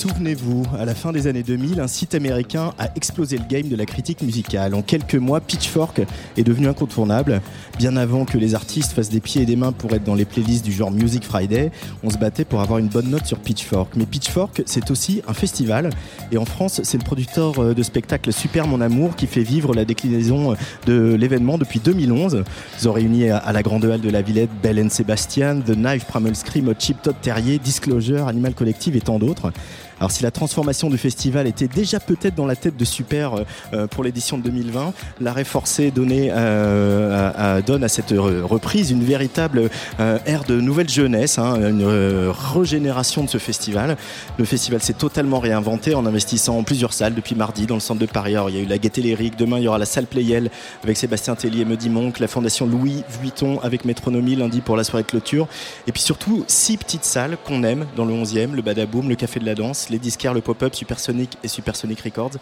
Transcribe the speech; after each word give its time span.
Souvenez-vous, 0.00 0.62
à 0.78 0.86
la 0.86 0.94
fin 0.94 1.12
des 1.12 1.26
années 1.26 1.42
2000, 1.42 1.78
un 1.78 1.86
site 1.86 2.14
américain 2.14 2.72
a 2.78 2.88
explosé 2.96 3.36
le 3.36 3.44
game 3.46 3.68
de 3.68 3.76
la 3.76 3.84
critique 3.84 4.22
musicale. 4.22 4.74
En 4.74 4.80
quelques 4.80 5.16
mois, 5.16 5.42
Pitchfork 5.42 6.00
est 6.38 6.42
devenu 6.42 6.68
incontournable. 6.68 7.42
Bien 7.76 7.98
avant 7.98 8.24
que 8.24 8.38
les 8.38 8.54
artistes 8.54 8.92
fassent 8.92 9.10
des 9.10 9.20
pieds 9.20 9.42
et 9.42 9.44
des 9.44 9.56
mains 9.56 9.72
pour 9.72 9.92
être 9.92 10.04
dans 10.04 10.14
les 10.14 10.24
playlists 10.24 10.64
du 10.64 10.72
genre 10.72 10.90
Music 10.90 11.22
Friday, 11.22 11.70
on 12.02 12.08
se 12.08 12.16
battait 12.16 12.46
pour 12.46 12.62
avoir 12.62 12.78
une 12.78 12.88
bonne 12.88 13.10
note 13.10 13.26
sur 13.26 13.38
Pitchfork. 13.40 13.94
Mais 13.94 14.06
Pitchfork, 14.06 14.62
c'est 14.64 14.90
aussi 14.90 15.20
un 15.28 15.34
festival. 15.34 15.90
Et 16.32 16.38
en 16.38 16.46
France, 16.46 16.80
c'est 16.82 16.96
le 16.96 17.04
producteur 17.04 17.58
euh, 17.58 17.74
de 17.74 17.82
spectacle 17.82 18.32
Super 18.32 18.66
Mon 18.66 18.80
Amour 18.80 19.16
qui 19.16 19.26
fait 19.26 19.42
vivre 19.42 19.74
la 19.74 19.84
déclinaison 19.84 20.54
de 20.86 21.12
l'événement 21.12 21.58
depuis 21.58 21.78
2011. 21.78 22.44
Ils 22.80 22.88
ont 22.88 22.92
réuni 22.92 23.28
à 23.28 23.52
la 23.52 23.62
Grande 23.62 23.84
Halle 23.84 24.00
de 24.00 24.08
la 24.08 24.22
Villette 24.22 24.48
Belle 24.62 24.90
Sebastian, 24.90 25.60
The 25.60 25.74
Knife, 25.74 26.06
Primal 26.06 26.34
Scream, 26.34 26.72
Chip, 26.78 27.02
Todd 27.02 27.16
Terrier, 27.20 27.58
Disclosure, 27.58 28.28
Animal 28.28 28.54
Collective 28.54 28.96
et 28.96 29.02
tant 29.02 29.18
d'autres. 29.18 29.52
Alors 30.00 30.10
si 30.10 30.22
la 30.22 30.30
transformation 30.30 30.88
du 30.88 30.96
festival 30.96 31.46
était 31.46 31.68
déjà 31.68 32.00
peut-être 32.00 32.34
dans 32.34 32.46
la 32.46 32.56
tête 32.56 32.74
de 32.74 32.86
Super 32.86 33.34
euh, 33.34 33.44
euh, 33.74 33.86
pour 33.86 34.02
l'édition 34.02 34.38
de 34.38 34.42
2020, 34.44 34.94
l'arrêt 35.20 35.44
forcé 35.44 35.90
donné, 35.90 36.30
à, 36.30 37.60
donne 37.60 37.84
à 37.84 37.88
cette 37.88 38.12
re- 38.12 38.40
reprise 38.40 38.90
une 38.90 39.04
véritable 39.04 39.68
euh, 40.00 40.18
ère 40.24 40.44
de 40.44 40.58
nouvelle 40.58 40.88
jeunesse, 40.88 41.38
hein, 41.38 41.56
une 41.68 41.84
régénération 42.54 43.24
de 43.24 43.28
ce 43.28 43.36
festival. 43.36 43.98
Le 44.38 44.44
festival 44.46 44.80
s'est 44.80 44.94
totalement 44.94 45.38
réinventé 45.38 45.94
en 45.94 46.06
investissant 46.06 46.56
en 46.56 46.62
plusieurs 46.62 46.94
salles 46.94 47.14
depuis 47.14 47.34
mardi 47.34 47.66
dans 47.66 47.74
le 47.74 47.80
centre 47.80 48.00
de 48.00 48.06
Paris. 48.06 48.36
Alors, 48.36 48.48
il 48.48 48.56
y 48.56 48.58
a 48.58 48.62
eu 48.62 48.66
la 48.66 48.78
Gaîté 48.78 49.02
Lyrique, 49.02 49.36
demain 49.36 49.58
il 49.58 49.64
y 49.64 49.68
aura 49.68 49.78
la 49.78 49.84
salle 49.84 50.06
Playel 50.06 50.50
avec 50.82 50.96
Sébastien 50.96 51.34
Tellier 51.34 51.60
et 51.60 51.64
Mehdi 51.66 51.90
Monk, 51.90 52.20
la 52.20 52.28
fondation 52.28 52.66
Louis 52.66 53.04
Vuitton 53.20 53.60
avec 53.62 53.84
Métronomie 53.84 54.34
lundi 54.34 54.62
pour 54.62 54.78
la 54.78 54.84
soirée 54.84 55.04
clôture. 55.04 55.46
Et 55.86 55.92
puis 55.92 56.02
surtout, 56.02 56.44
six 56.48 56.78
petites 56.78 57.04
salles 57.04 57.36
qu'on 57.44 57.62
aime 57.64 57.84
dans 57.96 58.06
le 58.06 58.14
11e, 58.14 58.52
le 58.54 58.62
Badaboom, 58.62 59.10
le 59.10 59.14
Café 59.14 59.40
de 59.40 59.44
la 59.44 59.54
Danse, 59.54 59.89
les 59.90 59.98
disquaires, 59.98 60.34
le 60.34 60.40
Pop-Up, 60.40 60.74
Supersonic 60.74 61.36
et 61.42 61.48
Supersonic 61.48 62.00
Records 62.00 62.32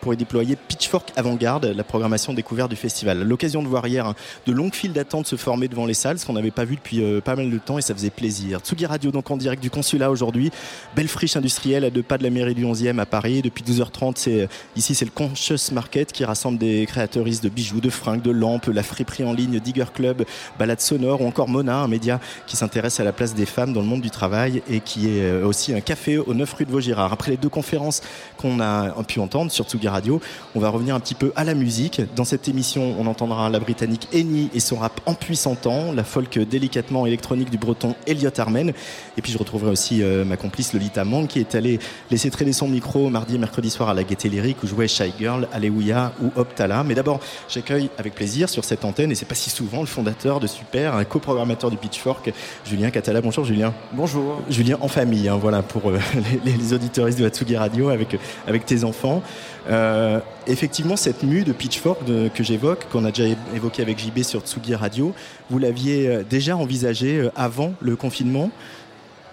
pour 0.00 0.14
y 0.14 0.16
déployer 0.16 0.56
Pitchfork 0.56 1.12
Avant-Garde, 1.16 1.66
la 1.66 1.84
programmation 1.84 2.32
découverte 2.32 2.70
du 2.70 2.76
festival. 2.76 3.22
L'occasion 3.22 3.62
de 3.62 3.68
voir 3.68 3.86
hier 3.86 4.14
de 4.46 4.52
longues 4.52 4.74
files 4.74 4.92
d'attente 4.92 5.26
se 5.26 5.36
former 5.36 5.68
devant 5.68 5.86
les 5.86 5.94
salles, 5.94 6.18
ce 6.18 6.26
qu'on 6.26 6.34
n'avait 6.34 6.50
pas 6.50 6.64
vu 6.64 6.76
depuis 6.76 7.02
euh, 7.02 7.20
pas 7.20 7.36
mal 7.36 7.50
de 7.50 7.58
temps 7.58 7.78
et 7.78 7.82
ça 7.82 7.94
faisait 7.94 8.10
plaisir. 8.10 8.60
Tsugi 8.60 8.86
Radio 8.86 9.10
donc 9.10 9.30
en 9.30 9.36
direct 9.36 9.62
du 9.62 9.70
consulat 9.70 10.10
aujourd'hui, 10.10 10.50
belle 10.94 11.08
friche 11.08 11.36
industrielle 11.36 11.84
à 11.84 11.90
deux 11.90 12.02
pas 12.02 12.18
de 12.18 12.22
la 12.22 12.30
mairie 12.30 12.54
du 12.54 12.64
11e 12.64 12.98
à 12.98 13.06
Paris. 13.06 13.42
Depuis 13.42 13.64
12h30, 13.64 14.12
c'est 14.16 14.42
euh, 14.42 14.46
ici 14.76 14.94
c'est 14.94 15.04
le 15.04 15.10
Conscious 15.10 15.72
Market 15.72 16.12
qui 16.12 16.24
rassemble 16.24 16.58
des 16.58 16.86
créateuristes 16.86 17.42
de 17.42 17.48
bijoux, 17.48 17.80
de 17.80 17.90
fringues, 17.90 18.22
de 18.22 18.30
lampes, 18.30 18.66
la 18.66 18.82
friperie 18.82 19.24
en 19.24 19.32
ligne 19.32 19.60
Digger 19.60 19.86
Club, 19.92 20.24
Balade 20.58 20.80
Sonore 20.80 21.20
ou 21.20 21.26
encore 21.26 21.48
Mona, 21.48 21.78
un 21.78 21.88
média 21.88 22.20
qui 22.46 22.56
s'intéresse 22.56 23.00
à 23.00 23.04
la 23.04 23.12
place 23.12 23.34
des 23.34 23.46
femmes 23.46 23.72
dans 23.72 23.80
le 23.80 23.86
monde 23.86 24.00
du 24.00 24.10
travail 24.10 24.62
et 24.70 24.80
qui 24.80 25.08
est 25.08 25.22
euh, 25.22 25.46
aussi 25.46 25.74
un 25.74 25.80
café 25.80 26.18
au 26.18 26.34
9 26.34 26.52
rue 26.52 26.64
de 26.64 26.70
Vaugirard. 26.70 26.97
Après 27.04 27.30
les 27.30 27.36
deux 27.36 27.48
conférences 27.48 28.02
qu'on 28.36 28.60
a 28.60 28.90
pu 29.04 29.20
entendre 29.20 29.50
sur 29.50 29.64
Tsugi 29.64 29.88
Radio, 29.88 30.20
on 30.54 30.60
va 30.60 30.68
revenir 30.68 30.94
un 30.94 31.00
petit 31.00 31.14
peu 31.14 31.32
à 31.36 31.44
la 31.44 31.54
musique. 31.54 32.00
Dans 32.16 32.24
cette 32.24 32.48
émission, 32.48 32.94
on 32.98 33.06
entendra 33.06 33.48
la 33.50 33.60
britannique 33.60 34.08
Eni 34.12 34.50
et 34.54 34.60
son 34.60 34.76
rap 34.76 35.00
en 35.06 35.14
puissant 35.14 35.54
temps, 35.54 35.92
la 35.92 36.04
folk 36.04 36.38
délicatement 36.38 37.06
électronique 37.06 37.50
du 37.50 37.58
breton 37.58 37.94
Elliot 38.06 38.30
Armen. 38.38 38.72
Et 39.16 39.22
puis 39.22 39.32
je 39.32 39.38
retrouverai 39.38 39.70
aussi 39.70 40.02
euh, 40.02 40.24
ma 40.24 40.36
complice 40.36 40.72
Lolita 40.72 41.04
Mang 41.04 41.26
qui 41.26 41.40
est 41.40 41.54
allée 41.54 41.78
laisser 42.10 42.30
traîner 42.30 42.52
son 42.52 42.68
micro 42.68 43.08
mardi 43.10 43.36
et 43.36 43.38
mercredi 43.38 43.70
soir 43.70 43.88
à 43.88 43.94
la 43.94 44.04
Gaieté 44.04 44.28
Lyrique 44.28 44.62
où 44.62 44.66
jouait 44.66 44.88
Shy 44.88 45.12
Girl, 45.18 45.48
Alléluia 45.52 46.12
ou 46.22 46.30
Optala. 46.36 46.84
Mais 46.84 46.94
d'abord, 46.94 47.20
j'accueille 47.48 47.90
avec 47.98 48.14
plaisir 48.14 48.48
sur 48.48 48.64
cette 48.64 48.84
antenne, 48.84 49.12
et 49.12 49.14
c'est 49.14 49.26
pas 49.26 49.34
si 49.34 49.50
souvent, 49.50 49.80
le 49.80 49.86
fondateur 49.86 50.40
de 50.40 50.46
Super, 50.46 50.94
un 50.94 51.04
coprogrammateur 51.04 51.70
du 51.70 51.76
Pitchfork, 51.76 52.32
Julien 52.64 52.90
Catala. 52.90 53.20
Bonjour 53.20 53.44
Julien. 53.44 53.74
Bonjour. 53.92 54.42
Julien 54.48 54.78
en 54.80 54.88
famille, 54.88 55.28
hein, 55.28 55.38
voilà, 55.40 55.62
pour 55.62 55.90
euh, 55.90 55.98
les, 56.44 56.52
les 56.52 56.74
auditeuristes 56.88 57.18
de 57.18 57.26
Hatsugi 57.26 57.56
Radio 57.56 57.90
avec, 57.90 58.16
avec 58.46 58.64
tes 58.64 58.84
enfants. 58.84 59.22
Euh, 59.68 60.20
effectivement, 60.46 60.96
cette 60.96 61.22
mue 61.22 61.44
de 61.44 61.52
Pitchfork 61.52 62.00
que 62.34 62.42
j'évoque, 62.42 62.86
qu'on 62.90 63.04
a 63.04 63.10
déjà 63.10 63.34
évoqué 63.54 63.82
avec 63.82 63.98
JB 63.98 64.22
sur 64.22 64.40
Tsugi 64.40 64.74
Radio, 64.74 65.12
vous 65.50 65.58
l'aviez 65.58 66.08
euh, 66.08 66.22
déjà 66.28 66.56
envisagé 66.56 67.18
euh, 67.18 67.30
avant 67.36 67.74
le 67.80 67.94
confinement? 67.96 68.50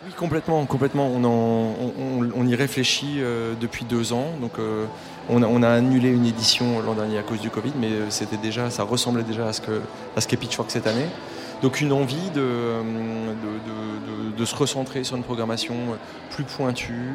Oui, 0.05 0.11
complètement, 0.17 0.65
complètement. 0.65 1.07
On, 1.15 2.45
y 2.47 2.55
réfléchit 2.55 3.15
euh, 3.19 3.53
depuis 3.59 3.85
deux 3.85 4.11
ans. 4.13 4.27
Donc, 4.41 4.59
euh, 4.59 4.85
on, 5.29 5.41
a, 5.41 5.47
on 5.47 5.63
a 5.63 5.69
annulé 5.69 6.09
une 6.09 6.25
édition 6.27 6.79
l'an 6.85 6.93
dernier 6.93 7.17
à 7.17 7.23
cause 7.23 7.39
du 7.39 7.49
Covid, 7.49 7.71
mais 7.79 7.87
euh, 7.87 8.05
c'était 8.09 8.37
déjà, 8.37 8.69
ça 8.69 8.83
ressemblait 8.83 9.23
déjà 9.23 9.47
à 9.47 9.53
ce 9.53 9.61
ce 10.19 10.27
qu'est 10.27 10.37
Pitchfork 10.37 10.69
cette 10.69 10.85
année. 10.87 11.07
Donc, 11.63 11.79
une 11.81 11.93
envie 11.93 12.29
euh, 12.35 12.81
de- 12.81 14.33
de- 14.33 14.37
de 14.37 14.45
se 14.45 14.55
recentrer 14.55 15.03
sur 15.05 15.15
une 15.15 15.23
programmation 15.23 15.73
plus 16.29 16.43
pointue, 16.43 17.13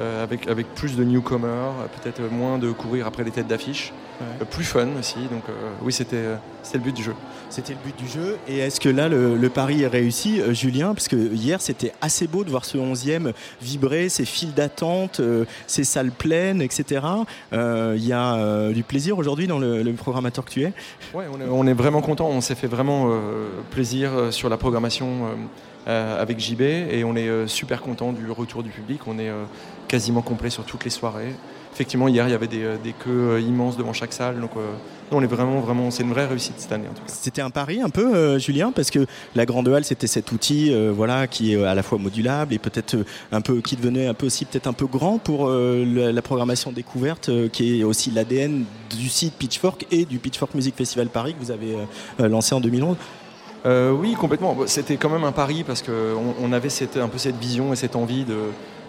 euh, 0.00 0.24
avec, 0.24 0.48
avec 0.48 0.74
plus 0.74 0.96
de 0.96 1.04
newcomers, 1.04 1.48
euh, 1.48 1.86
peut-être 2.00 2.22
moins 2.32 2.56
de 2.56 2.72
courir 2.72 3.06
après 3.06 3.24
les 3.24 3.30
têtes 3.30 3.46
d'affiche, 3.46 3.92
euh, 4.22 4.44
plus 4.46 4.64
fun 4.64 4.88
aussi. 4.98 5.18
Donc, 5.30 5.42
oui, 5.82 5.92
c'était 5.92 6.24
le 6.72 6.78
but 6.78 6.96
du 6.96 7.02
jeu. 7.02 7.14
C'était 7.50 7.74
le 7.74 7.78
but 7.84 7.94
du 7.98 8.08
jeu. 8.08 8.38
Et 8.48 8.58
est-ce 8.60 8.80
que 8.80 8.88
là, 8.88 9.10
le, 9.10 9.36
le 9.36 9.48
pari 9.50 9.82
est 9.82 9.88
réussi, 9.88 10.40
Julien? 10.54 10.94
Parce 10.94 11.08
que 11.08 11.16
hier, 11.16 11.60
c'était 11.60 11.92
assez 12.00 12.26
beau 12.26 12.42
de 12.42 12.48
voir 12.48 12.64
ce 12.64 12.78
11e 12.78 13.32
vibrer, 13.60 14.08
ces 14.08 14.24
files 14.24 14.54
d'attente, 14.54 15.20
ces 15.66 15.84
salles 15.84 16.10
pleines, 16.10 16.62
etc. 16.62 17.04
Il 17.52 18.06
y 18.06 18.12
a 18.14 18.72
du 18.72 18.84
plaisir 18.84 19.18
aujourd'hui 19.18 19.46
dans 19.46 19.58
le, 19.58 19.82
le 19.82 19.92
programmateur 19.92 20.46
que 20.46 20.50
tu 20.50 20.62
es? 20.62 20.72
Ouais, 21.12 21.26
on 21.30 21.38
est, 21.38 21.48
on 21.50 21.66
est 21.66 21.74
vraiment 21.74 22.00
content. 22.00 22.28
On 22.28 22.40
s'est 22.40 22.54
fait 22.54 22.66
vraiment 22.66 23.10
plaisir 23.70 24.32
sur 24.32 24.48
la 24.48 24.56
programmation 24.56 25.36
euh, 25.88 26.22
avec 26.22 26.38
JB 26.38 26.60
et 26.60 27.02
on 27.02 27.16
est 27.16 27.26
euh, 27.26 27.48
super 27.48 27.82
content 27.82 28.12
du 28.12 28.30
retour 28.30 28.62
du 28.62 28.70
public. 28.70 29.00
On 29.08 29.18
est 29.18 29.28
euh, 29.28 29.42
quasiment 29.92 30.22
complet 30.22 30.48
sur 30.48 30.64
toutes 30.64 30.84
les 30.84 30.90
soirées. 30.90 31.34
Effectivement, 31.74 32.08
hier, 32.08 32.26
il 32.26 32.30
y 32.30 32.34
avait 32.34 32.46
des, 32.46 32.64
euh, 32.64 32.76
des 32.82 32.94
queues 32.94 33.32
euh, 33.32 33.40
immenses 33.40 33.76
devant 33.76 33.92
chaque 33.92 34.14
salle. 34.14 34.40
Donc, 34.40 34.52
euh, 34.56 34.72
on 35.10 35.22
est 35.22 35.26
vraiment, 35.26 35.60
vraiment, 35.60 35.90
c'est 35.90 36.02
une 36.02 36.12
vraie 36.12 36.24
réussite 36.24 36.54
cette 36.56 36.72
année 36.72 36.88
en 36.90 36.94
tout 36.94 37.02
cas. 37.02 37.12
C'était 37.12 37.42
un 37.42 37.50
pari 37.50 37.82
un 37.82 37.90
peu, 37.90 38.14
euh, 38.14 38.38
Julien, 38.38 38.72
parce 38.72 38.90
que 38.90 39.04
la 39.34 39.44
grande 39.44 39.68
halle, 39.68 39.84
c'était 39.84 40.06
cet 40.06 40.32
outil, 40.32 40.72
euh, 40.72 40.90
voilà, 40.96 41.26
qui 41.26 41.52
est 41.52 41.62
à 41.62 41.74
la 41.74 41.82
fois 41.82 41.98
modulable 41.98 42.54
et 42.54 42.58
peut-être 42.58 42.96
un 43.32 43.42
peu, 43.42 43.60
qui 43.60 43.76
devenait 43.76 44.06
un 44.06 44.14
peu 44.14 44.24
aussi 44.24 44.46
peut-être 44.46 44.66
un 44.66 44.72
peu 44.72 44.86
grand 44.86 45.18
pour 45.18 45.50
la, 45.50 46.10
la 46.10 46.22
programmation 46.22 46.72
découverte, 46.72 47.28
qui 47.50 47.80
est 47.80 47.84
aussi 47.84 48.10
l'ADN 48.10 48.64
du 48.88 49.08
site 49.10 49.34
Pitchfork 49.34 49.86
et 49.90 50.06
du 50.06 50.18
Pitchfork 50.18 50.54
Music 50.54 50.74
Festival 50.74 51.08
Paris 51.08 51.34
que 51.34 51.44
vous 51.44 51.50
avez 51.50 51.76
lancé 52.18 52.54
en 52.54 52.60
2011. 52.60 52.96
Euh, 53.64 53.92
oui, 53.92 54.14
complètement. 54.14 54.56
C'était 54.66 54.96
quand 54.96 55.10
même 55.10 55.24
un 55.24 55.32
pari 55.32 55.64
parce 55.64 55.82
qu'on 55.82 56.34
on 56.40 56.52
avait 56.52 56.68
cette, 56.68 56.96
un 56.96 57.08
peu 57.08 57.18
cette 57.18 57.36
vision 57.36 57.72
et 57.72 57.76
cette 57.76 57.96
envie 57.96 58.24
de, 58.24 58.36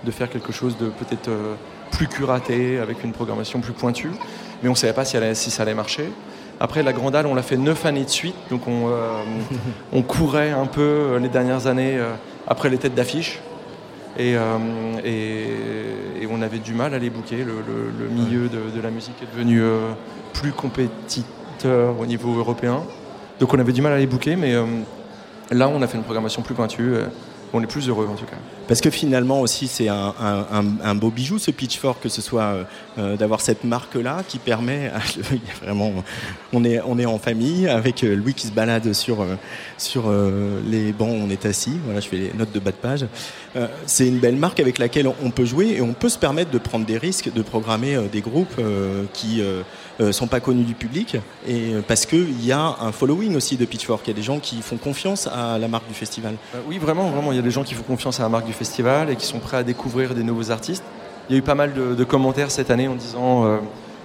de 0.03 0.11
faire 0.11 0.29
quelque 0.29 0.51
chose 0.51 0.77
de 0.77 0.87
peut-être 0.87 1.29
euh, 1.29 1.53
plus 1.91 2.07
curaté, 2.07 2.79
avec 2.79 3.03
une 3.03 3.11
programmation 3.11 3.59
plus 3.61 3.73
pointue. 3.73 4.11
Mais 4.61 4.69
on 4.69 4.73
ne 4.73 4.77
savait 4.77 4.93
pas 4.93 5.05
si, 5.05 5.15
elle 5.17 5.23
allait- 5.23 5.35
si 5.35 5.51
ça 5.51 5.63
allait 5.63 5.73
marcher. 5.73 6.09
Après, 6.59 6.83
la 6.83 6.93
Grande 6.93 7.15
Halle, 7.15 7.25
on 7.27 7.35
l'a 7.35 7.41
fait 7.43 7.57
neuf 7.57 7.85
années 7.85 8.03
de 8.05 8.09
suite. 8.09 8.35
Donc 8.49 8.67
on, 8.67 8.87
euh, 8.89 9.23
on 9.93 10.01
courait 10.01 10.51
un 10.51 10.65
peu 10.65 10.81
euh, 10.81 11.19
les 11.19 11.29
dernières 11.29 11.67
années 11.67 11.97
euh, 11.97 12.11
après 12.47 12.69
les 12.69 12.77
têtes 12.77 12.95
d'affiche. 12.95 13.39
Et, 14.19 14.35
et- 15.03 15.47
et 16.21 16.27
on 16.29 16.41
avait 16.43 16.59
du 16.59 16.73
mal 16.75 16.93
à 16.93 16.99
les 16.99 17.09
bouquer. 17.09 17.37
Le, 17.37 17.45
le- 17.67 17.91
le 17.99 18.07
milieu 18.09 18.47
de, 18.47 18.69
de 18.75 18.81
la 18.81 18.91
musique 18.91 19.15
est 19.23 19.35
devenu 19.35 19.59
plus 20.33 20.51
compétiteur 20.51 21.99
au 21.99 22.05
niveau 22.05 22.37
européen. 22.37 22.83
Donc 23.39 23.53
on 23.53 23.59
avait 23.59 23.71
du 23.73 23.81
mal 23.81 23.93
à 23.93 23.97
les 23.97 24.05
booker, 24.05 24.35
mais 24.35 24.53
là 25.51 25.67
on 25.67 25.81
a 25.81 25.87
fait 25.87 25.97
une 25.97 26.03
programmation 26.03 26.41
plus 26.43 26.53
pointue. 26.53 26.93
Euh, 27.53 27.57
on 27.57 27.61
est 27.61 27.67
plus 27.67 27.87
heureux 27.87 28.07
en 28.07 28.15
tout 28.15 28.25
cas. 28.25 28.37
Parce 28.67 28.81
que 28.81 28.89
finalement 28.89 29.41
aussi 29.41 29.67
c'est 29.67 29.89
un, 29.89 30.13
un, 30.19 30.95
beau 30.95 31.09
bijou 31.09 31.37
ce 31.37 31.51
Pitchfork, 31.51 32.01
que 32.01 32.09
ce 32.09 32.21
soit 32.21 32.65
euh, 32.97 33.17
d'avoir 33.17 33.41
cette 33.41 33.63
marque-là 33.63 34.21
qui 34.27 34.37
permet, 34.37 34.91
vraiment, 35.63 35.91
on 36.53 36.63
est, 36.63 36.79
on 36.85 36.99
est 36.99 37.05
en 37.05 37.17
famille 37.17 37.67
avec 37.67 38.03
euh, 38.03 38.15
Louis 38.15 38.35
qui 38.35 38.47
se 38.47 38.51
balade 38.51 38.93
sur, 38.93 39.21
euh, 39.21 39.35
sur 39.77 40.03
les 40.67 40.91
bancs, 40.91 41.09
on 41.09 41.29
est 41.29 41.45
assis, 41.45 41.77
voilà 41.85 41.99
je 41.99 42.07
fais 42.07 42.17
les 42.17 42.31
notes 42.33 42.51
de 42.51 42.59
bas 42.59 42.71
de 42.71 42.75
page. 42.75 43.05
c'est 43.85 44.07
une 44.07 44.19
belle 44.19 44.35
marque 44.35 44.59
avec 44.59 44.77
laquelle 44.77 45.07
on 45.07 45.31
peut 45.31 45.45
jouer 45.45 45.75
et 45.77 45.81
on 45.81 45.93
peut 45.93 46.09
se 46.09 46.17
permettre 46.17 46.51
de 46.51 46.57
prendre 46.57 46.85
des 46.85 46.97
risques, 46.97 47.33
de 47.33 47.41
programmer 47.41 47.97
des 48.11 48.21
groupes 48.21 48.61
qui 49.13 49.41
sont 50.11 50.27
pas 50.27 50.39
connus 50.39 50.63
du 50.63 50.73
public 50.73 51.17
et 51.47 51.73
parce 51.87 52.05
qu'il 52.05 52.43
y 52.43 52.51
a 52.51 52.75
un 52.79 52.91
following 52.91 53.35
aussi 53.35 53.57
de 53.57 53.65
Pitchfork, 53.65 54.01
il 54.05 54.11
y 54.11 54.13
a 54.13 54.15
des 54.15 54.23
gens 54.23 54.39
qui 54.39 54.61
font 54.61 54.77
confiance 54.77 55.27
à 55.27 55.57
la 55.57 55.67
marque 55.67 55.87
du 55.87 55.93
festival. 55.93 56.35
oui 56.67 56.77
vraiment, 56.77 57.09
vraiment, 57.09 57.31
il 57.31 57.35
y 57.35 57.39
a 57.39 57.42
des 57.43 57.51
gens 57.51 57.63
qui 57.63 57.73
font 57.73 57.83
confiance 57.83 58.19
à 58.19 58.23
la 58.23 58.29
marque 58.29 58.45
du 58.45 58.53
festival 58.53 59.09
et 59.09 59.15
qui 59.15 59.25
sont 59.25 59.39
prêts 59.39 59.57
à 59.57 59.63
découvrir 59.63 60.15
des 60.15 60.23
nouveaux 60.23 60.51
artistes. 60.51 60.83
Il 61.29 61.33
y 61.33 61.35
a 61.35 61.39
eu 61.39 61.43
pas 61.43 61.55
mal 61.55 61.73
de, 61.73 62.03
commentaires 62.03 62.51
cette 62.51 62.69
année 62.69 62.87
en 62.87 62.95
disant 62.95 63.45
euh, 63.45 63.57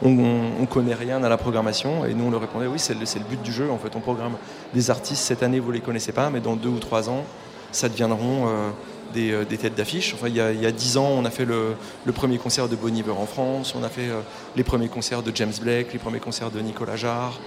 on, 0.02 0.11
ne 0.11 0.67
connaît 0.67 0.94
rien 0.94 1.23
à 1.25 1.29
la 1.29 1.37
programmation 1.37 2.05
et 2.05 2.14
nous 2.14 2.26
on 2.26 2.31
leur 2.31 2.40
répondait 2.40 2.69
oui 2.69 2.79
c'est 2.79 2.94
le, 2.94 3.05
but 3.29 3.43
du 3.43 3.50
jeu 3.50 3.69
en 3.70 3.79
fait 3.79 3.96
on 3.96 4.00
programme 4.00 4.35
des 4.73 4.90
artistes 4.90 5.25
cette 5.25 5.43
année 5.43 5.58
vous 5.58 5.73
les 5.73 5.81
connaissez 5.81 6.12
pas 6.12 6.31
mais 6.31 6.38
dans 6.38 6.55
deux 6.55 6.69
ou 6.69 6.79
trois 6.79 7.11
ans 7.11 7.25
ça 7.73 7.88
deviendront 7.88 8.46
euh, 8.46 8.70
euh, 9.17 9.44
des, 9.44 9.56
têtes 9.56 9.75
d'affiche. 9.75 10.14
Enfin, 10.14 10.29
il, 10.29 10.37
y 10.37 10.41
a, 10.41 10.70
dix 10.70 10.96
ans, 10.96 11.08
on 11.08 11.25
a 11.25 11.31
fait 11.31 11.44
le, 11.44 11.75
premier 12.14 12.38
concert 12.38 12.69
de 12.69 12.76
Bon 12.76 12.94
Iver 12.94 13.11
en 13.11 13.26
France, 13.26 13.75
on 13.76 13.82
a 13.82 13.88
fait 13.88 14.08
les 14.55 14.62
premiers 14.62 14.88
concerts 14.88 15.23
de 15.23 15.32
James 15.34 15.52
Blake, 15.61 15.93
les 15.93 15.99
premiers 15.99 16.20
concerts 16.20 16.50
de 16.50 16.61
Nicolas 16.61 16.96
Jarre, 16.96 17.41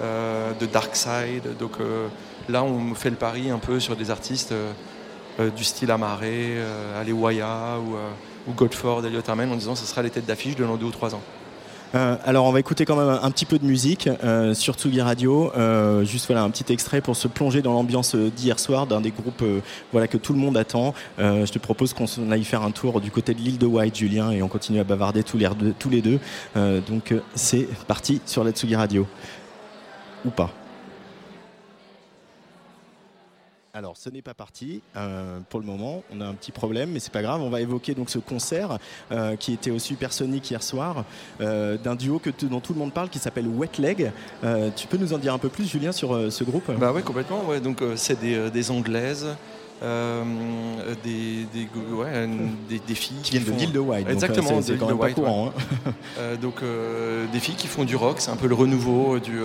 de 0.00 0.66
Dark 0.66 0.96
Side. 0.96 1.56
Donc 1.58 1.72
là, 2.48 2.64
on 2.64 2.94
fait 2.94 3.10
le 3.10 3.16
pari 3.16 3.50
un 3.50 3.58
peu 3.58 3.78
sur 3.78 3.94
des 3.94 4.10
artistes 4.10 4.54
du 5.38 5.64
style 5.64 5.90
Amaré, 5.90 6.56
euh, 6.56 7.00
Alewaya 7.00 7.78
ou, 7.78 7.94
euh, 7.94 8.10
ou 8.48 8.52
Godford, 8.52 9.06
Elliot 9.06 9.22
Armen 9.26 9.50
en 9.52 9.56
disant 9.56 9.74
que 9.74 9.78
ce 9.78 9.86
sera 9.86 10.02
les 10.02 10.10
têtes 10.10 10.26
d'affiche 10.26 10.56
de 10.56 10.64
l'an 10.64 10.76
deux 10.76 10.86
ou 10.86 10.90
trois 10.90 11.14
ans. 11.14 11.22
alors 11.94 12.44
on 12.44 12.52
va 12.52 12.60
écouter 12.60 12.84
quand 12.84 12.96
même 12.96 13.18
un, 13.22 13.30
petit 13.30 13.46
peu 13.46 13.58
de 13.58 13.64
musique 13.64 14.10
sur 14.52 14.74
Tsugi 14.74 15.00
Radio. 15.00 15.50
juste 16.02 16.26
voilà 16.26 16.42
un 16.42 16.50
petit 16.50 16.70
extrait 16.70 17.00
pour 17.00 17.16
se 17.16 17.28
plonger 17.28 17.62
dans 17.62 17.72
l'ambiance 17.72 18.14
d'hier 18.14 18.58
soir 18.58 18.86
d'un 18.86 19.00
des 19.00 19.10
groupes 19.10 19.42
voilà 19.92 20.06
que 20.06 20.18
tout 20.18 20.34
le 20.34 20.38
monde 20.38 20.58
attend. 20.58 20.92
je 21.18 21.50
te 21.50 21.58
propose 21.58 21.94
qu'on 21.94 22.06
aille 22.30 22.44
faire 22.44 22.62
un 22.62 22.72
tour 22.72 23.00
du 23.00 23.10
côté 23.10 23.32
de 23.32 23.40
l'île 23.40 23.56
de 23.58 23.66
White, 23.66 23.96
Julien, 23.96 24.30
et 24.32 24.42
on 24.42 24.48
continue 24.48 24.80
à 24.80 24.84
bavarder 24.84 25.22
tous 25.22 25.38
les, 25.38 25.48
tous 25.78 25.88
les 25.88 26.02
deux. 26.02 26.18
donc 26.86 27.14
c'est 27.34 27.66
parti 27.86 28.20
sur 28.26 28.44
la 28.44 28.50
Tsugi 28.50 28.76
Radio 28.76 29.06
ou 30.26 30.30
pas. 30.30 30.50
Alors, 33.78 33.96
ce 33.96 34.10
n'est 34.10 34.22
pas 34.22 34.34
parti 34.34 34.82
euh, 34.96 35.38
pour 35.50 35.60
le 35.60 35.66
moment. 35.66 36.02
On 36.12 36.20
a 36.20 36.26
un 36.26 36.34
petit 36.34 36.50
problème, 36.50 36.90
mais 36.90 36.98
c'est 36.98 37.12
pas 37.12 37.22
grave. 37.22 37.40
On 37.42 37.48
va 37.48 37.60
évoquer 37.60 37.94
donc 37.94 38.10
ce 38.10 38.18
concert 38.18 38.78
euh, 39.12 39.36
qui 39.36 39.52
était 39.52 39.70
au 39.70 39.78
Supersonic 39.78 40.50
hier 40.50 40.64
soir 40.64 41.04
euh, 41.40 41.76
d'un 41.76 41.94
duo 41.94 42.18
que 42.18 42.30
dont 42.46 42.58
tout 42.58 42.72
le 42.72 42.80
monde 42.80 42.92
parle 42.92 43.08
qui 43.08 43.20
s'appelle 43.20 43.46
Wet 43.46 43.70
Leg. 43.78 44.10
tu 44.74 44.88
peux 44.88 44.96
nous 44.96 45.12
en 45.12 45.18
dire 45.18 45.32
un 45.32 45.38
peu 45.38 45.48
plus, 45.48 45.70
Julien, 45.70 45.92
sur 45.92 46.10
ce 46.32 46.42
groupe? 46.42 46.72
Bah 46.76 46.90
oui, 46.92 47.02
complètement. 47.02 47.44
Ouais. 47.44 47.60
Donc, 47.60 47.80
c'est 47.94 48.18
des, 48.20 48.70
anglaises. 48.72 49.28
des, 51.04 51.46
des, 51.54 51.68
des, 52.80 52.94
filles 52.96 53.18
qui, 53.22 53.38
viennent 53.38 53.44
de 53.44 53.60
l'île 53.60 53.70
de 53.70 53.78
White. 53.78 54.08
Exactement, 54.10 54.60
c'est 54.60 54.76
quand 54.76 54.88
même 54.88 54.98
pas 54.98 55.12
courant. 55.12 55.52
Hein. 55.56 56.34
donc 56.42 56.64
des 57.32 57.38
filles 57.38 57.54
qui 57.54 57.68
font 57.68 57.84
du 57.84 57.94
rock, 57.94 58.16
c'est 58.18 58.32
un 58.32 58.36
peu 58.36 58.48
le 58.48 58.56
renouveau 58.56 59.20
du, 59.20 59.38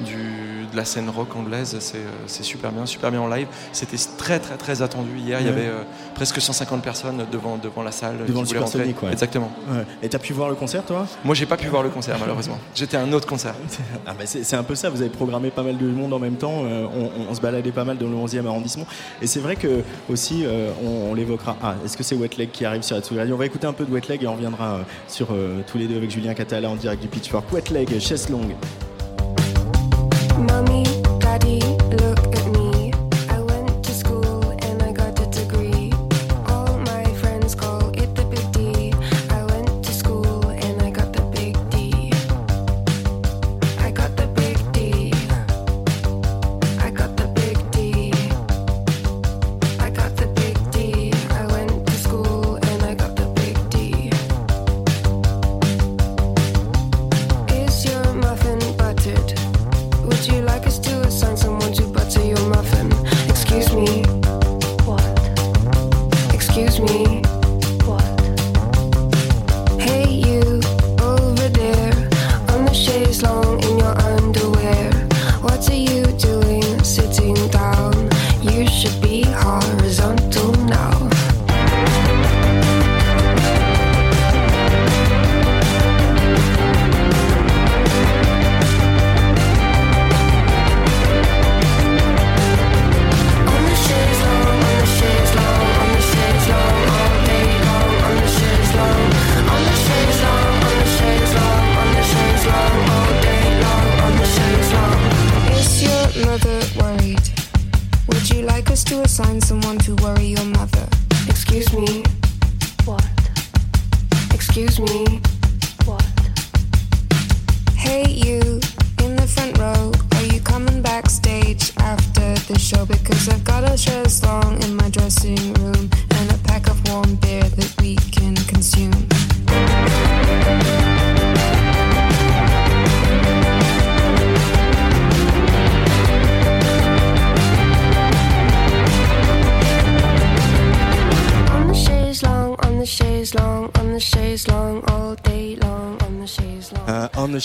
de 0.00 0.76
la 0.76 0.84
scène 0.84 1.08
rock 1.10 1.34
anglaise, 1.36 1.74
euh, 1.94 1.98
c'est 2.26 2.42
super 2.42 2.72
bien, 2.72 2.86
super 2.86 3.10
bien 3.10 3.20
en 3.20 3.28
live. 3.28 3.46
C'était 3.72 3.96
très 4.16 4.38
très 4.38 4.56
très 4.56 4.82
attendu 4.82 5.18
hier. 5.18 5.40
Il 5.40 5.46
y 5.46 5.50
avait 5.50 5.66
euh, 5.66 5.82
presque 6.14 6.40
150 6.40 6.82
personnes 6.82 7.26
devant, 7.30 7.56
devant 7.56 7.82
la 7.82 7.92
salle. 7.92 8.18
Devant 8.26 8.40
le 8.40 8.46
Supersonic, 8.46 8.96
quoi. 8.96 9.10
Exactement. 9.10 9.50
Ouais. 9.68 9.84
Et 10.02 10.08
t'as 10.08 10.18
pu 10.18 10.32
voir 10.32 10.48
le 10.48 10.54
concert, 10.54 10.84
toi? 10.84 11.06
Moi, 11.24 11.34
j'ai 11.34 11.46
pas 11.46 11.56
pu 11.56 11.68
voir 11.68 11.82
le 11.82 11.90
concert, 11.90 12.16
malheureusement. 12.20 12.58
J'étais 12.74 12.96
à 12.96 13.02
un 13.02 13.12
autre 13.12 13.26
concert. 13.26 13.54
Ah, 14.06 14.14
c'est 14.24 14.56
un 14.56 14.62
peu 14.62 14.74
ça. 14.74 14.88
Vous 14.88 15.00
avez 15.02 15.10
programmé 15.10 15.50
pas 15.50 15.62
mal 15.62 15.76
de 15.76 15.86
monde 15.86 16.12
en 16.12 16.18
même 16.18 16.36
temps. 16.36 16.62
Euh, 16.64 16.86
on, 17.28 17.34
se 17.34 17.40
baladait 17.40 17.72
pas 17.72 17.84
mal 17.84 17.98
dans 17.98 18.08
le 18.08 18.16
11e 18.16 18.46
arrondissement. 18.46 18.86
Et 19.20 19.26
c'est 19.26 19.40
vrai 19.40 19.56
que 19.56 19.82
aussi, 20.08 20.44
on, 20.82 21.14
l'évoquera. 21.14 21.56
Ah, 21.62 21.74
est-ce 21.84 21.96
que 21.96 22.02
c'est 22.02 22.14
Wet 22.14 22.30
Leg 22.38 22.50
qui 22.50 22.64
arrive 22.64 22.82
sur 22.82 22.96
la 22.96 23.24
On 23.24 23.36
va 23.36 23.46
écouter 23.46 23.66
un 23.66 23.72
peu 23.72 23.84
de 23.84 23.92
Wet 23.92 24.02
Leg 24.08 24.22
et 24.22 24.26
on 24.26 24.34
reviendra 24.34 24.80
sur 25.08 25.28
tous 25.66 25.78
les 25.78 25.86
deux 25.86 25.96
avec 25.96 26.10
Julien 26.10 26.34
Catala 26.34 26.70
en 26.70 26.76
direct 26.76 27.02
du 27.02 27.08
Pitchfork. 27.08 27.52
Wet 27.52 27.70
Leg, 27.70 27.98
chaise 28.00 28.28
longue. 28.28 28.54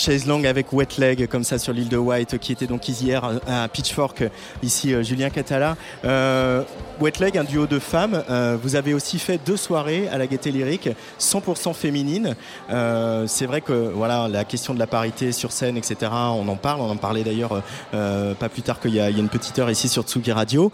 Chaise 0.04 0.26
longue 0.26 0.46
avec 0.46 0.70
Wet 0.74 0.98
Leg 0.98 1.26
comme 1.28 1.44
ça 1.44 1.58
sur 1.58 1.72
l'île 1.72 1.88
de 1.88 1.96
White 1.96 2.36
qui 2.36 2.52
était 2.52 2.66
donc 2.66 2.86
hier 2.86 3.40
à 3.46 3.66
Pitchfork 3.68 4.24
ici 4.62 4.92
euh, 4.92 5.02
Julien 5.02 5.30
Catala. 5.30 5.78
Euh, 6.04 6.62
Wet 7.00 7.14
Leg 7.20 7.38
un 7.38 7.44
duo 7.44 7.66
de 7.66 7.78
femmes. 7.78 8.22
Euh, 8.28 8.58
vous 8.62 8.76
avez 8.76 8.92
aussi 8.92 9.18
fait 9.18 9.40
deux 9.46 9.56
soirées 9.56 10.06
à 10.08 10.18
la 10.18 10.26
Gaieté 10.26 10.50
Lyrique 10.50 10.90
100% 11.34 11.74
féminine. 11.74 12.34
C'est 12.68 13.46
vrai 13.46 13.60
que 13.60 13.72
voilà 13.72 14.28
la 14.28 14.44
question 14.44 14.74
de 14.74 14.78
la 14.78 14.86
parité 14.86 15.32
sur 15.32 15.52
scène 15.52 15.76
etc 15.76 16.10
on 16.12 16.48
en 16.48 16.56
parle. 16.56 16.80
On 16.80 16.90
en 16.90 16.96
parlait 16.96 17.24
d'ailleurs 17.24 17.62
pas 17.92 18.48
plus 18.48 18.62
tard 18.62 18.80
qu'il 18.80 18.94
y, 18.94 19.00
a 19.00 19.10
une 19.10 19.28
petite 19.28 19.58
heure 19.58 19.70
ici 19.70 19.88
sur 19.88 20.04
Tsugi 20.04 20.32
Radio. 20.32 20.72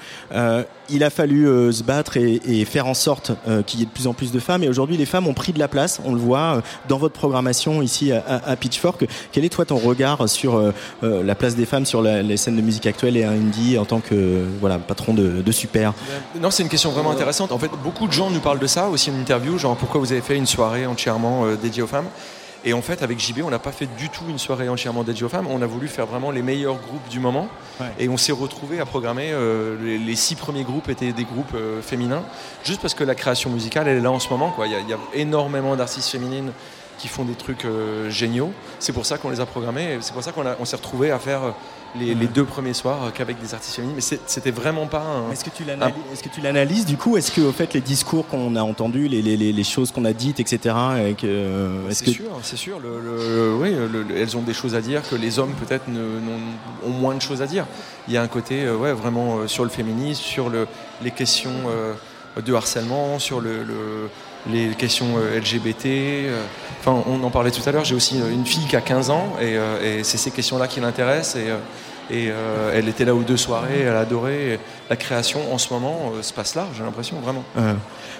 Il 0.88 1.04
a 1.04 1.10
fallu 1.10 1.72
se 1.72 1.82
battre 1.82 2.16
et, 2.16 2.64
faire 2.64 2.86
en 2.86 2.94
sorte 2.94 3.32
qu'il 3.66 3.80
y 3.80 3.82
ait 3.82 3.86
de 3.86 3.90
plus 3.90 4.06
en 4.06 4.14
plus 4.14 4.32
de 4.32 4.38
femmes. 4.38 4.62
Et 4.62 4.68
aujourd'hui 4.68 4.96
les 4.96 5.06
femmes 5.06 5.26
ont 5.26 5.34
pris 5.34 5.52
de 5.52 5.58
la 5.58 5.68
place 5.68 6.00
on 6.04 6.12
le 6.12 6.20
voit 6.20 6.62
dans 6.88 6.98
votre 6.98 7.14
programmation 7.14 7.82
ici 7.82 8.12
à, 8.12 8.22
à 8.44 8.56
Pitchfork. 8.56 9.06
Quel 9.32 9.44
est 9.44 9.48
toi 9.48 9.64
ton 9.64 9.76
regard 9.76 10.28
sur 10.28 10.56
euh, 10.56 10.72
euh, 11.02 11.22
la 11.22 11.34
place 11.34 11.54
des 11.56 11.66
femmes 11.66 11.86
sur 11.86 12.02
les 12.02 12.36
scènes 12.36 12.56
de 12.56 12.62
musique 12.62 12.86
actuelle 12.86 13.16
et 13.16 13.24
indie 13.24 13.78
en 13.78 13.84
tant 13.84 14.00
que 14.00 14.44
voilà 14.60 14.78
patron 14.78 15.14
de, 15.14 15.42
de 15.42 15.52
Super? 15.52 15.92
Non, 16.40 16.50
c'est 16.50 16.62
une 16.62 16.68
question 16.68 16.90
vraiment 16.90 17.10
intéressante. 17.10 17.52
En 17.52 17.58
fait, 17.58 17.70
beaucoup 17.82 18.06
de 18.06 18.12
gens 18.12 18.30
nous 18.30 18.40
parlent 18.40 18.58
de 18.58 18.66
ça 18.66 18.88
aussi 18.88 19.10
en 19.10 19.14
interview, 19.14 19.58
genre 19.58 19.76
pourquoi 19.76 20.00
vous 20.00 20.12
avez 20.12 20.20
fait 20.20 20.36
une 20.36 20.46
soirée 20.50 20.86
entièrement 20.86 21.44
euh, 21.46 21.56
dédiée 21.56 21.82
aux 21.82 21.86
femmes. 21.86 22.08
Et 22.62 22.74
en 22.74 22.82
fait, 22.82 23.02
avec 23.02 23.18
JB, 23.18 23.38
on 23.42 23.48
n'a 23.48 23.58
pas 23.58 23.72
fait 23.72 23.88
du 23.96 24.10
tout 24.10 24.24
une 24.28 24.38
soirée 24.38 24.68
entièrement 24.68 25.02
dédiée 25.02 25.24
aux 25.24 25.30
femmes. 25.30 25.46
On 25.48 25.62
a 25.62 25.66
voulu 25.66 25.88
faire 25.88 26.04
vraiment 26.04 26.30
les 26.30 26.42
meilleurs 26.42 26.74
groupes 26.76 27.08
du 27.08 27.18
moment. 27.18 27.48
Ouais. 27.80 27.86
Et 27.98 28.08
on 28.10 28.18
s'est 28.18 28.32
retrouvé 28.32 28.80
à 28.80 28.84
programmer. 28.84 29.30
euh, 29.32 29.76
les, 29.82 29.96
les 29.96 30.14
six 30.16 30.34
premiers 30.34 30.64
groupes 30.64 30.90
étaient 30.90 31.12
des 31.12 31.24
groupes 31.24 31.54
euh, 31.54 31.80
féminins, 31.80 32.22
juste 32.62 32.82
parce 32.82 32.92
que 32.92 33.02
la 33.04 33.14
création 33.14 33.48
musicale, 33.48 33.88
elle 33.88 33.96
est 33.96 34.02
là 34.02 34.10
en 34.10 34.18
ce 34.18 34.28
moment. 34.28 34.50
quoi. 34.50 34.66
Il 34.66 34.72
y, 34.72 34.76
a- 34.76 34.80
il 34.80 34.88
y 34.90 34.92
a 34.92 34.98
énormément 35.14 35.74
d'artistes 35.74 36.10
féminines 36.10 36.52
qui 37.00 37.08
font 37.08 37.24
des 37.24 37.34
trucs 37.34 37.64
euh, 37.64 38.10
géniaux. 38.10 38.52
C'est 38.78 38.92
pour 38.92 39.06
ça 39.06 39.16
qu'on 39.16 39.30
les 39.30 39.40
a 39.40 39.46
programmés. 39.46 39.98
C'est 40.02 40.12
pour 40.12 40.22
ça 40.22 40.32
qu'on 40.32 40.44
on 40.58 40.64
s'est 40.66 40.76
retrouvé 40.76 41.10
à 41.10 41.18
faire 41.18 41.42
euh, 41.44 41.50
les, 41.98 42.14
les 42.14 42.26
deux 42.26 42.44
premiers 42.44 42.74
soirs 42.74 43.04
euh, 43.04 43.10
qu'avec 43.10 43.40
des 43.40 43.54
artistes 43.54 43.74
féminines. 43.76 43.96
Mais 43.96 44.18
c'était 44.26 44.50
vraiment 44.50 44.86
pas 44.86 45.00
un. 45.02 45.32
Est-ce 45.32 45.42
que 45.44 45.50
tu 45.50 45.64
l'analyses 45.64 45.94
Est-ce 46.12 46.22
que 46.22 46.28
tu 46.28 46.40
l'analyses 46.42 46.84
du 46.84 46.96
coup? 46.98 47.16
Est-ce 47.16 47.30
que 47.32 47.40
au 47.40 47.52
fait 47.52 47.72
les 47.72 47.80
discours 47.80 48.26
qu'on 48.26 48.54
a 48.54 48.62
entendus, 48.62 49.08
les, 49.08 49.22
les- 49.22 49.36
les- 49.38 49.64
choses 49.64 49.92
qu'on 49.92 50.04
a 50.04 50.12
dites, 50.12 50.40
etc. 50.40 50.74
et 50.98 51.16
euh, 51.24 51.90
C'est 51.90 52.04
que 52.04 52.10
sûr, 52.10 52.24
c'est 52.42 52.56
sûr. 52.58 52.78
Le, 52.80 53.00
le- 53.00 53.54
oui, 53.54 53.70
le- 53.70 54.02
le- 54.02 54.16
elles 54.18 54.36
ont 54.36 54.42
des 54.42 54.54
choses 54.54 54.74
à 54.74 54.80
dire 54.82 55.00
que 55.08 55.14
les 55.16 55.38
hommes 55.38 55.54
peut-être 55.54 55.84
ont 55.88 56.90
moins 56.90 57.14
de 57.14 57.22
choses 57.22 57.40
à 57.40 57.46
dire. 57.46 57.64
Il 58.08 58.14
y 58.14 58.16
a 58.18 58.22
un 58.22 58.28
côté, 58.28 58.64
euh, 58.64 58.76
ouais, 58.76 58.92
vraiment 58.92 59.46
sur 59.46 59.64
le 59.64 59.70
féminisme, 59.70 60.22
sur 60.22 60.50
le, 60.50 60.66
les 61.02 61.10
questions 61.12 61.50
de 62.36 62.54
harcèlement, 62.54 63.18
sur 63.18 63.40
le, 63.40 63.62
le- 63.64 64.08
les 64.48 64.68
questions 64.70 65.16
euh, 65.18 65.38
LGBT. 65.38 65.86
euh. 65.86 66.42
Enfin, 66.80 67.02
on 67.06 67.22
en 67.22 67.30
parlait 67.30 67.50
tout 67.50 67.66
à 67.68 67.72
l'heure. 67.72 67.84
J'ai 67.84 67.94
aussi 67.94 68.20
euh, 68.20 68.32
une 68.32 68.46
fille 68.46 68.66
qui 68.66 68.76
a 68.76 68.80
15 68.80 69.10
ans 69.10 69.34
et, 69.40 70.02
c'est 70.02 70.16
ces 70.16 70.30
questions-là 70.30 70.68
qui 70.68 70.80
l'intéressent. 70.80 71.42
Et 72.10 72.28
euh, 72.30 72.72
elle 72.74 72.88
était 72.88 73.04
là 73.04 73.14
aux 73.14 73.22
deux 73.22 73.36
soirées, 73.36 73.80
elle 73.80 73.94
a 73.96 74.00
adoré. 74.00 74.54
Et 74.54 74.58
la 74.88 74.96
création 74.96 75.40
en 75.52 75.58
ce 75.58 75.72
moment 75.72 76.12
euh, 76.16 76.22
se 76.22 76.32
passe 76.32 76.54
là, 76.54 76.66
j'ai 76.76 76.82
l'impression, 76.82 77.16
vraiment. 77.20 77.44
Euh, 77.58 77.74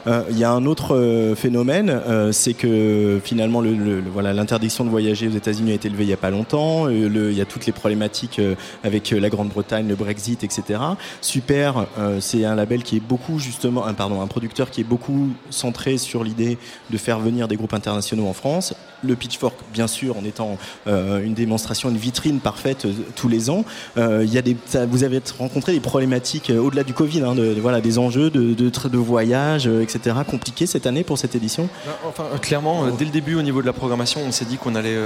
euh, 0.07 0.23
Il 0.31 0.39
y 0.39 0.45
a 0.45 0.51
un 0.53 0.65
autre 0.67 1.35
phénomène, 1.37 2.01
c'est 2.33 2.55
que 2.55 3.21
finalement 3.25 3.61
le, 3.61 3.73
le- 3.75 4.01
le- 4.01 4.11
voilà 4.11 4.33
l'interdiction 4.33 4.85
de 4.85 4.91
voyager 4.91 5.29
aux 5.29 5.33
États-Unis 5.33 5.73
a 5.73 5.75
été 5.75 5.89
levée 5.89 6.05
il 6.05 6.11
y 6.11 6.13
a 6.13 6.17
pas 6.17 6.31
longtemps. 6.31 6.89
Il 6.89 7.33
y 7.33 7.41
a 7.41 7.45
toutes 7.45 7.67
les 7.67 7.73
problématiques 7.73 8.41
avec 8.85 9.11
la 9.11 9.29
Grande-Bretagne, 9.29 9.89
le 9.89 9.95
Brexit, 9.97 10.43
etc. 10.45 10.81
Super, 11.21 11.87
c'est 12.21 12.45
un 12.45 12.55
label 12.55 12.83
qui 12.83 12.97
est 12.97 13.01
beaucoup 13.01 13.39
justement, 13.39 13.83
pardon, 13.95 14.21
un 14.23 14.27
producteur 14.27 14.71
qui 14.71 14.81
est 14.81 14.85
beaucoup 14.85 15.29
centré 15.51 15.99
sur 15.99 16.25
l'idée 16.25 16.57
de 16.91 16.97
faire 16.97 17.19
venir 17.19 17.49
des 17.49 17.57
groupes 17.57 17.75
internationaux 17.75 18.27
en 18.27 18.33
France. 18.33 18.75
Le 19.03 19.17
Pitchfork, 19.17 19.55
bien 19.73 19.87
sûr, 19.87 20.17
en 20.19 20.25
étant 20.25 20.59
une 20.87 21.35
démonstration, 21.35 21.89
une 21.91 21.97
vitrine 21.97 22.41
parfaite 22.41 22.87
tous 23.17 23.29
les 23.29 23.51
ans. 23.51 23.65
Euh, 23.99 24.25
y 24.25 24.39
a 24.39 24.43
des, 24.43 24.57
vous 24.89 25.05
avez 25.05 25.21
rencontré 25.39 25.73
des 25.73 25.81
problématiques 25.81 26.51
euh, 26.51 26.59
au-delà 26.59 26.85
du 26.85 26.95
Covid, 26.95 27.23
hein, 27.23 27.35
voilà, 27.61 27.81
des 27.81 27.99
enjeux 27.99 28.31
de, 28.31 28.55
de, 28.55 28.99
voyage, 28.99 29.67
euh, 29.67 29.83
etc. 29.83 30.17
compliqués 30.29 30.67
cette 30.67 30.87
année 30.87 31.05
pour 31.05 31.19
cette 31.19 31.35
édition? 31.35 31.69
Ben, 31.87 31.93
Enfin, 32.09 32.25
clairement, 32.41 32.87
dès 32.89 33.05
le 33.05 33.11
début, 33.11 33.35
au 33.35 33.43
niveau 33.43 33.61
de 33.61 33.67
la 33.67 33.73
programmation, 33.73 34.21
on 34.27 34.33
s'est 34.33 34.45
dit 34.45 34.57
qu'on 34.57 34.75
allait 34.75 34.97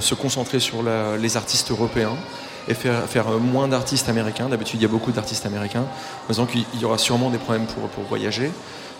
se 0.00 0.14
concentrer 0.14 0.60
sur 0.60 0.78
les 1.20 1.36
artistes 1.36 1.70
européens 1.70 2.12
et 2.68 2.74
faire, 2.74 3.04
faire 3.08 3.28
moins 3.38 3.68
d'artistes 3.68 4.08
américains. 4.08 4.48
D'habitude, 4.48 4.80
il 4.80 4.82
y 4.82 4.86
a 4.86 4.88
beaucoup 4.90 5.12
d'artistes 5.12 5.46
américains, 5.46 5.84
en 6.24 6.28
disant 6.28 6.46
qu'il 6.46 6.64
y 6.80 6.84
aura 6.84 6.98
sûrement 6.98 7.30
des 7.30 7.38
problèmes 7.38 7.66
pour, 7.66 7.88
pour 7.88 8.04
voyager. 8.04 8.50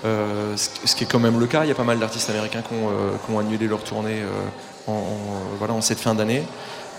Ce, 0.05 0.95
qui 0.95 1.05
est 1.05 1.07
quand 1.07 1.19
même 1.19 1.41
le 1.41 1.47
cas. 1.47 1.65
Il 1.65 1.69
y 1.69 1.73
a 1.73 1.75
pas 1.75 1.85
mal 1.85 1.99
d'artistes 1.99 2.31
américains 2.31 2.63
qui 2.63 2.75
ont, 3.33 3.39
annulé 3.39 3.67
leur 3.67 3.83
tournée 3.83 4.23
voilà, 5.59 5.75
en 5.75 5.81
cette 5.81 5.99
fin 5.99 6.15
d'année. 6.15 6.43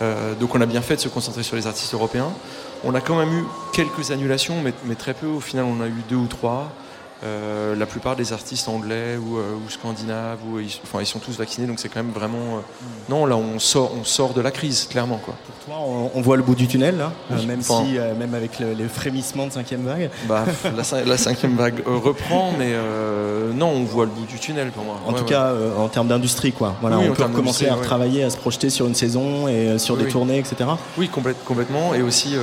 Euh, 0.02 0.36
donc 0.36 0.56
on 0.56 0.62
a 0.62 0.66
bien 0.66 0.82
fait 0.82 0.96
de 0.96 1.02
se 1.02 1.10
concentrer 1.10 1.44
sur 1.44 1.56
les 1.56 1.68
artistes 1.68 1.94
européens. 1.94 2.32
On 2.84 2.94
a 2.94 3.02
quand 3.02 3.18
même 3.18 3.34
eu 3.34 3.44
quelques 3.74 4.12
annulations, 4.12 4.62
mais, 4.62 4.74
mais 4.86 4.96
très 4.96 5.14
peu. 5.14 5.28
Au 5.28 5.40
final, 5.40 5.66
on 5.66 5.82
a 5.82 5.88
eu 5.88 6.04
deux 6.10 6.16
ou 6.16 6.28
trois. 6.28 6.72
Euh, 7.24 7.76
la 7.76 7.88
plupart 7.88 8.16
des 8.16 8.32
artistes 8.32 8.70
anglais 8.70 9.18
ou, 9.18 9.38
euh, 9.38 9.56
ou 9.66 9.70
scandinaves, 9.72 10.38
ou, 10.48 10.60
ils, 10.60 10.70
enfin, 10.84 11.00
ils 11.02 11.08
sont 11.08 11.18
tous 11.18 11.36
vaccinés, 11.36 11.66
donc 11.66 11.80
c'est 11.80 11.90
quand 11.90 12.04
même 12.04 12.14
vraiment. 12.14 12.58
euh, 12.58 12.62
Non, 13.10 13.26
là, 13.26 13.36
on 13.36 13.58
sort, 13.58 13.92
on 14.00 14.04
sort 14.04 14.34
de 14.34 14.42
la 14.42 14.52
crise, 14.52 14.88
clairement. 14.88 15.18
Quoi. 15.18 15.34
Pour 15.48 15.66
toi, 15.66 15.84
on, 15.84 16.12
on 16.14 16.22
voit 16.22 16.38
le 16.38 16.44
bout 16.44 16.54
du 16.54 16.68
tunnel, 16.68 16.98
là, 16.98 17.12
Oui, 17.32 17.44
même 17.48 17.62
enfin- 17.62 17.84
si, 17.86 17.94
même 18.20 18.36
avec 18.36 18.60
le, 18.60 18.74
les 18.74 18.88
frémissements 18.88 19.48
de 19.48 19.52
cinquième 19.52 19.82
vague. 19.82 20.12
Bah, 20.28 20.46
la, 20.76 20.84
cin- 20.84 21.04
la 21.06 21.18
cinquième 21.18 21.56
vague 21.56 21.82
reprend, 21.88 22.54
mais 22.58 22.74
non, 23.56 23.70
on 23.70 23.84
voit 23.84 24.06
le 24.06 24.12
bout 24.12 24.26
du 24.28 24.38
tunnel 24.38 24.70
pour 24.70 24.84
moi. 24.84 25.00
En 25.08 25.12
Ouais, 25.12 25.18
tout 25.18 25.24
ouais. 25.24 25.30
cas, 25.32 25.54
en 25.80 25.88
termes 25.88 26.10
d'industrie, 26.10 26.52
quoi. 26.52 26.76
Voilà, 26.82 27.00
Oui, 27.00 27.08
on 27.10 27.14
peut 27.14 27.24
commencer 27.30 27.68
à 27.68 27.74
ouais. 27.74 27.80
retravailler, 27.80 28.24
à 28.26 28.30
se 28.30 28.38
projeter 28.38 28.70
sur 28.70 28.86
une 28.86 28.94
saison 28.96 29.48
et 29.48 29.80
sur 29.80 29.96
Oui, 29.96 30.04
des 30.04 30.10
tournées, 30.10 30.38
etc. 30.38 30.70
Oui, 31.00 31.10
complète- 31.10 31.44
complètement. 31.46 31.96
Et 31.96 32.04
aussi, 32.04 32.36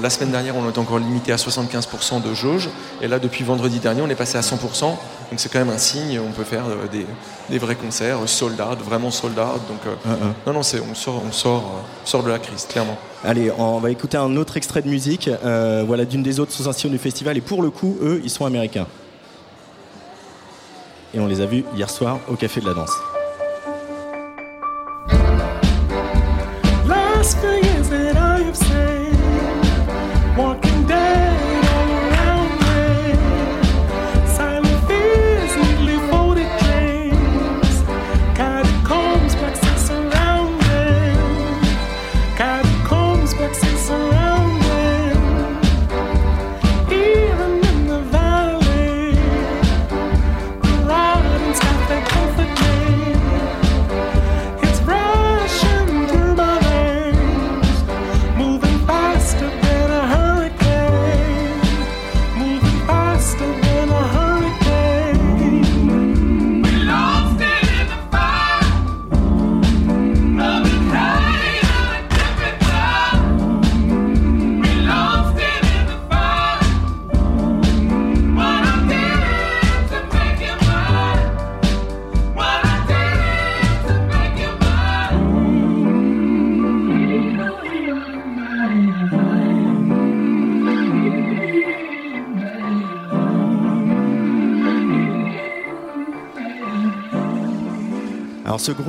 la 0.00 0.08
semaine 0.10 0.30
dernière, 0.30 0.54
on 0.56 0.68
était 0.70 0.78
encore 0.78 1.00
limité 1.00 1.32
à 1.32 1.36
75% 1.36 2.20
de 2.22 2.32
jauge. 2.32 2.68
Et 3.02 3.08
là, 3.08 3.18
depuis 3.18 3.42
vendredi 3.42 3.78
dernier, 3.80 3.87
on 3.96 4.08
est 4.08 4.14
passé 4.14 4.38
à 4.38 4.40
100%. 4.40 4.80
Donc 4.82 4.96
c'est 5.36 5.52
quand 5.52 5.58
même 5.58 5.70
un 5.70 5.78
signe. 5.78 6.18
On 6.20 6.32
peut 6.32 6.44
faire 6.44 6.64
euh, 6.66 6.86
des, 6.90 7.06
des 7.50 7.58
vrais 7.58 7.74
concerts, 7.74 8.18
sold 8.26 8.60
out, 8.60 8.78
vraiment 8.82 9.10
sold 9.10 9.38
out. 9.38 9.60
Donc 9.68 9.80
euh, 9.86 9.94
Euh, 10.06 10.12
euh. 10.22 10.30
non, 10.46 10.52
non, 10.54 10.62
c'est, 10.62 10.80
on, 10.80 10.94
sort, 10.94 11.22
on 11.26 11.32
sort, 11.32 11.62
euh, 11.62 12.06
sort 12.06 12.22
de 12.22 12.30
la 12.30 12.38
crise, 12.38 12.66
clairement. 12.66 12.96
Allez, 13.24 13.50
on 13.58 13.78
va 13.78 13.90
écouter 13.90 14.16
un 14.16 14.36
autre 14.36 14.56
extrait 14.56 14.80
de 14.82 14.88
musique, 14.88 15.28
euh, 15.44 15.84
voilà, 15.86 16.04
d'une 16.04 16.22
des 16.22 16.40
autres 16.40 16.52
sous-stations 16.52 16.88
du 16.88 16.98
festival. 16.98 17.36
Et 17.36 17.40
pour 17.42 17.62
le 17.62 17.70
coup, 17.70 17.96
eux, 18.00 18.20
ils 18.24 18.30
sont 18.30 18.46
américains. 18.46 18.86
Et 21.14 21.20
on 21.20 21.26
les 21.26 21.40
a 21.40 21.46
vus 21.46 21.64
hier 21.74 21.90
soir 21.90 22.20
au 22.28 22.34
Café 22.34 22.60
de 22.60 22.66
la 22.66 22.74
Danse. 22.74 22.92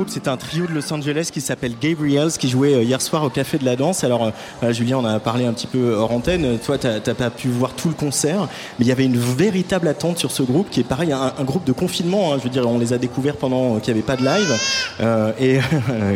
Groupe, 0.10 0.24
c'est 0.24 0.30
un 0.30 0.38
trio 0.38 0.66
de 0.66 0.74
Los 0.74 0.92
Angeles 0.94 1.30
qui 1.32 1.42
s'appelle 1.42 1.74
Gabriels, 1.80 2.32
qui 2.32 2.50
jouait 2.50 2.74
euh, 2.74 2.84
hier 2.84 3.02
soir 3.02 3.24
au 3.24 3.30
Café 3.30 3.58
de 3.58 3.66
la 3.66 3.76
Danse. 3.76 4.04
Alors 4.04 4.32
euh, 4.64 4.74
Julien, 4.74 4.98
on 4.98 5.06
a 5.06 5.20
parlé 5.20 5.46
un 5.46 5.54
petit 5.54 5.68
peu 5.68 5.94
hors 5.96 6.12
antenne. 6.12 6.58
Toi, 6.60 6.78
t'as 6.78 7.00
pas 7.14 7.30
pu 7.30 7.48
voir 7.50 7.72
tout 7.74 7.90
le 7.90 7.94
concert, 7.96 8.48
mais 8.78 8.86
il 8.86 8.88
y 8.88 8.92
avait 8.92 9.06
une 9.06 9.18
véritable 9.18 9.88
attente 9.88 10.18
sur 10.18 10.32
ce 10.32 10.44
groupe, 10.44 10.70
qui 10.70 10.80
est 10.80 10.84
pareil, 10.84 11.12
un, 11.12 11.34
un 11.38 11.44
groupe 11.44 11.66
de 11.66 11.72
confinement. 11.72 12.34
hein. 12.34 12.38
je 12.40 12.44
veux 12.44 12.50
dire, 12.50 12.68
on 12.68 12.80
les 12.80 12.94
a 12.94 12.98
découverts 12.98 13.38
pendant 13.38 13.76
euh, 13.76 13.80
qu'il 13.80 13.94
n'y 13.94 14.00
avait 14.00 14.06
pas 14.08 14.16
de 14.18 14.26
live, 14.26 14.54
Euh, 15.02 15.32
et 15.40 15.60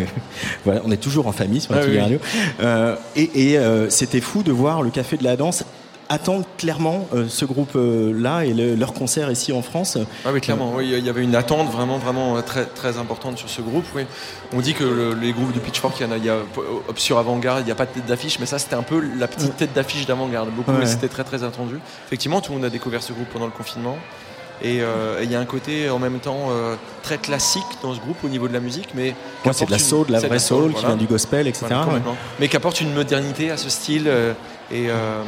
voilà, 0.66 0.82
on 0.86 0.92
est 0.92 0.98
toujours 0.98 1.28
en 1.28 1.32
famille 1.32 1.62
sur 1.62 1.74
la 1.74 1.80
Ah 1.80 1.84
Tsugi 1.84 1.96
oui. 1.98 2.02
Radio. 2.02 2.20
Euh, 2.62 2.96
et 3.16 3.30
et, 3.52 3.58
euh, 3.58 3.90
c'était 3.90 4.22
fou 4.22 4.44
de 4.44 4.52
voir 4.52 4.82
le 4.82 4.90
Café 4.90 5.18
de 5.18 5.24
la 5.24 5.36
Danse 5.36 5.64
attendre 6.14 6.46
clairement 6.58 7.08
euh, 7.14 7.26
ce 7.28 7.46
groupe-là 7.46 8.46
et 8.46 8.54
le- 8.54 8.76
leur 8.76 8.94
concert 8.94 9.32
ici 9.32 9.52
en 9.52 9.62
France. 9.62 9.98
Ah 10.26 10.30
oui, 10.34 10.42
clairement. 10.42 10.74
Oui, 10.76 10.90
il 10.98 11.06
y 11.06 11.10
avait 11.10 11.24
une 11.24 11.36
attente 11.36 11.72
vraiment, 11.72 11.98
vraiment 11.98 12.38
euh, 12.38 12.42
très, 12.42 12.66
très 12.66 12.98
importante 12.98 13.38
sur 13.38 13.50
ce 13.50 13.62
groupe. 13.62 13.86
Oui. 13.96 14.04
On 14.54 14.62
dit 14.62 14.74
que 14.74 14.84
le- 14.84 15.14
les 15.14 15.32
groupes 15.34 15.52
de 15.54 15.60
Pitchfork, 15.60 15.96
il 16.00 16.04
y 16.06 16.10
en 16.10 16.12
a, 16.12 16.18
il 16.18 16.26
y 16.26 16.30
a 16.30 16.34
euh, 16.36 16.44
sur 16.96 17.18
Avant-Garde, 17.18 17.62
il 17.62 17.66
n'y 17.66 17.72
a 17.72 17.76
pas 17.76 17.86
de 17.86 17.92
tête 17.92 18.06
d'affiche, 18.06 18.40
mais 18.40 18.46
ça, 18.46 18.60
c'était 18.60 18.76
un 18.76 18.84
peu 18.84 19.02
la 19.18 19.28
petite 19.28 19.58
tête 19.58 19.74
d'affiche 19.74 20.06
d'Avant-Garde. 20.06 20.50
Beaucoup, 20.52 20.72
Ouais. 20.72 20.84
et 20.84 20.86
c'était 20.86 21.08
très, 21.10 21.24
très 21.24 21.44
attendu. 21.44 21.80
Effectivement, 22.08 22.42
tout 22.42 22.52
le 22.52 22.58
monde 22.60 22.66
a 22.66 22.70
découvert 22.70 23.04
ce 23.04 23.14
groupe 23.14 23.28
pendant 23.34 23.46
le 23.46 23.52
confinement. 23.52 23.98
Et 24.62 24.82
euh, 24.82 25.20
il 25.24 25.30
y 25.32 25.36
a 25.36 25.40
un 25.42 25.46
côté 25.46 25.90
en 25.90 26.00
même 26.00 26.20
temps 26.20 26.48
euh, 26.52 26.76
très 27.02 27.18
classique 27.18 27.64
dans 27.82 27.94
ce 27.94 28.00
groupe 28.00 28.18
au 28.24 28.30
niveau 28.30 28.48
de 28.48 28.54
la 28.54 28.62
musique, 28.62 28.90
mais 28.96 29.14
Moi, 29.44 29.54
c'est 29.54 29.66
de 29.66 29.72
la 29.72 29.80
soul, 29.80 30.06
de 30.08 30.14
la 30.14 30.20
vraie 30.20 30.40
soul, 30.40 30.68
qui 30.68 30.74
voilà. 30.74 30.88
vient 30.90 30.98
du 30.98 31.06
gospel, 31.08 31.48
etc. 31.48 31.66
Voilà, 31.70 31.86
ouais. 31.88 32.00
Mais 32.40 32.48
qui 32.48 32.56
apporte 32.56 32.80
une 32.80 32.94
modernité 32.94 33.52
à 33.52 33.58
ce 33.58 33.70
style. 33.70 34.04
euh, 34.08 34.34
et, 34.72 34.86
euh, 34.90 35.22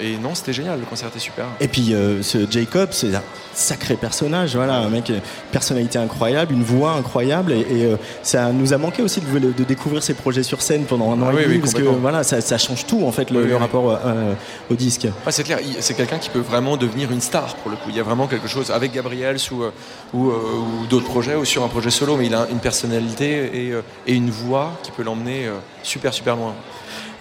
et 0.00 0.16
non, 0.18 0.34
c'était 0.34 0.52
génial, 0.52 0.78
le 0.78 0.86
concert 0.86 1.08
était 1.08 1.18
super. 1.18 1.46
Et 1.60 1.68
puis 1.68 1.94
euh, 1.94 2.22
ce 2.22 2.48
Jacob, 2.50 2.88
c'est 2.92 3.14
un 3.14 3.22
sacré 3.54 3.94
personnage, 3.96 4.54
voilà, 4.56 4.76
un 4.76 4.88
mec, 4.88 5.10
euh, 5.10 5.18
personnalité 5.52 5.98
incroyable, 5.98 6.52
une 6.52 6.62
voix 6.64 6.92
incroyable, 6.92 7.52
et, 7.52 7.60
et, 7.60 7.84
euh, 7.84 7.96
ça 8.22 8.50
nous 8.52 8.72
a 8.72 8.78
manqué 8.78 9.02
aussi 9.02 9.20
de, 9.20 9.38
de 9.38 9.64
découvrir 9.64 10.02
ses 10.02 10.14
projets 10.14 10.42
sur 10.42 10.60
scène 10.60 10.84
pendant 10.84 11.12
un 11.12 11.22
an 11.22 11.26
Ah 11.28 11.32
et 11.32 11.36
oui, 11.36 11.42
demi, 11.44 11.54
oui, 11.54 11.60
parce 11.60 11.74
que 11.74 11.82
voilà, 11.82 12.22
ça, 12.24 12.40
ça 12.40 12.58
change 12.58 12.86
tout 12.86 13.04
en 13.06 13.12
fait 13.12 13.30
le, 13.30 13.40
Oui, 13.42 13.46
le 13.48 13.54
oui. 13.54 13.60
rapport 13.60 13.98
au 14.70 14.74
disque. 14.74 15.04
Ouais, 15.24 15.32
c'est 15.32 15.44
clair, 15.44 15.58
c'est 15.80 15.94
quelqu'un 15.94 16.18
qui 16.18 16.30
peut 16.30 16.40
vraiment 16.40 16.76
devenir 16.76 17.10
une 17.12 17.20
star 17.20 17.54
pour 17.56 17.70
le 17.70 17.76
coup. 17.76 17.90
Il 17.90 17.96
y 17.96 18.00
a 18.00 18.04
vraiment 18.04 18.26
quelque 18.26 18.48
chose 18.48 18.70
avec 18.70 18.92
Gabriel 18.92 19.36
ou, 19.52 19.62
ou, 20.16 20.30
ou 20.30 20.86
d'autres 20.90 21.06
projets 21.06 21.36
ou 21.36 21.44
sur 21.44 21.62
un 21.64 21.68
projet 21.68 21.90
solo, 21.90 22.16
mais 22.16 22.26
il 22.26 22.34
a 22.34 22.46
une 22.50 22.58
personnalité 22.60 23.68
et, 23.68 23.72
et 24.06 24.14
une 24.14 24.30
voix 24.30 24.72
qui 24.82 24.90
peut 24.90 25.02
l'emmener 25.02 25.48
super 25.82 26.12
super 26.12 26.36
loin. 26.36 26.54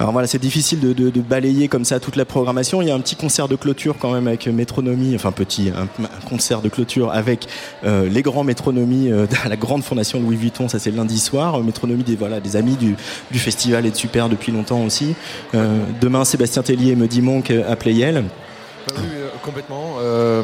Alors 0.03 0.12
voilà, 0.12 0.27
c'est 0.27 0.38
difficile 0.38 0.81
de, 0.81 1.22
balayer 1.22 1.69
comme 1.69 1.86
ça 1.86 1.98
toute 1.98 2.17
la 2.17 2.25
programmation. 2.25 2.81
Il 2.81 2.89
y 2.89 2.91
a 2.91 2.93
un 2.93 3.00
petit 3.00 3.15
concert 3.15 3.48
de 3.48 3.55
clôture 3.55 3.95
quand 3.98 4.12
même 4.12 4.27
avec 4.27 4.48
Métronomie, 4.48 5.15
enfin 5.15 5.31
petit, 5.31 5.69
un, 5.69 5.88
concert 6.27 6.62
de 6.62 6.67
clôture 6.67 7.13
avec 7.13 7.48
euh, 7.86 8.10
les 8.10 8.22
grands 8.22 8.43
Métronomies 8.43 9.10
euh, 9.10 9.27
la 9.50 9.55
grande 9.55 9.81
fondation 9.81 10.19
Louis 10.19 10.36
Vuitton. 10.36 10.67
Ça 10.67 10.77
c'est 10.77 10.91
lundi 10.91 11.19
soir. 11.19 11.55
Euh, 11.55 11.63
Métronomie 11.63 12.03
des 12.03 12.17
voilà 12.17 12.41
des 12.41 12.57
amis 12.57 12.75
du, 12.75 12.98
festival 13.39 13.86
et 13.86 13.91
de 13.91 13.95
Super 13.95 14.27
depuis 14.27 14.51
longtemps 14.51 14.83
aussi. 14.83 15.15
Demain, 15.53 16.25
Sébastien 16.25 16.63
Tellier 16.63 16.91
et 16.91 16.95
Mehdi 16.98 17.22
Monk 17.22 17.51
à 17.51 17.77
Playel. 17.77 18.25
Bah 18.88 18.96
oui, 18.98 19.08
euh, 19.16 19.30
complètement. 19.42 19.96
Euh, 20.00 20.44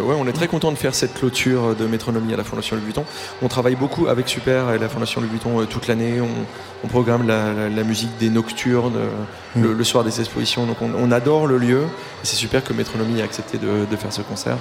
ouais, 0.00 0.14
on 0.18 0.26
est 0.26 0.32
très 0.32 0.46
content 0.46 0.70
de 0.70 0.76
faire 0.76 0.94
cette 0.94 1.14
clôture 1.14 1.74
de 1.74 1.86
métronomie 1.86 2.34
à 2.34 2.36
la 2.36 2.44
Fondation 2.44 2.76
Louis 2.76 2.84
Vuitton. 2.84 3.04
On 3.42 3.48
travaille 3.48 3.76
beaucoup 3.76 4.08
avec 4.08 4.28
Super 4.28 4.72
et 4.72 4.78
la 4.78 4.88
Fondation 4.90 5.20
Louis 5.22 5.30
Vuitton 5.30 5.60
euh, 5.60 5.64
toute 5.64 5.86
l'année. 5.86 6.20
On, 6.20 6.28
on 6.84 6.88
programme 6.88 7.26
la, 7.26 7.52
la- 7.54 7.68
la 7.70 7.84
musique 7.84 8.10
des 8.18 8.28
nocturnes 8.28 8.96
euh, 8.96 9.08
le, 9.56 9.72
le 9.72 9.84
soir 9.84 10.04
des 10.04 10.20
expositions. 10.20 10.66
Donc 10.66 10.82
on, 10.82 10.90
on 10.98 11.10
adore 11.10 11.46
le 11.46 11.56
lieu. 11.56 11.84
C'est 12.22 12.36
super 12.36 12.62
que 12.62 12.72
Métronomie 12.74 13.20
ait 13.20 13.22
accepté 13.22 13.56
de, 13.58 13.86
de 13.90 13.96
faire 13.96 14.12
ce 14.12 14.20
concert. 14.22 14.58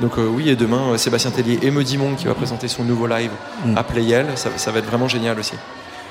Donc 0.00 0.16
euh, 0.18 0.26
oui, 0.26 0.48
et 0.48 0.56
demain, 0.56 0.96
Sébastien 0.96 1.30
Tellier 1.32 1.58
et 1.62 1.70
Mehdi 1.70 1.98
Monk 1.98 2.16
qui 2.16 2.26
va 2.26 2.34
présenter 2.34 2.68
son 2.68 2.84
nouveau 2.84 3.06
live 3.06 3.30
Mm. 3.66 3.76
à 3.76 3.82
Playel. 3.82 4.26
Ça, 4.36 4.48
ça 4.56 4.70
va 4.70 4.78
être 4.78 4.86
vraiment 4.86 5.08
génial 5.08 5.38
aussi. 5.38 5.52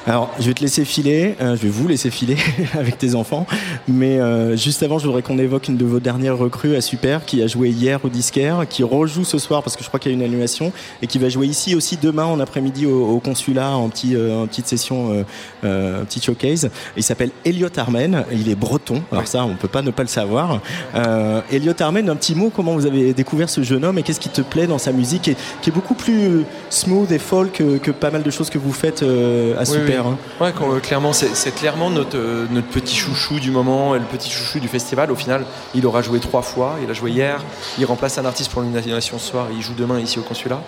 Alors, 0.10 0.32
je 0.40 0.48
vais 0.48 0.56
te 0.56 0.62
laisser 0.62 0.86
filer, 0.86 1.36
euh, 1.40 1.56
je 1.56 1.62
vais 1.62 1.70
vous 1.70 1.88
laisser 1.88 2.10
filer 2.10 2.36
avec 2.74 2.98
tes 2.98 3.14
enfants, 3.14 3.46
mais 3.88 4.20
euh, 4.20 4.58
juste 4.58 4.82
avant, 4.82 4.98
je 4.98 5.06
voudrais 5.06 5.22
qu'on 5.22 5.38
évoque 5.38 5.68
une 5.68 5.78
de 5.78 5.86
vos 5.86 6.00
dernières 6.00 6.36
recrues 6.36 6.76
à 6.76 6.82
Super, 6.82 7.26
qui 7.26 7.44
a 7.44 7.48
joué 7.48 7.70
hier 7.70 8.04
au 8.04 8.10
disquaire, 8.10 8.66
qui 8.68 8.82
rejoue 8.82 9.24
ce 9.24 9.38
soir 9.38 9.62
parce 9.62 9.76
que 9.76 9.84
je 9.84 9.88
crois 9.88 10.00
qu'il 10.00 10.12
y 10.12 10.16
a 10.16 10.18
une 10.18 10.24
annulation, 10.24 10.74
et 11.04 11.06
qui 11.08 11.20
va 11.20 11.30
jouer 11.30 11.46
ici 11.46 11.76
aussi 11.76 11.96
demain 12.02 12.26
en 12.26 12.40
après-midi 12.40 12.88
au, 12.88 13.06
au 13.08 13.20
consulat 13.20 13.78
en, 13.78 13.88
petit, 13.90 14.16
euh, 14.16 14.42
en 14.42 14.48
petite 14.48 14.66
session, 14.66 15.12
euh, 15.12 15.24
euh, 15.64 16.04
petite 16.06 16.26
showcase. 16.26 16.72
Il 16.98 17.04
s'appelle 17.04 17.30
Elliot 17.46 17.70
Armen, 17.78 18.24
il 18.32 18.50
est 18.50 18.56
breton, 18.56 19.04
alors 19.12 19.28
ça, 19.28 19.46
on 19.46 19.54
peut 19.54 19.68
pas 19.68 19.84
ne 19.84 19.92
pas 19.92 20.02
le 20.02 20.10
savoir. 20.10 20.60
Euh, 20.96 21.42
Elliot 21.52 21.80
Armen, 21.80 22.10
un 22.10 22.16
petit 22.16 22.34
mot, 22.34 22.52
comment 22.56 22.74
vous 22.74 22.88
avez 22.88 23.14
découvert 23.14 23.48
ce 23.48 23.62
jeune 23.62 23.86
homme 23.86 24.00
et 24.00 24.02
qu'est-ce 24.02 24.20
qui 24.20 24.30
te 24.30 24.42
plaît 24.42 24.66
dans 24.66 24.80
sa 24.80 24.92
musique, 24.92 25.22
qui 25.22 25.30
est, 25.30 25.38
qui 25.62 25.70
est 25.70 25.74
beaucoup 25.74 25.94
plus 25.94 26.46
smooth 26.72 27.12
et 27.12 27.20
folk 27.20 27.52
que, 27.52 27.78
que 27.78 27.92
pas 27.92 28.10
mal 28.10 28.24
de 28.24 28.32
choses 28.32 28.50
que 28.50 28.58
vous 28.58 28.74
faites 28.74 29.04
à 29.04 29.06
Oui, 29.06 29.66
Super? 29.66 29.99
oui. 29.99 29.99
Hein. 30.06 30.18
Ouais, 30.40 30.54
euh, 30.62 30.80
clairement, 30.80 31.14
c'est 31.14 31.56
clairement 31.56 31.90
notre, 31.90 32.18
euh, 32.18 32.46
notre 32.50 32.68
petit 32.68 32.96
chouchou 32.96 33.40
du 33.40 33.52
moment 33.52 33.96
et 33.96 34.00
le 34.00 34.06
petit 34.06 34.30
chouchou 34.30 34.60
du 34.60 34.68
festival. 34.68 35.12
Au 35.12 35.16
final, 35.16 35.46
il 35.76 35.86
aura 35.86 36.02
joué 36.02 36.20
trois 36.20 36.42
fois. 36.42 36.76
Il 36.84 36.90
a 36.90 36.94
joué 36.94 37.12
hier, 37.12 37.44
il 37.78 37.86
remplace 37.86 38.18
un 38.18 38.26
artiste 38.26 38.52
pour 38.52 38.62
l'animation 38.62 39.18
ce 39.20 39.30
soir 39.30 39.48
il 39.54 39.62
joue 39.62 39.74
demain 39.74 40.00
ici 40.00 40.20
au 40.20 40.24
consulat. 40.24 40.62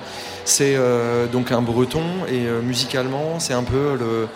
C'est 0.46 0.76
euh, 0.76 1.28
donc 1.28 1.52
un 1.52 1.62
breton 1.62 2.04
et 2.28 2.46
musicalement, 2.64 3.40
c'est 3.40 3.54
un 3.54 3.64
peu 3.64 3.96
le. 3.98 4.28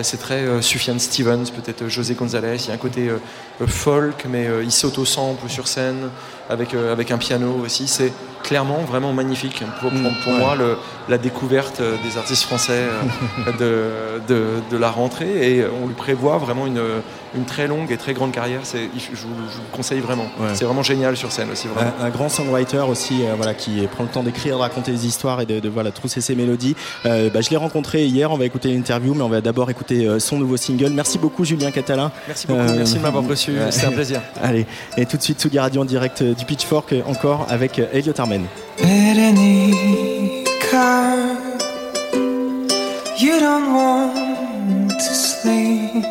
C'est 0.00 0.16
très 0.18 0.40
euh, 0.42 0.62
Sufjan 0.62 0.98
Stevens, 0.98 1.50
peut-être 1.54 1.82
euh, 1.82 1.88
José 1.88 2.14
González. 2.14 2.56
Il 2.64 2.68
y 2.68 2.70
a 2.70 2.74
un 2.74 2.78
côté 2.78 3.08
euh, 3.08 3.18
euh, 3.60 3.66
folk, 3.66 4.24
mais 4.28 4.46
euh, 4.46 4.62
il 4.64 4.72
s'auto-sample 4.72 5.48
sur 5.50 5.68
scène 5.68 6.08
avec, 6.48 6.72
euh, 6.74 6.92
avec 6.92 7.10
un 7.10 7.18
piano 7.18 7.60
aussi. 7.64 7.86
C'est 7.88 8.12
clairement 8.42 8.78
vraiment 8.80 9.12
magnifique. 9.12 9.62
Pour, 9.80 9.90
pour- 9.90 9.98
Mm, 10.00 10.14
pour 10.24 10.32
ouais. 10.32 10.38
moi, 10.38 10.56
le- 10.56 10.76
la 11.08 11.18
découverte 11.18 11.80
euh, 11.80 11.96
des 12.02 12.16
artistes 12.16 12.42
français 12.44 12.84
euh, 13.58 14.20
de, 14.28 14.34
de, 14.34 14.44
de 14.70 14.76
la 14.78 14.90
rentrée 14.90 15.56
et 15.58 15.64
on 15.82 15.86
lui 15.86 15.94
prévoit 15.94 16.38
vraiment 16.38 16.66
une, 16.66 16.80
une 17.36 17.44
très 17.44 17.66
longue 17.68 17.90
et 17.92 17.96
très 17.98 18.14
grande 18.14 18.32
carrière. 18.32 18.60
C'est- 18.64 18.88
Je, 18.96 19.10
vous 19.26 19.34
je 19.50 19.56
vous 19.56 19.62
le 19.70 19.76
conseille 19.76 20.00
vraiment. 20.00 20.26
Ouais. 20.40 20.48
C'est 20.54 20.64
vraiment 20.64 20.82
génial 20.82 21.16
sur 21.18 21.30
scène 21.32 21.50
aussi. 21.52 21.68
Vraiment. 21.68 21.92
Un, 22.00 22.06
un 22.06 22.10
grand 22.10 22.28
songwriter 22.30 22.84
aussi, 22.88 23.24
euh, 23.26 23.34
voilà, 23.36 23.52
qui 23.54 23.86
prend 23.88 24.04
le 24.04 24.08
temps 24.10 24.22
d'écrire, 24.22 24.56
de 24.56 24.62
raconter 24.62 24.90
des 24.92 25.06
histoires 25.06 25.40
et 25.42 25.46
de, 25.46 25.60
de, 25.60 25.68
voilà 25.68 25.90
trousser 25.92 26.20
ses 26.22 26.34
mélodies. 26.34 26.74
Euh, 27.04 27.28
bah, 27.30 27.42
je 27.42 27.50
l'ai 27.50 27.56
rencontré 27.58 28.06
hier. 28.06 28.32
On 28.32 28.38
va 28.38 28.46
écouter 28.46 28.72
l'interview, 28.72 29.12
mais 29.14 29.22
on 29.22 29.28
va 29.28 29.40
d'abord 29.42 29.68
écouter 29.70 29.81
euh, 29.90 30.20
son 30.20 30.38
nouveau 30.38 30.56
single. 30.56 30.90
Merci 30.90 31.18
beaucoup, 31.18 31.44
Julien 31.44 31.70
Catalin. 31.72 32.12
Merci 32.28 32.46
beaucoup, 32.46 32.60
Euh, 32.60 32.74
merci 32.76 32.94
de 32.94 33.00
m'avoir 33.00 33.24
reçu. 33.26 33.50
ouais. 33.52 33.70
C'était 33.72 33.86
un 33.86 33.92
plaisir. 33.92 34.20
Allez, 34.42 34.66
et 34.96 35.06
tout 35.06 35.16
de 35.16 35.22
suite, 35.22 35.40
Tsugi 35.40 35.58
Radio 35.58 35.82
en 35.82 35.84
direct 35.84 36.22
euh, 36.22 36.34
du 36.34 36.44
Pitchfork, 36.44 36.92
euh, 36.92 37.02
encore 37.06 37.46
avec 37.48 37.78
euh, 37.78 37.86
Elliot 37.92 38.12
Armen. 38.18 38.44
Berenica, 38.78 40.44
you 43.18 43.38
don't 43.40 43.72
want 43.74 44.88
to 44.90 45.14
sleep. 45.14 46.04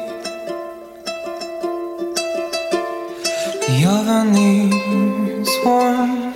The 3.67 3.85
oven 3.87 4.35
is 4.35 5.49
warm. 5.65 6.33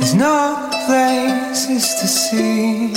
There's 0.00 0.14
no 0.14 0.56
places 0.86 1.94
to 2.00 2.06
see. 2.06 2.92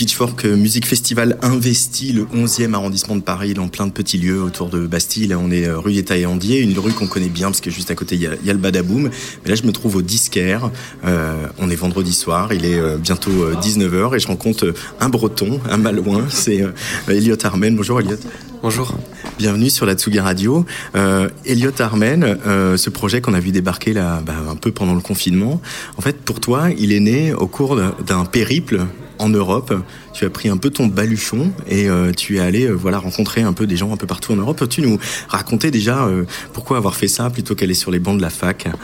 Pitchfork 0.00 0.46
Music 0.46 0.86
Festival 0.86 1.36
investit 1.42 2.14
le 2.14 2.24
11e 2.24 2.72
arrondissement 2.72 3.16
de 3.16 3.20
Paris 3.20 3.52
dans 3.52 3.68
plein 3.68 3.86
de 3.86 3.92
petits 3.92 4.16
lieux 4.16 4.42
autour 4.42 4.70
de 4.70 4.86
Bastille. 4.86 5.26
Là, 5.26 5.38
on 5.38 5.50
est 5.50 5.66
euh, 5.66 5.78
rue 5.78 5.92
des 5.92 6.24
Andier, 6.24 6.60
une 6.60 6.78
rue 6.78 6.92
qu'on 6.92 7.06
connaît 7.06 7.28
bien 7.28 7.48
parce 7.48 7.60
que 7.60 7.70
juste 7.70 7.90
à 7.90 7.94
côté, 7.94 8.14
il 8.14 8.22
y 8.22 8.26
a, 8.26 8.30
il 8.40 8.46
y 8.46 8.48
a 8.48 8.54
le 8.54 8.58
Badaboom. 8.58 9.10
Mais 9.44 9.50
là, 9.50 9.56
je 9.56 9.64
me 9.64 9.72
trouve 9.72 9.96
au 9.96 10.00
Disquaire. 10.00 10.70
Euh, 11.04 11.48
on 11.58 11.68
est 11.68 11.76
vendredi 11.76 12.14
soir, 12.14 12.54
il 12.54 12.64
est 12.64 12.78
euh, 12.78 12.96
bientôt 12.96 13.30
euh, 13.30 13.56
19h 13.56 14.16
et 14.16 14.20
je 14.20 14.26
rencontre 14.26 14.68
euh, 14.68 14.74
un 15.00 15.10
breton, 15.10 15.60
un 15.68 15.76
malouin. 15.76 16.24
C'est 16.30 16.62
euh, 16.62 16.72
Elliot 17.06 17.36
Armen. 17.44 17.76
Bonjour 17.76 18.00
Elliot. 18.00 18.16
Bonjour. 18.62 18.94
Bienvenue 19.38 19.68
sur 19.68 19.84
la 19.84 19.94
Tsugi 19.94 20.20
Radio. 20.20 20.64
Euh, 20.94 21.28
Elliot 21.44 21.72
Armen, 21.78 22.38
euh, 22.46 22.78
ce 22.78 22.88
projet 22.88 23.20
qu'on 23.20 23.34
a 23.34 23.40
vu 23.40 23.52
débarquer 23.52 23.92
là, 23.92 24.22
bah, 24.24 24.34
un 24.50 24.56
peu 24.56 24.70
pendant 24.70 24.94
le 24.94 25.00
confinement, 25.00 25.60
en 25.98 26.00
fait, 26.00 26.16
pour 26.16 26.40
toi, 26.40 26.68
il 26.78 26.92
est 26.92 27.00
né 27.00 27.34
au 27.34 27.46
cours 27.46 27.74
d'un 28.06 28.24
périple 28.24 28.86
en 29.20 29.28
Europe. 29.28 29.72
Tu 30.12 30.24
as 30.24 30.30
pris 30.30 30.48
un 30.48 30.56
peu 30.56 30.70
ton 30.70 30.86
baluchon 30.86 31.52
et 31.68 31.88
euh, 31.88 32.12
tu 32.12 32.36
es 32.36 32.40
allé 32.40 32.66
euh, 32.66 32.72
voilà 32.72 32.98
rencontrer 32.98 33.42
un 33.42 33.52
peu 33.52 33.66
des 33.66 33.76
gens 33.76 33.92
un 33.92 33.96
peu 33.96 34.06
partout 34.06 34.32
en 34.32 34.36
Europe. 34.36 34.58
Peux-tu 34.58 34.82
nous 34.82 34.98
raconter 35.28 35.70
déjà 35.70 36.06
euh, 36.06 36.24
pourquoi 36.52 36.76
avoir 36.78 36.96
fait 36.96 37.08
ça 37.08 37.30
plutôt 37.30 37.54
qu'aller 37.54 37.74
sur 37.74 37.90
les 37.90 37.98
bancs 38.00 38.16
de 38.16 38.22
la 38.22 38.30
fac? 38.30 38.66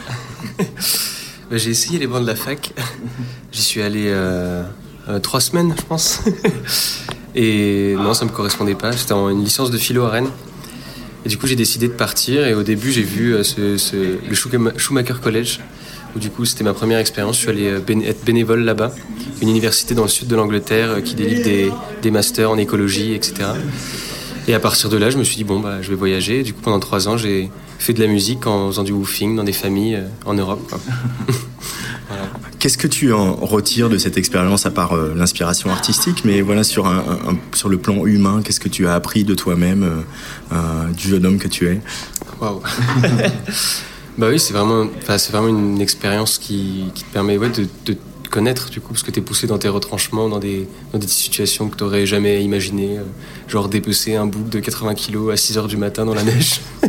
Bah, 1.49 1.55
j'ai 1.55 1.69
essayé 1.69 1.97
les 1.97 2.07
bancs 2.07 2.21
de 2.21 2.27
la 2.27 2.35
fac. 2.35 2.73
J'y 3.53 3.61
suis 3.61 3.81
allé 3.81 4.13
trois 5.23 5.39
semaines, 5.39 5.73
je 5.77 5.81
pense. 5.83 6.21
Et 7.35 7.95
non, 7.95 8.13
ça 8.13 8.25
me 8.25 8.31
correspondait 8.31 8.75
pas. 8.75 8.91
J'étais 8.91 9.13
en 9.13 9.29
une 9.29 9.43
licence 9.45 9.71
de 9.71 9.77
philo 9.77 10.03
à 10.03 10.09
Rennes. 10.09 10.29
Et 11.25 11.29
du 11.29 11.37
coup, 11.37 11.47
j'ai 11.47 11.55
décidé 11.55 11.87
de 11.87 11.93
partir. 11.93 12.45
Et 12.47 12.53
au 12.53 12.63
début, 12.63 12.91
j'ai 12.91 13.01
vu 13.03 13.31
le 13.31 13.43
Schuma- 14.33 14.77
Schumacher 14.77 15.13
College, 15.23 15.59
où 16.15 16.19
du 16.19 16.29
coup, 16.29 16.45
c'était 16.45 16.63
ma 16.63 16.73
première 16.73 16.99
expérience. 16.99 17.35
Je 17.35 17.41
suis 17.41 17.49
allé 17.49 17.67
euh, 17.67 18.01
être 18.05 18.23
bénévole 18.25 18.61
là-bas, 18.63 18.91
une 19.41 19.49
université 19.49 19.93
dans 19.95 20.03
le 20.03 20.09
sud 20.09 20.27
de 20.27 20.35
l'Angleterre 20.35 20.89
euh, 20.91 21.01
qui 21.01 21.15
délivre 21.15 21.43
des, 21.43 21.71
des 22.01 22.11
masters 22.11 22.49
en 22.49 22.57
écologie, 22.57 23.13
etc. 23.13 23.49
Et 24.47 24.53
à 24.53 24.59
partir 24.59 24.89
de 24.89 24.97
là, 24.97 25.09
je 25.09 25.17
me 25.17 25.23
suis 25.23 25.35
dit, 25.35 25.43
bon, 25.43 25.59
bah, 25.59 25.81
je 25.81 25.89
vais 25.89 25.95
voyager. 25.95 26.41
Du 26.43 26.53
coup, 26.53 26.61
pendant 26.61 26.79
trois 26.79 27.07
ans, 27.09 27.17
j'ai 27.17 27.49
fait 27.79 27.93
de 27.93 27.99
la 28.01 28.07
musique 28.07 28.47
en 28.47 28.67
faisant 28.67 28.83
du 28.83 28.91
woofing 28.93 29.35
dans 29.35 29.43
des 29.43 29.51
familles 29.53 29.95
euh, 29.95 30.07
en 30.25 30.33
Europe. 30.33 30.73
Qu'est-ce 32.59 32.77
que 32.77 32.87
tu 32.87 33.13
en 33.13 33.35
retires 33.35 33.87
de 33.89 33.97
cette 33.99 34.17
expérience 34.17 34.65
à 34.65 34.71
part 34.71 34.93
euh, 34.93 35.13
l'inspiration 35.15 35.69
artistique, 35.69 36.23
mais 36.25 36.41
voilà 36.41 36.63
sur 36.63 36.87
un, 36.87 36.97
un- 36.97 37.31
un- 37.33 37.37
sur 37.53 37.69
le 37.69 37.77
plan 37.77 38.05
humain, 38.05 38.41
qu'est-ce 38.43 38.59
que 38.59 38.67
tu 38.69 38.87
as 38.87 38.95
appris 38.95 39.23
de 39.23 39.35
toi-même, 39.35 39.83
euh, 39.83 40.55
euh, 40.55 40.87
du 40.91 41.07
jeune 41.09 41.25
homme 41.25 41.37
que 41.37 41.47
tu 41.47 41.67
es? 41.67 41.79
Waouh. 42.41 42.61
bah 44.17 44.27
oui, 44.29 44.39
c'est 44.39 44.53
vraiment, 44.53 44.87
c'est 45.17 45.31
vraiment 45.31 45.47
une 45.49 45.81
expérience 45.81 46.37
qui, 46.37 46.85
qui 46.95 47.03
te 47.03 47.11
permet 47.13 47.37
ouais, 47.37 47.49
de, 47.49 47.67
de 47.85 47.93
te 48.23 48.29
connaître 48.29 48.69
du 48.69 48.81
coup, 48.81 48.89
parce 48.93 49.03
que 49.03 49.11
tu 49.11 49.19
es 49.19 49.21
poussé 49.21 49.47
dans 49.47 49.57
tes 49.57 49.69
retranchements, 49.69 50.27
dans 50.27 50.39
des, 50.39 50.67
dans 50.91 50.99
des 50.99 51.07
situations 51.07 51.69
que 51.69 51.77
tu 51.77 51.83
n'aurais 51.83 52.05
jamais 52.05 52.43
imaginées, 52.43 52.97
euh, 52.97 53.03
genre 53.47 53.69
dépecer 53.69 54.15
un 54.15 54.25
bouc 54.25 54.49
de 54.49 54.59
80 54.59 54.95
kilos 54.95 55.31
à 55.31 55.37
6 55.37 55.57
heures 55.57 55.67
du 55.67 55.77
matin 55.77 56.05
dans 56.05 56.15
la 56.15 56.23
neige 56.23 56.59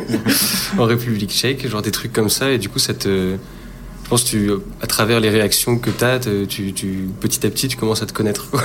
en 0.78 0.84
République 0.84 1.30
tchèque, 1.30 1.68
genre 1.68 1.82
des 1.82 1.92
trucs 1.92 2.12
comme 2.12 2.30
ça, 2.30 2.50
et 2.50 2.58
du 2.58 2.68
coup 2.68 2.78
ça 2.78 2.94
te... 2.94 3.36
Je 4.04 4.08
pense 4.10 4.24
que 4.24 4.28
tu, 4.30 4.50
à 4.80 4.86
travers 4.86 5.20
les 5.20 5.28
réactions 5.28 5.78
que 5.78 5.90
tu 5.90 6.02
as, 6.02 6.18
tu, 6.18 6.72
tu, 6.72 7.08
petit 7.20 7.46
à 7.46 7.50
petit, 7.50 7.68
tu 7.68 7.76
commences 7.76 8.02
à 8.02 8.06
te 8.06 8.14
connaître. 8.14 8.46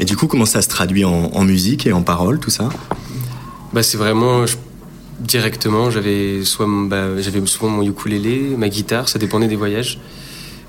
Et 0.00 0.04
du 0.04 0.16
coup, 0.16 0.26
comment 0.26 0.46
ça 0.46 0.62
se 0.62 0.68
traduit 0.68 1.04
en, 1.04 1.30
en 1.32 1.44
musique 1.44 1.86
et 1.86 1.92
en 1.92 2.02
paroles, 2.02 2.40
tout 2.40 2.50
ça? 2.50 2.68
Bah, 3.72 3.82
c'est 3.82 3.96
vraiment 3.96 4.46
je- 4.46 4.56
directement. 5.22 5.90
J'avais 5.90 6.44
soit 6.44 6.66
bah, 6.68 7.20
j'avais 7.20 7.44
souvent 7.46 7.70
mon 7.70 7.82
ukulélé, 7.82 8.54
ma 8.56 8.68
guitare, 8.68 9.08
ça 9.08 9.18
dépendait 9.18 9.48
des 9.48 9.56
voyages, 9.56 9.98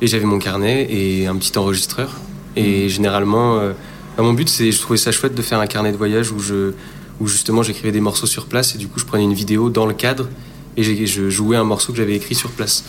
et 0.02 0.08
j'avais 0.08 0.26
mon 0.26 0.40
carnet 0.40 0.88
et 0.90 1.28
un 1.28 1.36
petit 1.36 1.58
enregistreur. 1.58 2.12
Et 2.56 2.90
généralement, 2.90 3.58
euh, 3.58 3.74
bah, 4.18 4.24
mon 4.24 4.34
but 4.34 4.48
c'est, 4.50 4.72
je 4.72 4.80
trouvais 4.80 4.98
ça 4.98 5.12
chouette 5.12 5.36
de 5.36 5.42
faire 5.42 5.60
un 5.60 5.68
carnet 5.68 5.92
de 5.92 5.98
voyage 5.98 6.32
où 6.32 6.40
je, 6.40 6.74
où 7.20 7.28
justement 7.28 7.64
j'écrivais 7.64 7.92
des 7.92 8.02
morceaux 8.02 8.28
sur 8.28 8.46
place 8.46 8.76
et 8.76 8.78
du 8.78 8.88
coup 8.88 9.00
je 9.00 9.06
prenais 9.06 9.24
une 9.24 9.34
vidéo 9.34 9.70
dans 9.70 9.86
le 9.86 9.94
cadre 9.94 10.30
et 10.76 10.84
je 10.84 11.30
jouais 11.30 11.56
un 11.56 11.64
morceau 11.64 11.92
que 11.92 11.98
j'avais 12.00 12.16
écrit 12.16 12.36
sur 12.36 12.50
place. 12.50 12.84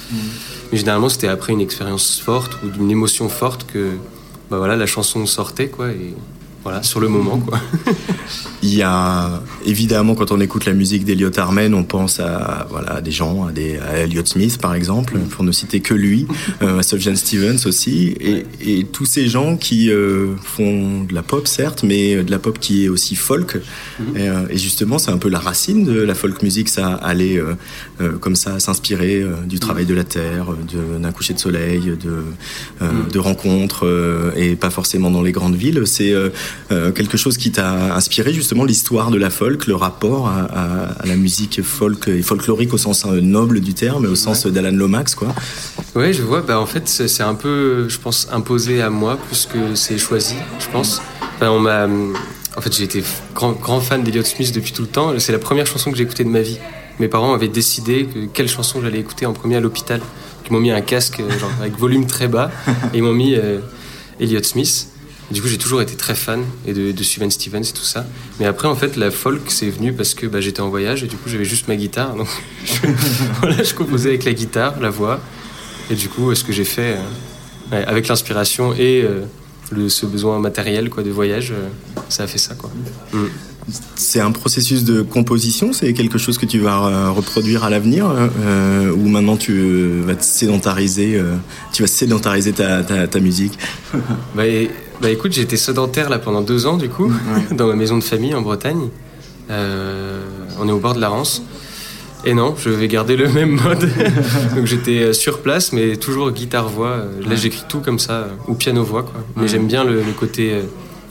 Mais 0.73 0.79
généralement 0.79 1.09
c'était 1.09 1.29
après 1.29 1.53
une 1.53 1.61
expérience 1.61 2.21
forte 2.21 2.59
ou 2.63 2.69
d'une 2.69 2.91
émotion 2.91 3.29
forte 3.29 3.67
que 3.71 3.93
bah 4.51 4.59
voilà 4.59 4.77
la 4.77 4.87
chanson 4.87 5.25
sortait 5.27 5.69
quoi 5.69 5.91
et 5.91 6.15
voilà 6.65 6.83
sur 6.83 6.99
le 7.01 7.09
moment 7.09 7.39
quoi. 7.39 7.61
Il 8.63 8.75
y 8.75 8.83
a 8.83 9.43
évidemment 9.67 10.15
quand 10.15 10.33
on 10.33 10.41
écoute 10.41 10.65
la 10.65 10.73
musique 10.73 11.05
d'Eliot 11.05 11.39
Armen, 11.39 11.75
on 11.75 11.85
pense 11.85 12.19
à 12.19 12.67
voilà 12.71 12.95
à 12.95 13.01
des 13.03 13.11
gens, 13.11 13.45
à, 13.45 13.53
des, 13.53 13.79
à 13.79 13.99
Elliott 13.99 14.27
Smith 14.27 14.59
par 14.59 14.75
exemple, 14.75 15.19
pour 15.19 15.45
ne 15.45 15.53
citer 15.53 15.81
que 15.81 15.93
lui, 15.93 16.27
euh, 16.63 16.79
à 16.79 16.83
Sufjan 16.83 17.15
Stevens 17.15 17.59
aussi, 17.67 18.15
et, 18.21 18.47
et 18.63 18.85
tous 18.85 19.05
ces 19.05 19.29
gens 19.29 19.59
qui 19.59 19.91
euh, 19.91 20.35
font 20.43 21.05
de 21.05 21.15
la 21.15 21.23
pop 21.23 21.47
certes, 21.47 21.83
mais 21.83 22.23
de 22.25 22.31
la 22.31 22.39
pop 22.39 22.59
qui 22.59 22.87
est 22.87 22.89
aussi 22.89 23.17
folk. 23.17 23.59
Et, 24.17 24.29
euh, 24.29 24.47
et 24.49 24.57
justement, 24.57 24.99
c'est 24.99 25.11
un 25.11 25.19
peu 25.19 25.29
la 25.29 25.39
racine 25.39 25.85
de 25.85 26.01
la 26.01 26.15
folk 26.15 26.43
music, 26.43 26.69
ça 26.71 26.95
aller 26.95 27.37
euh, 27.37 27.55
euh, 28.01 28.17
comme 28.19 28.37
ça 28.37 28.59
s'inspirer 28.61 29.21
euh, 29.21 29.35
du 29.47 29.61
travail 29.61 29.85
de 29.87 29.95
la 29.95 30.05
terre, 30.05 30.47
d'un 30.99 31.13
coucher 31.13 31.35
de 31.35 31.39
soleil, 31.39 31.81
de, 32.03 32.25
euh, 32.83 32.87
de 33.13 33.19
rencontres, 33.19 33.87
euh, 33.87 34.33
et 34.37 34.57
pas 34.57 34.71
forcément 34.71 35.11
dans 35.11 35.23
les 35.23 35.33
grandes 35.33 35.57
villes. 35.57 35.83
C'est 35.87 36.15
euh, 36.71 36.89
euh, 36.89 36.93
quelque 36.93 37.17
chose 37.17 37.37
qui 37.37 37.53
t'a 37.53 37.95
inspiré 37.95 38.33
justement 38.33 38.65
l'histoire 38.65 39.11
de 39.11 39.17
la 39.19 39.31
folk, 39.31 39.67
le 39.67 39.75
rapport 39.77 40.29
à, 40.29 40.41
à- 40.43 41.03
à 41.03 41.07
la 41.07 41.17
musique 41.17 41.63
folk 41.63 42.09
et 42.09 42.23
folklorique 42.23 42.73
au 42.75 42.79
sens 42.79 43.05
euh, 43.07 43.21
noble 43.21 43.61
du 43.61 43.75
terme, 43.75 44.07
au 44.07 44.15
sens 44.15 44.47
d'Alan 44.47 44.73
Lomax, 44.77 45.15
quoi. 45.15 45.29
Ouais, 45.95 46.13
je 46.13 46.23
vois. 46.23 46.41
Bah, 46.43 46.59
en 46.61 46.67
fait, 46.67 46.89
c'est 46.89 47.23
un 47.23 47.35
peu, 47.35 47.89
je 47.89 47.99
pense, 47.99 48.29
imposé 48.33 48.83
à 48.83 48.91
moi 48.91 49.17
plus 49.17 49.47
que 49.47 49.75
c'est 49.75 49.99
choisi, 49.99 50.35
je 50.59 50.67
pense. 50.73 51.01
Enfin, 51.37 51.51
on 51.51 51.61
m'a, 51.61 51.87
en 51.87 52.61
fait, 52.61 52.75
j'ai 52.75 52.85
été 52.85 53.03
grand, 53.35 53.53
grand 53.53 53.81
fan 53.81 54.03
d'Eliot 54.03 54.25
Smith 54.25 54.53
depuis 54.55 54.73
tout 54.73 54.83
le 54.83 54.89
temps. 54.89 55.13
C'est 55.19 55.33
la 55.33 55.39
première 55.39 55.67
chanson 55.67 55.91
que 55.91 55.97
j'ai 55.97 56.05
écoutée 56.05 56.25
de 56.25 56.29
ma 56.31 56.41
vie. 56.41 56.59
Mes 57.01 57.09
parents 57.09 57.35
avaient 57.35 57.49
décidé 57.49 58.07
que 58.07 58.27
quelle 58.33 58.49
chanson 58.49 58.81
j'allais 58.83 59.01
écouter 59.01 59.27
en 59.27 59.33
premier 59.33 59.57
à 59.57 59.61
l'hôpital. 59.61 60.01
Ils 60.49 60.53
m'ont 60.53 60.61
mis 60.61 60.71
un 60.71 60.81
casque 60.83 61.21
euh, 61.21 61.39
genre, 61.39 61.51
avec 61.61 61.77
volume 61.79 62.07
très 62.07 62.29
bas 62.29 62.51
et 62.95 62.99
ils 62.99 63.03
m'ont 63.03 63.13
mis 63.15 63.35
euh, 63.35 63.59
Elliott 64.21 64.45
Smith. 64.45 64.89
Du 65.31 65.41
coup, 65.41 65.49
j'ai 65.49 65.59
toujours 65.59 65.81
été 65.81 65.95
très 65.95 66.15
fan 66.15 66.45
et 66.67 66.73
de, 66.75 66.93
de 66.93 67.03
Sufjan 67.03 67.31
Stevens 67.31 67.63
et 67.63 67.73
tout 67.73 67.83
ça. 67.83 68.07
Mais 68.39 68.47
après, 68.47 68.69
en 68.69 68.77
fait, 68.77 68.97
la 68.97 69.11
folk, 69.11 69.43
c'est 69.49 69.71
venu 69.71 69.93
parce 69.93 70.15
que 70.15 70.27
bah, 70.27 70.41
j'étais 70.41 70.61
en 70.61 70.69
voyage 70.69 71.03
et 71.03 71.07
du 71.07 71.17
coup, 71.17 71.29
j'avais 71.29 71.47
juste 71.47 71.67
ma 71.67 71.77
guitare. 71.77 72.15
Donc, 72.15 72.29
je, 72.65 72.73
voilà, 73.41 73.63
je 73.63 73.75
composais 73.75 74.11
avec 74.11 74.25
la 74.25 74.33
guitare, 74.35 74.79
la 74.81 74.91
voix. 74.91 75.21
Et 75.91 75.95
du 75.95 76.09
coup, 76.09 76.35
ce 76.35 76.45
que 76.45 76.53
j'ai 76.53 76.65
fait, 76.65 76.97
euh, 76.97 77.73
ouais, 77.77 77.85
avec 77.85 78.09
l'inspiration 78.09 78.75
et 78.75 79.03
euh, 79.03 79.23
le, 79.71 79.89
ce 79.89 80.07
besoin 80.07 80.39
matériel 80.41 80.91
quoi, 80.91 81.03
de 81.03 81.11
voyage, 81.11 81.53
euh, 81.53 81.69
ça 82.09 82.25
a 82.25 82.27
fait 82.27 82.39
ça. 82.39 82.55
Quoi. 82.55 82.71
Mm. 83.13 83.27
C'est 83.97 84.21
un 84.21 84.31
processus 84.31 84.85
de 84.85 85.01
composition, 85.01 85.73
c'est 85.73 85.95
quelque 85.95 86.19
chose 86.19 86.37
que 86.37 86.45
tu 86.45 86.59
vas 86.59 86.85
euh, 86.85 87.11
reproduire 87.11 87.65
à 87.65 87.71
l'avenir, 87.71 88.07
euh, 88.07 88.91
ou 88.91 89.09
maintenant 89.09 89.39
tu 89.39 89.53
euh, 89.53 90.03
vas 90.05 90.15
te 90.17 90.23
sédentariser, 90.25 91.17
euh, 91.17 91.37
tu 91.73 91.81
vas 91.81 91.89
sédentariser 91.89 92.53
ta, 92.53 92.83
ta, 92.83 93.07
ta 93.09 93.21
musique? 93.21 93.59
Bah, 94.35 94.47
et- 94.47 94.71
bah, 95.01 95.11
écoute, 95.11 95.37
été 95.39 95.57
sédentaire 95.57 96.09
là 96.11 96.19
pendant 96.19 96.41
deux 96.43 96.67
ans 96.67 96.77
du 96.77 96.89
coup, 96.89 97.13
dans 97.51 97.67
ma 97.67 97.75
maison 97.75 97.99
de 97.99 98.05
famille 98.05 98.35
en 98.35 98.43
Bretagne. 98.43 98.89
Euh, 99.51 100.23
on 100.61 100.69
est 100.69 100.73
au 100.73 100.79
bord 100.79 100.95
de 100.95 101.01
la 101.01 101.09
Rance. 101.09 101.43
Et 102.27 102.33
non, 102.33 102.55
je 102.59 102.71
vais 102.71 102.89
garder 102.89 103.17
le 103.17 103.29
même 103.29 103.61
mode. 103.61 103.87
Donc 104.57 104.65
j'étais 104.65 105.01
euh, 105.03 105.13
sur 105.13 105.41
place, 105.41 105.73
mais 105.73 105.97
toujours 105.97 106.31
guitare-voix. 106.31 106.89
Euh, 106.89 107.21
Là, 107.29 107.35
j'écris 107.37 107.65
tout 107.69 107.81
comme 107.81 107.99
ça, 107.99 108.29
ou 108.49 108.55
piano-voix, 108.55 109.03
quoi. 109.03 109.21
Mais 109.37 109.47
j'aime 109.47 109.67
bien 109.67 109.85
le, 109.85 109.97
le 110.03 110.13
côté. 110.19 110.55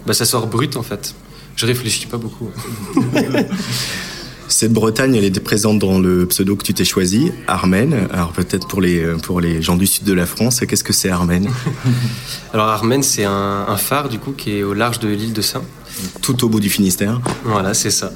bah, 0.08 0.14
ça 0.14 0.26
sort 0.26 0.48
brut 0.48 0.76
en 0.76 0.82
fait. 0.82 1.14
Je 1.56 1.68
réfléchis 1.68 2.08
pas 2.08 2.18
beaucoup. 2.18 2.50
Cette 4.54 4.72
Bretagne, 4.72 5.16
elle 5.16 5.24
était 5.24 5.40
présente 5.40 5.80
dans 5.80 5.98
le 5.98 6.28
pseudo 6.28 6.56
que 6.56 6.62
tu 6.62 6.76
t'es 6.76 6.86
choisi, 6.86 7.32
Armen. 7.48 8.08
Alors 8.14 8.34
peut-être 8.34 8.68
pour 8.68 8.82
les, 8.82 9.04
pour 9.24 9.42
les 9.42 9.64
gens 9.64 9.76
du 9.76 9.88
sud 9.88 10.04
de 10.04 10.14
la 10.14 10.28
France, 10.28 10.60
qu'est-ce 10.60 10.84
que 10.84 10.94
c'est 10.94 11.10
Armen 11.10 11.50
Alors 12.54 12.68
Armen, 12.68 13.02
c'est 13.02 13.24
un, 13.24 13.66
un 13.68 13.78
phare 13.78 14.10
du 14.10 14.20
coup 14.20 14.32
qui 14.32 14.58
est 14.58 14.62
au 14.62 14.76
large 14.76 15.00
de 15.00 15.08
l'île 15.08 15.34
de 15.34 15.42
Saint. 15.42 15.64
Tout 16.22 16.46
au 16.46 16.50
bout 16.50 16.60
du 16.60 16.70
Finistère. 16.70 17.20
Voilà, 17.44 17.74
c'est 17.74 17.90
ça. 17.90 18.14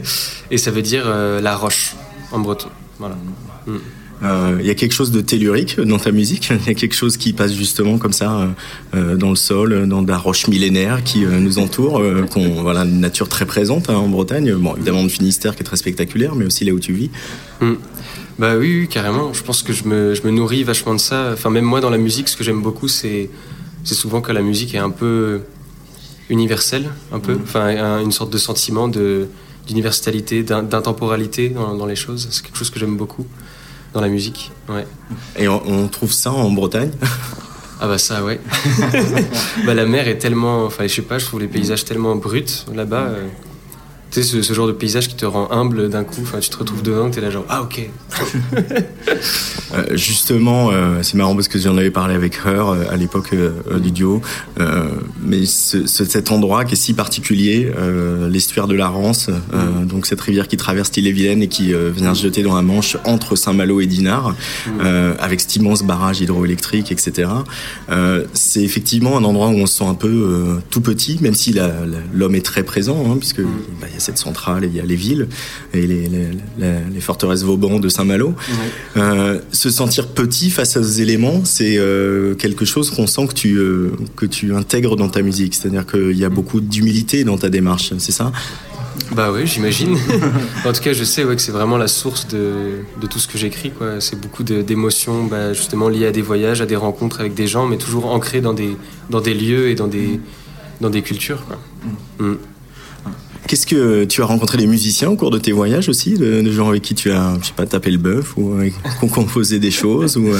Et 0.50 0.56
ça 0.56 0.70
veut 0.70 0.80
dire 0.80 1.02
euh, 1.04 1.42
la 1.42 1.54
roche 1.54 1.94
en 2.32 2.38
breton. 2.38 2.70
Voilà. 2.98 3.18
Mm. 3.66 3.76
Euh, 4.24 4.56
Il 4.60 4.66
y 4.66 4.70
a 4.70 4.74
quelque 4.74 4.92
chose 4.92 5.10
de 5.10 5.20
tellurique 5.20 5.78
dans 5.80 5.98
ta 5.98 6.10
musique. 6.10 6.48
Il 6.50 6.66
y 6.66 6.70
a 6.70 6.74
quelque 6.74 6.94
chose 6.94 7.16
qui 7.16 7.32
passe 7.32 7.52
justement 7.52 7.98
comme 7.98 8.12
ça 8.12 8.32
euh, 8.40 8.46
euh, 8.94 9.16
dans 9.16 9.30
le 9.30 9.36
sol, 9.36 9.86
dans 9.86 10.02
la 10.02 10.16
roche 10.18 10.46
millénaire 10.48 11.04
qui 11.04 11.20
nous 11.26 11.58
entoure, 11.58 12.02
qu'on 12.30 12.62
voilà 12.62 12.82
une 12.84 13.00
nature 13.00 13.28
très 13.28 13.44
présente 13.46 13.90
hein, 13.90 13.96
en 13.96 14.08
Bretagne. 14.08 14.54
Bon, 14.54 14.74
évidemment 14.76 15.02
le 15.02 15.08
Finistère 15.08 15.54
qui 15.54 15.60
est 15.62 15.64
très 15.66 15.76
spectaculaire, 15.76 16.34
mais 16.34 16.46
aussi 16.46 16.64
là 16.64 16.72
où 16.72 16.80
tu 16.80 16.92
vis. 16.92 17.10
Mm. 17.60 17.74
Bah 18.38 18.56
oui, 18.56 18.80
oui, 18.80 18.88
carrément. 18.88 19.32
Je 19.32 19.42
pense 19.42 19.62
que 19.62 19.72
je 19.72 19.84
me, 19.84 20.14
je 20.14 20.22
me 20.22 20.30
nourris 20.32 20.64
vachement 20.64 20.94
de 20.94 21.00
ça. 21.00 21.30
Enfin, 21.34 21.50
même 21.50 21.64
moi, 21.64 21.80
dans 21.80 21.90
la 21.90 21.98
musique, 21.98 22.28
ce 22.28 22.36
que 22.36 22.42
j'aime 22.42 22.62
beaucoup, 22.62 22.88
c'est, 22.88 23.30
c'est 23.84 23.94
souvent 23.94 24.20
que 24.20 24.32
la 24.32 24.42
musique 24.42 24.74
est 24.74 24.78
un 24.78 24.90
peu 24.90 25.42
universelle, 26.30 26.86
un 27.12 27.20
peu. 27.20 27.36
Enfin, 27.42 27.66
un- 27.66 28.00
une 28.02 28.10
sorte 28.12 28.32
de 28.32 28.38
sentiment 28.38 28.88
de, 28.88 29.28
d'universalité, 29.68 30.42
d'in- 30.42 30.62
d'intemporalité 30.62 31.48
dans, 31.48 31.76
dans 31.76 31.86
les 31.86 31.94
choses. 31.96 32.26
C'est 32.30 32.42
quelque 32.44 32.56
chose 32.58 32.70
que 32.70 32.80
j'aime 32.80 32.96
beaucoup 32.96 33.26
dans 33.94 34.00
la 34.00 34.08
musique. 34.08 34.52
Ouais. 34.68 34.86
Et 35.38 35.48
on, 35.48 35.62
on 35.66 35.88
trouve 35.88 36.12
ça 36.12 36.32
en 36.32 36.50
Bretagne? 36.50 36.90
Ah 37.80 37.88
bah 37.88 37.98
ça 37.98 38.22
ouais. 38.24 38.40
bah 39.66 39.74
la 39.74 39.84
mer 39.86 40.06
est 40.08 40.18
tellement, 40.18 40.64
enfin 40.64 40.86
je 40.86 40.94
sais 40.94 41.02
pas, 41.02 41.18
je 41.18 41.26
trouve 41.26 41.40
les 41.40 41.48
paysages 41.48 41.84
tellement 41.84 42.14
bruts 42.16 42.44
là-bas. 42.74 43.02
euh, 43.08 43.26
tu 44.14 44.22
sais 44.22 44.28
ce, 44.28 44.42
ce 44.42 44.52
genre 44.54 44.68
de 44.68 44.72
paysage 44.72 45.08
qui 45.08 45.16
te 45.16 45.26
rend 45.26 45.50
humble 45.50 45.88
d'un 45.90 46.04
coup. 46.04 46.20
Enfin 46.22 46.38
tu 46.38 46.48
te 46.50 46.56
retrouves 46.56 46.82
dedans, 46.82 47.10
t'es 47.10 47.20
là 47.20 47.30
genre 47.30 47.44
ah 47.48 47.62
ok. 47.62 47.88
Euh, 49.74 49.96
justement, 49.96 50.70
euh, 50.70 51.00
c'est 51.02 51.14
marrant 51.16 51.34
parce 51.34 51.48
que 51.48 51.58
j'en 51.58 51.76
avais 51.76 51.90
parlé 51.90 52.14
avec 52.14 52.34
Her 52.46 52.68
euh, 52.68 52.84
à 52.92 52.96
l'époque 52.96 53.34
du 53.82 53.90
duo. 53.90 54.22
Mais 55.20 55.46
ce- 55.46 55.86
ce- 55.88 56.04
cet 56.04 56.30
endroit 56.30 56.64
qui 56.64 56.74
est 56.74 56.76
si 56.76 56.94
particulier, 56.94 57.72
l'estuaire 58.30 58.68
de 58.68 58.74
la 58.76 58.86
Rance, 58.88 59.30
euh, 59.52 59.84
donc 59.84 60.06
cette 60.06 60.20
rivière 60.20 60.46
qui 60.46 60.56
traverse 60.56 60.92
l'île-et-Vilaine 60.94 61.42
et 61.42 61.48
qui 61.48 61.72
vient 61.96 62.14
se 62.14 62.22
jeter 62.22 62.42
dans 62.44 62.54
la 62.54 62.62
Manche 62.62 62.96
entre 63.04 63.34
Saint-Malo 63.34 63.80
et 63.80 63.86
Dinard, 63.86 64.36
euh, 64.80 65.14
avec 65.18 65.40
cet 65.40 65.56
immense 65.56 65.82
barrage 65.82 66.20
hydroélectrique, 66.20 66.92
etc. 66.92 67.28
C'est 68.32 68.62
effectivement 68.62 69.16
un 69.18 69.24
endroit 69.24 69.48
où 69.48 69.54
on 69.56 69.66
se 69.66 69.78
sent 69.78 69.86
un 69.86 69.94
peu 69.94 70.60
tout 70.70 70.82
petit, 70.82 71.18
même 71.20 71.34
si 71.34 71.52
l'homme 72.12 72.34
est 72.36 72.44
très 72.44 72.62
présent, 72.62 73.04
hein, 73.10 73.16
puisque 73.18 73.40
bah, 73.42 73.86
il 73.88 73.94
y 73.94 73.96
a 73.96 74.00
cette 74.04 74.18
centrale 74.18 74.64
et 74.64 74.68
il 74.68 74.74
y 74.74 74.80
a 74.80 74.84
les 74.84 74.96
villes 74.96 75.28
et 75.72 75.86
les, 75.86 76.08
les- 76.08 76.28
les- 76.58 76.74
les 76.92 77.00
forteresses 77.00 77.42
Vauban 77.42 77.78
de 77.80 77.88
Saint-Malo. 77.88 78.34
Euh, 78.96 79.40
se 79.52 79.70
sentir 79.70 80.08
petit 80.08 80.50
face 80.50 80.76
à 80.76 80.82
ces 80.82 81.00
éléments, 81.02 81.44
c'est 81.44 81.76
euh, 81.78 82.34
quelque 82.34 82.64
chose 82.64 82.90
qu'on 82.90 83.06
sent 83.06 83.26
que 83.28 83.34
tu, 83.34 83.56
euh, 83.56 83.90
que 84.16 84.26
tu 84.26 84.54
intègres 84.54 84.96
dans 84.96 85.08
ta 85.08 85.22
musique. 85.22 85.54
C'est-à-dire 85.54 85.86
qu'il 85.86 86.16
y 86.16 86.24
a 86.24 86.28
beaucoup 86.28 86.60
d'humilité 86.60 87.24
dans 87.24 87.38
ta 87.38 87.48
démarche, 87.48 87.92
c'est 87.98 88.12
ça? 88.12 88.32
Bah 89.12 89.30
oui, 89.32 89.44
j'imagine. 89.44 89.96
en 90.64 90.72
tout 90.72 90.80
cas, 90.80 90.92
je 90.92 91.02
sais 91.02 91.24
ouais, 91.24 91.34
que 91.34 91.42
c'est 91.42 91.50
vraiment 91.52 91.76
la 91.76 91.88
source 91.88 92.28
de, 92.28 92.52
de 93.00 93.06
tout 93.08 93.18
ce 93.18 93.26
que 93.26 93.36
j'écris. 93.36 93.72
C'est 93.98 94.20
beaucoup 94.20 94.44
d'émotions, 94.44 95.24
bah, 95.24 95.52
justement 95.52 95.88
liées 95.88 96.06
à 96.06 96.12
des 96.12 96.22
voyages, 96.22 96.60
à 96.60 96.66
des 96.66 96.76
rencontres 96.76 97.18
avec 97.20 97.34
des 97.34 97.48
gens, 97.48 97.66
mais 97.66 97.76
toujours 97.76 98.06
ancrées 98.06 98.40
dans 98.40 98.54
des, 98.54 98.76
dans 99.10 99.20
des 99.20 99.34
lieux 99.34 99.68
et 99.68 99.74
dans 99.74 99.88
des, 99.88 100.20
dans 100.80 100.90
des 100.90 101.02
cultures. 101.02 101.44
Quoi. 101.46 101.58
Mm. 102.20 102.36
Qu'est-ce 103.46 103.66
que 103.66 104.04
tu 104.04 104.22
as 104.22 104.24
rencontré 104.24 104.56
des 104.56 104.66
musiciens 104.66 105.10
au 105.10 105.16
cours 105.16 105.30
de 105.30 105.38
tes 105.38 105.52
voyages 105.52 105.88
aussi, 105.88 106.14
de, 106.14 106.50
gens 106.50 106.70
avec 106.70 106.82
qui 106.82 106.94
tu 106.94 107.10
as, 107.10 107.36
je 107.40 107.48
sais 107.48 107.52
pas, 107.54 107.66
tapé 107.66 107.90
le 107.90 107.98
bœuf 107.98 108.36
ou 108.36 108.56
qui 108.62 109.04
ont 109.04 109.08
composé 109.08 109.58
des 109.58 109.70
choses 109.70 110.16
euh, 110.16 110.32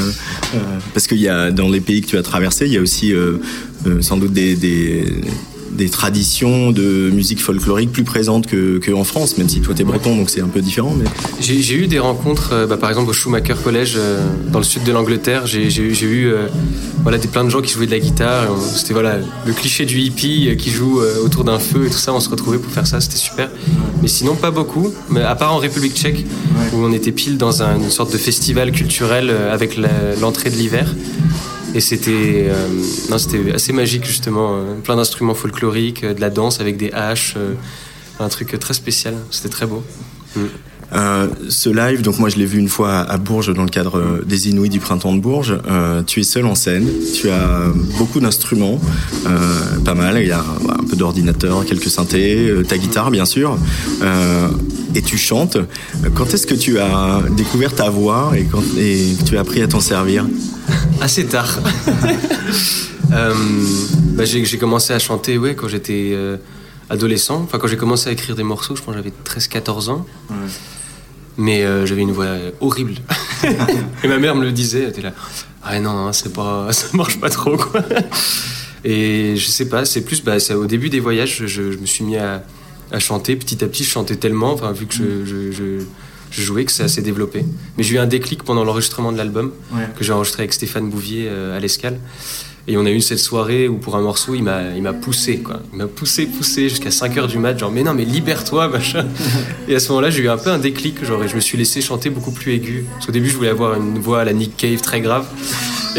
euh, 0.54 0.58
Parce 0.94 1.06
qu'il 1.06 1.18
y 1.18 1.28
a 1.28 1.50
dans 1.50 1.68
les 1.68 1.80
pays 1.80 2.00
que 2.00 2.06
tu 2.06 2.16
as 2.16 2.22
traversés, 2.22 2.66
il 2.66 2.72
y 2.72 2.78
a 2.78 2.80
aussi 2.80 3.12
euh, 3.12 3.38
euh, 3.86 4.00
sans 4.00 4.16
doute 4.16 4.32
des, 4.32 5.04
des 5.74 5.88
traditions 5.88 6.70
de 6.70 7.10
musique 7.10 7.40
folklorique 7.40 7.90
plus 7.92 8.04
présentes 8.04 8.46
que, 8.46 8.78
que 8.78 8.92
en 8.92 9.04
France, 9.04 9.36
même 9.38 9.48
si 9.48 9.60
toi 9.60 9.74
t'es 9.74 9.84
breton, 9.84 10.16
donc 10.16 10.30
c'est 10.30 10.40
un 10.40 10.48
peu 10.48 10.60
différent. 10.60 10.94
Mais 10.96 11.04
J'ai 11.40 11.74
eu 11.74 11.86
des 11.86 11.98
rencontres, 11.98 12.50
euh, 12.52 12.66
bah, 12.66 12.76
par 12.76 12.90
exemple 12.90 13.10
au 13.10 13.12
Schumacher 13.12 13.54
College 13.62 13.94
euh, 13.96 14.24
dans 14.52 14.58
le 14.60 14.64
sud 14.64 14.84
de 14.84 14.92
l'Angleterre. 14.92 15.46
J'ai 15.46 15.66
eu, 15.68 16.26
euh, 16.28 16.46
voilà, 17.02 17.18
des, 17.18 17.28
plein 17.28 17.44
de 17.44 17.50
gens 17.50 17.60
qui 17.60 17.72
jouaient 17.72 17.86
de 17.86 17.90
la 17.90 17.98
guitare. 17.98 18.46
C'était 18.76 18.92
voilà, 18.92 19.18
le 19.46 19.52
cliché 19.52 19.84
du 19.84 19.98
hippie 20.00 20.56
qui 20.58 20.70
joue 20.70 21.00
autour 21.24 21.44
d'un 21.44 21.58
feu 21.58 21.86
et 21.86 21.90
tout 21.90 21.98
ça. 21.98 22.12
On 22.14 22.20
se 22.20 22.28
retrouvait 22.30 22.58
pour 22.58 22.72
faire 22.72 22.86
ça, 22.86 23.00
c'était 23.00 23.16
super. 23.16 23.50
Mais 24.02 24.08
sinon, 24.08 24.34
pas 24.36 24.50
beaucoup. 24.50 24.92
Mais 25.10 25.22
à 25.22 25.34
part 25.34 25.52
en 25.54 25.58
République 25.58 25.94
tchèque, 25.94 26.24
où 26.72 26.76
on 26.78 26.92
était 26.92 27.12
pile 27.12 27.36
dans 27.36 27.62
un- 27.62 27.76
une 27.78 27.90
sorte 27.90 28.12
de 28.12 28.18
festival 28.18 28.72
culturel 28.72 29.30
avec 29.52 29.78
l'entrée 30.20 30.50
de 30.50 30.56
l'hiver. 30.56 30.86
Et 31.74 31.80
c'était 31.80 32.46
euh, 32.48 32.68
c'était 33.18 33.52
assez 33.52 33.72
magique 33.72 34.06
justement, 34.06 34.54
euh, 34.54 34.74
plein 34.82 34.96
d'instruments 34.96 35.34
folkloriques, 35.34 36.04
euh, 36.04 36.14
de 36.14 36.20
la 36.20 36.30
danse 36.30 36.60
avec 36.60 36.76
des 36.76 36.92
haches, 36.92 37.36
un 38.20 38.28
truc 38.28 38.56
très 38.60 38.74
spécial. 38.74 39.14
C'était 39.30 39.48
très 39.48 39.66
beau. 39.66 39.82
Mm. 40.36 40.40
Ce 41.48 41.68
live, 41.70 42.02
donc 42.02 42.20
moi 42.20 42.28
je 42.28 42.36
l'ai 42.36 42.44
vu 42.44 42.60
une 42.60 42.68
fois 42.68 43.00
à 43.00 43.16
Bourges 43.16 43.52
dans 43.52 43.64
le 43.64 43.68
cadre 43.68 44.22
des 44.24 44.48
Inouïs 44.48 44.70
du 44.70 44.78
printemps 44.78 45.12
de 45.12 45.18
Bourges. 45.18 45.58
Tu 46.06 46.20
es 46.20 46.22
seul 46.22 46.46
en 46.46 46.54
scène, 46.54 46.86
tu 47.20 47.30
as 47.30 47.72
beaucoup 47.98 48.20
d'instruments, 48.20 48.80
pas 49.84 49.94
mal. 49.94 50.18
Il 50.20 50.28
y 50.28 50.30
a 50.30 50.38
un 50.38 50.84
peu 50.88 50.94
d'ordinateur, 50.94 51.64
quelques 51.64 51.88
synthés, 51.88 52.48
ta 52.68 52.78
guitare 52.78 53.10
bien 53.10 53.24
sûr, 53.24 53.58
et 54.94 55.02
tu 55.02 55.18
chantes. 55.18 55.56
Quand 56.14 56.32
est-ce 56.32 56.46
que 56.46 56.54
tu 56.54 56.78
as 56.78 57.22
découvert 57.36 57.74
ta 57.74 57.90
voix 57.90 58.30
et, 58.36 58.44
quand, 58.44 58.62
et 58.78 59.16
tu 59.26 59.36
as 59.36 59.40
appris 59.40 59.62
à 59.62 59.66
t'en 59.66 59.80
servir? 59.80 60.26
Assez 61.00 61.26
tard. 61.26 61.58
Euh, 63.12 63.32
bah, 64.16 64.24
j'ai 64.24 64.58
commencé 64.58 64.92
à 64.92 64.98
chanter 64.98 65.38
ouais, 65.38 65.54
quand 65.54 65.68
j'étais 65.68 66.10
euh, 66.14 66.36
adolescent. 66.90 67.42
Enfin, 67.44 67.58
quand 67.58 67.68
j'ai 67.68 67.76
commencé 67.76 68.08
à 68.08 68.12
écrire 68.12 68.34
des 68.34 68.42
morceaux, 68.42 68.74
je 68.74 68.82
pense 68.82 68.92
que 68.96 69.00
j'avais 69.00 69.12
13-14 69.24 69.90
ans. 69.90 70.04
Mais 71.36 71.62
euh, 71.64 71.86
j'avais 71.86 72.00
une 72.02 72.10
voix 72.10 72.26
horrible. 72.60 72.94
Et 74.02 74.08
ma 74.08 74.18
mère 74.18 74.34
me 74.34 74.42
le 74.44 74.50
disait, 74.50 74.82
elle 74.82 74.88
était 74.88 75.02
là. 75.02 75.12
Ah 75.62 75.78
non, 75.78 75.92
non, 75.92 76.12
c'est 76.12 76.32
pas, 76.32 76.72
ça 76.72 76.86
marche 76.94 77.20
pas 77.20 77.30
trop, 77.30 77.56
quoi. 77.56 77.82
Et 78.84 79.36
je 79.36 79.46
sais 79.46 79.68
pas, 79.68 79.84
c'est 79.84 80.00
plus, 80.00 80.24
bah, 80.24 80.38
au 80.56 80.66
début 80.66 80.88
des 80.88 80.98
voyages, 81.00 81.36
je, 81.46 81.70
je 81.70 81.78
me 81.78 81.86
suis 81.86 82.02
mis 82.04 82.16
à, 82.16 82.42
à 82.90 82.98
chanter. 82.98 83.36
Petit 83.36 83.62
à 83.62 83.68
petit, 83.68 83.84
je 83.84 83.90
chantais 83.90 84.16
tellement, 84.16 84.52
enfin, 84.54 84.72
vu 84.72 84.86
que 84.86 84.94
je, 84.94 85.24
je, 85.24 85.52
je- 85.52 85.84
je 86.36 86.42
jouais, 86.42 86.64
que 86.64 86.72
ça 86.72 86.88
s'est 86.88 87.02
développé. 87.02 87.44
Mais 87.76 87.82
j'ai 87.84 87.94
eu 87.94 87.98
un 87.98 88.06
déclic 88.06 88.42
pendant 88.42 88.64
l'enregistrement 88.64 89.12
de 89.12 89.16
l'album, 89.18 89.52
que 89.96 90.02
j'ai 90.04 90.12
enregistré 90.12 90.42
avec 90.42 90.52
Stéphane 90.52 90.90
Bouvier 90.90 91.28
euh, 91.30 91.56
à 91.56 91.60
l'Escale. 91.60 91.98
Et 92.66 92.78
on 92.78 92.86
a 92.86 92.90
eu 92.90 93.02
cette 93.02 93.18
soirée 93.18 93.68
où 93.68 93.76
pour 93.76 93.94
un 93.94 94.00
morceau, 94.00 94.34
il 94.34 94.42
m'a, 94.42 94.70
il 94.74 94.82
m'a 94.82 94.94
poussé, 94.94 95.36
quoi. 95.40 95.60
Il 95.72 95.78
m'a 95.78 95.86
poussé, 95.86 96.24
poussé 96.24 96.70
jusqu'à 96.70 96.88
5h 96.88 97.28
du 97.28 97.38
mat, 97.38 97.58
genre, 97.58 97.70
mais 97.70 97.82
non, 97.82 97.92
mais 97.92 98.06
libère-toi, 98.06 98.68
machin. 98.76 99.04
Et 99.68 99.74
à 99.74 99.78
ce 99.80 99.90
moment-là, 99.90 100.08
j'ai 100.10 100.22
eu 100.22 100.28
un 100.30 100.38
peu 100.38 100.48
un 100.50 100.58
déclic, 100.58 101.04
genre, 101.04 101.22
et 101.22 101.28
je 101.28 101.36
me 101.36 101.40
suis 101.40 101.58
laissé 101.58 101.82
chanter 101.82 102.08
beaucoup 102.08 102.30
plus 102.32 102.52
aigu. 102.54 102.86
Parce 102.94 103.04
qu'au 103.06 103.12
début, 103.12 103.28
je 103.28 103.36
voulais 103.36 103.50
avoir 103.50 103.74
une 103.74 103.98
voix 103.98 104.22
à 104.22 104.24
la 104.24 104.32
Nick 104.32 104.56
Cave 104.56 104.80
très 104.80 105.02
grave. 105.02 105.26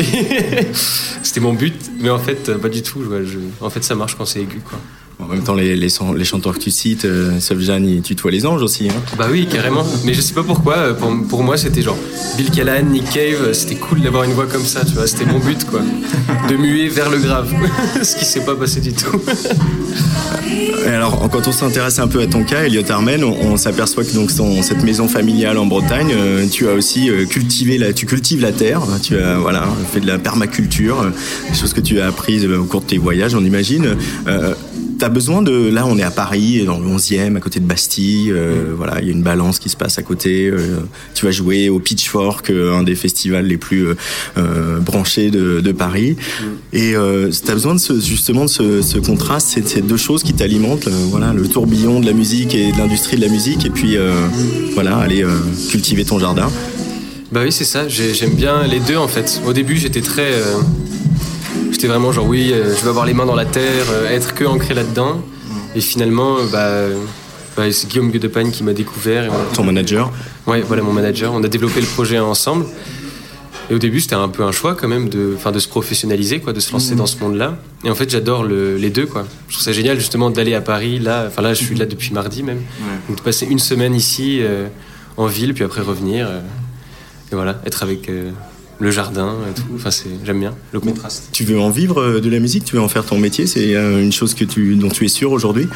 C'était 1.23 1.39
mon 1.39 1.53
but, 1.53 1.75
mais 1.99 2.09
en 2.09 2.19
fait, 2.19 2.53
pas 2.57 2.69
du 2.69 2.81
tout. 2.81 3.03
je- 3.03 3.25
je- 3.25 3.37
En 3.61 3.69
fait, 3.69 3.83
ça 3.83 3.95
marche 3.95 4.15
quand 4.17 4.25
c'est 4.25 4.41
aigu, 4.41 4.59
quoi. 4.67 4.79
En 5.17 5.27
même 5.27 5.43
temps, 5.43 5.55
les, 5.55 5.75
les, 5.77 5.89
chan- 5.89 6.13
les 6.13 6.25
chanteurs 6.25 6.53
que 6.55 6.59
tu 6.59 6.69
cites, 6.71 7.05
euh, 7.05 7.39
Jeanne, 7.59 7.87
ils 7.87 8.01
tutoient 8.01 8.31
les 8.31 8.45
anges 8.45 8.61
aussi. 8.61 8.89
Hein. 8.89 9.01
Bah 9.17 9.27
oui, 9.31 9.47
carrément. 9.49 9.85
Mais 10.03 10.13
je 10.13 10.19
sais 10.21 10.33
pas 10.33 10.43
pourquoi. 10.43 10.75
euh, 10.77 10.93
Pour, 10.93 11.09
pour 11.29 11.41
moi, 11.43 11.57
c'était 11.57 11.81
genre 11.81 11.97
Bill 12.37 12.51
Callahan, 12.51 12.83
Nick 12.83 13.09
Cave. 13.09 13.41
euh, 13.41 13.53
C'était 13.53 13.75
cool 13.75 14.01
d'avoir 14.01 14.25
une 14.25 14.33
voix 14.33 14.45
comme 14.45 14.65
ça, 14.65 14.83
tu 14.85 14.93
vois. 14.93 15.07
C'était 15.07 15.25
mon 15.25 15.39
but, 15.39 15.63
quoi. 15.65 15.81
De 16.49 16.55
muer 16.57 16.89
vers 16.89 17.09
le 17.09 17.17
grave. 17.19 17.49
Ce 18.03 18.15
qui 18.17 18.25
s'est 18.25 18.43
pas 18.43 18.55
passé 18.55 18.81
du 18.81 18.91
tout. 18.93 19.19
Et 20.85 20.89
alors, 20.89 21.27
quand 21.31 21.47
on 21.47 21.51
s'intéresse 21.51 21.97
un 21.99 22.07
peu 22.07 22.21
à 22.21 22.27
ton 22.27 22.43
cas, 22.43 22.63
Elliot 22.65 22.83
Armen, 22.89 23.23
on, 23.23 23.31
on 23.53 23.57
s'aperçoit 23.57 24.03
que 24.03 24.13
donc 24.13 24.33
dans 24.35 24.61
cette 24.61 24.83
maison 24.83 25.07
familiale 25.07 25.57
en 25.57 25.65
Bretagne, 25.65 26.11
euh, 26.13 26.45
tu 26.51 26.67
as 26.67 26.73
aussi 26.73 27.09
cultivé 27.29 27.77
la, 27.77 27.93
tu 27.93 28.05
cultives 28.05 28.41
la 28.41 28.51
terre, 28.51 28.81
tu 29.01 29.17
as 29.17 29.37
voilà 29.39 29.65
fait 29.93 30.01
de 30.01 30.07
la 30.07 30.19
permaculture, 30.19 31.05
des 31.49 31.57
choses 31.57 31.73
que 31.73 31.81
tu 31.81 31.99
as 32.01 32.07
apprises 32.07 32.45
au 32.45 32.65
cours 32.65 32.81
de 32.81 32.85
tes 32.87 32.97
voyages, 32.97 33.33
on 33.33 33.43
imagine. 33.43 33.95
Euh, 34.27 34.53
T'as 34.97 35.09
besoin 35.09 35.41
de, 35.41 35.69
là 35.69 35.85
on 35.85 35.97
est 35.97 36.03
à 36.03 36.09
Paris, 36.11 36.63
dans 36.65 36.79
le 36.79 36.85
11e, 36.87 37.35
à 37.35 37.39
côté 37.41 37.59
de 37.59 37.65
Bastille, 37.65 38.31
euh, 38.31 38.73
voilà, 38.77 39.01
il 39.01 39.07
y 39.07 39.09
a 39.09 39.11
une 39.11 39.23
balance 39.23 39.59
qui 39.59 39.67
se 39.67 39.75
passe 39.75 39.97
à 39.97 40.03
côté. 40.03 40.47
euh, 40.47 40.77
tu 41.13 41.25
vas 41.25 41.31
jouer 41.31 41.67
au 41.67 41.79
Pitchfork, 41.79 42.49
euh, 42.49 42.73
un 42.73 42.83
des 42.83 42.95
festivals 42.95 43.45
les 43.45 43.57
plus 43.57 43.87
euh, 44.37 44.79
branchés 44.79 45.31
de, 45.31 45.59
de 45.59 45.71
Paris. 45.73 46.15
Et 46.71 46.95
euh, 46.95 47.29
t'as 47.45 47.53
besoin 47.53 47.75
de 47.75 47.79
ce, 47.79 47.99
justement 47.99 48.45
de 48.45 48.49
ce, 48.49 48.81
ce 48.81 48.97
contraste, 48.97 49.49
c'est 49.53 49.67
ces 49.67 49.81
deux 49.81 49.97
choses 49.97 50.23
qui 50.23 50.33
t'alimentent, 50.33 50.87
voilà, 51.09 51.33
le 51.33 51.45
tourbillon 51.47 51.99
de 51.99 52.05
la 52.05 52.13
musique 52.13 52.55
et 52.55 52.71
de 52.71 52.77
l'industrie 52.77 53.17
de 53.17 53.21
la 53.21 53.29
musique, 53.29 53.65
et 53.65 53.69
puis 53.69 53.97
voilà, 54.75 54.97
aller 54.97 55.25
cultiver 55.69 56.05
ton 56.05 56.19
jardin. 56.19 56.49
Bah 57.33 57.41
oui, 57.43 57.51
c'est 57.51 57.65
ça. 57.65 57.89
J'ai- 57.89 58.13
J'aime 58.13 58.33
bien 58.35 58.65
les 58.65 58.79
deux, 58.79 58.95
en 58.97 59.09
fait. 59.09 59.41
Au 59.45 59.51
début, 59.51 59.75
j'étais 59.75 59.99
très. 60.01 60.31
J'étais 61.71 61.87
vraiment 61.87 62.11
genre, 62.11 62.27
oui, 62.27 62.51
euh, 62.53 62.75
je 62.75 62.81
veux 62.83 62.89
avoir 62.89 63.05
les 63.05 63.13
mains 63.13 63.25
dans 63.25 63.35
la 63.35 63.45
terre, 63.45 63.85
euh, 63.91 64.09
être 64.09 64.33
que 64.33 64.43
ancré 64.45 64.73
là-dedans. 64.73 65.21
Et 65.75 65.81
finalement, 65.81 66.37
euh, 66.37 66.45
bah. 66.51 66.99
bah, 67.57 67.71
c'est 67.71 67.87
Guillaume 67.89 68.11
Guedepagne 68.11 68.51
qui 68.51 68.63
m'a 68.63 68.73
découvert. 68.73 69.25
et 69.25 69.29
on 69.29 69.33
a- 69.33 69.53
Ton 69.55 69.63
manager. 69.63 70.11
Ouais, 70.47 70.61
voilà 70.61 70.83
mon 70.83 70.93
manager. 70.93 71.33
On 71.33 71.43
a 71.43 71.47
développé 71.47 71.81
le 71.81 71.87
projet 71.87 72.19
ensemble. 72.19 72.65
Et 73.69 73.73
au 73.73 73.79
début, 73.79 73.99
c'était 73.99 74.13
un 74.15 74.29
peu 74.29 74.43
un 74.43 74.51
choix 74.51 74.75
quand 74.75 74.87
même 74.87 75.09
de, 75.09 75.35
de 75.51 75.59
se 75.59 75.67
professionnaliser, 75.67 76.39
quoi, 76.39 76.53
de 76.53 76.59
se 76.59 76.71
lancer 76.71 76.93
dans 76.93 77.07
ce 77.07 77.17
monde-là. 77.19 77.57
Et 77.83 77.89
en 77.89 77.95
fait, 77.95 78.09
j'adore 78.09 78.43
le- 78.43 78.77
les 78.77 78.91
deux, 78.91 79.07
quoi. 79.07 79.25
Je 79.47 79.53
trouve 79.53 79.63
ça 79.65 79.71
génial 79.73 79.97
justement 79.97 80.29
d'aller 80.29 80.53
à 80.53 80.61
Paris. 80.61 80.99
Là, 80.99 81.25
enfin 81.27 81.41
là, 81.41 81.53
je 81.55 81.63
suis 81.63 81.75
là 81.75 81.85
depuis 81.87 82.13
mardi 82.13 82.43
même. 82.43 82.61
Donc 83.09 83.17
de 83.17 83.21
passer 83.23 83.47
une 83.49 83.57
semaine 83.59 83.95
ici 83.95 84.37
euh, 84.41 84.67
en 85.17 85.25
ville, 85.25 85.53
puis 85.55 85.63
après 85.63 85.81
revenir. 85.81 86.27
euh, 86.29 86.41
et 87.31 87.35
voilà, 87.35 87.59
être 87.65 87.81
avec 87.81 88.07
euh, 88.07 88.29
le 88.79 88.91
jardin 88.91 89.35
et 89.49 89.53
tout. 89.53 89.63
Enfin, 89.75 89.91
c'est, 89.91 90.09
j'aime 90.25 90.39
bien 90.39 90.53
le 90.71 90.79
contraste. 90.79 91.29
Tu 91.31 91.43
veux 91.43 91.59
en 91.59 91.69
vivre 91.69 92.01
euh, 92.01 92.19
de 92.21 92.29
la 92.29 92.39
musique? 92.39 92.65
Tu 92.65 92.75
veux 92.75 92.81
en 92.81 92.87
faire 92.89 93.05
ton 93.05 93.17
métier? 93.19 93.47
C'est 93.47 93.75
euh, 93.75 94.01
une 94.01 94.11
chose 94.11 94.33
que 94.33 94.43
tu, 94.45 94.75
dont 94.75 94.89
tu 94.89 95.05
es 95.05 95.07
sûr 95.09 95.31
aujourd'hui? 95.31 95.67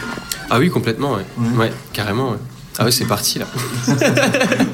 Ah 0.50 0.60
oui, 0.60 0.70
complètement, 0.70 1.14
ouais. 1.16 1.26
Ouais, 1.58 1.72
carrément, 1.94 2.32
ouais. 2.32 2.38
Ah 2.78 2.86
ouais, 2.86 2.92
c'est 2.92 3.06
parti 3.06 3.40
là. 3.40 3.48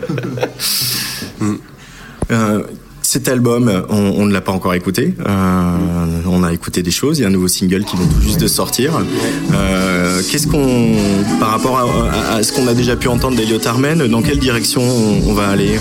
Euh, 2.32 2.64
cet 3.04 3.28
album, 3.28 3.72
on, 3.90 3.96
on 3.98 4.26
ne 4.26 4.34
l'a 4.34 4.42
pas 4.42 4.52
encore 4.52 4.74
écouté. 4.74 5.14
Euh, 5.28 5.78
on 6.26 6.44
a 6.44 6.52
écouté 6.54 6.82
des 6.82 6.90
choses. 6.90 7.20
Il 7.20 7.22
y 7.22 7.26
a 7.26 7.28
un 7.28 7.32
nouveau 7.32 7.48
single 7.48 7.84
qui 7.84 7.96
vient 7.96 8.08
tout 8.08 8.20
juste 8.22 8.40
de 8.42 8.48
sortir. 8.48 8.94
Euh, 9.54 10.22
Qu'est-ce 10.32 10.48
qu'on, 10.48 10.96
par 11.40 11.52
rapport 11.52 11.78
à, 11.78 11.84
à- 12.10 12.36
à 12.38 12.44
ce 12.44 12.52
qu'on 12.52 12.68
a 12.68 12.74
déjà 12.74 12.96
pu 12.96 13.08
entendre 13.10 13.38
d'Eliot 13.38 13.60
Armen, 13.68 14.08
dans 14.08 14.24
quelle 14.24 14.40
direction 14.40 14.82
on, 14.82 15.30
on 15.30 15.34
va 15.36 15.50
aller? 15.50 15.80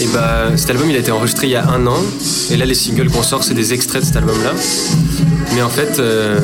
Et 0.00 0.06
bah, 0.12 0.56
cet 0.56 0.70
album, 0.70 0.90
il 0.90 0.96
a 0.96 1.00
été 1.00 1.10
enregistré 1.10 1.46
il 1.48 1.50
y 1.50 1.56
a 1.56 1.68
un 1.68 1.86
an. 1.86 1.96
Et 2.50 2.56
là, 2.56 2.64
les 2.64 2.74
singles 2.74 3.10
qu'on 3.10 3.22
sort, 3.22 3.44
c'est 3.44 3.54
des 3.54 3.72
extraits 3.74 4.02
de 4.02 4.06
cet 4.06 4.16
album-là. 4.16 4.52
Mais 5.54 5.62
en 5.62 5.68
fait, 5.68 5.98
euh, 5.98 6.38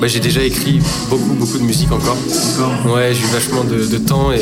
bah, 0.00 0.06
j'ai 0.06 0.20
déjà 0.20 0.42
écrit 0.42 0.80
beaucoup, 1.08 1.34
beaucoup 1.34 1.58
de 1.58 1.62
musique 1.64 1.92
encore. 1.92 2.16
Ouais, 2.86 3.12
j'ai 3.14 3.22
eu 3.22 3.30
vachement 3.32 3.64
de, 3.64 3.86
de 3.86 3.98
temps. 3.98 4.32
Et 4.32 4.40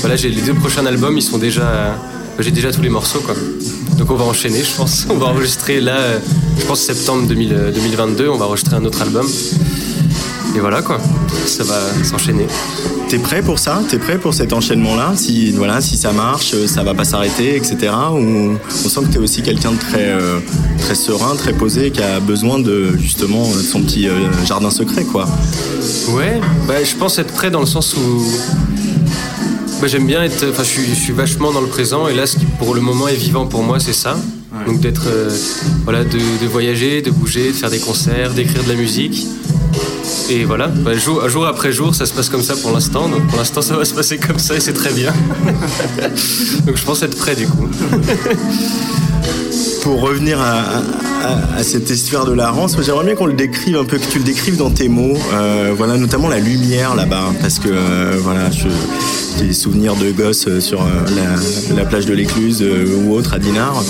voilà, 0.00 0.16
j'ai 0.16 0.28
les 0.30 0.42
deux 0.42 0.54
prochains 0.54 0.86
albums, 0.86 1.16
ils 1.16 1.22
sont 1.22 1.38
déjà. 1.38 1.62
euh, 1.62 1.92
j'ai 2.38 2.50
déjà 2.52 2.70
tous 2.70 2.82
les 2.82 2.88
morceaux, 2.90 3.20
quoi. 3.20 3.34
Donc 3.96 4.10
on 4.12 4.14
va 4.14 4.24
enchaîner, 4.26 4.62
je 4.62 4.76
pense. 4.76 5.06
On 5.10 5.16
va 5.16 5.26
enregistrer 5.26 5.80
là, 5.80 5.96
euh, 5.96 6.18
je 6.60 6.64
pense 6.66 6.80
septembre 6.80 7.26
2000, 7.26 7.52
euh, 7.52 7.72
2022, 7.72 8.28
on 8.28 8.36
va 8.36 8.44
enregistrer 8.46 8.76
un 8.76 8.84
autre 8.84 9.02
album. 9.02 9.26
Et 10.54 10.60
voilà, 10.60 10.82
quoi. 10.82 11.00
Ça 11.46 11.64
va 11.64 11.80
s'enchaîner. 12.04 12.46
T'es 13.08 13.18
prêt 13.18 13.40
pour 13.40 13.58
ça? 13.58 13.82
T'es 13.88 13.96
prêt 13.98 14.18
pour 14.18 14.34
cet 14.34 14.52
enchaînement-là? 14.52 15.14
Si 15.16 15.52
voilà, 15.52 15.80
si 15.80 15.96
ça 15.96 16.12
marche, 16.12 16.52
euh, 16.52 16.66
ça 16.66 16.82
va 16.82 16.92
pas 16.92 17.04
s'arrêter, 17.04 17.56
etc. 17.56 17.76
Ou 18.12 18.58
on 18.84 18.88
sent 18.88 19.00
que 19.06 19.12
t'es 19.14 19.18
aussi 19.18 19.40
quelqu'un 19.42 19.72
de 19.72 19.78
très 19.78 20.08
euh, 20.10 20.40
très 20.78 20.94
serein, 20.94 21.34
très 21.34 21.54
posé, 21.54 21.90
qui 21.90 22.02
a 22.02 22.20
besoin 22.20 22.58
de 22.58 22.94
justement 22.98 23.48
de 23.48 23.62
son 23.62 23.80
petit 23.80 24.08
euh, 24.08 24.12
jardin 24.44 24.70
secret, 24.70 25.04
quoi. 25.04 25.26
Ouais, 26.10 26.38
bah, 26.66 26.84
je 26.84 26.94
pense 26.96 27.18
être 27.18 27.32
prêt 27.32 27.50
dans 27.50 27.60
le 27.60 27.66
sens 27.66 27.94
où 27.94 28.22
bah, 29.80 29.86
j'aime 29.86 30.06
bien 30.06 30.22
être. 30.22 30.44
Enfin, 30.50 30.62
je 30.62 30.68
suis, 30.68 30.86
je 30.86 30.94
suis 30.94 31.14
vachement 31.14 31.50
dans 31.50 31.62
le 31.62 31.68
présent 31.68 32.08
et 32.08 32.14
là, 32.14 32.26
ce 32.26 32.36
qui 32.36 32.44
pour 32.58 32.74
le 32.74 32.82
moment 32.82 33.08
est 33.08 33.16
vivant 33.16 33.46
pour 33.46 33.62
moi, 33.62 33.80
c'est 33.80 33.94
ça. 33.94 34.18
Donc 34.66 34.80
d'être, 34.80 35.06
euh, 35.06 35.30
voilà, 35.84 36.04
de, 36.04 36.18
de 36.18 36.46
voyager, 36.46 37.00
de 37.00 37.10
bouger, 37.10 37.48
de 37.48 37.52
faire 37.52 37.70
des 37.70 37.78
concerts, 37.78 38.34
d'écrire 38.34 38.64
de 38.64 38.68
la 38.68 38.74
musique. 38.74 39.26
Et 40.30 40.44
voilà, 40.44 40.68
bah, 40.68 40.92
jour, 40.94 41.46
après 41.46 41.72
jour, 41.72 41.94
ça 41.94 42.06
se 42.06 42.12
passe 42.12 42.28
comme 42.28 42.42
ça 42.42 42.54
pour 42.56 42.72
l'instant. 42.72 43.08
Donc 43.08 43.26
pour 43.28 43.38
l'instant, 43.38 43.62
ça 43.62 43.76
va 43.76 43.84
se 43.84 43.94
passer 43.94 44.18
comme 44.18 44.38
ça 44.38 44.54
et 44.56 44.60
c'est 44.60 44.72
très 44.72 44.92
bien. 44.92 45.12
donc 46.66 46.76
je 46.76 46.84
pense 46.84 47.02
être 47.02 47.16
prêt 47.16 47.34
du 47.34 47.46
coup. 47.46 47.68
Pour 49.82 50.02
revenir 50.02 50.38
à, 50.40 51.62
cette 51.62 51.88
histoire 51.88 52.26
de 52.26 52.32
la 52.32 52.50
rance, 52.50 52.76
j'aimerais 52.82 53.04
bien 53.04 53.14
qu'on 53.14 53.26
le 53.26 53.32
décrive 53.32 53.76
un 53.76 53.84
peu, 53.84 53.96
que 53.98 54.06
tu 54.06 54.18
le 54.18 54.24
décrives 54.24 54.56
dans 54.56 54.70
tes 54.70 54.88
mots. 54.88 55.16
Euh, 55.32 55.72
voilà, 55.76 55.96
notamment 55.96 56.28
la 56.28 56.38
lumière 56.40 56.94
là-bas, 56.94 57.32
parce 57.40 57.58
que 57.58 57.68
euh, 57.70 58.16
voilà, 58.20 58.50
je- 58.50 58.68
des 59.38 59.52
souvenirs 59.52 59.94
de 59.96 60.10
gosses 60.10 60.46
euh, 60.48 60.60
sur 60.60 60.82
euh, 60.82 60.86
la, 61.16 61.76
la 61.76 61.84
plage 61.84 62.06
de 62.06 62.12
l'Écluse 62.14 62.58
euh, 62.62 62.96
ou 63.04 63.14
autre 63.14 63.34
à 63.34 63.38
Dinard. 63.38 63.82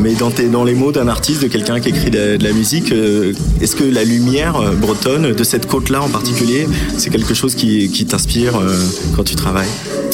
Mais 0.00 0.14
dans, 0.14 0.30
tes, 0.30 0.48
dans 0.48 0.64
les 0.64 0.74
mots 0.74 0.92
d'un 0.92 1.08
artiste, 1.08 1.42
de 1.42 1.48
quelqu'un 1.48 1.80
qui 1.80 1.88
écrit 1.88 2.10
de, 2.10 2.36
de 2.36 2.44
la 2.44 2.52
musique, 2.52 2.92
est-ce 3.60 3.76
que 3.76 3.84
la 3.84 4.04
lumière 4.04 4.60
bretonne, 4.74 5.32
de 5.32 5.44
cette 5.44 5.66
côte-là 5.66 6.02
en 6.02 6.08
particulier, 6.08 6.66
c'est 6.98 7.10
quelque 7.10 7.34
chose 7.34 7.54
qui, 7.54 7.90
qui 7.90 8.04
t'inspire 8.06 8.54
quand 9.16 9.24
tu 9.24 9.34
travailles? 9.34 9.68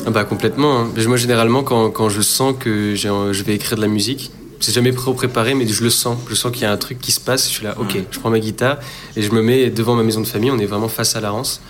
Ah 0.07 0.11
bah 0.11 0.25
complètement. 0.25 0.81
hein. 0.81 0.89
Mais 0.97 1.05
Moi 1.07 1.17
généralement 1.17 1.63
quand, 1.63 1.91
quand 1.91 2.09
je 2.09 2.21
sens 2.21 2.55
que 2.59 2.95
je 2.95 3.43
vais 3.43 3.55
écrire 3.55 3.77
de 3.77 3.83
la 3.83 3.89
musique, 3.89 4.31
c'est 4.61 4.75
jamais 4.75 4.93
pré- 4.93 5.13
préparé 5.15 5.55
mais 5.55 5.67
je 5.67 5.83
le 5.83 5.91
sens. 5.91 6.17
Je 6.29 6.35
sens 6.35 6.53
qu'il 6.53 6.63
y 6.63 6.67
a 6.67 6.73
un 6.73 6.77
truc 6.77 7.01
qui 7.01 7.13
se 7.13 7.21
passe. 7.21 7.49
Je 7.49 7.53
suis 7.55 7.65
là, 7.65 7.75
ok, 7.79 7.97
je 8.11 8.19
prends 8.19 8.31
ma 8.31 8.39
guitare 8.41 8.79
et 9.17 9.23
je 9.23 9.31
me 9.33 9.43
mets 9.43 9.71
devant 9.71 9.95
ma 9.97 10.03
maison 10.03 10.21
de 10.21 10.27
famille. 10.27 10.51
On 10.51 10.59
est 10.59 10.67
vraiment 10.67 10.89
face 10.89 11.17
à 11.17 11.21
la 11.21 11.31
Rance. 11.31 11.61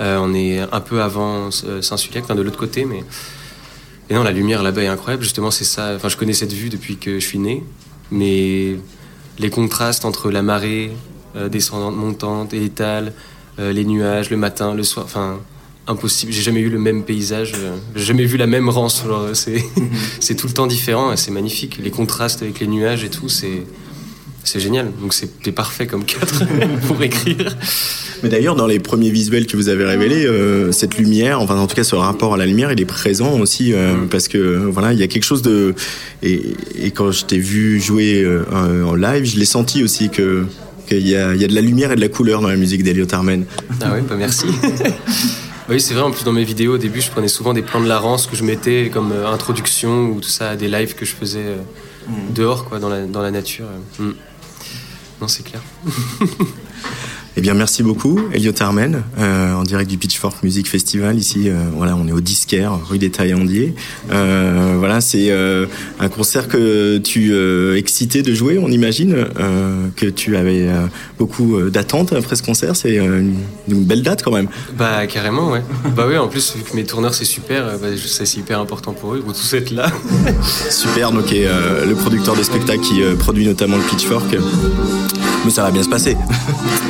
On 0.00 0.34
est 0.34 0.60
un 0.60 0.80
peu 0.80 1.02
avant 1.02 1.50
euh, 1.64 1.82
Saint-Sulpiac, 1.82 2.24
enfin 2.24 2.34
de 2.34 2.42
l'autre 2.42 2.58
côté, 2.58 2.84
mais 2.84 3.04
et 4.08 4.14
non 4.14 4.22
la 4.22 4.32
lumière 4.32 4.62
là-bas 4.62 4.82
est 4.82 4.88
incroyable. 4.88 5.22
Justement 5.22 5.50
c'est 5.50 5.64
ça. 5.64 5.98
Je 5.98 6.16
connais 6.16 6.32
cette 6.32 6.52
vue 6.52 6.68
depuis 6.68 6.96
que 6.96 7.20
je 7.20 7.24
suis 7.24 7.38
né, 7.38 7.62
mais 8.10 8.76
les 9.38 9.50
contrastes 9.50 10.04
entre 10.04 10.30
la 10.30 10.42
marée 10.42 10.90
euh, 11.36 11.48
descendante, 11.48 11.96
montante, 11.96 12.54
étale, 12.54 13.12
euh, 13.60 13.72
les 13.72 13.84
nuages, 13.84 14.30
le 14.30 14.36
matin, 14.36 14.74
le 14.74 14.82
soir, 14.82 15.04
enfin 15.04 15.38
impossible. 15.86 16.32
J'ai 16.32 16.42
jamais 16.42 16.60
eu 16.60 16.70
le 16.70 16.78
même 16.78 17.04
paysage, 17.04 17.52
euh, 17.56 17.76
j'ai 17.94 18.04
jamais 18.04 18.24
vu 18.24 18.36
la 18.36 18.46
même 18.46 18.68
rance. 18.68 19.04
C'est 20.20 20.34
tout 20.34 20.46
le 20.46 20.52
temps 20.52 20.66
différent, 20.66 21.14
c'est 21.16 21.30
magnifique. 21.30 21.78
Les 21.78 21.90
contrastes 21.90 22.42
avec 22.42 22.60
les 22.60 22.66
nuages 22.66 23.04
et 23.04 23.10
tout, 23.10 23.28
c'est 23.28 23.64
c'est 24.44 24.60
génial. 24.60 24.90
Donc 25.00 25.14
c'était 25.14 25.52
parfait 25.52 25.86
comme 25.86 26.04
cadre 26.04 26.46
pour 26.86 27.02
écrire. 27.02 27.56
Mais 28.22 28.28
d'ailleurs, 28.28 28.54
dans 28.54 28.66
les 28.66 28.78
premiers 28.78 29.10
visuels 29.10 29.46
que 29.46 29.56
vous 29.56 29.68
avez 29.68 29.84
révélés, 29.84 30.26
euh, 30.26 30.72
cette 30.72 30.98
lumière, 30.98 31.40
enfin 31.40 31.56
en 31.56 31.66
tout 31.66 31.76
cas 31.76 31.84
ce 31.84 31.94
rapport 31.94 32.34
à 32.34 32.36
la 32.36 32.46
lumière, 32.46 32.72
il 32.72 32.80
est 32.80 32.86
présent 32.86 33.38
aussi 33.38 33.72
euh, 33.72 33.94
parce 34.10 34.28
que 34.28 34.56
voilà, 34.56 34.92
il 34.92 34.98
y 34.98 35.02
a 35.02 35.08
quelque 35.08 35.24
chose 35.24 35.42
de 35.42 35.74
et, 36.22 36.54
et 36.74 36.90
quand 36.90 37.12
je 37.12 37.24
t'ai 37.24 37.38
vu 37.38 37.80
jouer 37.80 38.22
euh, 38.22 38.84
en 38.84 38.94
live, 38.94 39.24
je 39.24 39.38
l'ai 39.38 39.44
senti 39.44 39.82
aussi 39.82 40.10
que 40.10 40.44
qu'il 40.88 41.06
y 41.06 41.10
y 41.10 41.16
a 41.16 41.34
de 41.34 41.54
la 41.54 41.60
lumière 41.60 41.92
et 41.92 41.96
de 41.96 42.00
la 42.00 42.08
couleur 42.08 42.40
dans 42.40 42.48
la 42.48 42.56
musique 42.56 42.82
d'Eliot 42.82 43.06
Armen. 43.12 43.44
Ah 43.80 43.92
ouais, 43.92 44.02
bah 44.02 44.16
merci. 44.18 44.46
oui, 45.68 45.80
c'est 45.80 45.94
vrai, 45.94 46.02
en 46.02 46.10
plus 46.10 46.24
dans 46.24 46.32
mes 46.32 46.44
vidéos 46.44 46.74
au 46.74 46.78
début, 46.78 47.00
je 47.00 47.10
prenais 47.10 47.28
souvent 47.28 47.52
des 47.52 47.62
plans 47.62 47.80
de 47.80 47.86
la 47.86 47.98
Rance 47.98 48.26
que 48.26 48.34
je 48.34 48.42
mettais 48.42 48.90
comme 48.92 49.12
introduction 49.12 50.08
ou 50.08 50.20
tout 50.20 50.28
ça, 50.28 50.50
à 50.50 50.56
des 50.56 50.66
lives 50.66 50.94
que 50.96 51.04
je 51.04 51.14
faisais 51.14 51.38
euh, 52.08 52.32
dehors, 52.34 52.64
quoi, 52.64 52.78
dans 52.78 52.88
la, 52.88 53.06
dans 53.06 53.22
la 53.22 53.30
nature. 53.30 53.66
Mm. 53.98 54.10
Non, 55.20 55.28
c'est 55.28 55.42
clair. 55.42 55.60
Eh 57.40 57.42
bien, 57.42 57.54
merci 57.54 57.82
beaucoup, 57.82 58.20
Elliot 58.34 58.52
Armen, 58.60 59.02
euh, 59.18 59.54
en 59.54 59.62
direct 59.62 59.88
du 59.88 59.96
Pitchfork 59.96 60.42
Music 60.42 60.68
Festival. 60.68 61.16
Ici, 61.16 61.48
euh, 61.48 61.54
voilà, 61.74 61.96
on 61.96 62.06
est 62.06 62.12
au 62.12 62.20
Disquaire, 62.20 62.78
rue 62.86 62.98
des 62.98 63.08
Taillandiers. 63.08 63.74
Euh, 64.12 64.74
voilà, 64.78 65.00
c'est 65.00 65.32
un 65.32 66.08
concert 66.10 66.48
que 66.48 66.98
tu 66.98 67.34
excitais 67.78 68.20
de 68.20 68.34
jouer, 68.34 68.58
on 68.58 68.68
imagine, 68.68 69.24
que 69.96 70.04
tu 70.04 70.36
avais 70.36 70.68
beaucoup 71.18 71.58
d'attentes 71.70 72.12
après 72.12 72.36
ce 72.36 72.42
concert. 72.42 72.76
C'est 72.76 72.96
une, 72.96 73.36
une 73.68 73.84
belle 73.84 74.02
date 74.02 74.22
quand 74.22 74.32
même. 74.32 74.48
Bah, 74.76 75.06
carrément, 75.06 75.50
ouais. 75.50 75.62
bah 75.96 76.04
oui, 76.06 76.18
en 76.18 76.28
plus, 76.28 76.54
vu 76.54 76.62
que 76.62 76.76
mes 76.76 76.84
tourneurs, 76.84 77.14
c'est 77.14 77.24
super, 77.24 77.78
bah, 77.78 77.88
je 77.96 78.06
sais, 78.06 78.26
c'est 78.26 78.40
hyper 78.40 78.60
important 78.60 78.92
pour 78.92 79.14
eux, 79.14 79.22
ils 79.24 79.26
vont 79.26 79.32
tous 79.32 79.54
être 79.54 79.70
là. 79.70 79.90
Super, 80.68 81.10
donc 81.10 81.32
et, 81.32 81.46
le 81.46 81.94
producteur 81.94 82.36
des 82.36 82.44
spectacles 82.44 82.82
qui 82.82 83.00
produit 83.18 83.46
notamment 83.46 83.78
le 83.78 83.82
Pitchfork. 83.84 84.36
Mais 85.46 85.50
ça 85.50 85.62
va 85.62 85.70
bien 85.70 85.82
se 85.82 85.88
passer. 85.88 86.18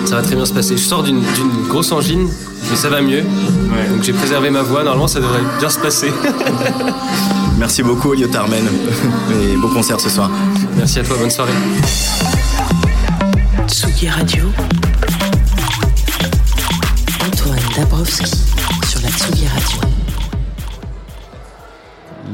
Ça 0.07 0.17
va 0.17 0.23
très 0.23 0.35
bien 0.35 0.40
se 0.45 0.53
passer. 0.53 0.77
Je 0.77 0.83
sors 0.83 1.03
d'une 1.03 1.23
grosse 1.69 1.93
angine, 1.93 2.29
mais 2.71 2.77
ça 2.77 2.89
va 2.89 3.01
mieux. 3.01 3.23
Donc 3.91 4.03
j'ai 4.03 4.13
préservé 4.13 4.51
ma 4.51 4.63
voix, 4.63 4.83
normalement, 4.83 5.09
ça 5.09 5.21
devrait 5.21 5.43
bien 5.59 5.69
se 5.69 5.79
passer. 5.79 6.13
Merci 7.59 7.83
beaucoup, 7.83 8.15
Elliot 8.15 8.35
Armen, 8.35 8.65
et 9.31 9.57
beau 9.57 9.69
concert 9.69 10.01
ce 10.01 10.09
soir. 10.09 10.31
Merci 10.77 11.01
à 11.01 11.03
toi, 11.03 11.17
bonne 11.19 11.31
soirée. 11.31 11.53
Tsugi 13.69 14.09
Radio. 14.09 14.45
Antoine 17.27 17.59
Dabrowski 17.77 18.31
sur 18.89 19.01
la 19.03 19.09
Tsugi 19.11 19.47
Radio. 19.47 20.00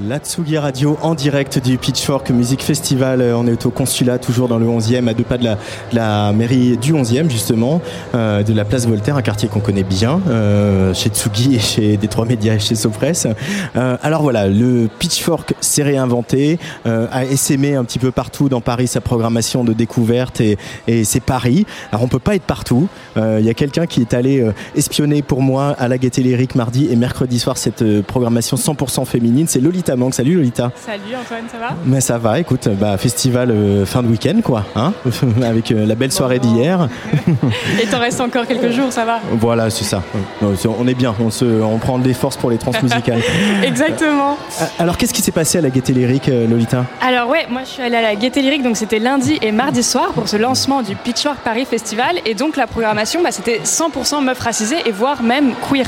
La 0.05 0.19
Tsugi 0.19 0.59
Radio 0.59 0.99
en 1.01 1.15
direct 1.15 1.59
du 1.59 1.79
Pitchfork 1.79 2.31
Music 2.31 2.63
Festival. 2.63 3.23
Euh, 3.23 3.37
On 3.37 3.47
est 3.47 3.65
au 3.65 3.71
consulat, 3.71 4.19
toujours 4.19 4.47
dans 4.47 4.59
le 4.59 4.67
11e, 4.67 5.09
à 5.09 5.15
deux 5.15 5.25
pas 5.25 5.39
de 5.39 5.49
la, 5.93 6.33
mairie 6.33 6.77
du 6.77 6.93
11e, 6.93 7.31
justement, 7.31 7.81
euh, 8.15 8.43
de 8.43 8.53
la 8.53 8.67
place 8.67 8.87
Voltaire, 8.87 9.17
un 9.17 9.23
quartier 9.23 9.49
qu'on 9.49 9.61
connaît 9.61 9.85
bien, 9.85 10.21
euh, 10.29 10.93
chez 10.93 11.09
Tsugi 11.09 11.55
et 11.55 11.61
chez 11.61 11.97
Détroit 11.97 12.27
Média 12.27 12.55
et 12.55 12.59
chez 12.59 12.75
Sopress. 12.75 13.27
Alors 13.75 14.23
voilà, 14.23 14.49
le 14.49 14.89
Pitchfork 14.99 15.55
s'est 15.61 15.83
réinventé, 15.83 16.59
a 16.85 17.25
essaimé 17.25 17.75
un 17.75 17.85
petit 17.85 17.99
peu 17.99 18.11
partout 18.11 18.49
dans 18.49 18.61
Paris 18.61 18.89
sa 18.89 19.01
programmation 19.01 19.65
de 19.65 19.73
découverte 19.73 20.41
et, 20.41 20.59
et 20.87 21.05
c'est 21.05 21.21
Paris. 21.21 21.67
Alors 21.91 22.03
on 22.03 22.09
peut 22.09 22.19
pas 22.19 22.35
être 22.35 22.45
partout. 22.45 22.89
Il 23.17 23.45
y 23.45 23.51
a 23.51 23.55
quelqu'un 23.55 23.87
qui 23.87 24.01
est 24.01 24.15
allé 24.15 24.45
espionner 24.75 25.23
pour 25.23 25.43
moi 25.43 25.75
à 25.79 25.89
la 25.89 25.99
Gaîté 25.99 26.23
Lyrique 26.23 26.55
mardi 26.55 26.89
et 26.91 26.97
mercredi 26.97 27.39
soir 27.39 27.57
cette 27.57 28.03
programmation 28.03 28.57
100% 28.57 29.05
féminine. 29.05 29.47
C'est 29.49 29.61
Lolita 29.61 29.86
Mank. 29.95 30.15
Salut 30.15 30.35
Lolita. 30.35 30.73
Salut 30.75 31.15
Antoine, 31.21 31.45
ça 31.51 31.59
va? 31.59 31.77
Mais 31.85 32.01
ça 32.01 32.19
va, 32.19 32.41
écoute, 32.41 32.69
bah, 32.69 32.97
festival 32.97 33.51
euh, 33.51 33.87
fin 33.87 34.03
de 34.03 34.09
week-end 34.09 34.41
quoi, 34.43 34.65
hein 34.75 34.93
avec 35.45 35.71
euh, 35.71 35.87
la 35.87 35.95
belle 35.95 36.13
soirée 36.13 36.39
d'hier. 36.39 36.89
Et 37.83 37.87
t'en 37.87 38.01
restes 38.01 38.21
encore 38.21 38.47
quelques 38.47 38.71
jours, 38.71 38.91
ça 38.91 39.05
va? 39.05 39.21
Voilà, 39.33 39.71
c'est 39.71 39.85
ça. 39.85 40.03
On 40.43 40.89
est 40.89 40.95
bien, 40.95 41.15
on, 41.21 41.31
se, 41.31 41.45
on 41.45 41.79
prend 41.79 41.99
des 41.99 42.15
forces 42.15 42.37
pour 42.37 42.51
les 42.51 42.59
transmusicales. 42.59 43.21
Exactement. 43.63 44.37
Euh, 44.61 44.65
Alors 44.79 44.97
qu'est-ce 44.97 45.15
qui 45.15 45.23
s'est 45.23 45.33
passé 45.33 45.59
à 45.59 45.61
la 45.61 45.71
Gaîté 45.71 45.93
Lyrique, 45.93 46.27
Lolita? 46.27 46.85
Alors 47.01 47.29
ouais, 47.29 47.47
moi 47.51 47.61
je 47.65 47.69
suis 47.71 47.83
allée 47.83 47.97
à 47.97 48.03
la 48.03 48.15
Gaieté 48.17 48.43
Lyrique, 48.43 48.63
donc 48.63 48.77
c'était 48.77 48.99
lundi 48.99 49.39
et 49.43 49.53
mardi 49.53 49.83
soir 49.83 50.13
pour 50.13 50.29
ce 50.29 50.37
lancement 50.37 50.83
du 50.83 50.97
Pitchfork 50.97 51.39
Paris 51.39 51.67
Festival. 51.67 52.17
Et 52.25 52.35
donc 52.35 52.57
la 52.57 52.67
programmation, 52.67 53.23
bah, 53.23 53.31
c'était 53.31 53.61
100% 53.65 54.25
meufs 54.25 54.41
racisées 54.41 54.83
et 54.87 54.91
voire 54.91 55.23
même 55.23 55.53
queer. 55.71 55.87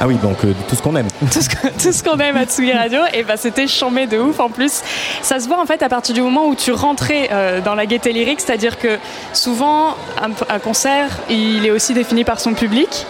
Ah 0.00 0.06
oui, 0.06 0.16
donc 0.16 0.44
euh, 0.44 0.52
tout 0.68 0.74
ce 0.74 0.82
qu'on 0.82 0.96
aime. 0.96 1.06
tout 1.30 1.92
ce 1.92 2.02
qu'on 2.02 2.18
aime 2.18 2.36
à 2.36 2.44
Tsugi 2.44 2.72
Radio, 2.72 3.00
et 3.12 3.22
bah 3.22 3.36
c'était 3.36 3.66
chambé 3.66 4.06
de 4.06 4.18
ouf 4.18 4.40
en 4.40 4.48
plus. 4.48 4.82
Ça 5.22 5.38
se 5.40 5.46
voit 5.48 5.60
en 5.60 5.66
fait 5.66 5.82
à 5.82 5.88
partir 5.88 6.14
du 6.14 6.22
moment 6.22 6.46
où 6.46 6.54
tu 6.54 6.72
rentrais 6.72 7.28
euh, 7.32 7.60
dans 7.60 7.74
la 7.74 7.86
gaieté 7.86 8.12
lyrique, 8.12 8.40
c'est-à-dire 8.40 8.78
que 8.78 8.98
souvent 9.32 9.96
un, 10.20 10.30
un 10.52 10.58
concert, 10.58 11.08
il 11.30 11.64
est 11.64 11.70
aussi 11.70 11.94
défini 11.94 12.24
par 12.24 12.40
son 12.40 12.54
public. 12.54 13.06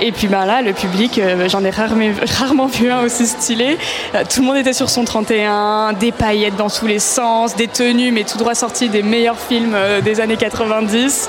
Et 0.00 0.12
puis 0.12 0.28
bah 0.28 0.46
là, 0.46 0.62
le 0.62 0.72
public, 0.72 1.18
euh, 1.18 1.48
j'en 1.48 1.64
ai 1.64 1.70
rarement, 1.70 2.10
rarement 2.38 2.66
vu 2.66 2.90
un 2.90 3.02
aussi 3.02 3.26
stylé. 3.26 3.78
Tout 4.32 4.40
le 4.40 4.46
monde 4.46 4.56
était 4.56 4.72
sur 4.72 4.90
son 4.90 5.04
31, 5.04 5.94
des 5.94 6.12
paillettes 6.12 6.56
dans 6.56 6.70
tous 6.70 6.86
les 6.86 6.98
sens, 7.00 7.56
des 7.56 7.68
tenues, 7.68 8.12
mais 8.12 8.24
tout 8.24 8.38
droit 8.38 8.54
sorties 8.54 8.88
des 8.88 9.02
meilleurs 9.02 9.38
films 9.38 9.76
des 10.04 10.20
années 10.20 10.36
90. 10.36 11.28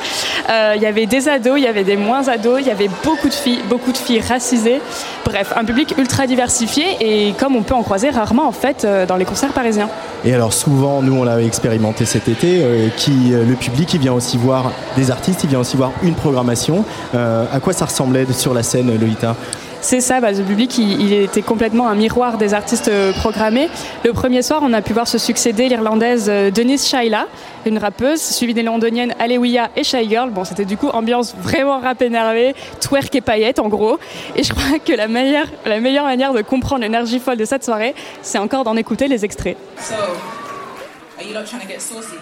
Euh, 0.49 0.73
Il 0.75 0.81
y 0.81 0.85
avait 0.85 1.05
des 1.05 1.27
ados, 1.29 1.57
il 1.57 1.63
y 1.63 1.67
avait 1.67 1.83
des 1.83 1.97
moins 1.97 2.27
ados, 2.27 2.59
il 2.61 2.67
y 2.67 2.71
avait 2.71 2.89
beaucoup 3.03 3.29
de 3.29 3.33
filles, 3.33 3.61
beaucoup 3.67 3.91
de 3.91 3.97
filles 3.97 4.21
racisées. 4.21 4.81
Bref, 5.25 5.53
un 5.55 5.63
public 5.63 5.95
ultra 5.97 6.27
diversifié 6.27 6.83
et 7.01 7.33
comme 7.33 7.55
on 7.55 7.63
peut 7.63 7.75
en 7.75 7.83
croiser 7.83 8.09
rarement 8.09 8.47
en 8.47 8.51
fait 8.51 8.83
euh, 8.83 9.05
dans 9.05 9.15
les 9.15 9.25
concerts 9.25 9.53
parisiens. 9.53 9.89
Et 10.25 10.33
alors 10.33 10.53
souvent, 10.53 11.01
nous 11.01 11.13
on 11.13 11.23
l'a 11.23 11.41
expérimenté 11.41 12.05
cet 12.05 12.27
été, 12.27 12.61
euh, 12.61 12.87
qui, 12.97 13.33
euh, 13.33 13.45
le 13.45 13.55
public 13.55 13.93
il 13.93 13.99
vient 13.99 14.13
aussi 14.13 14.37
voir 14.37 14.71
des 14.95 15.11
artistes, 15.11 15.43
il 15.43 15.49
vient 15.49 15.59
aussi 15.59 15.77
voir 15.77 15.91
une 16.03 16.15
programmation. 16.15 16.83
À 17.13 17.59
quoi 17.59 17.73
ça 17.73 17.85
ressemblait 17.85 18.25
sur 18.31 18.53
la 18.53 18.63
scène, 18.63 18.87
Lolita? 18.99 19.35
C'est 19.81 20.01
ça, 20.01 20.19
bah, 20.19 20.31
le 20.31 20.43
public, 20.43 20.77
il, 20.77 21.13
était 21.13 21.41
complètement 21.41 21.87
un 21.87 21.95
miroir 21.95 22.37
des 22.37 22.53
artistes 22.53 22.89
euh, 22.89 23.13
programmés. 23.13 23.69
Le 24.03 24.11
premier 24.11 24.41
soir, 24.41 24.59
on 24.61 24.73
a 24.73 24.81
pu 24.81 24.91
voir 24.91 25.07
se 25.07 25.17
succéder 25.17 25.69
l'Irlandaise 25.69 26.27
euh, 26.27 26.51
Denise 26.51 26.85
Shaila, 26.85 27.27
une 27.65 27.77
rappeuse, 27.77 28.19
suivie 28.19 28.53
des 28.53 28.61
Londoniennes 28.61 29.15
Alewiya 29.19 29.69
et 29.77 29.85
Shy 29.85 30.09
Girl. 30.09 30.31
Bon, 30.31 30.43
c'était 30.43 30.65
du 30.65 30.75
coup 30.75 30.89
ambiance 30.89 31.33
vraiment 31.33 31.79
rap 31.79 32.01
énervé, 32.01 32.55
twerk 32.81 33.15
et 33.15 33.21
paillettes 33.21 33.59
en 33.59 33.69
gros. 33.69 33.99
Et 34.35 34.43
je 34.43 34.53
crois 34.53 34.79
que 34.79 34.91
la 34.91 35.07
meilleure, 35.07 35.47
la 35.65 35.79
meilleure 35.79 36.05
manière 36.05 36.33
de 36.33 36.41
comprendre 36.41 36.81
l'énergie 36.81 37.19
folle 37.19 37.37
de 37.37 37.45
cette 37.45 37.63
soirée, 37.63 37.95
c'est 38.21 38.37
encore 38.37 38.65
d'en 38.65 38.75
écouter 38.75 39.07
les 39.07 39.23
extraits. 39.23 39.55
So, 39.77 39.95
are 39.95 41.25
you 41.25 41.33
trying 41.45 41.61
to 41.61 41.67
get 41.67 41.79
saucy? 41.79 42.17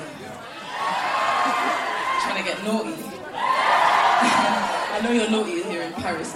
trying 2.21 2.43
to 2.43 2.47
get 2.47 2.63
naughty? 2.63 2.93
I 4.97 5.01
know 5.03 5.11
you're 5.11 5.29
naughty 5.29 5.63
here 5.63 5.81
in 5.81 5.93
Paris. 5.93 6.35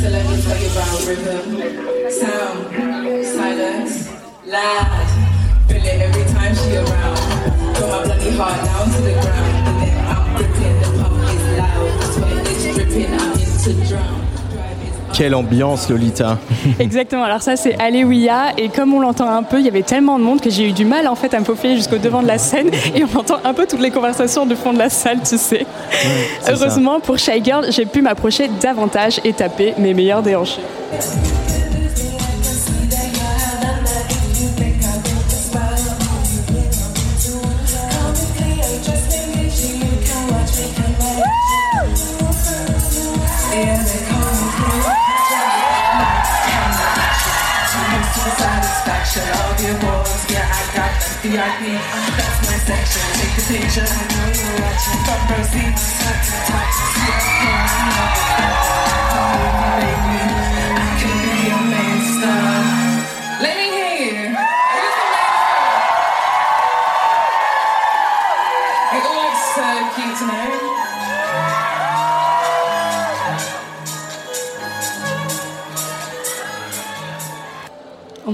So 0.00 0.08
let 0.08 0.24
me 0.30 0.40
tell 0.40 0.56
you 0.56 0.70
about 0.70 1.06
rhythm, 1.06 2.10
sound, 2.10 2.74
silence, 3.22 4.08
loud. 4.46 5.68
Feel 5.68 5.76
it 5.76 6.00
every 6.00 6.24
time 6.32 6.54
she 6.54 6.76
around. 6.76 7.74
Put 7.74 7.86
my 7.86 8.04
bloody 8.04 8.30
heart 8.30 8.64
down 8.64 8.88
to 8.88 9.00
the 9.02 9.12
ground. 9.12 9.68
And 9.68 9.76
then 9.82 10.06
I'm 10.06 10.36
gripping, 10.38 10.80
the 10.80 11.02
pump 11.02 11.22
is 11.34 11.44
loud. 11.58 12.02
Sweat 12.14 12.46
is 12.48 12.74
dripping, 12.74 13.12
I'm 13.12 13.32
into 13.38 13.88
drown. 13.88 14.29
Quelle 15.12 15.34
ambiance, 15.34 15.88
Lolita. 15.88 16.38
Exactement, 16.78 17.24
alors 17.24 17.42
ça 17.42 17.56
c'est 17.56 17.78
Alewiya 17.78 18.52
et 18.58 18.68
comme 18.68 18.94
on 18.94 19.00
l'entend 19.00 19.28
un 19.28 19.42
peu, 19.42 19.58
il 19.58 19.64
y 19.64 19.68
avait 19.68 19.82
tellement 19.82 20.18
de 20.18 20.24
monde 20.24 20.40
que 20.40 20.50
j'ai 20.50 20.68
eu 20.68 20.72
du 20.72 20.84
mal 20.84 21.08
en 21.08 21.14
fait 21.14 21.34
à 21.34 21.40
me 21.40 21.44
faufiler 21.44 21.76
jusqu'au 21.76 21.98
devant 21.98 22.22
de 22.22 22.28
la 22.28 22.38
scène. 22.38 22.70
Et 22.94 23.04
on 23.04 23.18
entend 23.18 23.38
un 23.44 23.54
peu 23.54 23.66
toutes 23.66 23.80
les 23.80 23.90
conversations 23.90 24.46
du 24.46 24.56
fond 24.56 24.72
de 24.72 24.78
la 24.78 24.88
salle, 24.88 25.20
tu 25.22 25.36
sais. 25.36 25.66
Heureusement 26.48 27.00
pour 27.00 27.18
Shy 27.18 27.42
Girl, 27.44 27.66
j'ai 27.70 27.86
pu 27.86 28.02
m'approcher 28.02 28.48
davantage 28.60 29.20
et 29.24 29.32
taper 29.32 29.74
mes 29.78 29.94
meilleurs 29.94 30.22
déhanchés. 30.22 30.62
VIP. 51.30 51.62
That's 52.18 52.38
my 52.42 52.58
section. 52.58 53.02
Take 53.14 53.38
a 53.38 53.42
picture, 53.46 53.86
I 53.86 54.02
know 54.10 54.26
you're 54.34 54.56
watching. 54.66 54.98
Front 55.06 55.30
row 55.30 55.44
seat, 55.46 57.39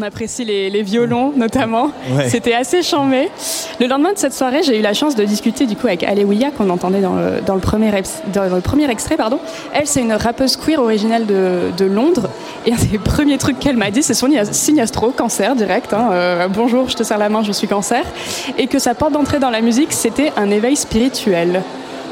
apprécie 0.07 0.44
les, 0.44 0.70
les 0.70 0.82
violons 0.82 1.32
notamment. 1.36 1.90
Ouais. 2.11 2.28
C'était 2.28 2.54
assez 2.54 2.82
chambé. 2.82 3.28
Le 3.80 3.86
lendemain 3.86 4.12
de 4.12 4.18
cette 4.18 4.32
soirée, 4.32 4.62
j'ai 4.62 4.78
eu 4.78 4.82
la 4.82 4.94
chance 4.94 5.14
de 5.14 5.24
discuter 5.24 5.66
du 5.66 5.76
coup 5.76 5.86
avec 5.86 6.02
Alewiya 6.02 6.50
qu'on 6.52 6.70
entendait 6.70 7.00
dans 7.00 7.14
le, 7.14 7.40
dans 7.44 7.54
le 7.54 7.61
premier, 7.61 7.88
eps- 7.94 8.22
dans 8.32 8.44
le 8.54 8.61
premier 8.61 8.90
extrait. 8.90 9.16
Pardon. 9.16 9.38
Elle, 9.74 9.86
c'est 9.86 10.00
une 10.00 10.12
rappeuse 10.14 10.57
queer 10.57 10.80
originale 10.80 11.26
de, 11.26 11.72
de 11.76 11.84
Londres. 11.84 12.30
Et 12.64 12.72
un 12.72 12.76
des 12.90 12.98
premiers 12.98 13.38
trucs 13.38 13.59
qu'elle 13.59 13.76
m'a 13.76 13.90
dit, 13.90 14.02
c'est 14.02 14.14
son 14.14 14.28
signe 14.52 14.80
astro, 14.80 15.11
cancer 15.11 15.54
direct. 15.54 15.92
hein. 15.92 16.09
Euh, 16.12 16.48
bonjour, 16.48 16.88
je 16.88 16.96
te 16.96 17.02
serre 17.02 17.18
la 17.18 17.28
main, 17.28 17.42
je 17.42 17.52
suis 17.52 17.66
cancer. 17.68 18.04
Et 18.59 18.66
que 18.66 18.78
sa 18.78 18.94
porte 18.94 19.12
d'entrée 19.12 19.38
dans 19.38 19.50
la 19.50 19.61
musique, 19.61 19.92
c'était 19.92 20.32
un 20.36 20.50
éveil 20.50 20.76
spirituel. 20.76 21.62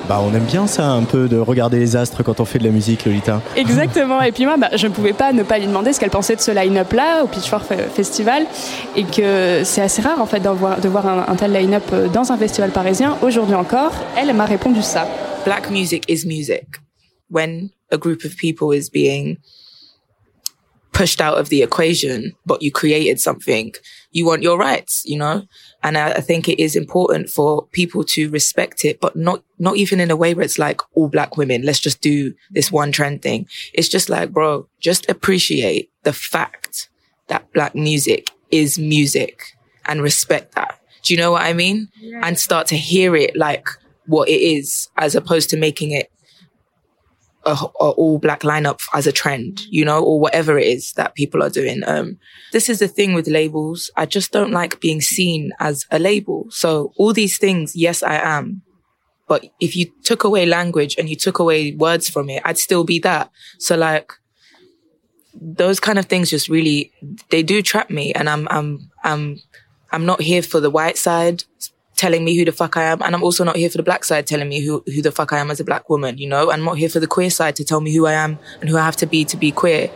Bah 0.08 0.20
on 0.22 0.34
aime 0.34 0.44
bien 0.44 0.66
ça, 0.66 0.90
un 0.90 1.04
peu 1.04 1.28
de 1.28 1.38
regarder 1.38 1.78
les 1.78 1.96
astres 1.96 2.22
quand 2.22 2.38
on 2.38 2.44
fait 2.44 2.58
de 2.58 2.64
la 2.64 2.70
musique, 2.70 3.06
Lolita. 3.06 3.40
Exactement. 3.56 4.20
Et 4.20 4.32
puis 4.32 4.44
moi, 4.44 4.56
bah, 4.58 4.68
je 4.76 4.86
ne 4.86 4.92
pouvais 4.92 5.14
pas 5.14 5.32
ne 5.32 5.42
pas 5.42 5.58
lui 5.58 5.66
demander 5.66 5.94
ce 5.94 6.00
qu'elle 6.00 6.10
pensait 6.10 6.36
de 6.36 6.42
ce 6.42 6.50
line-up 6.50 6.92
là 6.92 7.24
au 7.24 7.26
Pitchfork 7.26 7.64
Fe- 7.64 7.88
Festival, 7.88 8.44
et 8.96 9.04
que 9.04 9.62
c'est 9.64 9.80
assez 9.80 10.02
rare 10.02 10.20
en 10.20 10.26
fait 10.26 10.40
voir- 10.46 10.78
de 10.78 10.88
voir 10.88 11.06
un, 11.06 11.24
un 11.26 11.36
tel 11.36 11.52
line-up 11.52 11.84
euh, 11.94 12.08
dans 12.08 12.32
un 12.32 12.36
festival 12.36 12.70
parisien. 12.70 13.16
Aujourd'hui 13.22 13.54
encore, 13.54 13.92
elle 14.18 14.34
m'a 14.34 14.44
répondu 14.44 14.82
ça. 14.82 15.08
black 15.46 15.70
music 15.70 16.04
is 16.08 16.26
music. 16.26 16.64
When 17.30 17.70
a 17.90 17.96
group 17.96 18.24
of 18.24 18.36
people 18.36 18.76
is 18.76 18.90
being 18.92 19.38
pushed 20.92 21.20
out 21.20 21.38
of 21.38 21.48
the 21.48 21.62
equation, 21.62 22.32
but 22.46 22.58
you 22.62 22.70
created 22.70 23.18
something, 23.18 23.72
you 24.12 24.26
want 24.26 24.42
your 24.42 24.58
rights, 24.58 25.02
you 25.06 25.16
know? 25.18 25.42
And 25.84 25.96
I, 25.96 26.12
I 26.12 26.20
think 26.20 26.48
it 26.48 26.60
is 26.60 26.74
important 26.74 27.28
for 27.28 27.66
people 27.66 28.02
to 28.04 28.28
respect 28.30 28.84
it, 28.84 29.00
but 29.00 29.14
not, 29.14 29.44
not 29.58 29.76
even 29.76 30.00
in 30.00 30.10
a 30.10 30.16
way 30.16 30.34
where 30.34 30.44
it's 30.44 30.58
like 30.58 30.80
all 30.94 31.08
black 31.08 31.36
women. 31.36 31.62
Let's 31.62 31.78
just 31.78 32.00
do 32.00 32.34
this 32.50 32.72
one 32.72 32.90
trend 32.90 33.22
thing. 33.22 33.46
It's 33.74 33.88
just 33.88 34.08
like, 34.08 34.32
bro, 34.32 34.66
just 34.80 35.08
appreciate 35.08 35.92
the 36.02 36.12
fact 36.12 36.88
that 37.28 37.52
black 37.52 37.74
music 37.74 38.30
is 38.50 38.78
music 38.78 39.56
and 39.86 40.02
respect 40.02 40.54
that. 40.56 40.80
Do 41.02 41.12
you 41.12 41.20
know 41.20 41.32
what 41.32 41.42
I 41.42 41.52
mean? 41.52 41.88
And 42.22 42.38
start 42.38 42.66
to 42.68 42.76
hear 42.76 43.14
it 43.14 43.36
like 43.36 43.68
what 44.06 44.28
it 44.28 44.40
is 44.40 44.88
as 44.96 45.14
opposed 45.14 45.50
to 45.50 45.56
making 45.56 45.92
it 45.92 46.10
a, 47.46 47.52
a 47.52 47.90
all 47.90 48.18
black 48.18 48.40
lineup 48.40 48.80
as 48.92 49.06
a 49.06 49.12
trend, 49.12 49.62
you 49.66 49.84
know, 49.84 50.02
or 50.02 50.20
whatever 50.20 50.58
it 50.58 50.66
is 50.66 50.92
that 50.94 51.14
people 51.14 51.42
are 51.42 51.50
doing. 51.50 51.82
Um, 51.86 52.18
this 52.52 52.68
is 52.68 52.78
the 52.78 52.88
thing 52.88 53.14
with 53.14 53.28
labels. 53.28 53.90
I 53.96 54.06
just 54.06 54.32
don't 54.32 54.50
like 54.50 54.80
being 54.80 55.00
seen 55.00 55.52
as 55.60 55.86
a 55.90 55.98
label. 55.98 56.46
So 56.50 56.92
all 56.96 57.12
these 57.12 57.38
things, 57.38 57.76
yes, 57.76 58.02
I 58.02 58.16
am. 58.16 58.62
But 59.26 59.46
if 59.60 59.74
you 59.74 59.90
took 60.02 60.24
away 60.24 60.46
language 60.46 60.96
and 60.98 61.08
you 61.08 61.16
took 61.16 61.38
away 61.38 61.74
words 61.74 62.08
from 62.08 62.28
it, 62.28 62.42
I'd 62.44 62.58
still 62.58 62.84
be 62.84 62.98
that. 63.00 63.30
So 63.58 63.76
like, 63.76 64.12
those 65.34 65.80
kind 65.80 65.98
of 65.98 66.06
things 66.06 66.30
just 66.30 66.48
really, 66.48 66.92
they 67.30 67.42
do 67.42 67.62
trap 67.62 67.90
me. 67.90 68.12
And 68.12 68.28
I'm, 68.28 68.46
I'm, 68.50 68.90
I'm, 69.02 69.40
I'm 69.92 70.06
not 70.06 70.20
here 70.20 70.42
for 70.42 70.60
the 70.60 70.70
white 70.70 70.98
side 70.98 71.44
telling 71.96 72.24
me 72.24 72.36
who 72.38 72.44
the 72.44 72.52
fuck 72.52 72.76
I 72.76 72.84
am. 72.92 73.00
And 73.02 73.14
I'm 73.14 73.22
also 73.22 73.44
not 73.44 73.56
here 73.56 73.70
for 73.70 73.78
the 73.78 73.82
black 73.84 74.04
side 74.04 74.26
telling 74.26 74.48
me 74.48 74.60
who, 74.66 74.82
who 74.86 75.02
the 75.02 75.12
fuck 75.12 75.32
I 75.32 75.38
am 75.38 75.50
as 75.50 75.60
a 75.60 75.64
black 75.64 75.88
woman, 75.88 76.18
you 76.18 76.28
know? 76.28 76.50
I'm 76.50 76.64
not 76.64 76.76
here 76.78 76.88
for 76.88 77.00
the 77.00 77.06
queer 77.06 77.30
side 77.30 77.54
to 77.56 77.64
tell 77.64 77.80
me 77.80 77.94
who 77.96 78.06
I 78.06 78.12
am 78.14 78.38
and 78.60 78.68
who 78.70 78.76
I 78.76 78.82
have 78.84 78.96
to 78.96 79.06
be 79.06 79.24
to 79.26 79.36
be 79.36 79.50
queer. 79.52 79.90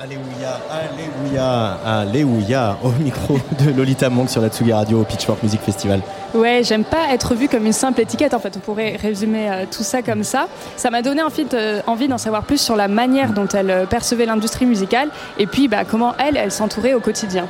Alléluia, 0.00 0.60
Alléluia, 0.70 1.72
Alléluia, 1.84 2.78
au 2.84 2.90
micro 3.02 3.36
de 3.58 3.72
Lolita 3.76 4.08
Monk 4.08 4.30
sur 4.30 4.40
la 4.40 4.48
Tsugi 4.48 4.72
Radio 4.72 5.00
au 5.00 5.04
Pitchfork 5.04 5.42
Music 5.42 5.60
Festival. 5.60 6.00
Ouais, 6.34 6.62
j'aime 6.62 6.84
pas 6.84 7.12
être 7.12 7.34
vue 7.34 7.48
comme 7.48 7.66
une 7.66 7.72
simple 7.72 8.00
étiquette. 8.02 8.32
En 8.32 8.38
fait, 8.38 8.54
on 8.56 8.60
pourrait 8.60 8.94
résumer 8.94 9.50
euh, 9.50 9.64
tout 9.68 9.82
ça 9.82 10.02
comme 10.02 10.22
ça. 10.22 10.46
Ça 10.76 10.90
m'a 10.90 11.02
donné 11.02 11.20
envie 11.20 11.46
de- 11.46 11.80
envie 11.88 12.06
d'en 12.06 12.18
savoir 12.18 12.44
plus 12.44 12.60
sur 12.60 12.76
la 12.76 12.86
manière 12.86 13.32
dont 13.32 13.48
elle 13.48 13.70
euh, 13.72 13.86
percevait 13.86 14.26
l'industrie 14.26 14.66
musicale 14.66 15.08
et 15.36 15.48
puis 15.48 15.66
bah, 15.66 15.84
comment 15.84 16.14
elle, 16.18 16.36
elle 16.36 16.52
s'entourait 16.52 16.94
au 16.94 17.00
quotidien. 17.00 17.48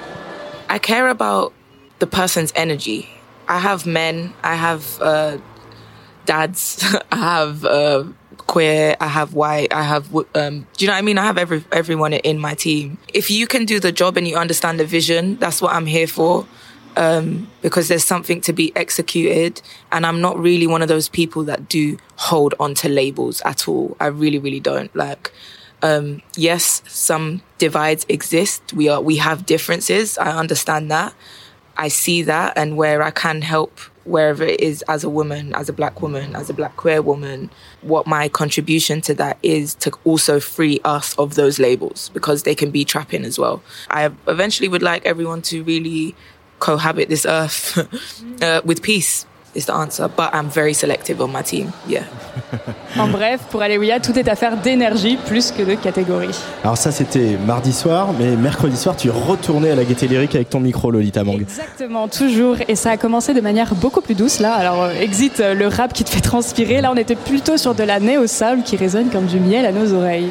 I 0.71 0.79
care 0.81 1.07
about 1.11 1.53
the 1.99 2.07
person's 2.07 2.51
energy. 2.57 3.05
I 3.49 3.59
have 3.59 3.87
men, 3.87 4.35
I 4.43 4.55
have 4.55 5.01
uh, 5.01 5.39
dads, 6.27 6.85
I 7.11 7.17
have 7.17 7.65
uh, 7.65 8.05
queer, 8.37 8.97
I 9.01 9.09
have 9.09 9.35
white, 9.35 9.73
I 9.73 9.83
have. 9.83 10.15
Um, 10.15 10.67
do 10.77 10.85
you 10.85 10.87
know 10.87 10.93
what 10.93 10.99
I 10.99 11.03
mean? 11.03 11.19
I 11.19 11.25
have 11.25 11.39
every 11.39 11.65
everyone 11.73 12.13
in 12.13 12.39
my 12.39 12.55
team. 12.55 12.99
If 13.13 13.31
you 13.31 13.47
can 13.47 13.65
do 13.65 13.81
the 13.81 13.91
job 13.91 14.17
and 14.17 14.29
you 14.29 14.37
understand 14.37 14.79
the 14.79 14.85
vision, 14.85 15.37
that's 15.37 15.63
what 15.63 15.73
I'm 15.73 15.87
here 15.87 16.07
for. 16.07 16.47
Um, 16.97 17.49
because 17.63 17.87
there's 17.87 18.05
something 18.05 18.41
to 18.41 18.53
be 18.53 18.73
executed, 18.75 19.63
and 19.93 20.05
I'm 20.05 20.21
not 20.21 20.37
really 20.37 20.67
one 20.67 20.83
of 20.83 20.89
those 20.89 21.09
people 21.09 21.45
that 21.45 21.69
do 21.69 21.97
hold 22.17 22.55
on 22.59 22.75
to 22.77 22.89
labels 22.89 23.41
at 23.43 23.69
all. 23.69 23.97
I 24.01 24.07
really, 24.07 24.39
really 24.39 24.59
don't 24.59 24.95
like. 24.97 25.33
Um, 25.81 26.23
yes, 26.37 26.83
some 26.89 27.43
divides 27.59 28.05
exist. 28.09 28.73
We 28.73 28.89
are 28.89 29.01
we 29.01 29.17
have 29.19 29.47
differences. 29.47 30.19
I 30.19 30.37
understand 30.37 30.91
that. 30.91 31.15
I 31.79 31.89
see 31.89 32.23
that, 32.23 32.59
and 32.59 32.77
where 32.77 33.03
I 33.03 33.11
can 33.13 33.41
help, 33.41 33.79
wherever 34.05 34.43
it 34.43 34.61
is, 34.61 34.83
as 34.89 35.05
a 35.05 35.09
woman, 35.09 35.55
as 35.55 35.69
a 35.69 35.73
black 35.73 36.03
woman, 36.03 36.35
as 36.35 36.51
a 36.51 36.55
black 36.55 36.77
queer 36.77 37.01
woman, 37.01 37.51
what 37.83 38.07
my 38.07 38.29
contribution 38.29 39.01
to 39.03 39.15
that 39.15 39.39
is 39.45 39.75
to 39.77 39.93
also 40.05 40.41
free 40.41 40.81
us 40.85 41.17
of 41.19 41.37
those 41.37 41.59
labels 41.61 42.11
because 42.13 42.43
they 42.43 42.55
can 42.55 42.71
be 42.71 42.85
trapping 42.85 43.25
as 43.25 43.39
well. 43.39 43.63
I 43.91 44.07
eventually 44.27 44.69
would 44.69 44.83
like 44.83 45.07
everyone 45.07 45.41
to 45.43 45.63
really 45.63 46.17
cohabit 46.59 47.09
this 47.09 47.25
earth 47.25 47.79
uh, 48.43 48.61
with 48.65 48.83
peace. 48.83 49.25
Is 49.59 49.67
the 49.67 49.75
answer, 49.75 50.07
but 50.09 50.29
I'm 50.33 50.49
very 50.49 50.73
selective 50.73 51.21
on 51.21 51.33
my 51.33 51.43
team. 51.43 51.73
Yeah. 51.89 52.05
En 52.99 53.09
bref, 53.09 53.41
pour 53.51 53.61
Alléluia, 53.61 53.99
tout 53.99 54.17
est 54.17 54.29
affaire 54.29 54.57
d'énergie 54.57 55.19
plus 55.27 55.51
que 55.51 55.63
de 55.63 55.75
catégorie. 55.75 56.31
Alors 56.63 56.79
ça 56.79 56.93
c'était 56.93 57.37
mardi 57.45 57.73
soir, 57.73 58.11
mais 58.17 58.37
mercredi 58.37 58.77
soir 58.77 58.95
tu 58.97 59.09
es 59.09 59.11
retourné 59.11 59.71
à 59.73 59.75
la 59.75 59.85
Gaieté 59.85 60.07
Lyrique 60.07 60.37
avec 60.37 60.49
ton 60.49 60.61
micro 60.61 60.93
Lolita 60.93 61.25
Mang. 61.25 61.41
Exactement, 61.41 62.07
toujours. 62.07 62.57
Et 62.69 62.77
ça 62.77 62.93
a 62.93 62.97
commencé 62.97 63.35
de 63.35 63.41
manière 63.41 63.75
beaucoup 63.75 64.01
plus 64.01 64.15
douce 64.15 64.39
là. 64.39 64.55
Alors, 64.55 64.85
euh, 64.85 64.93
exit 64.93 65.41
euh, 65.41 65.55
le 65.55 65.67
rap 65.67 65.93
qui 65.93 66.05
te 66.05 66.11
fait 66.11 66.21
transpirer. 66.21 66.81
Là, 66.81 66.93
on 66.93 66.97
était 66.97 67.17
plutôt 67.17 67.57
sur 67.57 67.75
de 67.75 67.83
la 67.83 67.99
néo-soul 67.99 68.63
qui 68.65 68.77
résonne 68.77 69.11
comme 69.11 69.27
du 69.27 69.41
miel 69.41 69.67
à 69.67 69.73
nos 69.73 69.93
oreilles. 69.93 70.31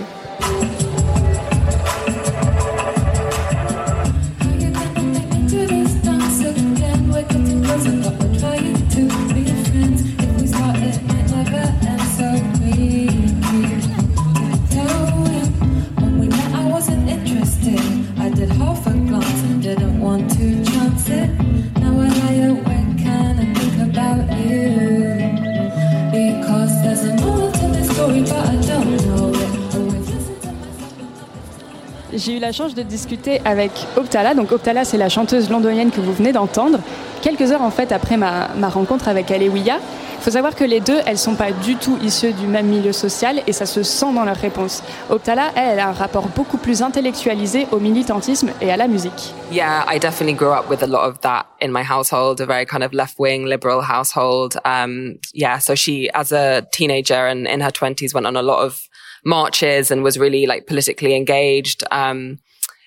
J'ai 32.14 32.38
eu 32.38 32.40
la 32.40 32.52
chance 32.52 32.74
de 32.74 32.84
discuter 32.84 33.42
avec 33.44 33.72
Optala. 33.98 34.34
Donc 34.34 34.52
Optala, 34.52 34.86
c'est 34.86 34.98
la 34.98 35.10
chanteuse 35.10 35.50
londonienne 35.50 35.92
que 35.92 36.00
vous 36.00 36.14
venez 36.14 36.32
d'entendre. 36.32 36.80
Quelques 37.22 37.52
heures 37.52 37.62
en 37.62 37.72
fait 37.72 37.92
après 37.92 38.16
ma, 38.16 38.50
ma 38.56 38.70
rencontre 38.70 39.08
avec 39.08 39.30
Alléluia. 39.32 39.80
Il 40.20 40.24
faut 40.24 40.32
savoir 40.32 40.56
que 40.56 40.64
les 40.64 40.80
deux, 40.80 40.98
elles 41.06 41.18
sont 41.18 41.36
pas 41.36 41.52
du 41.52 41.76
tout 41.76 41.98
issues 42.02 42.34
du 42.34 42.48
même 42.48 42.66
milieu 42.66 42.92
social 42.92 43.42
et 43.46 43.54
ça 43.54 43.66
se 43.66 43.84
sent 43.84 44.14
dans 44.16 44.24
leurs 44.24 44.38
réponses. 44.38 44.82
Optala, 45.10 45.52
elle, 45.56 45.74
elle 45.74 45.80
a 45.80 45.90
un 45.90 45.94
rapport 45.94 46.28
beaucoup 46.30 46.58
plus 46.58 46.82
intellectualisé 46.82 47.68
au 47.72 47.80
militantisme 47.80 48.50
et 48.60 48.72
à 48.72 48.78
la 48.78 48.88
musique. 48.88 49.34
Yeah, 49.52 49.86
I 49.88 50.00
definitely 50.00 50.34
grew 50.34 50.54
up 50.54 50.70
with 50.70 50.82
a 50.82 50.88
lot 50.88 51.08
of 51.08 51.20
that 51.22 51.46
in 51.62 51.72
my 51.72 51.84
household, 51.84 52.42
a 52.42 52.46
very 52.46 52.66
kind 52.66 52.84
of 52.84 52.94
left 52.94 53.20
wing 53.20 53.46
liberal 53.46 53.82
household. 53.82 54.58
Um, 54.66 55.20
yeah, 55.34 55.60
so 55.60 55.76
she, 55.76 56.10
as 56.14 56.32
a 56.32 56.64
teenager 56.72 57.28
and 57.28 57.48
in 57.48 57.62
her 57.62 57.72
twenties, 57.72 58.14
went 58.14 58.26
on 58.26 58.36
a 58.36 58.42
lot 58.42 58.66
of 58.66 58.80
marches 59.28 59.92
and 59.92 60.04
was 60.04 60.18
really 60.18 60.46
like 60.48 60.66
politically 60.66 61.14
engaged, 61.14 61.84
um, 61.92 62.40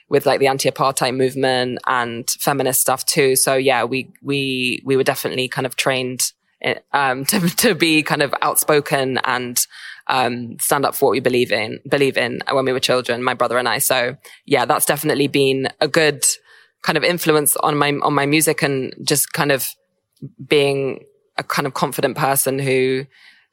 with 0.09 0.27
like 0.27 0.41
the 0.41 0.49
anti-apartheid 0.49 1.17
movement 1.17 1.79
and 1.87 2.29
feminist 2.41 2.81
stuff 2.81 3.05
too. 3.07 3.37
So 3.37 3.55
yeah, 3.55 3.85
we, 3.85 4.11
we, 4.23 4.83
we 4.85 4.97
were 4.97 5.05
definitely 5.05 5.47
kind 5.49 5.67
of 5.67 5.77
trained, 5.77 6.33
eh, 6.63 6.77
um, 6.93 7.25
to, 7.27 7.41
to 7.57 7.75
be 7.75 8.03
kind 8.03 8.23
of 8.23 8.35
outspoken 8.43 9.19
and, 9.25 9.65
um, 10.07 10.59
stand 10.59 10.85
up 10.85 10.97
for 10.97 11.07
what 11.07 11.13
we 11.13 11.21
believe 11.21 11.53
in, 11.53 11.79
believe 11.89 12.17
in 12.17 12.41
when 12.51 12.65
we 12.65 12.73
were 12.73 12.81
children, 12.81 13.23
my 13.23 13.35
brother 13.35 13.59
and 13.59 13.69
I. 13.69 13.79
So 13.79 14.17
yeah, 14.47 14.65
that's 14.65 14.87
definitely 14.87 15.29
been 15.29 15.69
a 15.81 15.87
good 15.87 16.27
kind 16.83 16.97
of 16.97 17.05
influence 17.05 17.55
on 17.57 17.77
my, 17.77 17.93
on 18.03 18.15
my 18.15 18.27
music 18.27 18.63
and 18.63 18.95
just 19.05 19.33
kind 19.33 19.53
of 19.53 19.69
being 20.49 21.05
a 21.37 21.45
kind 21.45 21.67
of 21.67 21.75
confident 21.75 22.17
person 22.17 22.59
who, 22.59 23.07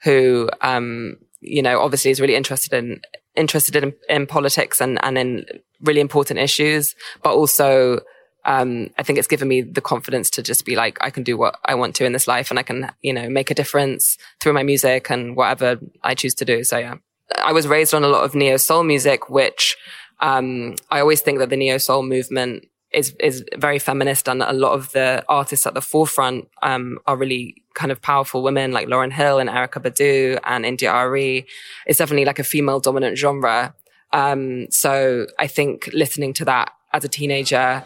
who, 0.03 0.49
um, 0.61 1.17
you 1.41 1.61
know, 1.61 1.79
obviously 1.79 2.11
is 2.11 2.21
really 2.21 2.35
interested 2.35 2.73
in, 2.73 3.01
interested 3.35 3.75
in, 3.75 3.93
in 4.09 4.27
politics 4.27 4.81
and, 4.81 4.99
and 5.03 5.17
in 5.17 5.45
really 5.81 6.01
important 6.01 6.39
issues, 6.39 6.95
but 7.23 7.33
also, 7.33 7.99
um, 8.45 8.89
I 8.97 9.03
think 9.03 9.19
it's 9.19 9.27
given 9.27 9.47
me 9.47 9.61
the 9.61 9.81
confidence 9.81 10.29
to 10.31 10.41
just 10.41 10.65
be 10.65 10.75
like, 10.75 10.97
I 11.01 11.09
can 11.09 11.23
do 11.23 11.37
what 11.37 11.59
I 11.65 11.75
want 11.75 11.95
to 11.95 12.05
in 12.05 12.13
this 12.13 12.27
life 12.27 12.49
and 12.49 12.57
I 12.57 12.63
can, 12.63 12.91
you 13.01 13.13
know, 13.13 13.29
make 13.29 13.51
a 13.51 13.55
difference 13.55 14.17
through 14.39 14.53
my 14.53 14.63
music 14.63 15.09
and 15.09 15.35
whatever 15.35 15.79
I 16.03 16.15
choose 16.15 16.33
to 16.35 16.45
do. 16.45 16.63
So 16.63 16.77
yeah, 16.77 16.95
I 17.43 17.51
was 17.51 17.67
raised 17.67 17.93
on 17.93 18.03
a 18.03 18.07
lot 18.07 18.23
of 18.23 18.35
neo 18.35 18.57
soul 18.57 18.83
music, 18.83 19.29
which, 19.29 19.75
um, 20.21 20.75
I 20.89 21.01
always 21.01 21.21
think 21.21 21.39
that 21.39 21.49
the 21.49 21.57
neo 21.57 21.77
soul 21.77 22.03
movement 22.03 22.65
is, 22.97 23.15
is 23.19 23.43
very 23.57 23.79
feminist 23.79 24.27
and 24.27 24.41
a 24.41 24.53
lot 24.53 24.73
of 24.73 24.91
the 24.91 25.23
artists 25.29 25.65
at 25.67 25.73
the 25.73 25.81
forefront, 25.81 26.47
um, 26.63 26.99
are 27.05 27.15
really 27.15 27.55
kind 27.75 27.91
of 27.91 28.01
powerful 28.01 28.41
women 28.41 28.71
like 28.71 28.87
Lauren 28.87 29.11
Hill 29.11 29.39
and 29.39 29.49
Erica 29.49 29.79
Badu 29.79 30.39
and 30.43 30.65
India 30.65 30.91
Ari. 30.91 31.45
It's 31.85 31.99
definitely 31.99 32.25
like 32.25 32.39
a 32.39 32.43
female 32.43 32.79
dominant 32.79 33.17
genre. 33.17 33.73
Um, 34.13 34.67
so 34.71 35.27
I 35.37 35.47
think 35.47 35.89
listening 35.93 36.33
to 36.33 36.45
that 36.45 36.73
as 36.93 37.03
a 37.03 37.07
teenager, 37.07 37.83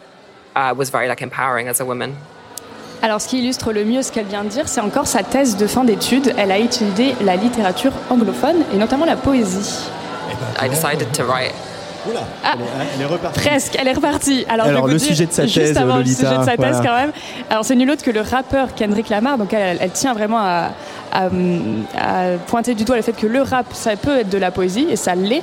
uh, 0.56 0.74
was 0.76 0.90
very 0.90 1.08
like 1.08 1.22
empowering 1.22 1.68
as 1.68 1.80
a 1.80 1.84
woman. 1.84 2.16
Alors, 3.02 3.20
ce 3.20 3.26
qui 3.26 3.40
illustre 3.40 3.72
le 3.72 3.84
mieux 3.84 4.02
ce 4.02 4.12
qu'elle 4.12 4.26
vient 4.26 4.44
de 4.44 4.48
dire, 4.48 4.68
c'est 4.68 4.80
encore 4.80 5.08
sa 5.08 5.24
thèse 5.24 5.56
de 5.56 5.66
fin 5.66 5.82
d'études. 5.82 6.32
Elle 6.38 6.52
a 6.52 6.58
étudié 6.58 7.16
la 7.24 7.34
littérature 7.34 7.92
anglophone 8.10 8.64
et 8.72 8.76
notamment 8.76 9.04
la 9.04 9.16
poésie. 9.16 9.90
I 10.60 10.68
decided 10.68 11.12
to 11.12 11.24
write 11.24 11.52
Oula, 12.08 12.20
Ah. 12.44 12.54
elle, 12.54 12.60
est, 12.60 12.64
elle 12.96 13.02
est 13.02 13.06
repartie. 13.06 13.40
Presque, 13.40 13.76
elle 13.78 13.88
est 13.88 13.92
repartie. 13.92 14.44
Alors, 14.48 14.86
le 14.88 14.98
sujet 14.98 15.26
de 15.26 15.32
sa 15.32 15.46
juste 15.46 15.56
thèse, 15.58 15.76
avant 15.78 15.96
Lolita, 15.96 16.22
le 16.22 16.28
sujet 16.28 16.38
de 16.38 16.44
sa 16.44 16.56
thèse 16.56 16.76
voilà. 16.76 16.80
quand 16.88 16.96
même. 16.96 17.12
Alors 17.50 17.64
c'est 17.64 17.74
nul 17.76 17.90
autre 17.90 18.02
que 18.02 18.10
le 18.10 18.20
rappeur 18.20 18.74
Kendrick 18.74 19.08
Lamar. 19.08 19.38
Donc 19.38 19.52
elle, 19.52 19.78
elle 19.80 19.90
tient 19.90 20.12
vraiment 20.14 20.40
à, 20.40 20.70
à, 21.12 21.26
à 21.96 22.38
pointer 22.46 22.74
du 22.74 22.84
doigt 22.84 22.96
le 22.96 23.02
fait 23.02 23.12
que 23.12 23.26
le 23.26 23.42
rap, 23.42 23.66
ça 23.72 23.96
peut 23.96 24.18
être 24.18 24.30
de 24.30 24.38
la 24.38 24.50
poésie 24.50 24.86
et 24.90 24.96
ça 24.96 25.14
l'est. 25.14 25.42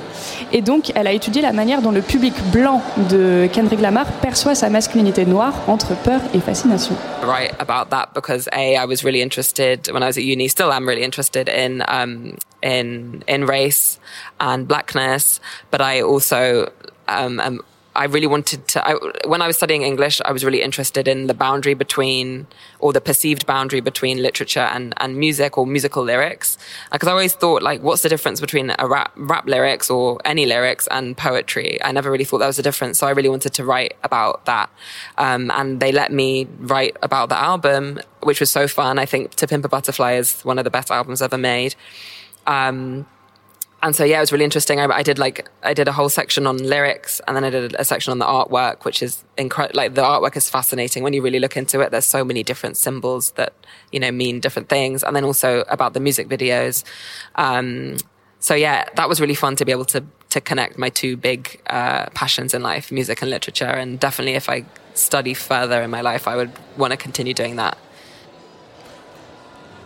Et 0.52 0.62
donc 0.62 0.92
elle 0.94 1.06
a 1.06 1.12
étudié 1.12 1.42
la 1.42 1.52
manière 1.52 1.80
dont 1.82 1.92
le 1.92 2.02
public 2.02 2.34
blanc 2.52 2.82
de 3.08 3.48
Kendrick 3.52 3.80
Lamar 3.80 4.06
perçoit 4.20 4.54
sa 4.54 4.68
masculinité 4.68 5.24
noire 5.24 5.54
entre 5.68 5.94
peur 5.94 6.20
et 6.34 6.40
fascination. 6.40 6.96
write 7.22 7.54
about 7.58 7.90
that 7.90 8.12
because 8.14 8.48
a 8.52 8.76
I 8.76 8.84
was 8.84 9.04
really 9.04 9.22
interested 9.22 9.90
when 9.92 10.02
I 10.02 10.06
was 10.06 10.16
at 10.16 10.24
uni, 10.24 10.48
still 10.48 10.72
am 10.72 10.88
really 10.88 11.02
interested 11.02 11.48
in 11.48 11.82
um, 11.88 12.36
in 12.62 13.22
in 13.26 13.46
race 13.46 13.98
and 14.38 14.66
blackness, 14.66 15.40
but 15.70 15.80
I 15.80 16.02
also 16.02 16.70
um, 17.08 17.40
um, 17.40 17.60
I 17.94 18.04
really 18.04 18.26
wanted 18.26 18.68
to. 18.68 18.86
I, 18.86 18.94
when 19.26 19.42
I 19.42 19.46
was 19.46 19.56
studying 19.56 19.82
English, 19.82 20.20
I 20.24 20.32
was 20.32 20.44
really 20.44 20.62
interested 20.62 21.08
in 21.08 21.26
the 21.26 21.34
boundary 21.34 21.74
between, 21.74 22.46
or 22.78 22.92
the 22.92 23.00
perceived 23.00 23.46
boundary 23.46 23.80
between 23.80 24.22
literature 24.22 24.60
and, 24.60 24.94
and 24.98 25.16
music 25.16 25.58
or 25.58 25.66
musical 25.66 26.04
lyrics. 26.04 26.56
Because 26.92 27.08
I 27.08 27.12
always 27.12 27.34
thought, 27.34 27.62
like, 27.62 27.82
what's 27.82 28.02
the 28.02 28.08
difference 28.08 28.40
between 28.40 28.72
a 28.78 28.86
rap, 28.86 29.12
rap 29.16 29.46
lyrics 29.46 29.90
or 29.90 30.20
any 30.24 30.46
lyrics 30.46 30.86
and 30.88 31.16
poetry? 31.16 31.82
I 31.82 31.90
never 31.90 32.10
really 32.10 32.24
thought 32.24 32.38
that 32.38 32.46
was 32.46 32.58
a 32.58 32.62
difference. 32.62 32.98
So 32.98 33.06
I 33.06 33.10
really 33.10 33.28
wanted 33.28 33.54
to 33.54 33.64
write 33.64 33.96
about 34.04 34.44
that. 34.44 34.70
Um, 35.18 35.50
and 35.50 35.80
they 35.80 35.90
let 35.90 36.12
me 36.12 36.46
write 36.58 36.96
about 37.02 37.28
the 37.28 37.38
album, 37.38 37.98
which 38.22 38.38
was 38.38 38.52
so 38.52 38.68
fun. 38.68 38.98
I 38.98 39.06
think 39.06 39.34
To 39.36 39.48
Pimp 39.48 39.64
a 39.64 39.68
Butterfly 39.68 40.12
is 40.12 40.42
one 40.42 40.58
of 40.58 40.64
the 40.64 40.70
best 40.70 40.90
albums 40.90 41.22
ever 41.22 41.38
made. 41.38 41.74
Um, 42.46 43.06
and 43.82 43.96
so 43.96 44.04
yeah, 44.04 44.18
it 44.18 44.20
was 44.20 44.32
really 44.32 44.44
interesting. 44.44 44.78
I, 44.78 44.86
I 44.86 45.02
did 45.02 45.18
like 45.18 45.48
I 45.62 45.72
did 45.72 45.88
a 45.88 45.92
whole 45.92 46.10
section 46.10 46.46
on 46.46 46.58
lyrics, 46.58 47.20
and 47.26 47.36
then 47.36 47.44
I 47.44 47.50
did 47.50 47.74
a, 47.78 47.84
section 47.84 48.10
on 48.10 48.18
the 48.18 48.26
artwork, 48.26 48.84
which 48.84 49.02
is 49.02 49.24
incredible. 49.38 49.76
Like 49.76 49.94
the 49.94 50.02
artwork 50.02 50.36
is 50.36 50.50
fascinating 50.50 51.02
when 51.02 51.12
you 51.14 51.22
really 51.22 51.38
look 51.38 51.56
into 51.56 51.80
it. 51.80 51.90
There's 51.90 52.06
so 52.06 52.22
many 52.24 52.42
different 52.42 52.76
symbols 52.76 53.30
that 53.32 53.54
you 53.90 53.98
know 53.98 54.10
mean 54.10 54.40
different 54.40 54.68
things, 54.68 55.02
and 55.02 55.16
then 55.16 55.24
also 55.24 55.64
about 55.68 55.94
the 55.94 56.00
music 56.00 56.28
videos. 56.28 56.84
Um, 57.36 57.96
so 58.38 58.54
yeah, 58.54 58.84
that 58.96 59.08
was 59.08 59.20
really 59.20 59.34
fun 59.34 59.56
to 59.56 59.64
be 59.64 59.72
able 59.72 59.86
to 59.86 60.04
to 60.30 60.40
connect 60.40 60.76
my 60.76 60.90
two 60.90 61.16
big 61.16 61.60
uh, 61.68 62.06
passions 62.12 62.52
in 62.52 62.62
life, 62.62 62.92
music 62.92 63.22
and 63.22 63.30
literature. 63.30 63.64
And 63.64 63.98
definitely, 63.98 64.34
if 64.34 64.50
I 64.50 64.64
study 64.92 65.32
further 65.32 65.80
in 65.80 65.90
my 65.90 66.02
life, 66.02 66.28
I 66.28 66.36
would 66.36 66.52
want 66.76 66.90
to 66.92 66.98
continue 66.98 67.32
doing 67.32 67.56
that. 67.56 67.78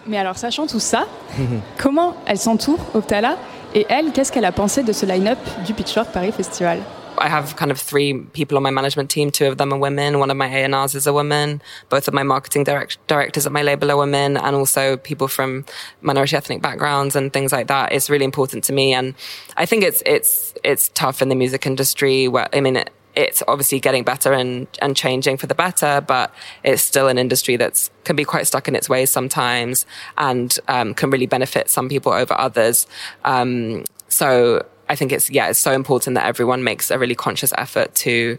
Mais 0.07 0.19
alors 0.19 0.37
sachant 0.37 0.67
tout 0.67 0.81
ça, 0.81 1.07
comment 1.79 2.15
elle 2.27 2.39
s'entoure 2.39 2.79
Optala 2.95 3.39
et 3.75 3.87
elle, 3.89 4.13
qu'est-ce 4.13 4.33
qu'elle 4.33 4.45
a 4.45 4.53
pensé 4.53 4.83
de 4.83 4.93
ce 4.93 5.05
line-up 5.05 5.39
du 5.67 5.75
Pitchfork 5.75 6.11
Paris 6.13 6.33
Festival 6.33 6.79
I 7.17 7.29
have 7.29 7.55
kind 7.57 7.71
of 7.71 7.79
three 7.79 8.13
people 8.33 8.57
on 8.57 8.63
my 8.63 8.71
management 8.71 9.09
team. 9.09 9.31
Two 9.31 9.47
of 9.47 9.57
them 9.57 9.73
are 9.73 9.79
women. 9.79 10.19
One 10.19 10.31
of 10.31 10.37
my 10.37 10.49
A&Rs 10.49 10.97
is 10.97 11.07
a 11.07 11.13
woman. 11.13 11.63
Both 11.89 12.09
of 12.09 12.15
my 12.15 12.25
marketing 12.25 12.65
direct- 12.65 12.99
directors 13.07 13.47
at 13.47 13.53
my 13.53 13.63
label 13.63 13.91
are 13.93 13.97
women 13.97 14.37
and 14.37 14.57
also 14.57 14.97
people 14.97 15.29
from 15.29 15.65
minority 16.03 16.37
ethnic 16.37 16.61
backgrounds 16.61 17.15
and 17.15 17.33
things 17.33 17.53
like 17.53 17.69
that. 17.69 17.93
It's 17.93 18.11
really 18.11 18.25
important 18.25 18.65
to 18.65 18.73
me. 18.73 18.95
And 18.95 19.15
I 19.57 19.65
think 19.65 19.85
it's, 19.85 20.03
it's, 20.05 20.55
it's 20.65 20.89
tough 20.95 21.23
in 21.23 21.29
the 21.29 21.37
music 21.37 21.67
industry 21.67 22.27
where, 22.27 22.49
I 22.53 22.61
mean, 22.61 22.77
it, 22.77 22.91
it's 23.17 23.43
obviously 23.47 23.81
getting 23.81 24.03
better 24.03 24.33
and, 24.33 24.67
and 24.81 24.97
changing 24.97 25.37
for 25.37 25.47
the 25.47 25.55
better, 25.55 26.01
but 26.01 26.35
it's 26.63 26.83
still 26.83 27.09
an 27.09 27.19
industry 27.19 27.57
that's 27.57 27.91
can 28.05 28.17
be 28.17 28.25
quite 28.25 28.47
stuck 28.47 28.69
in 28.69 28.75
its 28.75 28.89
ways 28.89 29.11
sometimes 29.11 29.87
and 30.19 30.59
um, 30.69 30.95
can 30.95 31.11
really 31.11 31.27
benefit 31.27 31.71
some 31.71 31.89
people 31.89 32.13
over 32.13 32.35
others. 32.35 32.87
Um, 33.25 33.85
so 34.09 34.67
I 34.89 34.97
think 34.97 35.13
it's 35.13 35.31
yeah, 35.31 35.49
it's 35.49 35.59
so 35.59 35.73
important 35.73 36.15
that 36.15 36.27
everyone 36.27 36.65
makes 36.65 36.91
a 36.91 36.99
really 36.99 37.15
conscious 37.15 37.53
effort 37.57 37.95
to 37.97 38.39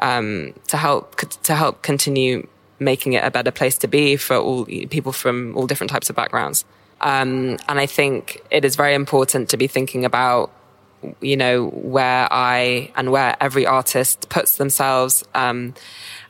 um, 0.00 0.54
to 0.68 0.76
help 0.76 1.16
to 1.16 1.54
help 1.54 1.82
continue 1.82 2.46
making 2.78 3.12
it 3.12 3.24
a 3.24 3.30
better 3.30 3.50
place 3.50 3.78
to 3.78 3.88
be 3.88 4.16
for 4.16 4.36
all 4.36 4.64
people 4.64 5.12
from 5.12 5.56
all 5.56 5.66
different 5.66 5.90
types 5.90 6.10
of 6.10 6.16
backgrounds. 6.16 6.64
Um, 7.00 7.58
and 7.68 7.78
I 7.78 7.86
think 7.86 8.42
it 8.50 8.64
is 8.64 8.76
very 8.76 8.94
important 8.94 9.48
to 9.50 9.56
be 9.56 9.66
thinking 9.66 10.04
about 10.04 10.50
you 11.20 11.36
know 11.36 11.68
where 11.68 12.28
I 12.30 12.90
and 12.96 13.10
where 13.10 13.36
every 13.40 13.66
artist 13.66 14.28
puts 14.28 14.56
themselves 14.56 15.24
um, 15.34 15.74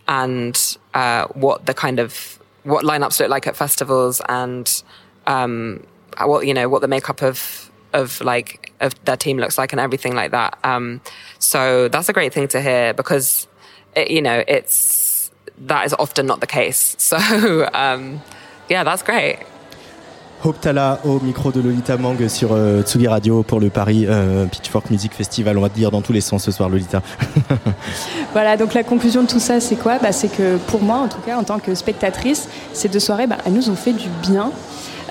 and 0.08 0.76
uh, 0.94 1.26
what 1.28 1.66
the 1.66 1.74
kind 1.74 1.98
of 1.98 2.38
what 2.64 2.84
lineups 2.84 3.20
look 3.20 3.28
like 3.28 3.46
at 3.46 3.56
festivals 3.56 4.20
and 4.28 4.82
um, 5.26 5.86
what 6.20 6.46
you 6.46 6.54
know 6.54 6.68
what 6.68 6.80
the 6.82 6.88
makeup 6.88 7.22
of 7.22 7.70
of 7.92 8.20
like 8.20 8.72
of 8.80 8.92
their 9.04 9.16
team 9.16 9.38
looks 9.38 9.56
like 9.56 9.72
and 9.72 9.80
everything 9.80 10.14
like 10.14 10.32
that. 10.32 10.58
Um, 10.64 11.00
so 11.38 11.88
that's 11.88 12.08
a 12.08 12.12
great 12.12 12.32
thing 12.32 12.48
to 12.48 12.60
hear 12.60 12.92
because 12.92 13.46
it, 13.94 14.10
you 14.10 14.20
know 14.20 14.44
it's 14.48 15.30
that 15.58 15.86
is 15.86 15.94
often 15.94 16.26
not 16.26 16.40
the 16.40 16.46
case. 16.46 16.96
So 17.04 17.68
um, 17.72 18.22
yeah, 18.68 18.84
that's 18.84 19.02
great. 19.02 19.38
Hope 20.46 20.60
Tala 20.60 20.98
au 21.04 21.20
micro 21.20 21.52
de 21.52 21.60
Lolita 21.62 21.96
Mang 21.96 22.28
sur 22.28 22.50
euh, 22.52 22.82
Tsugi 22.82 23.08
Radio 23.08 23.42
pour 23.42 23.60
le 23.60 23.70
Paris 23.70 24.04
euh, 24.06 24.44
Pitchfork 24.44 24.90
Music 24.90 25.14
Festival. 25.14 25.56
On 25.56 25.62
va 25.62 25.70
te 25.70 25.74
dire 25.74 25.90
dans 25.90 26.02
tous 26.02 26.12
les 26.12 26.20
sens 26.20 26.44
ce 26.44 26.50
soir, 26.50 26.68
Lolita. 26.68 27.00
Voilà, 28.34 28.58
donc 28.58 28.74
la 28.74 28.82
conclusion 28.82 29.22
de 29.22 29.26
tout 29.26 29.38
ça, 29.38 29.58
c'est 29.60 29.76
quoi? 29.76 29.98
Bah, 29.98 30.12
C'est 30.12 30.28
que 30.28 30.58
pour 30.66 30.82
moi, 30.82 30.98
en 30.98 31.08
tout 31.08 31.20
cas, 31.24 31.38
en 31.38 31.44
tant 31.44 31.60
que 31.60 31.74
spectatrice, 31.74 32.50
ces 32.74 32.88
deux 32.90 32.98
soirées, 32.98 33.26
bah, 33.26 33.38
elles 33.46 33.54
nous 33.54 33.70
ont 33.70 33.74
fait 33.74 33.94
du 33.94 34.08
bien. 34.20 34.50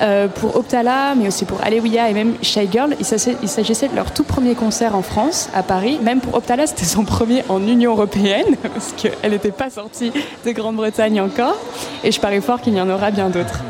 Euh, 0.02 0.28
pour 0.28 0.56
Optala, 0.56 1.16
mais 1.16 1.28
aussi 1.28 1.46
pour 1.46 1.64
Alewiya 1.64 2.10
et 2.10 2.14
même 2.14 2.34
Shy 2.42 2.68
Girl, 2.72 2.96
il 3.00 3.06
s'agissait 3.50 3.88
de 3.88 3.96
leur 3.96 4.12
tout 4.12 4.24
premier 4.24 4.54
concert 4.54 4.96
en 4.96 5.02
France, 5.02 5.50
à 5.56 5.64
Paris. 5.64 5.98
Même 6.04 6.20
pour 6.20 6.36
Optala, 6.36 6.68
c'était 6.68 6.86
son 6.86 7.06
premier 7.06 7.44
en 7.50 7.60
Union 7.66 7.94
Européenne, 7.94 8.56
parce 8.62 8.94
qu'elle 8.96 9.32
n'était 9.32 9.52
pas 9.52 9.72
sortie 9.72 10.12
de 10.46 10.52
Grande-Bretagne 10.52 11.22
encore. 11.22 11.56
Et 12.04 12.12
je 12.12 12.20
parie 12.20 12.42
fort 12.42 12.62
qu'il 12.62 12.76
y 12.76 12.82
en 12.82 12.90
aura 12.90 13.10
bien 13.10 13.30
d'autres. 13.30 13.64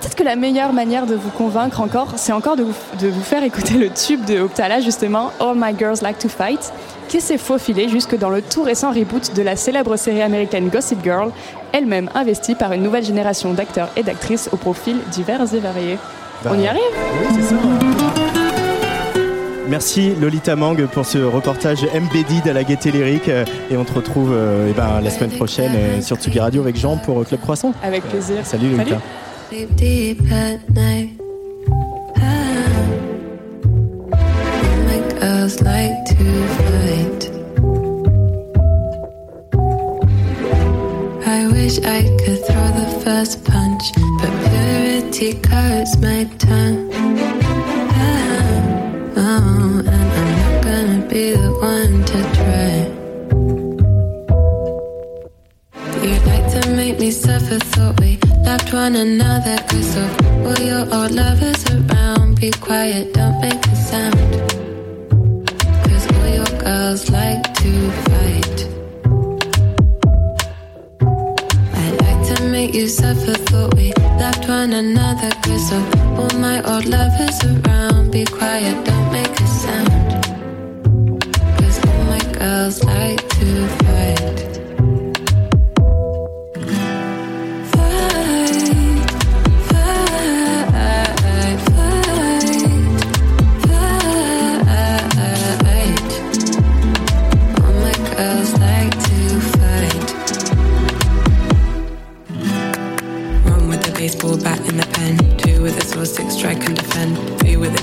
Peut-être 0.00 0.14
que 0.14 0.24
la 0.24 0.36
meilleure 0.36 0.72
manière 0.72 1.06
de 1.06 1.14
vous 1.14 1.30
convaincre 1.30 1.80
encore, 1.80 2.08
c'est 2.16 2.32
encore 2.32 2.56
de 2.56 2.64
vous, 2.64 2.74
de 3.00 3.08
vous 3.08 3.22
faire 3.22 3.42
écouter 3.42 3.74
le 3.74 3.88
tube 3.88 4.24
de 4.24 4.40
Optala, 4.40 4.80
justement, 4.80 5.32
All 5.40 5.54
My 5.56 5.76
Girls 5.76 5.98
Like 6.02 6.18
to 6.18 6.28
Fight, 6.28 6.72
qui 7.08 7.20
s'est 7.20 7.38
faufilé 7.38 7.88
jusque 7.88 8.16
dans 8.18 8.30
le 8.30 8.42
tout 8.42 8.62
récent 8.62 8.90
reboot 8.90 9.34
de 9.34 9.42
la 9.42 9.56
célèbre 9.56 9.96
série 9.96 10.22
américaine 10.22 10.68
Gossip 10.68 11.02
Girl, 11.02 11.30
elle-même 11.72 12.10
investie 12.14 12.54
par 12.54 12.72
une 12.72 12.82
nouvelle 12.82 13.04
génération 13.04 13.54
d'acteurs 13.54 13.88
et 13.96 14.02
d'actrices 14.02 14.48
aux 14.52 14.56
profils 14.56 14.98
divers 15.12 15.42
et 15.54 15.60
variés. 15.60 15.98
On 16.44 16.58
y 16.58 16.66
arrive? 16.66 16.82
Oui, 17.20 17.36
c'est 17.36 17.54
ça. 17.54 17.56
Merci 19.68 20.14
Lolita 20.14 20.54
Mang 20.54 20.86
pour 20.86 21.04
ce 21.04 21.18
reportage 21.18 21.84
embedded 21.92 22.46
à 22.48 22.52
la 22.52 22.62
gaieté 22.62 22.92
lyrique 22.92 23.28
et 23.28 23.76
on 23.76 23.84
te 23.84 23.92
retrouve 23.92 24.32
euh, 24.32 24.68
eh 24.70 24.72
ben, 24.72 25.00
la 25.02 25.10
semaine 25.10 25.30
prochaine 25.30 25.72
euh, 25.74 26.00
sur 26.00 26.16
Tsugi 26.18 26.38
Radio 26.38 26.62
avec 26.62 26.76
Jean 26.76 26.98
pour 26.98 27.20
euh, 27.20 27.24
Club 27.24 27.40
Croissant. 27.40 27.72
Avec 27.82 28.04
plaisir. 28.04 28.46
Salut 28.46 28.70
Lolita. 28.70 28.98
Sleep 29.48 29.76
deep 29.76 30.22
at 30.32 30.68
night. 30.70 31.10
Ah, 32.16 32.86
my 34.86 34.98
girls 35.20 35.62
like 35.62 36.04
to 36.10 36.24
fight. 36.56 37.22
I 41.24 41.46
wish 41.52 41.78
I 41.78 42.02
could 42.18 42.40
throw 42.44 42.68
the 42.80 43.00
first 43.04 43.44
punch, 43.44 43.84
but 44.20 44.32
purity 44.50 45.34
cuts 45.34 45.96
my 45.98 46.24
tongue. 46.38 46.90
Ah, 47.94 48.56
oh, 49.16 49.82
and 49.86 50.08
I'm 50.18 50.30
not 50.40 50.64
gonna 50.64 51.06
be 51.08 51.36
the 51.36 51.52
one 51.60 52.04
to 52.04 52.35
make 56.96 57.08
me 57.08 57.10
suffer, 57.10 57.58
thought 57.58 58.00
we 58.00 58.18
loved 58.42 58.72
one 58.72 58.96
another. 58.96 59.58
Cause 59.68 59.96
of 59.96 60.46
all 60.46 60.58
your 60.64 60.84
old 60.94 61.10
lovers 61.10 61.62
around, 61.70 62.40
be 62.40 62.50
quiet, 62.52 63.12
don't 63.12 63.38
make 63.40 63.66
a 63.66 63.76
sound. 63.76 64.16
Cause 65.84 66.06
all 66.14 66.28
your 66.38 66.52
girls 66.58 67.10
like 67.10 67.42
to 67.60 67.72
fight. 68.06 68.58
I 71.82 71.86
like 72.04 72.36
to 72.36 72.42
make 72.48 72.74
you 72.74 72.88
suffer, 72.88 73.34
thought 73.48 73.74
we 73.74 73.92
loved 74.18 74.48
one 74.48 74.72
another. 74.72 75.30
Cause 75.44 75.72
of 75.72 75.84
all 76.18 76.38
my 76.40 76.62
old 76.62 76.86
lovers 76.86 77.38
around, 77.44 78.10
be 78.10 78.24
quiet, 78.24 78.76
don't 78.86 79.12
make 79.12 79.38
a 79.38 79.46
sound. 79.46 79.90
Cause 81.58 81.78
all 81.86 82.04
my 82.04 82.22
girls 82.32 82.82
like 82.84 83.28
to 83.28 83.68
fight. 83.84 84.15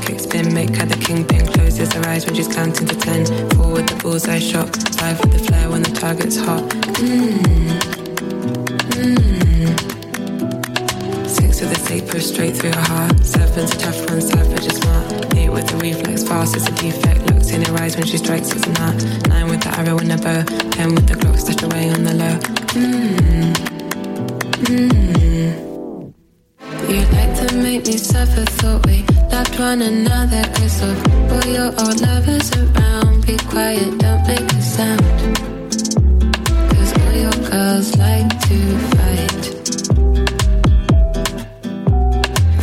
A 0.04 0.06
kickspin, 0.06 0.52
make 0.54 0.76
her 0.76 0.86
the 0.86 0.98
kingpin. 0.98 1.46
Closes 1.54 1.94
her 1.94 2.06
eyes 2.08 2.26
when 2.26 2.36
she's 2.36 2.54
counting 2.54 2.88
to 2.88 2.96
ten. 2.96 3.26
Four 3.52 3.72
with 3.72 3.88
the 3.88 3.96
bullseye 4.02 4.40
shot. 4.40 4.76
Five 5.00 5.20
with 5.22 5.32
the 5.32 5.40
flare 5.40 5.70
when 5.70 5.82
the 5.82 5.92
target's 5.92 6.36
hot. 6.36 6.64
Mmm. 7.00 7.40
Mmm. 9.00 9.70
Six 11.28 11.62
with 11.62 11.72
a 11.72 11.80
saber 11.80 12.20
straight 12.20 12.58
through 12.58 12.72
her 12.72 12.82
heart. 12.82 13.24
Seven's 13.24 13.72
a 13.76 13.78
tough 13.78 14.10
one, 14.10 14.20
savage 14.20 14.66
is 14.66 14.76
smart. 14.78 15.36
Eight 15.38 15.50
with 15.50 15.68
the 15.68 15.78
reflex, 15.78 16.24
fast 16.24 16.56
as 16.58 16.68
a 16.68 16.72
defect. 16.72 17.22
Looks 17.32 17.52
in 17.52 17.62
her 17.62 17.78
eyes 17.78 17.96
when 17.96 18.06
she 18.06 18.18
strikes, 18.18 18.52
it's 18.52 18.68
an 18.68 18.76
art. 18.78 19.02
Nine 19.30 19.48
with 19.50 19.62
the 19.62 19.70
arrow 19.80 19.98
and 20.00 20.12
the 20.12 20.18
bow. 20.18 20.44
Ten 20.72 20.96
with 20.96 21.08
the 21.08 21.16
clock 21.16 21.38
stashed 21.38 21.64
away 21.64 21.90
on 21.92 22.04
the 22.04 22.14
low. 22.14 22.40
Mmm. 22.76 23.54
Mmm. 24.68 26.14
You 26.90 27.00
like 27.16 27.48
to 27.48 27.56
make 27.56 27.88
me 27.88 27.98
suffer, 27.98 28.44
thought 28.44 28.86
we 28.86 29.13
loved 29.34 29.60
one 29.60 29.82
another. 29.82 30.44
Cause 30.56 30.82
of 30.84 30.96
all 31.34 31.48
your 31.58 31.72
old 31.84 32.00
lovers 32.02 32.48
around, 32.62 33.26
be 33.26 33.36
quiet, 33.52 33.90
don't 33.98 34.24
make 34.28 34.50
a 34.60 34.62
sound. 34.62 35.02
Cause 36.72 36.92
all 37.02 37.14
your 37.26 37.38
girls 37.50 37.88
like 37.98 38.30
to 38.48 38.58
fight. 38.94 39.44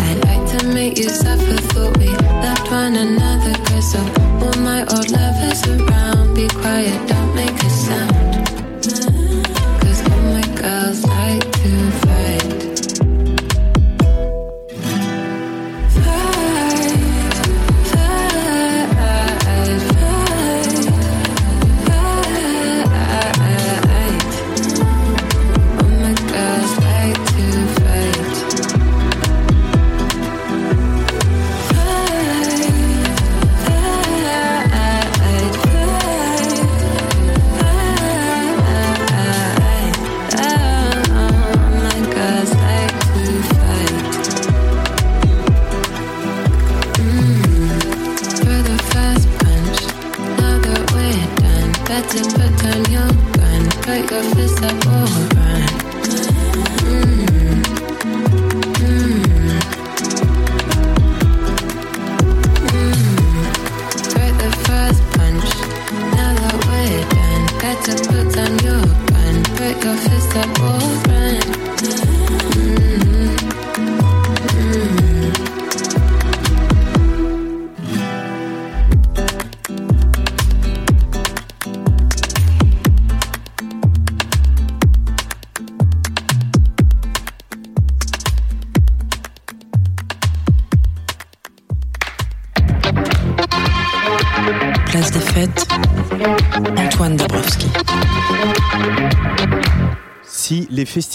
I'd 0.07 0.18
like 0.29 0.45
to 0.55 0.59
make 0.79 0.97
you 0.99 1.09
suffer, 1.09 1.59
thought 1.73 1.97
we 1.99 2.11
loved 2.45 2.71
one 2.71 2.95
another. 3.07 3.55
Cause 3.68 3.95
of 4.01 4.07
all 4.43 4.59
my 4.71 4.81
old 4.95 5.11
lovers 5.11 5.61
around, 5.66 6.35
be 6.37 6.47
quiet, 6.62 7.01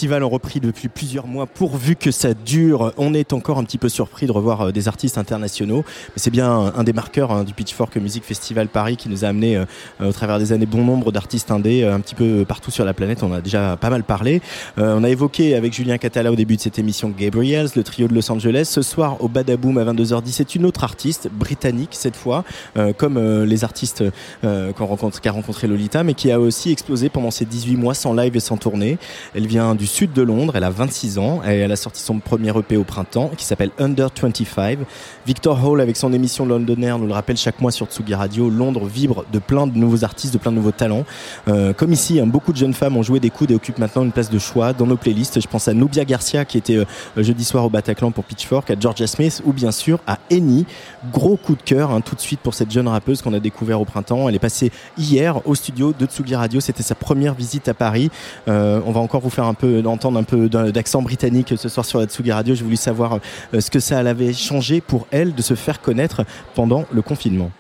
festivals 0.06 0.24
ont 0.24 0.30
repris 0.30 0.60
depuis 0.60 0.88
plusieurs 0.88 1.26
mois, 1.26 1.48
pourvu 1.48 1.96
que 1.96 2.12
ça 2.12 2.36
dure, 2.36 2.94
on 2.98 3.16
est 3.16 3.34
encore 3.34 3.58
un 3.58 3.64
petit 3.64 3.80
peu 3.80 3.90
surpris 3.90 4.28
de 4.28 4.32
revoir 4.32 4.62
euh, 4.62 4.72
des 4.72 4.88
artistes 4.88 5.18
internationaux. 5.18 5.84
C'est 6.16 6.30
bien 6.30 6.72
un, 6.76 6.84
des 6.84 6.94
marqueurs 6.94 7.32
hein, 7.32 7.44
du 7.44 7.56
Pitchfork 7.56 7.98
Music 7.98 8.24
Festival 8.24 8.68
Paris 8.68 8.98
qui 8.98 9.10
nous 9.10 9.26
a 9.26 9.30
amené 9.30 9.58
euh, 9.58 9.66
au 10.00 10.12
travers 10.12 10.38
des 10.38 10.54
années 10.54 10.68
bon 10.68 10.84
nombre 10.84 11.12
d'artistes 11.12 11.50
indés 11.50 11.82
euh, 11.82 11.96
un 11.96 12.02
petit 12.02 12.14
peu 12.14 12.46
partout 12.46 12.70
sur 12.70 12.86
la 12.86 12.94
planète. 12.94 13.24
On 13.24 13.34
a 13.34 13.42
déjà 13.42 13.78
pas 13.78 13.90
mal 13.90 14.04
parlé. 14.04 14.44
Euh, 14.78 14.96
on 14.96 15.04
a 15.04 15.10
évoqué 15.10 15.56
avec 15.56 15.74
Julien 15.74 15.98
Catala 15.98 16.32
au 16.32 16.36
début 16.36 16.56
de 16.56 16.62
cette 16.62 16.78
émission 16.78 17.10
Gabriels, 17.10 17.70
le 17.76 17.82
trio 17.82 18.08
de 18.08 18.14
Los 18.14 18.32
Angeles. 18.32 18.70
Ce 18.72 18.84
soir 18.84 19.18
au 19.24 19.28
Badaboom 19.28 19.80
à 19.80 19.86
22h10, 19.86 20.32
c'est 20.32 20.56
une 20.56 20.66
autre 20.66 20.84
artiste 20.84 21.30
britannique 21.32 21.90
cette 21.94 22.16
fois, 22.16 22.44
euh, 22.78 22.94
comme 22.94 23.18
euh, 23.18 23.46
les 23.46 23.64
artistes 23.64 24.04
euh, 24.44 24.72
qu'a 24.72 25.32
rencontré 25.32 25.68
Lolita, 25.68 26.04
mais 26.04 26.14
qui 26.14 26.32
a 26.32 26.40
aussi 26.40 26.72
explosé 26.72 27.10
pendant 27.10 27.32
ces 27.32 27.46
18 27.46 27.76
mois 27.76 27.94
sans 27.94 28.14
live 28.14 28.36
et 28.36 28.40
sans 28.40 28.58
tournée. 28.58 28.98
Elle 29.34 29.48
vient 29.48 29.76
du 29.76 29.88
sud 29.96 30.12
de 30.12 30.22
Londres, 30.24 30.58
elle 30.58 30.66
a 30.66 30.70
26 30.70 31.20
ans 31.20 31.42
et 31.48 31.56
elle 31.56 31.72
a 31.72 31.78
sorti 31.78 32.02
son 32.02 32.20
premier 32.20 32.50
EP 32.50 32.76
au 32.76 32.84
printemps 32.84 33.32
qui 33.38 33.46
s'appelle 33.46 33.72
Under 33.80 34.10
25. 34.14 34.80
Victor 35.26 35.66
Hall 35.66 35.80
avec 35.80 35.96
son 35.96 36.12
émission 36.12 36.46
Londonaire 36.46 37.00
nous 37.00 37.08
le 37.08 37.14
rappelle 37.14 37.38
chaque 37.38 37.62
mois 37.62 37.72
sur 37.72 37.88
Tsugi 37.88 38.14
Radio. 38.14 38.50
Londres 38.50 38.88
vibre 38.88 39.24
de 39.32 39.40
plein 39.40 39.68
de 39.68 39.78
nouveaux 39.78 40.04
artistes, 40.04 40.34
de 40.34 40.38
plein 40.38 40.52
de 40.52 40.58
nouveaux 40.58 40.74
talents. 40.74 41.06
Euh, 41.48 41.72
comme 41.72 41.94
ici, 41.94 42.20
hein, 42.20 42.28
beaucoup 42.28 42.52
de 42.52 42.58
jeunes 42.58 42.74
femmes 42.74 42.98
ont 42.98 43.04
joué 43.04 43.22
des 43.22 43.30
coudes 43.30 43.52
et 43.52 43.56
occupent 43.56 43.78
maintenant 43.78 44.04
une 44.04 44.12
place 44.12 44.30
de 44.30 44.38
choix 44.38 44.74
dans 44.74 44.86
nos 44.86 44.98
playlists. 44.98 45.40
Je 45.40 45.48
pense 45.48 45.70
à 45.70 45.74
Nubia 45.74 46.04
Garcia 46.04 46.44
qui 46.44 46.58
était 46.58 46.76
euh, 46.76 46.86
jeudi 47.24 47.46
soir 47.46 47.64
au 47.64 47.70
Bataclan 47.70 48.12
pour 48.12 48.26
Pitchfork, 48.26 48.70
à 48.72 48.76
Georgia 48.78 49.08
Smith 49.08 49.42
ou 49.46 49.54
bien 49.54 49.72
sûr 49.72 50.00
à 50.08 50.20
Eni. 50.30 50.66
Gros 51.14 51.38
coup 51.38 51.56
de 51.56 51.62
cœur 51.62 51.92
hein, 51.92 52.02
tout 52.02 52.16
de 52.16 52.22
suite 52.22 52.42
pour 52.42 52.54
cette 52.54 52.70
jeune 52.70 52.90
rappeuse 52.90 53.22
qu'on 53.22 53.34
a 53.34 53.40
découvert 53.40 53.80
au 53.80 53.86
printemps. 53.86 54.28
Elle 54.28 54.36
est 54.36 54.40
passée 54.40 54.74
hier 54.98 55.40
au 55.48 55.56
studio 55.56 55.94
de 55.98 56.06
Tsugi 56.06 56.36
Radio. 56.36 56.60
C'était 56.60 56.84
sa 56.84 56.96
première 56.96 57.34
visite 57.34 57.70
à 57.70 57.74
Paris. 57.74 58.12
Euh, 58.50 58.82
on 58.86 58.92
va 58.92 59.00
encore 59.00 59.22
vous 59.22 59.30
faire 59.30 59.46
un 59.46 59.54
peu 59.54 59.75
entendre 59.86 60.20
un 60.20 60.24
peu 60.24 60.50
d'accent 60.50 61.02
britannique 61.02 61.54
ce 61.58 61.70
soir 61.70 61.86
sur 61.86 62.00
la 62.00 62.06
Tsugi 62.06 62.32
Radio. 62.32 62.56
J'ai 62.56 62.64
voulu 62.64 62.76
savoir 62.76 63.20
euh, 63.54 63.62
ce 63.62 63.70
que 63.70 63.80
ça 63.80 64.00
avait 64.00 64.34
changé 64.34 64.82
pour 64.82 65.08
elle 65.12 65.34
de 65.34 65.42
se 65.42 65.56
faire 65.56 65.82
connaître 65.82 66.24
pendant 66.54 66.86
le 66.92 67.02
confinement. 67.02 67.52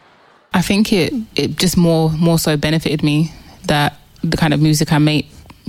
I 0.53 0.61
think 0.61 0.91
it 0.91 1.13
it 1.35 1.59
just 1.59 1.75
more 1.75 2.11
more 2.11 2.39
so 2.39 2.55
benefited 2.55 3.03
me 3.03 3.31
that 3.67 3.93
the 4.23 4.37
kind 4.37 4.53
of 4.53 4.61
music 4.61 4.91
I 4.91 4.99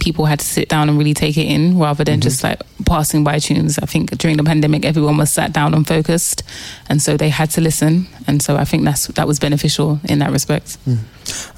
people 0.01 0.27
had 0.27 0.39
to 0.41 0.45
sit 0.45 0.69
down 0.69 0.89
and 0.89 0.99
really 0.99 1.15
take 1.15 1.37
it 1.39 1.47
in 1.47 1.79
rather 1.79 2.05
than 2.05 2.21
just 2.21 2.45
like 2.45 2.61
passing 2.85 3.25
by 3.25 3.39
tunes. 3.39 3.79
I 3.79 3.87
think 3.87 4.11
during 4.19 4.37
the 4.37 4.45
pandemic 4.45 4.85
everyone 4.85 5.17
was 5.17 5.31
sat 5.31 5.53
down 5.53 5.73
and 5.75 5.87
focused 5.87 6.43
and 6.89 7.01
so 7.01 7.17
they 7.17 7.31
had 7.31 7.51
to 7.53 7.61
listen 7.61 8.07
and 8.27 8.43
so 8.43 8.57
I 8.57 8.65
think 8.65 8.85
that's 8.85 9.07
that 9.09 9.27
was 9.27 9.39
beneficial 9.39 9.99
in 10.09 10.19
that 10.19 10.31
respect. 10.33 10.77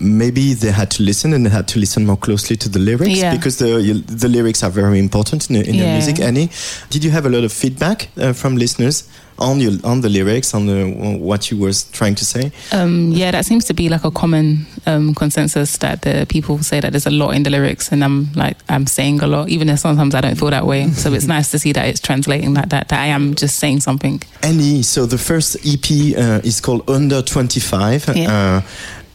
maybe 0.01 0.55
they 0.55 0.71
had 0.71 0.91
to 0.93 1.03
listen 1.03 1.33
and 1.35 1.45
they 1.45 1.51
had 1.51 1.67
to 1.69 1.79
listen 1.79 2.07
more 2.07 2.17
closely 2.17 2.57
to 2.57 2.69
the 2.69 2.79
lyrics 2.79 3.19
Yeah. 3.19 3.35
because 3.37 3.59
the 3.59 4.03
the 4.07 4.29
lyrics 4.29 4.63
are 4.63 4.71
very 4.71 4.99
important 4.99 5.51
in, 5.51 5.57
in 5.57 5.75
your 5.75 5.87
Yeah. 5.87 5.93
music. 5.99 6.21
Annie, 6.21 6.49
did 6.91 7.05
you 7.05 7.11
have 7.11 7.27
a 7.27 7.29
lot 7.31 7.45
of 7.45 7.53
feedback 7.53 8.09
uh, 8.17 8.33
from 8.33 8.57
listeners 8.57 9.05
on 9.39 9.61
your 9.61 9.73
on 9.85 10.01
the 10.01 10.09
lyrics 10.09 10.55
on 10.55 10.67
the 10.67 10.83
on 10.83 11.21
what 11.21 11.51
you 11.51 11.59
were 11.59 11.73
trying 11.93 12.15
to 12.17 12.25
say? 12.25 12.53
Um, 12.73 13.13
yeah, 13.13 13.31
that 13.31 13.45
seems 13.45 13.65
to 13.67 13.75
be 13.75 13.89
like 13.89 14.05
a 14.05 14.11
common 14.11 14.67
um, 14.87 15.15
consensus 15.15 15.79
that 15.79 16.03
the 16.03 16.27
people 16.29 16.59
say 16.59 16.81
that 16.81 16.93
there's 16.93 17.07
a 17.07 17.11
lot 17.11 17.31
in 17.31 17.43
the 17.43 17.51
lyrics, 17.51 17.93
and 17.93 18.05
I'm 18.05 18.33
like 18.35 18.57
I'm 18.69 18.87
saying 18.87 19.23
a 19.23 19.27
lot, 19.27 19.49
even 19.49 19.69
if 19.69 19.79
sometimes 19.79 20.15
I 20.15 20.21
don't 20.21 20.37
feel 20.37 20.51
that 20.51 20.67
way. 20.67 20.91
so 20.91 21.13
it's 21.13 21.27
nice 21.27 21.51
to 21.53 21.59
see 21.59 21.73
that 21.73 21.89
it's 21.89 22.01
translating 22.01 22.55
like 22.55 22.69
that. 22.71 22.89
That 22.89 23.01
I 23.01 23.07
am 23.07 23.35
just 23.35 23.59
saying 23.59 23.81
something. 23.81 24.23
Annie, 24.43 24.83
so 24.83 25.07
the 25.07 25.19
first 25.19 25.57
EP 25.67 26.17
uh, 26.17 26.41
is 26.45 26.61
called 26.61 26.89
Under 26.89 27.23
25. 27.23 28.09
Uh, 28.09 28.61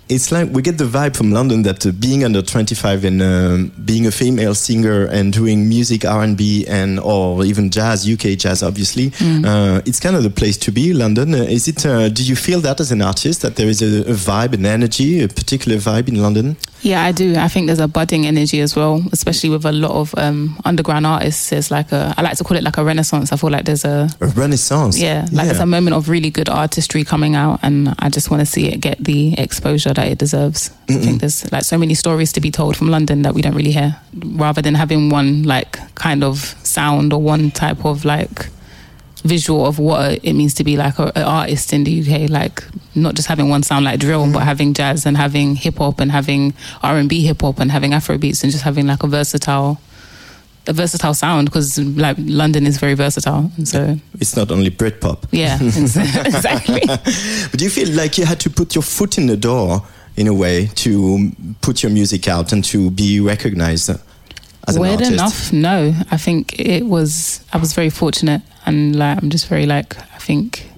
it's 0.10 0.32
like 0.32 0.50
we 0.52 0.62
get 0.62 0.78
the 0.78 0.84
vibe 0.86 1.16
from 1.16 1.32
London 1.32 1.64
that 1.64 1.86
uh, 1.86 1.92
being 1.92 2.24
under 2.24 2.42
25 2.42 3.06
and 3.06 3.22
um, 3.22 3.72
being 3.86 4.06
a 4.06 4.12
female 4.12 4.54
singer 4.54 5.06
and 5.06 5.32
doing 5.34 5.68
music 5.68 6.04
R&B 6.06 6.66
and 6.68 7.00
or 7.00 7.44
even 7.46 7.70
jazz, 7.70 8.08
UK 8.08 8.38
jazz, 8.38 8.62
obviously, 8.64 9.12
Mm. 9.12 9.46
uh, 9.46 9.82
it's 9.86 10.00
kind 10.00 10.16
of 10.16 10.24
the 10.24 10.30
place 10.30 10.58
to 10.58 10.72
be. 10.72 10.94
London, 10.94 11.34
uh, 11.34 11.38
is 11.38 11.68
it? 11.68 11.86
Uh, 11.86 12.10
do 12.10 12.24
you 12.24 12.36
feel 12.36 12.60
that 12.62 12.80
as 12.80 12.92
an 12.92 13.02
artist 13.02 13.42
that 13.42 13.56
there 13.56 13.68
is 13.70 13.82
a, 13.82 14.02
a 14.10 14.14
vibe, 14.14 14.54
an 14.54 14.66
energy, 14.66 15.22
a 15.24 15.28
particular 15.28 15.78
vibe 15.78 16.08
in 16.08 16.22
London? 16.22 16.58
Yeah, 16.84 17.02
I 17.04 17.14
do. 17.14 17.36
I 17.38 17.48
think 17.48 17.68
there's 17.68 17.80
a 17.80 17.88
budding 17.88 18.26
energy 18.28 18.60
as 18.60 18.76
well, 18.76 19.02
especially 19.14 19.50
with 19.50 19.66
a 19.66 19.72
lot 19.72 19.92
of 19.92 20.14
um, 20.18 20.60
underground 20.66 21.08
artists. 21.08 21.50
There's 21.50 21.72
like 21.72 21.94
a, 21.94 22.14
I 22.18 22.22
like 22.22 22.36
to 22.38 22.44
call 22.44 22.58
it 22.58 22.64
like 22.64 22.78
a 22.78 22.84
renaissance. 22.84 23.32
I 23.32 23.38
feel 23.38 23.50
like 23.52 23.64
there's 23.64 23.86
a, 23.86 24.10
A 24.20 24.28
renaissance. 24.28 25.00
yeah, 25.00 25.26
like 25.32 25.50
it's 25.50 25.60
a 25.60 25.66
moment 25.66 25.96
of 25.96 26.10
really 26.10 26.30
good 26.30 26.50
artistry 26.50 27.06
coming 27.06 27.36
out, 27.36 27.62
and 27.64 27.96
I 28.00 28.10
just 28.10 28.30
want 28.30 28.42
to 28.42 28.46
see 28.46 28.68
it 28.68 28.82
get 28.82 29.02
the 29.02 29.34
exposure 29.40 29.94
that 29.94 30.08
it 30.10 30.18
deserves. 30.18 30.72
I 30.90 30.96
think 30.96 31.22
there's 31.22 31.50
like 31.54 31.64
so 31.64 31.78
many 31.78 31.94
stories 31.94 32.34
to 32.34 32.42
be 32.42 32.52
told 32.52 32.76
from 32.76 32.90
London 32.90 33.22
that 33.22 33.34
we 33.34 33.42
don't 33.42 33.56
really 33.56 33.72
hear, 33.72 33.96
rather 34.14 34.62
than 34.62 34.76
having 34.76 35.10
one 35.10 35.44
like 35.44 35.78
kind 35.96 36.22
of 36.22 36.40
sound 36.64 37.14
or 37.14 37.22
one 37.22 37.50
type 37.52 37.86
of 37.86 38.04
like 38.04 38.50
visual 39.24 39.66
of 39.66 39.80
what 39.80 40.20
it 40.24 40.34
means 40.34 40.54
to 40.56 40.64
be 40.64 40.78
like 40.78 41.00
an 41.00 41.12
artist 41.16 41.74
in 41.74 41.84
the 41.84 42.02
UK. 42.02 42.30
Like 42.30 42.64
not 42.96 43.16
just 43.16 43.28
having 43.28 43.50
one 43.50 43.64
sound 43.64 43.86
like 43.86 44.00
drill, 44.00 44.32
but 44.32 44.40
mm. 44.40 44.44
having 44.44 44.74
jazz 44.74 45.06
and 45.06 45.18
having 45.18 45.56
hip 45.56 45.78
hop 45.78 46.00
and 46.00 46.12
having 46.12 46.54
R 46.82 46.98
and 46.98 47.10
B 47.10 47.26
hip 47.26 47.42
hop 47.42 47.60
and 47.60 47.72
having 47.72 47.94
Afro 47.94 48.18
beats 48.18 48.44
and 48.44 48.52
just 48.52 48.64
having 48.64 48.88
like 48.88 49.04
a 49.04 49.08
versatile, 49.08 49.80
a 50.68 50.74
versatile 50.74 51.14
sound 51.14 51.46
because 51.46 51.80
like 51.80 52.18
London 52.20 52.68
is 52.68 52.78
very 52.78 52.94
versatile. 52.94 53.52
And 53.58 53.68
so 53.68 53.98
It's 54.20 54.36
not 54.36 54.52
only 54.52 54.70
Britpop. 54.70 55.26
yeah, 55.32 55.56
exactly. 55.62 56.82
but 56.86 57.58
do 57.58 57.64
you 57.64 57.72
feel 57.72 57.90
like 57.96 58.18
you 58.18 58.26
had 58.26 58.40
to 58.42 58.50
put 58.50 58.76
your 58.76 58.84
foot 58.84 59.18
in 59.18 59.28
the 59.28 59.38
door 59.38 59.84
in 60.16 60.28
a 60.28 60.34
way 60.34 60.68
to 60.76 61.32
put 61.62 61.82
your 61.82 61.92
music 61.92 62.28
out 62.28 62.52
and 62.52 62.64
to 62.64 62.92
be 62.92 63.20
recognized 63.20 63.90
Weird 64.72 65.02
enough, 65.02 65.52
no. 65.54 65.94
I 66.12 66.18
think 66.18 66.60
it 66.60 66.86
was. 66.86 67.44
I 67.52 67.58
was 67.58 67.74
very 67.74 67.90
fortunate, 67.90 68.42
and 68.66 68.96
like 68.96 69.22
I'm 69.22 69.30
just 69.30 69.48
very 69.48 69.66
like 69.66 69.98
I 69.98 70.20
think 70.20 70.70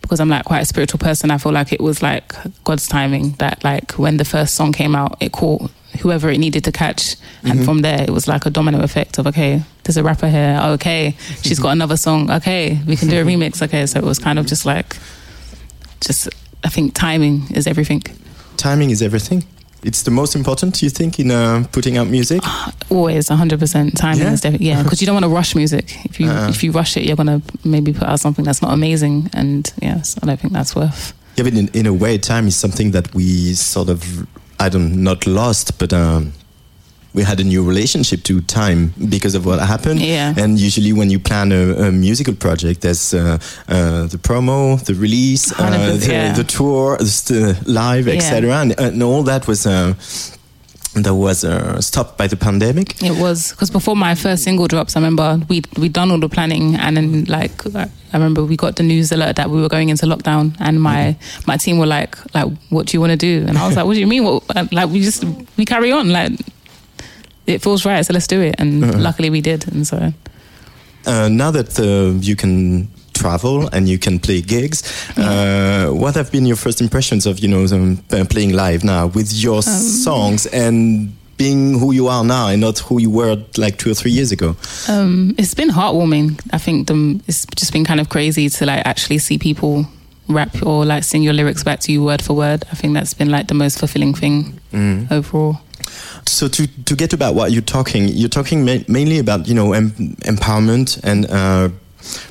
because 0.00 0.20
I'm 0.20 0.28
like 0.28 0.44
quite 0.44 0.60
a 0.60 0.66
spiritual 0.66 0.98
person. 0.98 1.30
I 1.30 1.38
feel 1.38 1.52
like 1.52 1.72
it 1.72 1.80
was 1.80 2.02
like 2.02 2.32
God's 2.64 2.86
timing 2.86 3.32
that 3.38 3.64
like 3.64 3.92
when 3.98 4.16
the 4.18 4.24
first 4.24 4.54
song 4.54 4.72
came 4.72 4.94
out, 4.94 5.16
it 5.20 5.32
caught 5.32 5.70
whoever 6.00 6.28
it 6.30 6.38
needed 6.38 6.64
to 6.64 6.72
catch, 6.72 7.16
and 7.42 7.60
Mhm. 7.60 7.64
from 7.64 7.78
there 7.82 8.02
it 8.02 8.10
was 8.10 8.26
like 8.28 8.46
a 8.46 8.50
domino 8.50 8.80
effect 8.82 9.18
of 9.18 9.26
okay, 9.26 9.62
there's 9.84 9.96
a 9.96 10.02
rapper 10.02 10.28
here. 10.28 10.60
Okay, 10.74 11.16
she's 11.42 11.58
got 11.58 11.70
another 11.70 11.96
song. 11.96 12.30
Okay, 12.30 12.78
we 12.86 12.96
can 12.96 13.08
do 13.08 13.20
a 13.20 13.24
remix. 13.24 13.62
Okay, 13.62 13.86
so 13.86 13.98
it 13.98 14.04
was 14.04 14.18
kind 14.18 14.38
of 14.38 14.46
just 14.46 14.64
like 14.66 14.96
just. 16.00 16.28
I 16.62 16.68
think 16.68 16.94
timing 16.94 17.42
is 17.54 17.66
everything. 17.66 18.02
Timing 18.56 18.90
is 18.90 19.02
everything. 19.02 19.44
It's 19.84 20.02
the 20.02 20.10
most 20.10 20.34
important, 20.34 20.82
you 20.82 20.88
think, 20.90 21.18
in 21.20 21.30
uh, 21.30 21.66
putting 21.70 21.98
out 21.98 22.08
music? 22.08 22.40
Always, 22.90 23.28
hundred 23.28 23.60
percent. 23.60 23.96
Timing 23.98 24.22
Yeah? 24.24 24.32
is 24.32 24.40
definitely 24.40 24.68
yeah, 24.68 24.82
because 24.82 25.00
you 25.02 25.06
don't 25.06 25.14
want 25.14 25.24
to 25.24 25.28
rush 25.28 25.54
music. 25.54 25.84
If 26.06 26.18
you 26.18 26.28
Uh-uh. 26.30 26.48
if 26.48 26.64
you 26.64 26.72
rush 26.72 26.96
it, 26.96 27.04
you're 27.04 27.16
gonna 27.16 27.42
maybe 27.64 27.92
put 27.92 28.08
out 28.08 28.18
something 28.18 28.44
that's 28.46 28.62
not 28.62 28.72
amazing, 28.72 29.28
and 29.34 29.70
yes, 29.82 30.16
I 30.22 30.26
don't 30.26 30.40
think 30.40 30.52
that's 30.54 30.74
worth. 30.74 31.12
Yeah, 31.36 31.44
but 31.44 31.52
in, 31.54 31.68
in 31.74 31.86
a 31.86 31.92
way, 31.92 32.16
time 32.18 32.46
is 32.46 32.56
something 32.56 32.92
that 32.92 33.12
we 33.14 33.52
sort 33.54 33.88
of, 33.90 34.26
I 34.58 34.68
don't, 34.70 35.02
not 35.02 35.26
lost, 35.26 35.78
but 35.78 35.92
um, 35.92 36.32
we 37.14 37.22
had 37.22 37.40
a 37.40 37.44
new 37.44 37.62
relationship 37.62 38.24
to 38.24 38.40
time 38.40 38.92
because 39.08 39.34
of 39.36 39.46
what 39.46 39.60
happened. 39.60 40.00
Yeah. 40.00 40.34
And 40.36 40.58
usually, 40.58 40.92
when 40.92 41.10
you 41.10 41.20
plan 41.20 41.52
a, 41.52 41.86
a 41.88 41.92
musical 41.92 42.34
project, 42.34 42.80
there's 42.80 43.14
uh, 43.14 43.38
uh, 43.68 44.06
the 44.06 44.18
promo, 44.18 44.84
the 44.84 44.94
release, 44.94 45.52
uh, 45.58 45.96
the, 45.96 46.06
yeah. 46.12 46.32
the 46.34 46.44
tour, 46.44 46.96
the 46.98 47.56
live, 47.66 48.08
Yeah. 48.08 48.14
etc. 48.14 48.52
And, 48.60 48.78
and 48.78 49.02
all 49.02 49.22
that 49.24 49.46
was. 49.46 49.66
Uh, 49.66 49.94
that 51.02 51.14
was 51.14 51.42
uh, 51.44 51.80
stopped 51.80 52.16
by 52.16 52.28
the 52.28 52.36
pandemic. 52.36 53.02
It 53.02 53.18
was 53.20 53.50
because 53.50 53.68
before 53.68 53.96
my 53.96 54.14
first 54.14 54.44
single 54.44 54.68
drops, 54.68 54.94
I 54.94 55.00
remember 55.00 55.40
we 55.48 55.60
we 55.76 55.88
done 55.88 56.12
all 56.12 56.20
the 56.20 56.28
planning, 56.28 56.76
and 56.76 56.96
then 56.96 57.24
like 57.24 57.66
I 57.74 57.88
remember 58.12 58.44
we 58.44 58.56
got 58.56 58.76
the 58.76 58.84
news 58.84 59.10
alert 59.10 59.34
that 59.34 59.50
we 59.50 59.60
were 59.60 59.68
going 59.68 59.88
into 59.88 60.06
lockdown, 60.06 60.54
and 60.60 60.80
my 60.80 61.16
my 61.48 61.56
team 61.56 61.78
were 61.78 61.86
like 61.86 62.16
like 62.32 62.46
What 62.70 62.86
do 62.86 62.96
you 62.96 63.00
want 63.00 63.10
to 63.10 63.16
do? 63.16 63.44
And 63.48 63.58
I 63.58 63.66
was 63.66 63.74
like, 63.74 63.86
What 63.86 63.94
do 63.94 64.00
you 64.00 64.06
mean? 64.06 64.22
What 64.22 64.44
uh, 64.54 64.66
like 64.70 64.88
we 64.88 65.00
just 65.00 65.24
we 65.56 65.64
carry 65.64 65.90
on 65.90 66.10
like. 66.10 66.30
It 67.46 67.62
feels 67.62 67.84
right, 67.84 68.04
so 68.06 68.12
let's 68.14 68.26
do 68.26 68.40
it. 68.40 68.54
And 68.58 68.84
Uh-huh. 68.84 68.98
luckily 68.98 69.30
we 69.30 69.40
did. 69.40 69.66
And 69.72 69.86
so 69.86 70.12
Uh, 71.06 71.28
now 71.28 71.50
that 71.50 71.78
uh, 71.78 72.18
you 72.20 72.34
can 72.34 72.88
travel 73.12 73.68
and 73.72 73.86
you 73.88 73.98
can 73.98 74.18
play 74.18 74.40
gigs, 74.40 74.82
uh, 75.18 75.88
what 75.92 76.14
have 76.14 76.30
been 76.32 76.46
your 76.46 76.56
first 76.56 76.80
impressions 76.80 77.26
of 77.26 77.38
you 77.40 77.48
know 77.48 77.64
uh, 77.64 78.24
playing 78.24 78.52
live 78.54 78.82
now 78.84 79.06
with 79.14 79.30
your 79.32 79.62
songs 79.62 80.46
and 80.46 81.12
being 81.36 81.78
who 81.78 81.92
you 81.92 82.08
are 82.08 82.24
now 82.24 82.48
and 82.48 82.60
not 82.60 82.78
who 82.78 82.98
you 83.00 83.10
were 83.10 83.36
like 83.58 83.76
two 83.76 83.90
or 83.90 83.94
three 83.94 84.10
years 84.12 84.32
ago? 84.32 84.56
Um, 84.88 85.34
it's 85.36 85.54
been 85.54 85.68
heartwarming. 85.70 86.40
I 86.52 86.58
think 86.58 86.86
the, 86.86 87.20
it's 87.28 87.44
just 87.54 87.72
been 87.72 87.84
kind 87.84 88.00
of 88.00 88.08
crazy 88.08 88.48
to 88.48 88.64
like 88.66 88.82
actually 88.86 89.18
see 89.18 89.36
people 89.38 89.86
rap 90.28 90.56
or 90.62 90.86
like 90.86 91.04
sing 91.04 91.22
your 91.22 91.34
lyrics 91.34 91.62
back 91.62 91.80
to 91.80 91.92
you 91.92 92.02
word 92.02 92.22
for 92.22 92.34
word. 92.34 92.64
I 92.72 92.76
think 92.76 92.94
that's 92.94 93.12
been 93.14 93.28
like 93.30 93.48
the 93.48 93.54
most 93.54 93.78
fulfilling 93.78 94.14
thing 94.14 94.58
Mm. 94.72 95.10
overall. 95.12 95.58
So 96.26 96.48
to 96.48 96.66
to 96.66 96.96
get 96.96 97.12
about 97.12 97.34
what 97.34 97.52
you're 97.52 97.62
talking, 97.62 98.08
you're 98.08 98.28
talking 98.28 98.64
ma- 98.64 98.84
mainly 98.88 99.18
about 99.18 99.46
you 99.46 99.54
know 99.54 99.72
em- 99.72 100.16
empowerment 100.22 101.00
and 101.04 101.26
uh, 101.30 101.68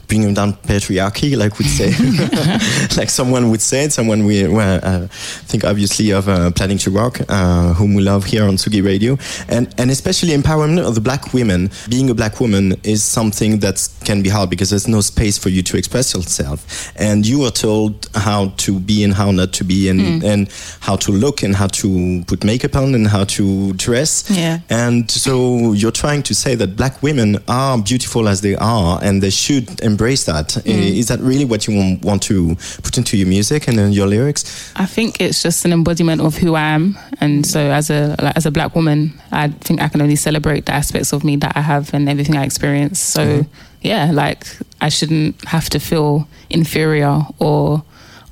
bringing 0.07 0.33
down 0.33 0.53
patriarchy, 0.53 1.35
like 1.37 1.57
would 1.57 1.67
say, 1.67 1.91
like 2.97 3.09
someone 3.09 3.49
would 3.49 3.61
say, 3.61 3.89
someone 3.89 4.25
we 4.25 4.47
well, 4.47 4.79
uh, 4.83 5.07
think 5.47 5.63
obviously 5.63 6.11
of 6.11 6.27
uh, 6.29 6.51
Planning 6.51 6.77
to 6.79 6.91
Rock, 6.91 7.19
uh, 7.29 7.73
whom 7.73 7.93
we 7.93 8.01
love 8.01 8.25
here 8.25 8.43
on 8.45 8.55
Sugi 8.57 8.83
Radio, 8.83 9.17
and 9.47 9.73
and 9.77 9.91
especially 9.91 10.31
empowerment 10.35 10.85
of 10.87 10.95
the 10.95 11.01
black 11.01 11.33
women. 11.33 11.69
Being 11.89 12.09
a 12.09 12.13
black 12.13 12.39
woman 12.39 12.75
is 12.83 13.03
something 13.03 13.59
that 13.59 13.87
can 14.05 14.21
be 14.21 14.29
hard 14.29 14.49
because 14.49 14.69
there's 14.69 14.87
no 14.87 15.01
space 15.01 15.37
for 15.37 15.49
you 15.49 15.63
to 15.63 15.77
express 15.77 16.13
yourself, 16.13 16.91
and 16.95 17.25
you 17.25 17.43
are 17.45 17.51
told 17.51 18.09
how 18.15 18.49
to 18.57 18.79
be 18.79 19.03
and 19.03 19.13
how 19.13 19.31
not 19.31 19.53
to 19.53 19.63
be, 19.63 19.89
and 19.89 20.03
Mm. 20.03 20.23
and 20.23 20.49
how 20.81 20.95
to 20.97 21.11
look 21.11 21.43
and 21.43 21.55
how 21.55 21.67
to 21.67 22.23
put 22.27 22.43
makeup 22.43 22.75
on 22.75 22.93
and 22.95 23.07
how 23.07 23.23
to 23.23 23.71
dress. 23.73 24.25
Yeah. 24.29 24.59
And 24.69 25.09
so 25.09 25.71
you're 25.73 25.91
trying 26.03 26.23
to 26.23 26.33
say 26.35 26.55
that 26.55 26.75
black 26.75 27.01
women 27.01 27.37
are 27.47 27.77
beautiful 27.77 28.27
as 28.27 28.41
they 28.41 28.55
are 28.55 28.99
and 29.01 29.21
they 29.23 29.29
should 29.29 29.62
embrace 29.81 30.25
that. 30.25 30.49
Mm. 30.49 30.97
Is 30.97 31.07
that 31.07 31.19
really 31.19 31.45
what 31.45 31.67
you 31.67 31.97
want- 32.01 32.23
to 32.23 32.55
put 32.83 32.97
into 32.97 33.17
your 33.17 33.27
music 33.27 33.67
and 33.67 33.79
in 33.79 33.91
your 33.91 34.07
lyrics? 34.07 34.71
I 34.75 34.85
think 34.85 35.19
it's 35.19 35.41
just 35.43 35.65
an 35.65 35.73
embodiment 35.73 36.21
of 36.21 36.37
who 36.37 36.55
I 36.55 36.61
am, 36.75 36.97
and 37.19 37.45
so 37.45 37.59
as 37.59 37.89
a 37.89 38.15
like, 38.21 38.37
as 38.37 38.45
a 38.45 38.51
black 38.51 38.75
woman, 38.75 39.19
I 39.31 39.49
think 39.49 39.81
I 39.81 39.87
can 39.89 40.01
only 40.01 40.15
celebrate 40.15 40.65
the 40.67 40.73
aspects 40.73 41.11
of 41.11 41.23
me 41.23 41.35
that 41.37 41.57
I 41.57 41.61
have 41.61 41.93
and 41.93 42.07
everything 42.07 42.37
I 42.37 42.43
experience. 42.45 42.99
So 42.99 43.45
yeah, 43.81 44.11
like 44.13 44.45
I 44.79 44.89
shouldn't 44.89 45.43
have 45.45 45.69
to 45.71 45.79
feel 45.79 46.27
inferior 46.49 47.21
or 47.39 47.83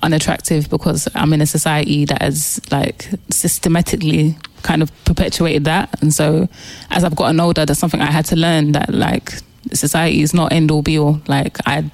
unattractive 0.04 0.70
because 0.70 1.08
I'm 1.14 1.34
in 1.34 1.42
a 1.42 1.46
society 1.46 2.06
that 2.06 2.22
has 2.22 2.62
like 2.72 3.10
systematically 3.30 4.36
kind 4.64 4.82
of 4.82 4.92
perpetuated 5.06 5.66
that, 5.66 6.02
and 6.02 6.14
so 6.14 6.48
as 6.92 7.04
I've 7.04 7.16
gotten 7.16 7.40
older, 7.40 7.66
that's 7.66 7.80
something 7.80 8.02
I 8.02 8.12
had 8.12 8.26
to 8.26 8.36
learn 8.36 8.72
that 8.74 8.94
like 8.94 9.34
society 9.74 10.22
is 10.22 10.34
not 10.34 10.52
end 10.52 10.72
all 10.72 10.82
be 10.82 10.98
all. 10.98 11.22
Like 11.28 11.58
I 11.66 11.90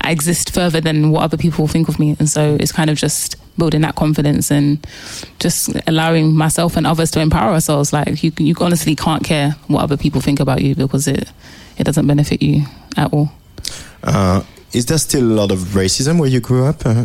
I 0.00 0.10
exist 0.10 0.54
further 0.54 0.80
than 0.80 1.10
what 1.10 1.22
other 1.22 1.36
people 1.36 1.66
think 1.66 1.88
of 1.88 1.98
me. 1.98 2.16
And 2.18 2.28
so 2.28 2.56
it's 2.60 2.72
kind 2.72 2.90
of 2.90 2.96
just 2.96 3.36
building 3.58 3.80
that 3.80 3.96
confidence 3.96 4.50
and 4.50 4.86
just 5.40 5.70
allowing 5.86 6.34
myself 6.34 6.76
and 6.76 6.86
others 6.86 7.10
to 7.12 7.20
empower 7.20 7.52
ourselves. 7.52 7.92
Like 7.92 8.22
you, 8.22 8.32
you 8.38 8.54
honestly 8.60 8.94
can't 8.94 9.24
care 9.24 9.52
what 9.66 9.82
other 9.82 9.96
people 9.96 10.20
think 10.20 10.40
about 10.40 10.62
you 10.62 10.74
because 10.74 11.08
it, 11.08 11.30
it 11.76 11.84
doesn't 11.84 12.06
benefit 12.06 12.42
you 12.42 12.62
at 12.96 13.12
all. 13.12 13.32
Uh, 14.02 14.42
is 14.72 14.86
there 14.86 14.98
still 14.98 15.22
a 15.22 15.34
lot 15.34 15.50
of 15.50 15.58
racism 15.74 16.20
where 16.20 16.28
you 16.28 16.40
grew 16.40 16.66
up 16.66 16.84
uh, 16.84 17.04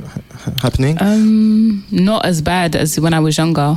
happening? 0.62 0.98
Um, 1.00 1.86
not 1.92 2.26
as 2.26 2.42
bad 2.42 2.76
as 2.76 3.00
when 3.00 3.14
I 3.14 3.20
was 3.20 3.38
younger. 3.38 3.76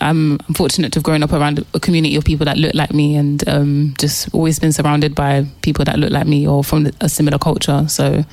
I'm 0.00 0.38
fortunate 0.54 0.92
to 0.92 0.98
have 0.98 1.04
grown 1.04 1.22
up 1.22 1.32
around 1.32 1.64
a 1.72 1.80
community 1.80 2.16
of 2.16 2.24
people 2.24 2.46
that 2.46 2.56
look 2.56 2.74
like 2.74 2.92
me, 2.92 3.16
and 3.16 3.48
um, 3.48 3.94
just 3.98 4.34
always 4.34 4.58
been 4.58 4.72
surrounded 4.72 5.14
by 5.14 5.46
people 5.62 5.84
that 5.84 5.98
look 5.98 6.10
like 6.10 6.26
me 6.26 6.48
or 6.48 6.64
from 6.64 6.90
a 7.00 7.08
similar 7.08 7.38
culture. 7.38 7.86
So 7.88 8.24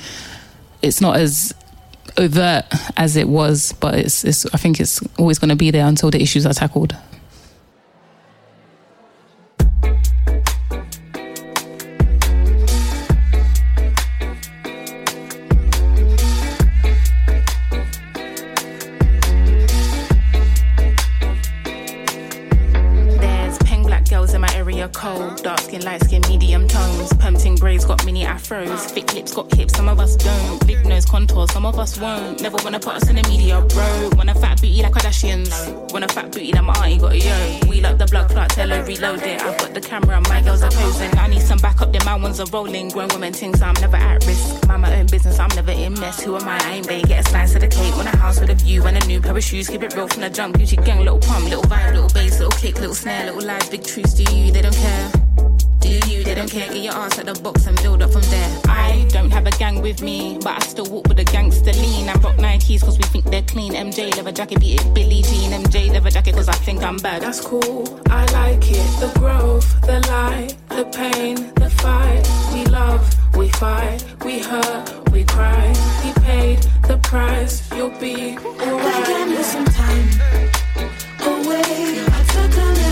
it's 0.81 1.01
not 1.01 1.17
as 1.17 1.53
overt 2.17 2.65
as 2.97 3.15
it 3.15 3.27
was, 3.27 3.73
but 3.73 3.95
it's, 3.95 4.23
it's 4.23 4.45
I 4.53 4.57
think 4.57 4.79
it's 4.79 5.01
always 5.17 5.39
going 5.39 5.49
to 5.49 5.55
be 5.55 5.71
there 5.71 5.85
until 5.85 6.09
the 6.09 6.21
issues 6.21 6.45
are 6.45 6.53
tackled. 6.53 6.95
Girls 24.13 24.35
in 24.35 24.41
my 24.41 24.53
area 24.53 24.87
cold. 24.89 25.41
Dark 25.41 25.59
skin, 25.59 25.81
light 25.83 26.03
skin, 26.03 26.21
medium 26.29 26.67
tones. 26.67 27.11
Pumping 27.13 27.55
braids 27.55 27.83
got 27.83 28.05
mini 28.05 28.23
afros. 28.25 28.81
Thick 28.93 29.11
lips 29.15 29.33
got 29.33 29.51
hips, 29.51 29.73
some 29.75 29.89
of 29.89 29.99
us 29.99 30.15
don't. 30.15 30.67
Big 30.67 30.85
nose 30.85 31.05
contour, 31.05 31.47
some 31.47 31.65
of 31.65 31.79
us 31.79 31.99
won't. 31.99 32.39
Never 32.39 32.57
wanna 32.63 32.79
put 32.79 32.93
us 32.93 33.09
in 33.09 33.15
the 33.15 33.23
media, 33.27 33.59
bro. 33.73 34.09
Want 34.15 34.29
a 34.29 34.35
fat 34.35 34.61
booty 34.61 34.83
like 34.83 34.93
Kardashians. 34.93 35.51
Want 35.91 36.05
a 36.05 36.07
fat 36.07 36.31
booty 36.31 36.51
that 36.51 36.63
my 36.63 36.75
auntie 36.83 36.99
got 36.99 37.13
a 37.13 37.17
yo. 37.17 37.69
We 37.69 37.81
like 37.81 37.97
the 37.97 38.05
blood 38.05 38.29
clot, 38.29 38.51
tell 38.51 38.69
her 38.69 38.83
reload 38.83 39.23
it. 39.23 39.41
I've 39.41 39.57
got 39.57 39.73
the 39.73 39.81
camera, 39.81 40.21
my 40.29 40.41
girls 40.43 40.61
are 40.61 40.69
posing. 40.69 41.17
I 41.17 41.27
need 41.27 41.41
some 41.41 41.57
backup, 41.57 41.91
then 41.91 42.05
my 42.05 42.15
ones 42.15 42.39
are 42.39 42.49
rolling. 42.53 42.89
Grown 42.89 43.09
women 43.09 43.33
things, 43.33 43.63
I'm 43.63 43.73
never 43.81 43.97
at 43.97 44.23
risk. 44.27 44.67
Mind 44.67 44.83
my 44.83 44.95
own 44.99 45.07
business, 45.07 45.39
I'm 45.39 45.53
never 45.55 45.71
in 45.71 45.93
mess. 45.99 46.21
Who 46.21 46.35
am 46.35 46.47
I? 46.47 46.59
I 46.63 46.73
ain't 46.75 46.87
bae. 46.87 47.01
Get 47.01 47.25
a 47.25 47.29
slice 47.29 47.55
of 47.55 47.61
the 47.61 47.67
cake. 47.67 47.95
Want 47.95 48.13
a 48.13 48.17
house 48.17 48.39
with 48.39 48.51
a 48.51 48.55
view 48.55 48.85
and 48.85 48.95
a 48.95 49.07
new 49.07 49.19
pair 49.19 49.35
of 49.35 49.43
shoes. 49.43 49.67
Keep 49.69 49.81
it 49.81 49.95
real 49.95 50.07
from 50.07 50.21
the 50.21 50.29
jump. 50.29 50.55
Gucci 50.57 50.77
gang, 50.85 50.99
little 50.99 51.19
pump, 51.19 51.45
little 51.45 51.63
vibe, 51.63 51.93
little 51.95 52.09
bass, 52.09 52.37
little 52.39 52.57
kick, 52.61 52.75
little 52.79 52.95
snare, 52.95 53.25
little 53.25 53.43
lies, 53.43 53.67
big 53.69 53.83
truths. 54.03 54.13
Do 54.13 54.35
you? 54.35 54.51
They 54.51 54.61
don't 54.61 54.75
care. 54.75 55.11
Do 55.79 55.89
you? 56.09 56.23
They 56.23 56.35
don't 56.35 56.49
care. 56.49 56.67
Get 56.67 56.83
your 56.83 56.93
ass 56.93 57.19
at 57.19 57.25
the 57.25 57.39
box 57.41 57.67
and 57.67 57.81
build 57.81 58.01
up 58.01 58.11
from 58.11 58.21
there. 58.23 58.61
I 58.67 59.07
don't 59.09 59.31
have 59.31 59.45
a 59.47 59.51
gang 59.51 59.81
with 59.81 60.01
me, 60.01 60.37
but 60.41 60.61
I 60.61 60.65
still 60.65 60.85
walk 60.85 61.07
with 61.07 61.19
a 61.19 61.23
gangster 61.23 61.73
lean. 61.73 62.09
I 62.09 62.13
rock 62.13 62.35
Nikes 62.37 62.81
cause 62.83 62.97
we 62.97 63.03
think 63.05 63.25
they're 63.25 63.43
clean. 63.43 63.73
MJ 63.73 64.15
leather 64.15 64.31
jacket, 64.31 64.59
beat 64.59 64.81
it 64.81 64.93
Billie 64.93 65.21
Jean. 65.21 65.51
MJ 65.51 65.91
leather 65.91 66.09
jacket 66.09 66.35
cause 66.35 66.47
I 66.47 66.53
think 66.53 66.83
I'm 66.83 66.97
bad. 66.97 67.21
That's 67.21 67.41
cool. 67.41 67.99
I 68.09 68.25
like 68.31 68.71
it. 68.71 68.87
The 68.99 69.11
growth, 69.19 69.81
the 69.81 69.99
light, 70.07 70.55
the 70.69 70.85
pain, 70.85 71.35
the 71.55 71.69
fight. 71.69 72.23
We 72.53 72.65
love, 72.65 73.03
we 73.35 73.49
fight, 73.49 74.03
we 74.23 74.39
hurt, 74.39 75.11
we 75.11 75.23
cry. 75.25 75.67
He 76.03 76.13
paid 76.21 76.59
the 76.87 76.97
price. 76.97 77.71
You'll 77.75 77.97
be 77.99 78.37
alright. 78.37 79.07
Give 79.07 79.27
me 79.29 79.43
some 79.43 79.65
time 79.65 80.07
away. 81.21 82.05
I 82.07 82.23
took 82.33 82.57
a 82.57 82.82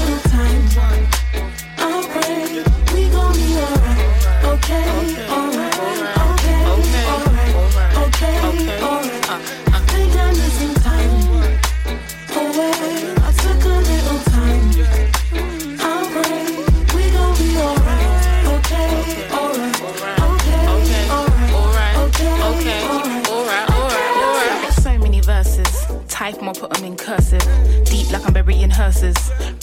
put 26.62 26.70
them 26.74 26.86
in 26.86 26.96
cursive. 26.96 27.42
Deep 27.86 28.12
like 28.12 28.24
I'm 28.24 28.34
burying 28.34 28.70
hearses. 28.70 29.18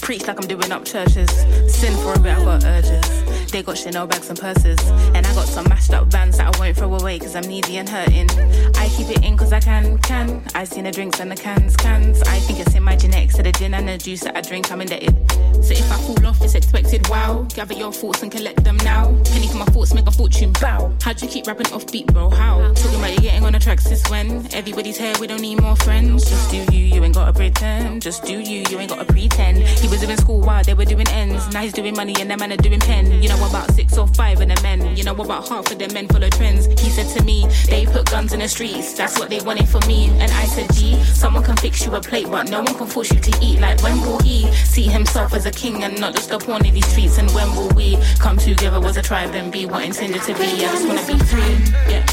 Preach 0.09 0.27
like 0.27 0.41
I'm 0.41 0.49
doing 0.49 0.73
up 0.73 0.87
churches. 0.87 1.29
Sin 1.69 1.95
for 1.99 2.15
a 2.15 2.19
bit, 2.19 2.39
I 2.39 2.43
got 2.43 2.65
urges. 2.65 3.51
They 3.51 3.63
got 3.63 3.77
Chanel 3.77 4.07
bags 4.07 4.31
and 4.31 4.39
purses. 4.39 4.79
And 5.15 5.27
I 5.27 5.35
got 5.35 5.47
some 5.47 5.69
mashed 5.69 5.93
up 5.93 6.07
vans 6.09 6.39
that 6.39 6.55
I 6.55 6.59
won't 6.59 6.77
throw 6.77 6.95
away 6.95 7.19
cause 7.19 7.37
I'm 7.37 7.45
needy 7.45 7.77
and 7.77 7.87
hurting. 7.87 8.31
I 8.77 8.89
keep 8.89 9.09
it 9.09 9.23
in 9.23 9.37
cause 9.37 9.53
I 9.53 9.61
can, 9.61 9.99
can. 9.99 10.43
I 10.55 10.65
seen 10.65 10.85
the 10.85 10.91
drinks 10.91 11.21
and 11.21 11.31
the 11.31 11.37
cans, 11.37 11.77
cans. 11.77 12.23
I 12.23 12.39
think 12.41 12.59
it's 12.59 12.75
in 12.75 12.83
my 12.83 12.97
genetics 12.97 13.37
to 13.37 13.43
the 13.43 13.53
gin 13.53 13.75
and 13.75 13.87
the 13.87 13.99
juice 13.99 14.21
that 14.21 14.37
I 14.37 14.41
drink, 14.41 14.71
I'm 14.73 14.81
indebted. 14.81 15.15
So 15.63 15.73
if 15.73 15.91
I 15.91 15.99
fall 15.99 16.27
off, 16.27 16.41
it's 16.43 16.55
expected, 16.55 17.07
wow. 17.09 17.47
Gather 17.55 17.75
your 17.75 17.93
thoughts 17.93 18.23
and 18.23 18.31
collect 18.31 18.65
them 18.65 18.77
now. 18.79 19.15
Penny 19.25 19.49
for 19.49 19.57
my 19.57 19.67
thoughts, 19.67 19.93
make 19.93 20.07
a 20.07 20.11
fortune, 20.11 20.53
bow. 20.61 20.95
How'd 21.03 21.21
you 21.21 21.29
keep 21.29 21.47
rapping 21.47 21.67
offbeat, 21.67 22.07
bro? 22.13 22.31
How? 22.31 22.73
Talking 22.75 22.99
about 22.99 23.13
you 23.13 23.21
getting 23.21 23.45
on 23.45 23.53
the 23.53 23.59
tracks 23.59 23.85
since 23.85 24.09
when? 24.11 24.47
Everybody's 24.55 24.99
here, 24.99 25.15
we 25.21 25.27
don't 25.27 25.41
need 25.41 25.61
more 25.61 25.77
friends. 25.77 26.29
Just 26.29 26.51
do 26.51 26.65
you, 26.75 26.85
you 26.85 27.05
ain't 27.05 27.15
gotta 27.15 27.33
pretend. 27.33 28.03
Just 28.03 28.25
do 28.25 28.39
you, 28.39 28.65
you 28.71 28.79
ain't 28.79 28.91
gotta 28.91 29.05
pretend. 29.05 29.59
He 29.59 29.89
was 29.89 29.98
doing 29.99 30.17
school 30.17 30.41
while 30.41 30.63
they 30.63 30.75
were 30.75 30.85
doing 30.85 31.09
ends. 31.09 31.53
Now 31.53 31.63
he's 31.63 31.73
doing 31.73 31.95
money 31.95 32.15
and 32.21 32.31
them 32.31 32.39
man 32.39 32.53
are 32.53 32.57
doing 32.57 32.81
pen. 32.81 33.23
You 33.23 33.29
know 33.29 33.49
about 33.49 33.71
six 33.73 33.99
or 33.99 34.07
five 34.09 34.41
of 34.41 34.49
the 34.49 34.61
men. 34.63 34.97
You 34.97 35.05
know 35.05 35.15
about 35.15 35.49
half 35.49 35.71
of 35.71 35.79
the 35.79 35.89
men 35.93 36.09
full 36.09 36.23
of 36.23 36.31
trends. 36.31 36.67
He 36.81 36.91
said 36.91 37.09
to 37.17 37.25
me, 37.25 37.47
they 37.69 37.87
put 37.87 38.11
guns 38.11 38.33
in 38.33 38.41
the 38.41 38.49
streets. 38.49 38.95
That's 38.95 39.19
what 39.19 39.29
they 39.31 39.41
wanted 39.41 39.69
for 39.69 39.81
me. 39.87 40.09
And 40.21 40.31
I 40.33 40.45
said, 40.45 40.73
gee, 40.75 41.03
someone 41.05 41.43
can 41.43 41.57
fix 41.57 41.85
you 41.85 41.95
a 41.95 42.01
plate, 42.01 42.27
but 42.31 42.49
no 42.51 42.63
one 42.63 42.75
can 42.75 42.87
force 42.87 43.13
you 43.13 43.21
to 43.21 43.39
eat. 43.43 43.61
Like 43.61 43.83
when 43.83 44.01
will 44.01 44.21
he 44.21 44.51
see 44.53 44.85
himself 44.85 45.35
as 45.35 45.47
a 45.47 45.51
king 45.51 45.83
and 45.83 46.01
not 46.01 46.15
just 46.15 46.31
a 46.31 46.39
pawn 46.39 46.65
in 46.65 46.75
these 46.75 46.87
streets? 46.87 47.19
And 47.19 47.31
when 47.33 47.55
will 47.57 47.71
we 47.71 47.97
come 48.19 48.37
together 48.37 48.85
as 48.87 48.97
a 48.97 49.03
tribe 49.03 49.35
and 49.35 49.53
be 49.53 49.67
what 49.67 49.85
intended 49.85 50.23
to 50.23 50.35
be? 50.35 50.45
I 50.45 50.59
just 50.59 50.87
wanna 50.87 51.07
be 51.07 51.19
free. 51.25 51.93
Yeah. 51.93 52.07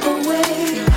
away. 0.00 0.93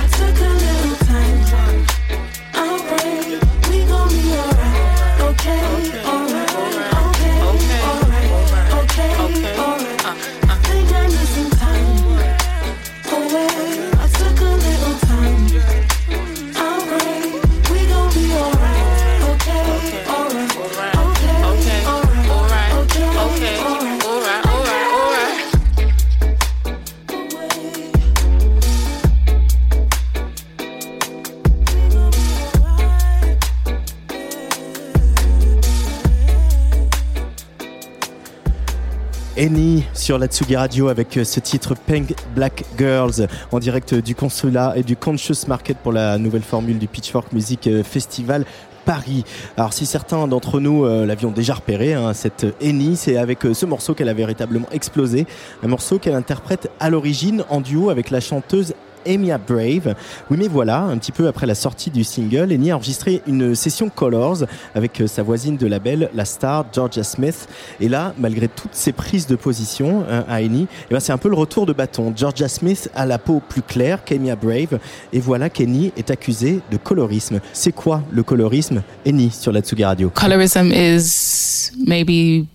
Sur 40.08 40.16
la 40.16 40.26
Tsugi 40.26 40.56
Radio 40.56 40.88
avec 40.88 41.18
euh, 41.18 41.24
ce 41.24 41.38
titre 41.38 41.74
Pink 41.74 42.14
Black 42.34 42.64
Girls 42.78 43.28
en 43.52 43.58
direct 43.58 43.94
du 43.94 44.14
consulat 44.14 44.72
et 44.74 44.82
du 44.82 44.96
Conscious 44.96 45.46
Market 45.48 45.76
pour 45.76 45.92
la 45.92 46.16
nouvelle 46.16 46.40
formule 46.40 46.78
du 46.78 46.88
Pitchfork 46.88 47.30
Music 47.34 47.66
euh, 47.66 47.84
Festival 47.84 48.46
Paris. 48.88 49.22
Alors 49.58 49.74
si 49.74 49.84
certains 49.84 50.26
d'entre 50.26 50.60
nous 50.60 50.86
euh, 50.86 51.04
l'avions 51.04 51.30
déjà 51.30 51.52
repéré, 51.52 51.92
hein, 51.92 52.14
cette 52.14 52.46
Annie, 52.62 52.96
c'est 52.96 53.18
avec 53.18 53.44
euh, 53.44 53.52
ce 53.52 53.66
morceau 53.66 53.92
qu'elle 53.92 54.08
a 54.08 54.14
véritablement 54.14 54.66
explosé. 54.72 55.26
Un 55.62 55.68
morceau 55.68 55.98
qu'elle 55.98 56.14
interprète 56.14 56.70
à 56.80 56.88
l'origine 56.88 57.44
en 57.50 57.60
duo 57.60 57.90
avec 57.90 58.08
la 58.08 58.20
chanteuse 58.20 58.72
Emia 59.04 59.38
Brave. 59.38 59.94
Oui, 60.30 60.36
mais 60.38 60.48
voilà, 60.48 60.82
un 60.82 60.98
petit 60.98 61.12
peu 61.12 61.26
après 61.26 61.46
la 61.46 61.54
sortie 61.54 61.90
du 61.90 62.04
single, 62.04 62.52
Annie 62.52 62.70
a 62.70 62.76
enregistré 62.76 63.22
une 63.26 63.54
session 63.54 63.88
Colors 63.88 64.44
avec 64.74 65.00
euh, 65.00 65.06
sa 65.06 65.22
voisine 65.22 65.56
de 65.56 65.66
label, 65.66 66.10
la 66.14 66.24
star 66.24 66.66
Georgia 66.72 67.02
Smith. 67.02 67.48
Et 67.80 67.88
là, 67.88 68.14
malgré 68.18 68.48
toutes 68.48 68.74
ses 68.74 68.92
prises 68.92 69.26
de 69.26 69.36
position 69.36 70.04
hein, 70.10 70.24
à 70.28 70.36
Annie, 70.36 70.66
eh 70.90 70.94
ben, 70.94 71.00
c'est 71.00 71.12
un 71.12 71.18
peu 71.18 71.28
le 71.28 71.36
retour 71.36 71.66
de 71.66 71.72
bâton. 71.72 72.12
Georgia 72.16 72.48
Smith 72.48 72.90
a 72.94 73.06
la 73.06 73.18
peau 73.18 73.40
plus 73.46 73.62
claire 73.62 74.04
qu'Emia 74.04 74.36
Brave. 74.36 74.78
Et 75.12 75.20
voilà 75.20 75.50
qu'Annie 75.50 75.92
est 75.96 76.10
accusée 76.10 76.60
de 76.70 76.76
colorisme. 76.76 77.40
C'est 77.52 77.72
quoi 77.72 78.02
le 78.10 78.22
colorisme? 78.22 78.82
Annie 79.06 79.30
sur 79.30 79.52
la 79.52 79.60
Tsugi 79.60 79.84
Radio. 79.84 80.10
Colorism 80.14 80.72
is 80.72 81.72
maybe 81.86 82.46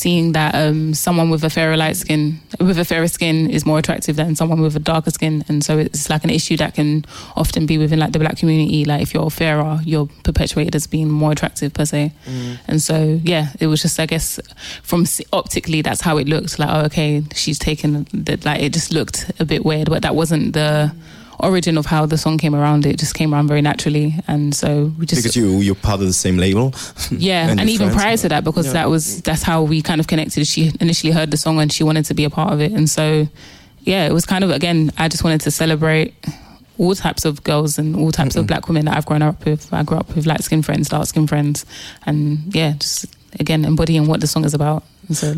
seeing 0.00 0.32
that 0.32 0.54
um, 0.54 0.94
someone 0.94 1.28
with 1.28 1.44
a 1.44 1.50
fairer 1.50 1.76
light 1.76 1.94
skin, 1.94 2.40
with 2.58 2.78
a 2.78 2.84
fairer 2.86 3.06
skin, 3.06 3.50
is 3.50 3.66
more 3.66 3.78
attractive 3.78 4.16
than 4.16 4.34
someone 4.34 4.62
with 4.62 4.74
a 4.74 4.80
darker 4.80 5.10
skin, 5.10 5.44
and 5.48 5.62
so 5.62 5.76
it's 5.76 6.08
like 6.08 6.24
an 6.24 6.30
issue 6.30 6.56
that 6.56 6.74
can 6.74 7.04
often 7.36 7.66
be 7.66 7.76
within 7.76 7.98
like 7.98 8.12
the 8.12 8.18
black 8.18 8.38
community. 8.38 8.86
Like 8.86 9.02
if 9.02 9.12
you're 9.12 9.28
fairer, 9.30 9.78
you're 9.84 10.08
perpetuated 10.24 10.74
as 10.74 10.86
being 10.86 11.10
more 11.10 11.32
attractive 11.32 11.74
per 11.74 11.84
se, 11.84 12.12
and 12.66 12.80
so 12.80 13.20
yeah, 13.22 13.48
it 13.60 13.66
was 13.66 13.82
just 13.82 14.00
I 14.00 14.06
guess 14.06 14.40
from 14.82 15.04
optically 15.32 15.82
that's 15.82 16.00
how 16.00 16.16
it 16.16 16.26
looked. 16.26 16.58
Like 16.58 16.70
oh 16.72 16.84
okay, 16.86 17.22
she's 17.34 17.58
taken 17.58 18.06
that 18.14 18.46
like 18.46 18.62
it 18.62 18.72
just 18.72 18.92
looked 18.92 19.30
a 19.38 19.44
bit 19.44 19.66
weird, 19.66 19.90
but 19.90 20.00
that 20.02 20.14
wasn't 20.14 20.54
the 20.54 20.94
origin 21.44 21.78
of 21.78 21.86
how 21.86 22.06
the 22.06 22.18
song 22.18 22.38
came 22.38 22.54
around. 22.54 22.86
It 22.86 22.98
just 22.98 23.14
came 23.14 23.34
around 23.34 23.48
very 23.48 23.62
naturally, 23.62 24.14
and 24.28 24.54
so 24.54 24.92
we 24.98 25.06
just 25.06 25.22
because 25.22 25.36
you, 25.36 25.58
you're 25.58 25.74
part 25.74 26.00
of 26.00 26.06
the 26.06 26.12
same 26.12 26.36
label. 26.36 26.72
yeah, 27.10 27.48
and, 27.50 27.60
you're 27.60 27.68
even 27.68 27.88
friends. 27.88 28.02
prior 28.02 28.16
to 28.18 28.28
that, 28.30 28.44
because 28.44 28.66
Yeah. 28.66 28.72
that 28.74 28.90
was 28.90 29.22
that's 29.22 29.42
how 29.42 29.62
we 29.62 29.82
kind 29.82 30.00
of 30.00 30.06
connected. 30.06 30.46
She 30.46 30.72
initially 30.80 31.12
heard 31.12 31.30
the 31.30 31.36
song 31.36 31.60
and 31.60 31.72
she 31.72 31.84
wanted 31.84 32.04
to 32.06 32.14
be 32.14 32.24
a 32.24 32.30
part 32.30 32.52
of 32.52 32.60
it, 32.60 32.72
and 32.72 32.88
so 32.88 33.28
yeah, 33.80 34.06
it 34.06 34.12
was 34.12 34.26
kind 34.26 34.44
of 34.44 34.50
again. 34.50 34.92
I 34.98 35.08
just 35.08 35.24
wanted 35.24 35.40
to 35.42 35.50
celebrate 35.50 36.14
all 36.78 36.94
types 36.94 37.24
of 37.24 37.44
girls 37.44 37.78
and 37.78 37.94
all 37.94 38.10
types 38.10 38.36
of 38.36 38.40
mm-hmm. 38.40 38.46
black 38.46 38.68
women 38.68 38.86
that 38.86 38.96
I've 38.96 39.06
grown 39.06 39.22
up 39.22 39.44
with. 39.44 39.72
I 39.72 39.82
grew 39.82 39.98
up 39.98 40.14
with 40.16 40.26
light 40.26 40.42
skin 40.42 40.62
friends, 40.62 40.88
dark 40.88 41.06
skin 41.06 41.26
friends, 41.26 41.66
and 42.06 42.54
yeah, 42.54 42.72
just 42.78 43.06
again 43.38 43.64
embodying 43.64 44.06
what 44.06 44.20
the 44.20 44.26
song 44.26 44.44
is 44.44 44.54
about. 44.54 44.82
And 45.08 45.16
so 45.16 45.34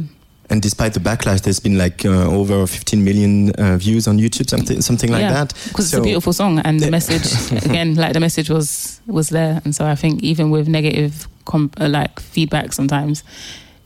And 0.50 0.60
despite 0.60 0.92
the 0.92 1.00
backlash, 1.00 1.42
there's 1.42 1.60
been 1.60 1.78
like 1.78 2.04
uh, 2.04 2.28
over 2.30 2.66
15 2.66 3.02
million 3.02 3.50
uh, 3.52 3.76
views 3.78 4.06
on 4.06 4.18
YouTube, 4.18 4.50
something 4.50 4.82
something 4.82 5.10
like 5.10 5.22
yeah, 5.22 5.32
that. 5.32 5.54
because 5.68 5.86
it's 5.86 5.98
a 5.98 6.02
beautiful 6.02 6.32
song 6.32 6.58
and 6.58 6.80
the 6.80 6.90
message 6.90 7.52
again, 7.64 7.94
like 7.94 8.12
the 8.12 8.20
message 8.20 8.50
was 8.50 9.00
was 9.06 9.28
there, 9.30 9.62
and 9.64 9.74
so 9.74 9.86
I 9.86 9.94
think 9.94 10.22
even 10.22 10.50
with 10.50 10.68
negative 10.68 11.26
com- 11.44 11.70
uh, 11.80 11.88
like 11.88 12.20
feedback, 12.20 12.72
sometimes 12.72 13.24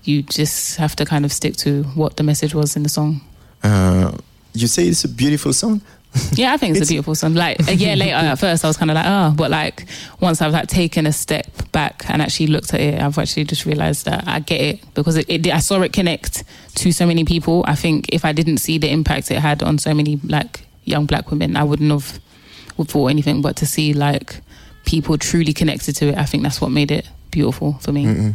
you 0.04 0.22
just 0.22 0.76
have 0.76 0.96
to 0.96 1.04
kind 1.04 1.24
of 1.24 1.32
stick 1.32 1.57
to 1.57 1.82
what 1.94 2.16
the 2.16 2.22
message 2.22 2.54
was 2.54 2.76
in 2.76 2.82
the 2.82 2.88
song. 2.88 3.20
Uh, 3.62 4.12
you 4.52 4.66
say 4.66 4.88
it's 4.88 5.04
a 5.04 5.09
beautiful 5.09 5.52
song. 5.52 5.82
Yeah, 6.33 6.53
I 6.53 6.57
think 6.57 6.77
it's, 6.77 6.89
a 6.89 6.93
beautiful 6.93 7.14
song. 7.14 7.35
Like 7.35 7.67
a 7.69 7.75
year 7.75 7.97
later, 7.97 8.14
at 8.14 8.39
first 8.39 8.64
I 8.64 8.69
was 8.69 8.77
kind 8.77 8.91
of 8.91 8.95
like, 8.95 9.07
oh, 9.07 9.35
but 9.37 9.51
like 9.51 9.87
once 10.21 10.43
I've 10.43 10.53
like 10.53 10.69
taken 10.69 11.07
a 11.07 11.12
step 11.12 11.47
back 11.73 12.05
and 12.09 12.21
actually 12.21 12.49
looked 12.49 12.75
at 12.75 12.81
it, 12.81 13.01
I've 13.01 13.17
actually 13.19 13.45
just 13.45 13.64
realized 13.64 14.05
that 14.05 14.27
I 14.27 14.41
get 14.41 14.61
it 14.61 14.95
because 14.95 15.17
it, 15.17 15.29
it 15.29 15.47
I 15.49 15.61
saw 15.61 15.81
it 15.83 15.93
connect 15.93 16.45
to 16.77 16.93
so 16.93 17.07
many 17.07 17.25
people. 17.25 17.64
I 17.67 17.75
think 17.75 18.12
if 18.12 18.25
I 18.25 18.33
didn't 18.33 18.59
see 18.59 18.79
the 18.79 18.91
impact 18.91 19.31
it 19.31 19.39
had 19.39 19.62
on 19.62 19.79
so 19.79 19.95
many 19.95 20.21
like 20.25 20.67
young 20.85 21.07
black 21.07 21.31
women, 21.31 21.57
I 21.57 21.64
wouldn't 21.64 21.91
have 21.91 22.21
would 22.77 22.89
thought 22.89 23.09
anything. 23.09 23.43
But 23.43 23.57
to 23.57 23.67
see 23.67 23.95
like 23.95 24.41
people 24.85 25.17
truly 25.19 25.53
connected 25.53 25.97
to 25.97 26.09
it, 26.09 26.19
I 26.19 26.25
think 26.25 26.43
that's 26.43 26.61
what 26.61 26.71
made 26.71 26.91
it 26.91 27.09
beautiful 27.31 27.75
for 27.75 27.93
me. 27.93 28.05
Mm-mm. 28.05 28.35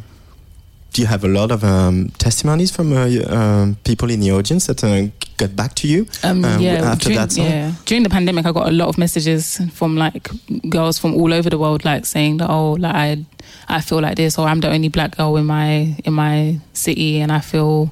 Do 0.93 1.01
you 1.01 1.07
have 1.07 1.23
a 1.23 1.27
lot 1.29 1.51
of 1.51 1.63
um, 1.63 2.09
testimonies 2.17 2.69
from 2.69 2.91
uh, 2.91 3.07
um, 3.29 3.77
people 3.85 4.11
in 4.11 4.19
the 4.19 4.31
audience 4.31 4.67
that 4.67 4.83
uh, 4.83 5.07
got 5.37 5.55
back 5.55 5.73
to 5.75 5.87
you 5.87 6.05
Um, 6.21 6.43
uh, 6.43 6.57
yeah, 6.59 6.91
after 6.91 7.05
during, 7.05 7.17
that 7.17 7.31
song? 7.31 7.45
yeah. 7.45 7.71
During 7.85 8.03
the 8.03 8.09
pandemic, 8.09 8.45
I 8.45 8.51
got 8.51 8.67
a 8.67 8.71
lot 8.71 8.89
of 8.89 8.97
messages 8.97 9.61
from 9.71 9.95
like 9.95 10.27
girls 10.69 10.99
from 10.99 11.15
all 11.15 11.33
over 11.33 11.49
the 11.49 11.57
world, 11.57 11.85
like 11.85 12.05
saying 12.05 12.37
that 12.37 12.49
oh, 12.49 12.73
like 12.73 12.93
I, 12.93 13.25
I 13.69 13.79
feel 13.81 14.01
like 14.01 14.17
this, 14.17 14.37
or 14.37 14.47
I'm 14.47 14.59
the 14.59 14.69
only 14.69 14.89
black 14.89 15.15
girl 15.15 15.37
in 15.37 15.45
my 15.45 15.95
in 16.03 16.13
my 16.13 16.59
city, 16.73 17.21
and 17.21 17.31
I 17.31 17.39
feel, 17.39 17.89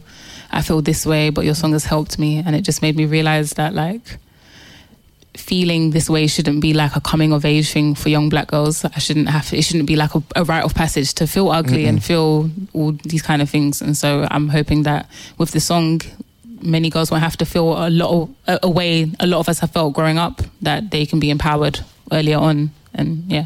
I 0.52 0.62
feel 0.62 0.82
this 0.82 1.06
way, 1.06 1.30
but 1.30 1.46
your 1.46 1.56
song 1.56 1.72
has 1.72 1.86
helped 1.86 2.20
me, 2.20 2.44
and 2.46 2.54
it 2.54 2.64
just 2.66 2.82
made 2.82 2.98
me 2.98 3.06
realize 3.06 3.54
that 3.54 3.74
like. 3.74 4.18
Feeling 5.40 5.92
this 5.92 6.10
way 6.10 6.28
shouldn't 6.28 6.62
be 6.62 6.74
like 6.74 6.96
a 6.96 7.02
coming 7.02 7.34
of 7.34 7.44
age 7.46 7.72
thing 7.72 7.96
for 7.96 8.10
young 8.10 8.30
black 8.30 8.48
girls. 8.48 8.86
I 8.86 9.00
shouldn't 9.00 9.30
have. 9.30 9.52
It 9.54 9.64
shouldn't 9.64 9.88
be 9.88 9.96
like 9.96 10.14
a, 10.14 10.22
a 10.36 10.44
rite 10.44 10.64
of 10.64 10.76
passage 10.76 11.14
to 11.16 11.26
feel 11.28 11.50
ugly 11.50 11.86
and 11.86 12.00
Mm-mm. 12.00 12.04
feel 12.04 12.50
all 12.74 12.92
these 13.04 13.22
kind 13.24 13.42
of 13.42 13.50
things. 13.50 13.82
And 13.82 13.98
so 13.98 14.28
I'm 14.30 14.50
hoping 14.50 14.84
that 14.84 15.10
with 15.40 15.52
the 15.52 15.60
song, 15.60 16.02
many 16.62 16.90
girls 16.90 17.10
won't 17.10 17.24
have 17.24 17.38
to 17.38 17.46
feel 17.46 17.74
a 17.88 17.90
lot 17.90 18.10
of, 18.12 18.30
a, 18.48 18.60
a 18.64 18.70
way 18.70 19.12
a 19.20 19.26
lot 19.26 19.40
of 19.40 19.50
us 19.50 19.60
have 19.60 19.72
felt 19.72 19.94
growing 19.94 20.18
up 20.20 20.42
that 20.62 20.92
they 20.92 21.06
can 21.06 21.20
be 21.20 21.30
empowered 21.32 21.80
earlier 22.12 22.38
on. 22.38 22.70
And 22.94 23.24
yeah, 23.32 23.46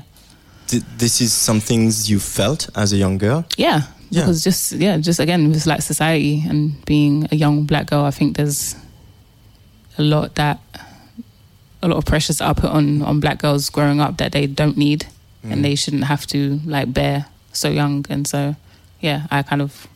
This 0.97 1.21
is 1.21 1.31
some 1.31 1.59
things 1.61 2.09
you 2.09 2.19
felt 2.19 2.69
as 2.75 2.91
a 2.91 2.97
young 2.97 3.17
girl. 3.17 3.45
yeah, 3.55 3.81
because 4.11 4.43
just 4.43 4.71
yeah, 4.73 4.97
just 4.97 5.19
again, 5.19 5.49
with 5.51 5.65
like 5.65 5.81
society 5.81 6.43
and 6.49 6.83
being 6.85 7.27
a 7.31 7.35
young 7.35 7.63
black 7.65 7.85
girl, 7.87 8.03
I 8.05 8.11
think 8.11 8.35
there's 8.37 8.75
a 9.97 10.01
lot 10.03 10.35
that 10.35 10.59
a 11.83 11.87
lot 11.87 11.97
of 11.97 12.05
pressures 12.05 12.37
that 12.37 12.45
are 12.47 12.55
put 12.55 12.71
on 12.71 13.01
on 13.03 13.19
black 13.19 13.37
girls 13.41 13.69
growing 13.69 13.99
up 14.01 14.17
that 14.17 14.31
they 14.31 14.47
don't 14.47 14.77
need 14.77 15.05
Mm. 15.43 15.51
and 15.51 15.65
they 15.65 15.75
shouldn't 15.75 16.05
have 16.05 16.25
to 16.27 16.39
like 16.65 16.93
bear 16.93 17.25
so 17.51 17.67
young. 17.69 18.05
And 18.09 18.25
so 18.25 18.55
yeah, 19.01 19.27
I 19.29 19.43
kind 19.43 19.61
of 19.61 19.87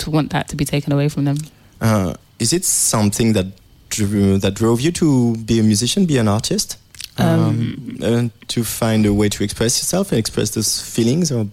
to 0.00 0.10
want 0.10 0.30
that 0.32 0.48
to 0.48 0.56
be 0.56 0.64
taken 0.64 0.92
away 0.92 1.08
from 1.08 1.24
them. 1.24 1.36
Uh, 1.80 2.12
is 2.38 2.52
it 2.52 2.64
something 2.64 3.32
that 3.32 3.46
drew, 3.88 4.36
that 4.38 4.52
drove 4.54 4.82
you 4.82 4.92
to 4.92 5.34
be 5.38 5.58
a 5.58 5.62
musician, 5.62 6.04
be 6.06 6.18
an 6.18 6.28
artist? 6.28 6.76
Um, 7.18 7.98
uh, 8.02 8.28
to 8.48 8.62
find 8.64 9.06
a 9.06 9.14
way 9.14 9.30
to 9.30 9.42
express 9.42 9.78
yourself 9.80 10.12
and 10.12 10.18
express 10.18 10.50
those 10.50 10.82
feelings, 10.82 11.32
or 11.32 11.46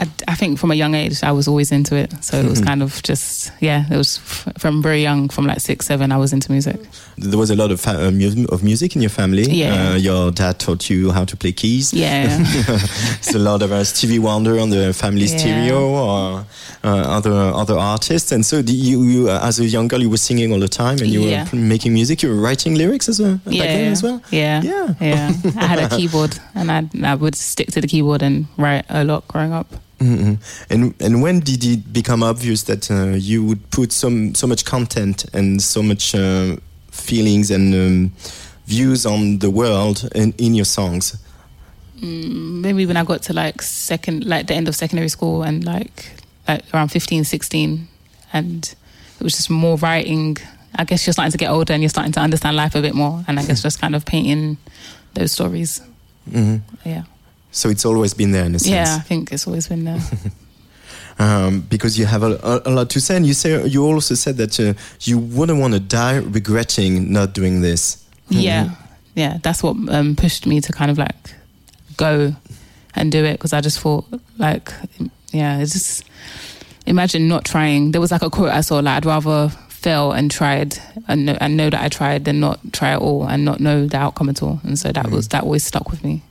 I, 0.00 0.06
I 0.28 0.34
think 0.34 0.58
from 0.58 0.70
a 0.70 0.74
young 0.74 0.94
age 0.94 1.22
I 1.22 1.30
was 1.32 1.46
always 1.46 1.70
into 1.72 1.94
it. 1.94 2.10
So 2.24 2.38
it 2.38 2.48
was 2.48 2.60
Mhm. 2.60 2.66
kind 2.66 2.82
of 2.82 3.02
just 3.02 3.52
yeah, 3.60 3.84
it 3.90 3.96
was 3.96 4.16
f- 4.18 4.48
from 4.58 4.82
very 4.82 5.02
young, 5.02 5.28
from 5.28 5.46
like 5.46 5.60
six, 5.60 5.86
seven, 5.86 6.10
I 6.12 6.16
was 6.16 6.32
into 6.32 6.50
music. 6.52 6.76
there 7.18 7.38
was 7.38 7.50
a 7.50 7.54
lot 7.54 7.70
of 7.70 7.78
fa- 7.80 8.06
uh, 8.08 8.54
of 8.54 8.62
music 8.62 8.96
in 8.96 9.02
your 9.02 9.10
family. 9.10 9.42
Yeah. 9.42 9.74
Uh, 9.92 9.96
your 9.96 10.30
dad 10.30 10.58
taught 10.58 10.88
you 10.88 11.10
how 11.12 11.24
to 11.26 11.36
play 11.36 11.52
keys. 11.52 11.92
Yeah. 11.92 12.38
it's 13.18 13.34
a 13.34 13.38
lot 13.38 13.62
of 13.62 13.72
uh, 13.72 13.84
Stevie 13.84 14.18
Wonder 14.18 14.58
on 14.58 14.70
the 14.70 14.92
family 14.94 15.26
Yeah. 15.26 15.36
stereo 15.38 15.80
or 15.80 16.44
uh, 16.82 16.88
other 17.18 17.32
other 17.32 17.76
artists. 17.78 18.32
And 18.32 18.44
so, 18.46 18.58
you, 18.66 19.02
you 19.02 19.28
uh, 19.28 19.40
as 19.48 19.60
a 19.60 19.64
young 19.66 19.88
girl, 19.88 20.00
you 20.00 20.08
were 20.10 20.16
singing 20.28 20.52
all 20.52 20.60
the 20.60 20.68
time, 20.68 20.98
and 21.02 21.08
you 21.08 21.20
Yeah. 21.28 21.46
were 21.52 21.58
making 21.58 21.92
music. 21.92 22.22
You 22.22 22.30
were 22.30 22.40
writing 22.40 22.74
lyrics 22.74 23.08
as 23.08 23.20
a 23.20 23.38
back 23.44 23.68
then 23.68 23.92
as 23.92 24.02
well. 24.02 24.22
Yeah. 24.30 24.62
Yeah. 24.62 24.94
Yeah. 25.00 25.32
I 25.56 25.66
had 25.66 25.78
a 25.78 25.88
keyboard 25.96 26.38
and 26.54 26.70
I 26.72 26.88
I 27.04 27.14
would 27.16 27.34
stick 27.36 27.68
to 27.72 27.80
the 27.80 27.86
keyboard 27.88 28.22
and 28.22 28.46
write 28.56 28.84
a 28.88 29.04
lot 29.04 29.28
growing 29.28 29.52
up. 29.52 29.66
Hmm 30.00 30.34
And 30.70 30.94
and 31.00 31.22
when 31.22 31.40
did 31.40 31.62
it 31.64 31.92
become 31.92 32.22
obvious 32.22 32.62
that 32.64 32.90
uh, 32.90 33.16
you 33.16 33.44
would 33.44 33.70
put 33.70 33.92
some 33.92 34.34
so 34.34 34.46
much 34.46 34.64
content 34.64 35.26
and 35.34 35.60
so 35.60 35.82
much 35.82 36.14
uh, 36.14 36.56
feelings 36.90 37.50
and 37.50 37.74
um, 37.74 38.12
views 38.66 39.04
on 39.04 39.38
the 39.38 39.50
world 39.50 40.08
in, 40.14 40.32
in 40.38 40.54
your 40.54 40.64
songs? 40.64 41.16
Mm, 42.00 42.60
maybe 42.62 42.86
when 42.86 42.96
I 42.96 43.04
got 43.04 43.22
to 43.24 43.32
like 43.34 43.60
second, 43.62 44.24
like 44.24 44.46
the 44.46 44.54
end 44.54 44.68
of 44.68 44.74
secondary 44.74 45.08
school 45.10 45.42
and 45.42 45.64
like, 45.64 46.12
like 46.48 46.64
around 46.72 46.88
15, 46.88 47.24
16 47.24 47.88
and 48.32 48.74
it 49.18 49.22
was 49.22 49.34
just 49.36 49.50
more 49.50 49.76
writing. 49.76 50.38
I 50.76 50.84
guess 50.84 51.06
you're 51.06 51.12
starting 51.12 51.32
to 51.32 51.38
get 51.38 51.50
older 51.50 51.74
and 51.74 51.82
you're 51.82 51.90
starting 51.90 52.12
to 52.12 52.20
understand 52.20 52.56
life 52.56 52.74
a 52.74 52.80
bit 52.80 52.94
more. 52.94 53.22
And 53.28 53.38
I 53.38 53.44
guess 53.44 53.62
just 53.62 53.80
kind 53.80 53.94
of 53.94 54.06
painting 54.06 54.56
those 55.12 55.32
stories. 55.32 55.82
hmm 56.30 56.58
Yeah. 56.86 57.02
So 57.52 57.68
it's 57.68 57.84
always 57.84 58.14
been 58.14 58.32
there 58.32 58.44
in 58.44 58.54
a 58.54 58.58
sense. 58.58 58.70
Yeah, 58.70 58.96
I 58.96 59.00
think 59.00 59.32
it's 59.32 59.46
always 59.46 59.68
been 59.68 59.84
there. 59.84 60.00
um, 61.18 61.60
because 61.68 61.98
you 61.98 62.06
have 62.06 62.22
a, 62.22 62.38
a, 62.42 62.62
a 62.66 62.70
lot 62.70 62.90
to 62.90 63.00
say. 63.00 63.16
And 63.16 63.26
you 63.26 63.34
say 63.34 63.66
you 63.66 63.84
also 63.84 64.14
said 64.14 64.36
that 64.38 64.58
uh, 64.58 64.74
you 65.02 65.18
wouldn't 65.18 65.60
want 65.60 65.74
to 65.74 65.80
die 65.80 66.16
regretting 66.16 67.12
not 67.12 67.34
doing 67.34 67.60
this. 67.60 68.04
Yeah, 68.28 68.70
yeah, 69.14 69.38
that's 69.42 69.62
what 69.62 69.76
um, 69.88 70.16
pushed 70.16 70.46
me 70.46 70.60
to 70.60 70.72
kind 70.72 70.90
of 70.90 70.98
like 70.98 71.34
go 71.96 72.34
and 72.94 73.12
do 73.12 73.24
it 73.24 73.34
because 73.34 73.52
I 73.52 73.60
just 73.60 73.80
thought 73.80 74.06
like, 74.38 74.72
yeah, 75.32 75.58
it's 75.58 75.72
just 75.72 76.04
imagine 76.86 77.28
not 77.28 77.44
trying. 77.44 77.92
There 77.92 78.00
was 78.00 78.10
like 78.10 78.22
a 78.22 78.30
quote 78.30 78.50
I 78.50 78.62
saw 78.62 78.76
like 78.76 78.98
I'd 78.98 79.06
rather 79.06 79.48
fail 79.68 80.12
and 80.12 80.30
tried 80.30 80.78
and 81.08 81.26
know, 81.26 81.36
and 81.40 81.56
know 81.56 81.70
that 81.70 81.82
I 81.82 81.88
tried 81.88 82.24
than 82.24 82.40
not 82.40 82.60
try 82.72 82.90
at 82.92 83.00
all 83.00 83.26
and 83.26 83.44
not 83.44 83.60
know 83.60 83.86
the 83.86 83.96
outcome 83.96 84.28
at 84.28 84.42
all. 84.42 84.60
And 84.62 84.78
so 84.78 84.92
that 84.92 85.10
was 85.10 85.28
that 85.28 85.42
always 85.42 85.64
stuck 85.64 85.90
with 85.90 86.04
me. 86.04 86.22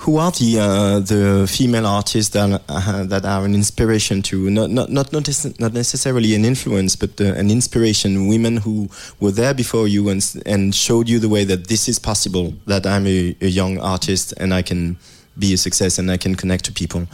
Who 0.00 0.18
are 0.18 0.30
the 0.32 0.58
uh, 0.58 1.00
the 1.00 1.46
female 1.48 1.86
artists 1.86 2.32
that 2.34 2.62
uh, 2.68 3.04
that 3.04 3.24
are 3.24 3.44
an 3.44 3.54
inspiration 3.54 4.22
to 4.22 4.50
not 4.50 4.70
not 4.70 4.90
not 4.90 5.12
not, 5.12 5.72
necessarily 5.72 6.34
an 6.34 6.44
influence 6.44 6.96
but 6.96 7.18
uh, 7.20 7.24
an 7.24 7.50
inspiration 7.50 8.28
women 8.28 8.58
who 8.58 8.88
were 9.20 9.30
there 9.32 9.54
before 9.54 9.88
you 9.88 10.08
and 10.08 10.42
and 10.44 10.74
showed 10.74 11.08
you 11.08 11.18
the 11.18 11.28
way 11.28 11.44
that 11.44 11.68
this 11.68 11.88
is 11.88 11.98
possible 11.98 12.54
that 12.66 12.86
I'm 12.86 13.06
a, 13.06 13.36
a 13.40 13.48
young 13.48 13.78
artist 13.78 14.34
and 14.36 14.52
I 14.52 14.62
can 14.62 14.98
be 15.38 15.54
a 15.54 15.56
success 15.56 15.98
and 15.98 16.10
I 16.10 16.16
can 16.16 16.34
connect 16.34 16.64
to 16.66 16.72
people 16.72 17.06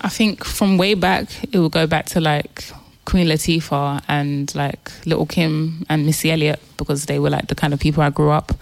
I 0.00 0.08
think 0.08 0.44
from 0.44 0.78
way 0.78 0.94
back, 0.94 1.28
it 1.52 1.58
will 1.58 1.68
go 1.68 1.86
back 1.86 2.06
to 2.06 2.20
like 2.20 2.64
Queen 3.04 3.26
Latifah 3.26 4.02
and 4.06 4.54
like 4.54 4.92
Little 5.06 5.26
Kim 5.26 5.84
and 5.88 6.06
Missy 6.06 6.30
Elliott 6.30 6.60
because 6.76 7.06
they 7.06 7.18
were 7.18 7.30
like 7.30 7.48
the 7.48 7.54
kind 7.54 7.74
of 7.74 7.80
people 7.80 8.02
I 8.02 8.10
grew 8.10 8.30
up. 8.30 8.52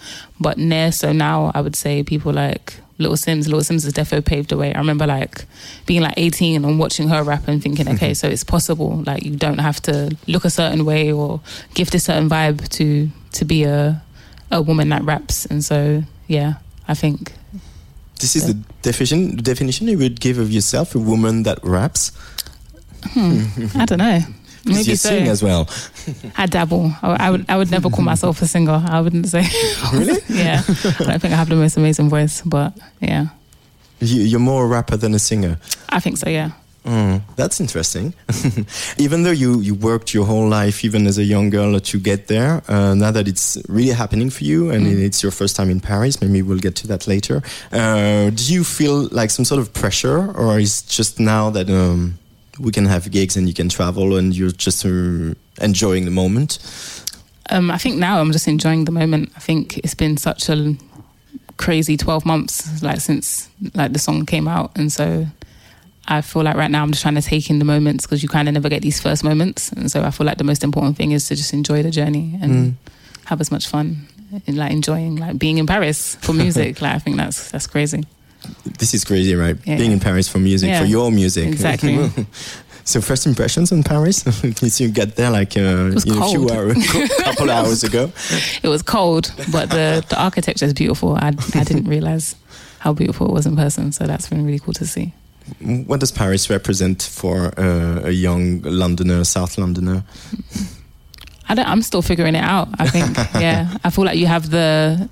But 0.40 0.56
near 0.56 0.92
so 0.92 1.12
now, 1.12 1.52
I 1.54 1.60
would 1.60 1.76
say 1.76 2.02
people 2.02 2.32
like 2.32 2.74
Little 2.98 3.16
Sims. 3.16 3.46
Little 3.46 3.62
Sims 3.62 3.84
has 3.84 3.92
defo 3.92 4.24
paved 4.24 4.50
the 4.50 4.56
way. 4.56 4.72
I 4.72 4.78
remember 4.78 5.06
like 5.06 5.44
being 5.86 6.02
like 6.02 6.14
18 6.16 6.64
and 6.64 6.78
watching 6.78 7.08
her 7.08 7.22
rap 7.22 7.46
and 7.48 7.62
thinking, 7.62 7.88
okay, 7.90 8.14
so 8.14 8.28
it's 8.28 8.44
possible. 8.44 9.02
Like 9.06 9.22
you 9.24 9.36
don't 9.36 9.58
have 9.58 9.80
to 9.82 10.16
look 10.26 10.44
a 10.44 10.50
certain 10.50 10.84
way 10.84 11.12
or 11.12 11.40
give 11.74 11.92
a 11.94 11.98
certain 11.98 12.28
vibe 12.28 12.68
to 12.70 13.08
to 13.32 13.44
be 13.44 13.64
a 13.64 14.02
a 14.50 14.62
woman 14.62 14.88
that 14.90 15.02
raps. 15.02 15.46
And 15.46 15.64
so 15.64 16.02
yeah, 16.26 16.54
I 16.88 16.94
think 16.94 17.32
this 18.20 18.36
is 18.36 18.46
the 18.46 18.54
definition 18.82 19.36
the 19.36 19.42
definition 19.42 19.88
you 19.88 19.98
would 19.98 20.20
give 20.20 20.38
of 20.38 20.50
yourself 20.50 20.94
a 20.94 20.98
woman 20.98 21.42
that 21.42 21.58
raps 21.62 22.12
hmm, 23.12 23.44
I 23.74 23.84
don't 23.84 23.98
know. 23.98 24.20
Maybe 24.74 24.90
you 24.90 24.96
so. 24.96 25.08
sing 25.10 25.28
as 25.28 25.42
well 25.42 25.68
I 26.36 26.46
dabble. 26.46 26.92
I, 27.02 27.26
I 27.26 27.30
would. 27.30 27.44
I 27.48 27.56
would 27.56 27.70
never 27.70 27.88
call 27.90 28.04
myself 28.04 28.42
a 28.42 28.46
singer. 28.46 28.82
I 28.86 29.00
wouldn't 29.00 29.26
say. 29.28 29.44
Really? 29.92 30.20
yeah. 30.28 30.62
I 30.66 31.04
don't 31.04 31.20
think 31.20 31.32
I 31.32 31.36
have 31.36 31.48
the 31.48 31.56
most 31.56 31.76
amazing 31.76 32.08
voice, 32.10 32.42
but 32.44 32.72
yeah, 33.00 33.26
you, 34.00 34.22
you're 34.22 34.40
more 34.40 34.64
a 34.64 34.66
rapper 34.68 34.96
than 34.96 35.14
a 35.14 35.18
singer 35.18 35.58
I 35.88 36.00
think 36.00 36.18
so. 36.18 36.28
Yeah. 36.28 36.50
Mm, 36.84 37.20
that's 37.34 37.60
interesting. 37.60 38.14
even 38.98 39.24
though 39.24 39.32
you, 39.32 39.60
you 39.60 39.74
worked 39.74 40.14
your 40.14 40.24
whole 40.24 40.48
life, 40.48 40.84
even 40.84 41.06
as 41.08 41.18
a 41.18 41.24
young 41.24 41.50
girl, 41.50 41.80
to 41.80 41.98
get 41.98 42.28
there, 42.28 42.62
uh, 42.68 42.94
now 42.94 43.10
that 43.10 43.26
it's 43.26 43.58
really 43.68 43.90
happening 43.92 44.30
for 44.30 44.44
you 44.44 44.70
and 44.70 44.86
Mm. 44.86 45.02
it's 45.04 45.20
your 45.20 45.32
first 45.32 45.56
time 45.56 45.68
in 45.68 45.80
Paris, 45.80 46.20
maybe 46.22 46.42
we'll 46.42 46.60
get 46.60 46.76
to 46.76 46.86
that 46.86 47.08
later. 47.08 47.42
Uh, 47.72 48.30
do 48.30 48.52
you 48.54 48.62
feel 48.62 49.08
like 49.10 49.30
some 49.30 49.44
sort 49.44 49.60
of 49.60 49.72
pressure, 49.72 50.30
or 50.36 50.60
is 50.60 50.82
just 50.82 51.18
now 51.18 51.50
that 51.50 51.68
um, 51.68 52.18
we 52.58 52.72
can 52.72 52.86
have 52.86 53.10
gigs 53.10 53.36
and 53.36 53.46
you 53.48 53.54
can 53.54 53.68
travel 53.68 54.16
and 54.16 54.34
you're 54.36 54.50
just 54.50 54.84
uh, 54.84 55.34
enjoying 55.60 56.04
the 56.04 56.10
moment? 56.10 56.58
Um, 57.50 57.70
I 57.70 57.78
think 57.78 57.96
now 57.96 58.20
I'm 58.20 58.32
just 58.32 58.48
enjoying 58.48 58.84
the 58.86 58.92
moment. 58.92 59.30
I 59.36 59.40
think 59.40 59.78
it's 59.78 59.94
been 59.94 60.16
such 60.16 60.48
a 60.48 60.74
crazy 61.56 61.96
12 61.96 62.26
months, 62.26 62.82
like 62.82 63.00
since 63.00 63.48
like 63.74 63.92
the 63.92 63.98
song 63.98 64.26
came 64.26 64.48
out, 64.48 64.72
and 64.76 64.92
so 64.92 65.26
I 66.08 66.20
feel 66.22 66.42
like 66.42 66.56
right 66.56 66.70
now 66.70 66.82
I'm 66.82 66.90
just 66.90 67.02
trying 67.02 67.14
to 67.14 67.22
take 67.22 67.48
in 67.50 67.58
the 67.58 67.64
moments 67.64 68.04
because 68.06 68.22
you 68.22 68.28
kind 68.28 68.48
of 68.48 68.54
never 68.54 68.68
get 68.68 68.82
these 68.82 69.00
first 69.00 69.22
moments, 69.24 69.70
and 69.72 69.90
so 69.90 70.02
I 70.02 70.10
feel 70.10 70.26
like 70.26 70.38
the 70.38 70.44
most 70.44 70.64
important 70.64 70.96
thing 70.96 71.12
is 71.12 71.28
to 71.28 71.36
just 71.36 71.52
enjoy 71.52 71.82
the 71.82 71.90
journey 71.90 72.38
and 72.42 72.52
Mm. 72.52 72.74
have 73.26 73.40
as 73.40 73.50
much 73.50 73.66
fun, 73.68 74.06
in, 74.46 74.56
like 74.56 74.72
enjoying 74.72 75.16
like 75.16 75.38
being 75.38 75.58
in 75.58 75.66
Paris 75.66 76.16
for 76.20 76.32
music. 76.32 76.80
like 76.82 76.94
I 76.94 76.98
think 76.98 77.16
that's 77.16 77.50
that's 77.50 77.66
crazy. 77.66 78.04
This 78.78 78.94
is 78.94 79.04
crazy, 79.04 79.34
right? 79.34 79.56
Yeah. 79.64 79.76
Being 79.78 79.92
in 79.92 80.00
Paris 80.00 80.28
for 80.28 80.38
music, 80.38 80.68
Yeah. 80.68 80.80
for 80.80 80.86
your 80.86 81.10
music. 81.10 81.46
Exactly. 81.48 82.10
so, 82.84 83.00
first 83.00 83.26
impressions 83.26 83.72
on 83.72 83.82
Paris? 83.82 84.16
Since 84.58 84.80
you 84.80 84.88
got 84.90 85.16
there 85.16 85.30
like 85.30 85.56
uh, 85.56 85.96
a 85.96 86.00
few 86.00 86.48
hours, 86.50 86.76
couple 87.22 87.50
hours 87.50 87.84
ago. 87.84 88.10
It 88.62 88.68
was 88.68 88.82
cold, 88.82 89.32
but 89.52 89.70
the 89.70 90.04
the 90.08 90.16
architecture 90.20 90.66
is 90.66 90.72
beautiful. 90.74 91.14
I 91.16 91.28
I 91.54 91.64
didn't 91.64 91.88
realize 91.88 92.34
how 92.78 92.92
beautiful 92.94 93.26
it 93.28 93.32
was 93.32 93.46
in 93.46 93.56
person, 93.56 93.92
so 93.92 94.06
that's 94.06 94.28
been 94.28 94.44
really 94.44 94.58
cool 94.60 94.74
to 94.74 94.86
see. 94.86 95.12
What 95.86 96.00
does 96.00 96.10
Paris 96.12 96.50
represent 96.50 97.02
for 97.02 97.52
uh, 97.58 98.08
a 98.08 98.10
young 98.10 98.62
Londoner, 98.62 99.24
South 99.24 99.56
Londoner? 99.58 100.02
I 101.48 101.54
don't, 101.54 101.68
I'm 101.68 101.82
still 101.82 102.02
figuring 102.02 102.34
it 102.34 102.42
out. 102.42 102.68
I 102.80 102.88
think, 102.88 103.16
yeah. 103.40 103.76
I 103.84 103.90
feel 103.90 104.04
like 104.04 104.18
you 104.18 104.26
have 104.26 104.50
the 104.50 105.08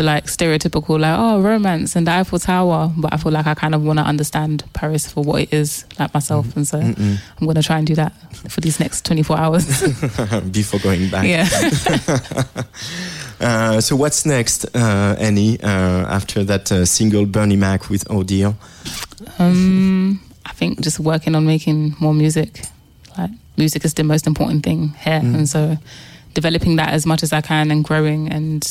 the 0.00 0.06
like 0.06 0.24
stereotypical 0.24 0.98
like 0.98 1.18
oh 1.18 1.40
romance 1.42 1.94
and 1.96 2.06
the 2.06 2.10
Eiffel 2.12 2.38
Tower, 2.38 2.90
but 2.96 3.12
I 3.12 3.16
feel 3.18 3.32
like 3.32 3.46
I 3.46 3.54
kind 3.54 3.74
of 3.74 3.82
want 3.84 3.98
to 3.98 4.04
understand 4.04 4.64
Paris 4.72 5.10
for 5.12 5.22
what 5.22 5.42
it 5.42 5.52
is, 5.52 5.84
like 5.98 6.14
myself, 6.14 6.56
and 6.56 6.66
so 6.66 6.78
Mm-mm. 6.80 7.18
I'm 7.38 7.46
gonna 7.46 7.62
try 7.62 7.76
and 7.78 7.86
do 7.86 7.94
that 7.96 8.12
for 8.48 8.60
these 8.62 8.80
next 8.80 9.04
24 9.04 9.36
hours. 9.38 9.66
Before 10.52 10.80
going 10.80 11.10
back. 11.10 11.26
Yeah. 11.26 11.46
uh, 13.40 13.80
so 13.80 13.96
what's 13.96 14.24
next, 14.24 14.64
uh, 14.74 15.16
Annie, 15.18 15.60
uh, 15.62 15.68
after 16.08 16.44
that 16.44 16.72
uh, 16.72 16.84
single 16.86 17.26
Bernie 17.26 17.56
Mac 17.56 17.90
with 17.90 18.08
Ordeal? 18.10 18.56
um, 19.38 20.20
I 20.46 20.52
think 20.52 20.80
just 20.80 20.98
working 21.00 21.34
on 21.34 21.44
making 21.46 21.94
more 22.00 22.14
music. 22.14 22.62
Like 23.18 23.30
music 23.56 23.84
is 23.84 23.94
the 23.94 24.04
most 24.04 24.26
important 24.26 24.64
thing 24.64 24.94
here, 25.04 25.20
Mm. 25.20 25.34
and 25.34 25.48
so 25.48 25.76
developing 26.34 26.76
that 26.76 26.90
as 26.94 27.04
much 27.06 27.22
as 27.22 27.32
I 27.32 27.40
can 27.42 27.70
and 27.70 27.84
growing 27.84 28.28
and 28.32 28.62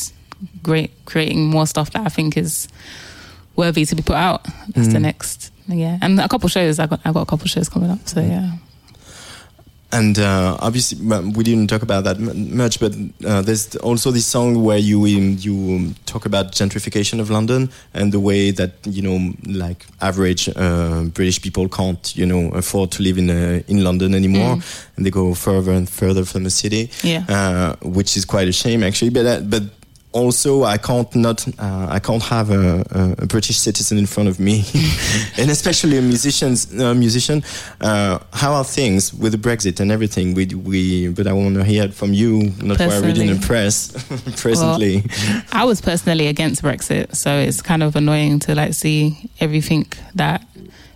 great 0.62 0.90
creating 1.04 1.46
more 1.50 1.66
stuff 1.66 1.90
that 1.92 2.06
I 2.06 2.08
think 2.10 2.36
is 2.36 2.68
worthy 3.56 3.84
to 3.86 3.94
be 3.94 4.02
put 4.02 4.16
out. 4.16 4.44
That's 4.74 4.88
the 4.88 4.98
Mm. 4.98 5.02
next, 5.02 5.50
yeah, 5.68 5.98
and 6.02 6.18
a 6.20 6.28
couple 6.28 6.48
shows. 6.48 6.78
I 6.78 6.86
got 6.86 7.00
I 7.04 7.12
got 7.12 7.22
a 7.22 7.26
couple 7.26 7.46
shows 7.48 7.68
coming 7.68 7.90
up, 7.90 8.00
so 8.08 8.20
yeah. 8.20 8.52
And 9.92 10.20
uh, 10.20 10.56
obviously, 10.60 11.04
we 11.04 11.42
didn't 11.42 11.66
talk 11.66 11.82
about 11.82 12.04
that 12.04 12.20
much, 12.20 12.78
but 12.78 12.94
uh, 13.26 13.42
there's 13.42 13.74
also 13.78 14.12
this 14.12 14.24
song 14.24 14.62
where 14.62 14.78
you 14.78 15.00
um, 15.02 15.36
you 15.40 15.52
um, 15.76 15.96
talk 16.06 16.26
about 16.26 16.52
gentrification 16.52 17.18
of 17.18 17.28
London 17.28 17.68
and 17.92 18.12
the 18.12 18.20
way 18.20 18.52
that 18.52 18.70
you 18.86 19.02
know, 19.02 19.32
like 19.46 19.84
average 20.00 20.48
uh, 20.54 21.02
British 21.12 21.42
people 21.42 21.68
can't, 21.68 22.14
you 22.16 22.24
know, 22.24 22.50
afford 22.54 22.92
to 22.92 23.02
live 23.02 23.18
in 23.18 23.30
uh, 23.30 23.62
in 23.66 23.82
London 23.82 24.14
anymore, 24.14 24.56
Mm. 24.58 24.62
and 24.96 25.04
they 25.06 25.10
go 25.10 25.34
further 25.34 25.72
and 25.72 25.88
further 25.90 26.24
from 26.24 26.44
the 26.44 26.50
city. 26.50 26.88
Yeah. 27.02 27.24
uh, 27.28 27.74
which 27.82 28.16
is 28.16 28.24
quite 28.24 28.46
a 28.46 28.52
shame 28.52 28.84
actually. 28.84 29.10
But 29.10 29.26
uh, 29.26 29.40
but 29.40 29.62
also 30.12 30.64
I 30.64 30.76
can't 30.76 31.14
not 31.14 31.46
uh, 31.58 31.86
I 31.88 31.98
can't 31.98 32.22
have 32.22 32.50
a, 32.50 32.84
a, 32.90 33.22
a 33.22 33.26
British 33.26 33.58
citizen 33.58 33.98
in 33.98 34.06
front 34.06 34.28
of 34.28 34.40
me, 34.40 34.64
and 35.38 35.50
especially 35.50 35.98
a 35.98 36.02
musician's 36.02 36.78
uh, 36.78 36.94
musician. 36.94 37.42
Uh, 37.80 38.18
how 38.32 38.52
are 38.54 38.64
things 38.64 39.14
with 39.14 39.32
the 39.32 39.38
Brexit 39.38 39.80
and 39.80 39.92
everything? 39.92 40.34
We 40.34 40.46
we 40.46 41.08
but 41.08 41.26
I 41.26 41.32
want 41.32 41.54
to 41.54 41.64
hear 41.64 41.84
it 41.84 41.94
from 41.94 42.12
you, 42.12 42.52
not 42.62 42.78
what 42.78 42.90
I 42.92 43.00
read 43.00 43.18
in 43.18 43.28
the 43.28 43.46
press 43.46 43.92
presently. 44.40 45.04
I 45.52 45.64
was 45.64 45.80
personally 45.80 46.26
against 46.26 46.62
Brexit, 46.62 47.14
so 47.14 47.38
it's 47.38 47.62
kind 47.62 47.82
of 47.82 47.96
annoying 47.96 48.40
to 48.40 48.54
like 48.54 48.74
see 48.74 49.30
everything 49.40 49.86
that 50.14 50.44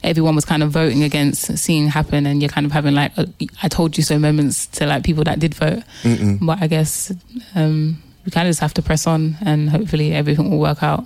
everyone 0.03 0.35
was 0.35 0.45
kind 0.45 0.63
of 0.63 0.71
voting 0.71 1.03
against 1.03 1.57
seeing 1.59 1.89
happen, 1.89 2.27
and 2.27 2.43
you're 2.43 2.51
kind 2.51 2.67
of 2.67 2.73
having 2.73 2.95
like 2.95 3.17
a, 3.17 3.29
I 3.63 3.69
told 3.69 3.97
you 3.97 4.03
so 4.03 4.19
moments 4.19 4.67
to 4.67 4.87
like 4.87 5.05
people 5.05 5.25
that 5.25 5.39
did 5.39 5.55
vote. 5.55 5.83
Mm-mm. 6.03 6.45
But 6.45 6.63
I 6.63 6.67
guess 6.67 7.13
um, 7.55 8.03
we 8.25 8.31
kind 8.31 8.47
of 8.49 8.51
just 8.51 8.61
have 8.61 8.75
to 8.75 8.83
press 8.83 9.07
on, 9.07 9.37
and 9.41 9.71
hopefully 9.71 10.13
everything 10.15 10.51
will 10.51 10.59
work 10.61 10.83
out 10.83 11.05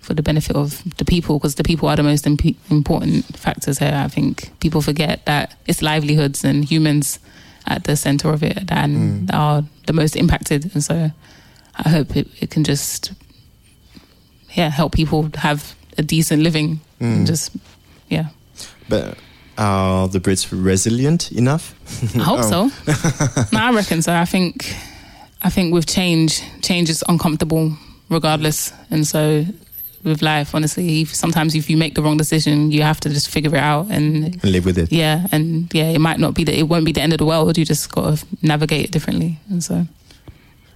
for 0.00 0.12
the 0.14 0.22
benefit 0.22 0.54
of 0.56 0.82
the 0.98 1.04
people, 1.04 1.38
because 1.38 1.54
the 1.54 1.64
people 1.64 1.88
are 1.88 1.96
the 1.96 2.02
most 2.02 2.26
imp- 2.26 2.56
important 2.70 3.24
factors 3.38 3.78
here. 3.78 3.92
I 3.94 4.08
think 4.08 4.50
people 4.60 4.82
forget 4.82 5.24
that 5.26 5.56
it's 5.66 5.80
livelihoods 5.80 6.44
and 6.44 6.64
humans 6.64 7.18
at 7.66 7.84
the 7.84 7.96
center 7.96 8.30
of 8.30 8.42
it 8.42 8.66
that, 8.66 8.84
and 8.84 9.28
that 9.28 9.34
are 9.36 9.62
the 9.86 9.92
most 9.94 10.14
impacted, 10.16 10.70
and 10.74 10.84
so 10.84 11.10
I 11.76 11.88
hope 11.88 12.16
it, 12.16 12.28
it 12.40 12.50
can 12.50 12.64
just 12.64 13.12
yeah 14.54 14.68
help 14.68 14.92
people 14.92 15.30
have 15.36 15.74
a 15.98 16.02
decent 16.02 16.42
living. 16.42 16.80
Mm. 17.00 17.16
And 17.16 17.26
just 17.26 17.50
yeah, 18.10 18.26
But 18.88 19.16
are 19.56 20.06
the 20.08 20.20
Brits 20.20 20.48
resilient 20.52 21.32
enough? 21.32 21.74
I 22.14 22.18
hope 22.22 22.40
Oh. 22.42 22.68
so. 22.86 23.46
no, 23.52 23.58
I 23.64 23.72
reckon 23.72 24.02
so. 24.02 24.12
I 24.14 24.24
think 24.26 24.74
I 25.44 25.50
think 25.50 25.74
with 25.74 25.86
change, 25.86 26.42
change 26.62 26.88
is 26.90 27.04
uncomfortable 27.08 27.72
regardless, 28.08 28.72
and 28.90 29.06
so. 29.06 29.44
With 30.04 30.20
life, 30.20 30.54
honestly, 30.54 31.00
if, 31.00 31.14
sometimes 31.14 31.54
if 31.54 31.70
you 31.70 31.78
make 31.78 31.94
the 31.94 32.02
wrong 32.02 32.18
decision, 32.18 32.70
you 32.70 32.82
have 32.82 33.00
to 33.00 33.08
just 33.08 33.30
figure 33.30 33.56
it 33.56 33.62
out 33.72 33.86
and 33.90 34.34
And 34.42 34.44
live 34.52 34.66
with 34.66 34.76
it. 34.76 34.92
yeah, 34.92 35.26
and 35.32 35.72
yeah, 35.72 35.88
it 35.88 35.98
might 35.98 36.18
not 36.20 36.34
be 36.34 36.44
that 36.44 36.54
it 36.54 36.64
won't 36.68 36.84
be 36.84 36.92
the 36.92 37.00
end 37.00 37.14
of 37.14 37.18
the 37.18 37.24
world. 37.24 37.56
You 37.56 37.64
just 37.64 37.90
got 37.90 38.18
to 38.18 38.26
navigate 38.42 38.84
it 38.84 38.90
differently, 38.90 39.38
and 39.48 39.64
so 39.64 39.86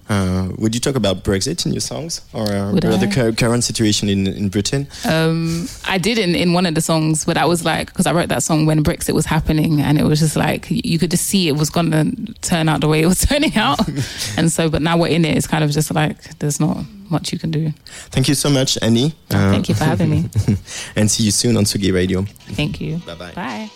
Uh, 0.09 0.49
would 0.57 0.73
you 0.73 0.81
talk 0.81 0.95
about 0.95 1.23
Brexit 1.23 1.65
in 1.67 1.71
your 1.71 1.81
songs 1.81 2.21
or, 2.33 2.51
uh, 2.51 2.71
or 2.71 2.79
the 2.79 3.35
current 3.37 3.63
situation 3.63 4.09
in, 4.09 4.25
in 4.25 4.49
Britain? 4.49 4.87
Um, 5.07 5.67
I 5.87 5.99
did 5.99 6.17
in, 6.17 6.33
in 6.33 6.53
one 6.53 6.65
of 6.65 6.73
the 6.73 6.81
songs, 6.81 7.25
but 7.25 7.37
I 7.37 7.45
was 7.45 7.63
like, 7.63 7.87
because 7.87 8.07
I 8.07 8.13
wrote 8.13 8.29
that 8.29 8.41
song 8.41 8.65
when 8.65 8.83
Brexit 8.83 9.13
was 9.13 9.27
happening, 9.27 9.81
and 9.81 9.99
it 9.99 10.03
was 10.03 10.19
just 10.19 10.35
like 10.35 10.67
you 10.69 10.97
could 10.97 11.11
just 11.11 11.25
see 11.27 11.47
it 11.47 11.55
was 11.57 11.69
going 11.69 11.91
to 11.91 12.33
turn 12.41 12.67
out 12.67 12.81
the 12.81 12.87
way 12.87 13.03
it 13.03 13.05
was 13.05 13.19
turning 13.27 13.55
out, 13.55 13.79
and 14.37 14.51
so, 14.51 14.67
but 14.69 14.81
now 14.81 14.97
we're 14.97 15.07
in 15.07 15.25
it. 15.25 15.37
It's 15.37 15.47
kind 15.47 15.63
of 15.63 15.69
just 15.69 15.93
like 15.93 16.39
there's 16.39 16.59
not 16.59 16.77
much 17.11 17.31
you 17.31 17.37
can 17.39 17.51
do. 17.51 17.71
Thank 18.09 18.27
you 18.27 18.35
so 18.35 18.49
much, 18.49 18.77
Annie. 18.81 19.13
Uh, 19.29 19.51
Thank 19.51 19.69
you 19.69 19.75
for 19.75 19.83
having 19.83 20.09
me. 20.09 20.29
and 20.95 21.09
see 21.09 21.23
you 21.23 21.31
soon 21.31 21.57
on 21.57 21.65
Sugi 21.65 21.93
Radio. 21.93 22.23
Thank 22.53 22.81
you. 22.81 22.97
Bye-bye. 22.99 23.31
Bye. 23.33 23.69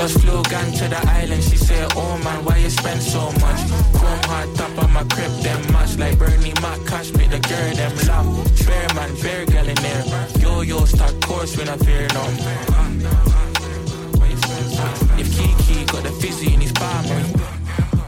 Just 0.00 0.20
flew 0.20 0.42
gang 0.44 0.72
to 0.72 0.88
the 0.88 0.98
island. 1.10 1.44
She 1.44 1.58
said, 1.58 1.92
Oh 1.94 2.16
man, 2.24 2.42
why 2.46 2.56
you 2.56 2.70
spend 2.70 3.02
so 3.02 3.20
much? 3.32 3.60
Chrome 3.92 4.24
hard 4.32 4.48
top 4.56 4.82
on 4.82 4.90
my 4.94 5.04
crib, 5.04 5.30
them 5.42 5.60
much 5.72 5.98
like 5.98 6.18
Bernie 6.18 6.54
Mac, 6.62 6.80
cash 6.86 7.12
me 7.12 7.26
the 7.26 7.38
girl, 7.38 7.74
them 7.74 7.92
love. 8.08 8.58
Spare 8.58 8.94
man, 8.94 9.14
fair 9.16 9.44
girl 9.44 9.68
in 9.68 9.74
there. 9.74 10.04
Yo 10.38 10.62
yo, 10.62 10.86
start 10.86 11.20
course 11.20 11.54
when 11.58 11.68
I 11.68 11.76
fear 11.76 12.08
no. 12.14 12.24
If 15.20 15.28
Kiki 15.36 15.84
got 15.84 16.02
the 16.02 16.12
fizzy 16.18 16.54
in 16.54 16.62
his 16.62 16.72
palm, 16.72 17.39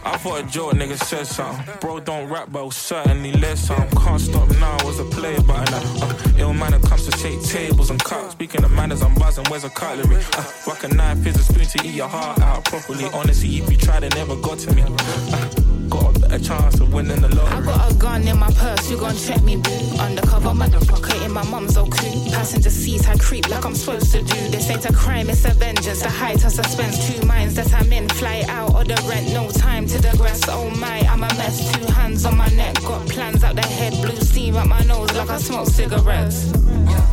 I 0.04 0.16
thought 0.16 0.40
a 0.40 0.46
joke 0.46 0.72
nigga 0.74 0.98
said 0.98 1.26
something. 1.26 1.74
Bro, 1.80 2.00
don't 2.00 2.28
rap, 2.28 2.48
but 2.50 2.70
certainly 2.72 3.32
less 3.32 3.60
something. 3.60 3.98
Can't 3.98 4.20
stop 4.20 4.48
now, 4.58 4.76
was 4.84 4.98
a 4.98 5.04
player, 5.04 5.40
but 5.42 5.72
I 5.72 5.76
uh, 5.76 6.32
ill 6.38 6.54
manner 6.54 6.80
comes 6.80 7.06
to 7.06 7.16
shake 7.18 7.42
tables 7.42 7.90
and 7.90 8.02
cups. 8.02 8.32
Speaking 8.32 8.64
of 8.64 8.72
manners, 8.72 9.02
I'm 9.02 9.14
buzzing, 9.14 9.44
where's 9.48 9.64
a 9.64 9.70
cutlery? 9.70 10.22
Uh, 10.36 10.44
rock 10.66 10.82
a 10.84 10.88
knife, 10.88 11.18
here's 11.22 11.36
a 11.36 11.44
spoon 11.44 11.66
to 11.66 11.86
eat 11.86 11.94
your 11.94 12.08
heart 12.08 12.40
out 12.40 12.64
properly. 12.64 13.04
Honestly, 13.12 13.48
if 13.58 13.70
you 13.70 13.76
tried, 13.76 14.02
it 14.02 14.14
never 14.16 14.34
got 14.36 14.58
to 14.60 14.74
me. 14.74 14.82
Uh, 14.82 15.48
got 15.88 16.16
a 16.16 16.20
better 16.20 16.38
chance 16.38 16.80
of 16.80 16.92
winning 16.92 17.20
the 17.20 17.28
lottery. 17.34 17.58
I 17.58 17.64
got 17.64 17.92
a 17.92 17.94
gun 17.94 18.26
in 18.26 18.38
my 18.38 18.50
purse, 18.52 18.90
you 18.90 18.98
gon' 18.98 19.16
check 19.16 19.42
me, 19.44 19.56
boo. 19.56 19.70
Undercover 20.00 20.50
motherfucker 20.50 21.24
in 21.24 21.32
my 21.32 21.44
mum's 21.44 21.76
old 21.76 21.92
coupe. 21.92 22.32
Passenger 22.32 22.70
seats, 22.70 23.06
I 23.06 23.16
creep 23.18 23.48
like 23.48 23.64
I'm 23.64 23.74
supposed 23.74 24.10
to 24.12 24.18
do. 24.18 24.48
This 24.50 24.68
ain't 24.70 24.84
a 24.84 24.92
crime, 24.92 25.30
it's 25.30 25.44
a 25.44 25.54
vengeance. 25.54 26.02
The 26.02 26.10
height 26.10 26.44
of 26.44 26.50
suspense, 26.50 26.96
two 27.06 27.24
minds 27.26 27.54
that 27.54 27.72
I'm 27.72 27.92
in. 27.92 28.08
Fly 28.08 28.44
out 28.48 28.74
or 28.74 28.84
the 28.84 29.00
rent, 29.08 29.32
no 29.32 29.50
time 29.50 29.86
to 29.92 30.00
digress. 30.00 30.40
Oh 30.48 30.70
my, 30.70 31.00
I'm 31.00 31.22
a 31.22 31.28
mess. 31.36 31.56
Two 31.72 31.84
hands 31.92 32.24
on 32.24 32.36
my 32.36 32.48
neck, 32.48 32.74
got 32.82 33.06
plans 33.08 33.44
out 33.44 33.54
the 33.56 33.66
head. 33.66 33.92
Blue 34.02 34.16
steam 34.16 34.56
up 34.56 34.66
my 34.68 34.82
nose 34.84 35.12
like 35.14 35.28
I 35.28 35.38
smoke 35.38 35.68
cigarettes. 35.68 36.52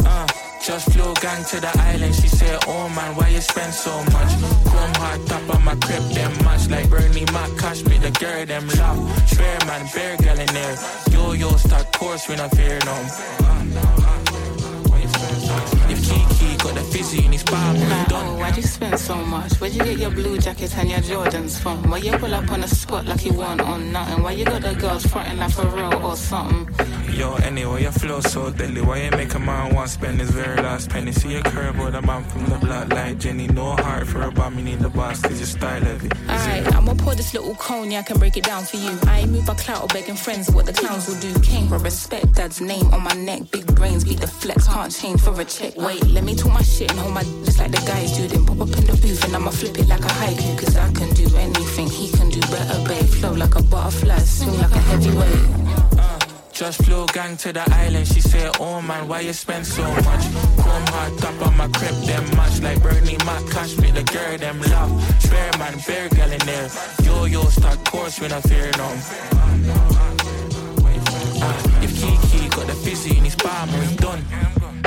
Uh, 0.06 0.28
just 0.64 0.92
flew 0.92 1.14
gang 1.16 1.44
to 1.46 1.60
the 1.60 1.72
island. 1.92 2.16
She 2.16 2.28
said, 2.28 2.58
Oh 2.68 2.88
man, 2.90 3.16
why 3.16 3.30
you 3.30 3.42
spend 3.42 3.74
so 3.74 3.94
much? 4.16 4.32
Chrome 4.70 4.96
hard 4.96 5.28
top 5.28 5.56
on 5.56 5.64
my 5.64 5.76
crib, 5.76 6.04
them 6.18 6.34
much 6.44 6.70
like 6.70 6.90
Bernie 6.90 7.26
Mac, 7.34 7.50
cash 7.58 7.84
me 7.84 7.98
the 7.98 8.12
girl, 8.12 8.46
them 8.46 8.68
love. 8.80 9.30
Spare 9.30 9.60
man, 9.68 9.86
fair 9.88 10.16
girl 10.18 10.40
in 10.40 10.48
there. 10.48 10.76
Yo 11.12 11.34
yo, 11.34 11.50
start 11.58 11.92
course 11.94 12.30
when 12.30 12.40
I 12.40 12.48
fear 12.50 12.80
no. 12.86 12.98
Kiki 13.80 13.99
got 16.60 16.76
the 16.76 16.82
fizzy 16.82 17.26
in 17.26 17.32
his 17.32 17.44
palm, 17.44 17.76
Like, 17.76 18.12
oh, 18.12 18.38
why'd 18.38 18.58
you 18.58 18.64
spend 18.64 19.00
so 19.00 19.16
much? 19.16 19.54
Where'd 19.60 19.74
you 19.74 19.84
get 19.84 19.98
your 19.98 20.12
blue 20.12 20.38
jackets 20.38 20.76
and 20.76 20.90
your 20.90 21.00
Jordans 21.00 21.60
from? 21.60 21.90
Why 21.90 21.98
you 21.98 22.12
pull 22.18 22.34
up 22.34 22.52
on 22.52 22.62
the 22.62 22.68
spot 22.68 23.06
like 23.06 23.26
you 23.26 23.34
want 23.34 23.62
on 23.62 23.92
nothing? 23.92 24.24
Why 24.24 24.32
you 24.32 24.46
got 24.46 24.62
the 24.62 24.74
girls 24.76 25.06
fronting 25.06 25.38
like 25.38 25.52
for 25.52 25.68
real 25.68 25.94
or 26.06 26.16
something? 26.16 26.68
Yo, 27.14 27.36
anyway, 27.36 27.82
your 27.84 27.92
flow 27.92 28.22
so 28.22 28.50
deadly. 28.50 28.82
Why 28.82 29.04
you 29.04 29.12
make 29.12 29.34
a 29.34 29.40
man 29.40 29.76
want 29.76 29.90
spend 29.90 30.20
his 30.20 30.32
very 30.32 30.62
last 30.62 30.90
penny? 30.90 31.12
See 31.12 31.36
a 31.36 31.44
curve 31.44 31.78
with 31.78 31.96
a 31.96 32.02
man 32.02 32.24
from 32.24 32.46
the 32.46 32.58
blood 32.58 32.90
like 32.94 33.18
Jenny. 33.18 33.48
No 33.48 33.76
heart 33.76 34.08
for 34.08 34.22
a 34.22 34.32
bomb, 34.32 34.58
you 34.58 34.64
need 34.64 34.80
the 34.80 34.90
boss, 34.90 35.22
cause 35.22 35.40
your 35.40 35.48
style 35.48 35.82
of 35.82 36.00
heavy. 36.02 36.10
Alright, 36.30 36.76
I'ma 36.76 36.94
pour 36.94 37.16
this 37.16 37.34
little 37.34 37.56
cognac 37.56 38.10
and 38.10 38.20
break 38.20 38.38
it 38.38 38.44
down 38.44 38.64
for 38.64 38.78
you. 38.78 38.98
I 39.08 39.20
ain't 39.20 39.32
move 39.32 39.46
by 39.46 39.56
clout 39.56 39.84
or 39.84 39.88
begging 39.88 40.16
friends 40.16 40.50
what 40.52 40.66
the 40.66 40.74
clowns 40.74 41.08
will 41.08 41.20
do. 41.20 41.38
Came 41.42 41.68
for 41.68 41.78
respect, 41.78 42.34
dad's 42.34 42.62
name 42.62 42.94
on 42.94 43.04
my 43.04 43.14
neck. 43.14 43.52
Big 43.52 43.66
brains 43.76 44.04
beat 44.04 44.20
the 44.20 44.28
flex, 44.28 44.68
can't 44.68 44.92
change 44.94 45.22
for 45.22 45.40
a 45.40 45.46
check. 45.46 45.76
Wait, 45.76 46.06
let 46.08 46.24
me 46.24 46.36
talk 46.36 46.49
my 46.54 46.62
shit 46.62 46.92
and 46.92 47.00
hold 47.00 47.14
my 47.14 47.24
just 47.46 47.60
like 47.60 47.72
the 47.72 47.82
guys 47.86 48.18
do. 48.18 48.28
Then 48.28 48.46
pop 48.46 48.62
up 48.62 48.78
in 48.78 48.86
the 48.86 48.98
booth 49.02 49.24
and 49.26 49.36
I'ma 49.36 49.52
flip 49.52 49.78
it 49.78 49.88
like 49.88 50.02
a 50.02 50.14
haiku. 50.20 50.58
Cause 50.60 50.76
I 50.76 50.92
can 50.92 51.10
do 51.14 51.26
anything, 51.36 51.90
he 51.90 52.10
can 52.12 52.30
do 52.30 52.40
better, 52.42 52.80
babe. 52.88 53.10
Flow 53.20 53.34
like 53.34 53.56
a 53.56 53.64
butterfly, 53.64 54.18
swing 54.20 54.58
like 54.58 54.72
a 54.72 54.80
heavyweight. 54.80 55.70
Just 56.60 56.84
flew 56.84 57.06
gang 57.14 57.38
to 57.38 57.54
the 57.54 57.64
island. 57.72 58.06
She 58.06 58.20
said, 58.20 58.52
Oh 58.60 58.82
man, 58.82 59.08
why 59.08 59.22
you 59.22 59.32
spend 59.32 59.66
so 59.66 59.84
much? 59.84 60.24
Chrome 60.60 60.88
hard 60.92 61.18
top 61.20 61.48
on 61.48 61.56
my 61.56 61.68
crib, 61.70 61.96
them 62.04 62.26
much 62.36 62.62
like 62.62 62.84
Bernie 62.84 63.18
Mac, 63.26 63.46
cash 63.50 63.78
me 63.78 63.92
the 63.92 64.04
girl, 64.04 64.38
them 64.38 64.60
love. 64.64 64.92
Spare 65.24 65.52
man, 65.58 65.80
fair 65.80 66.10
girl 66.10 66.32
in 66.32 66.40
there. 66.40 66.70
Yo 67.04 67.26
yo, 67.26 67.44
start 67.46 67.80
course 67.86 68.20
when 68.20 68.34
I 68.34 68.42
fear 68.42 68.72
no. 68.78 68.90
Uh, 71.42 71.82
if 71.82 71.96
Kiki 71.96 72.50
got 72.50 72.68
the 72.68 72.74
fizzy 72.74 73.18
in 73.18 73.24
his 73.24 73.36
palm, 73.36 73.72
we 73.80 73.96
done. 73.96 74.79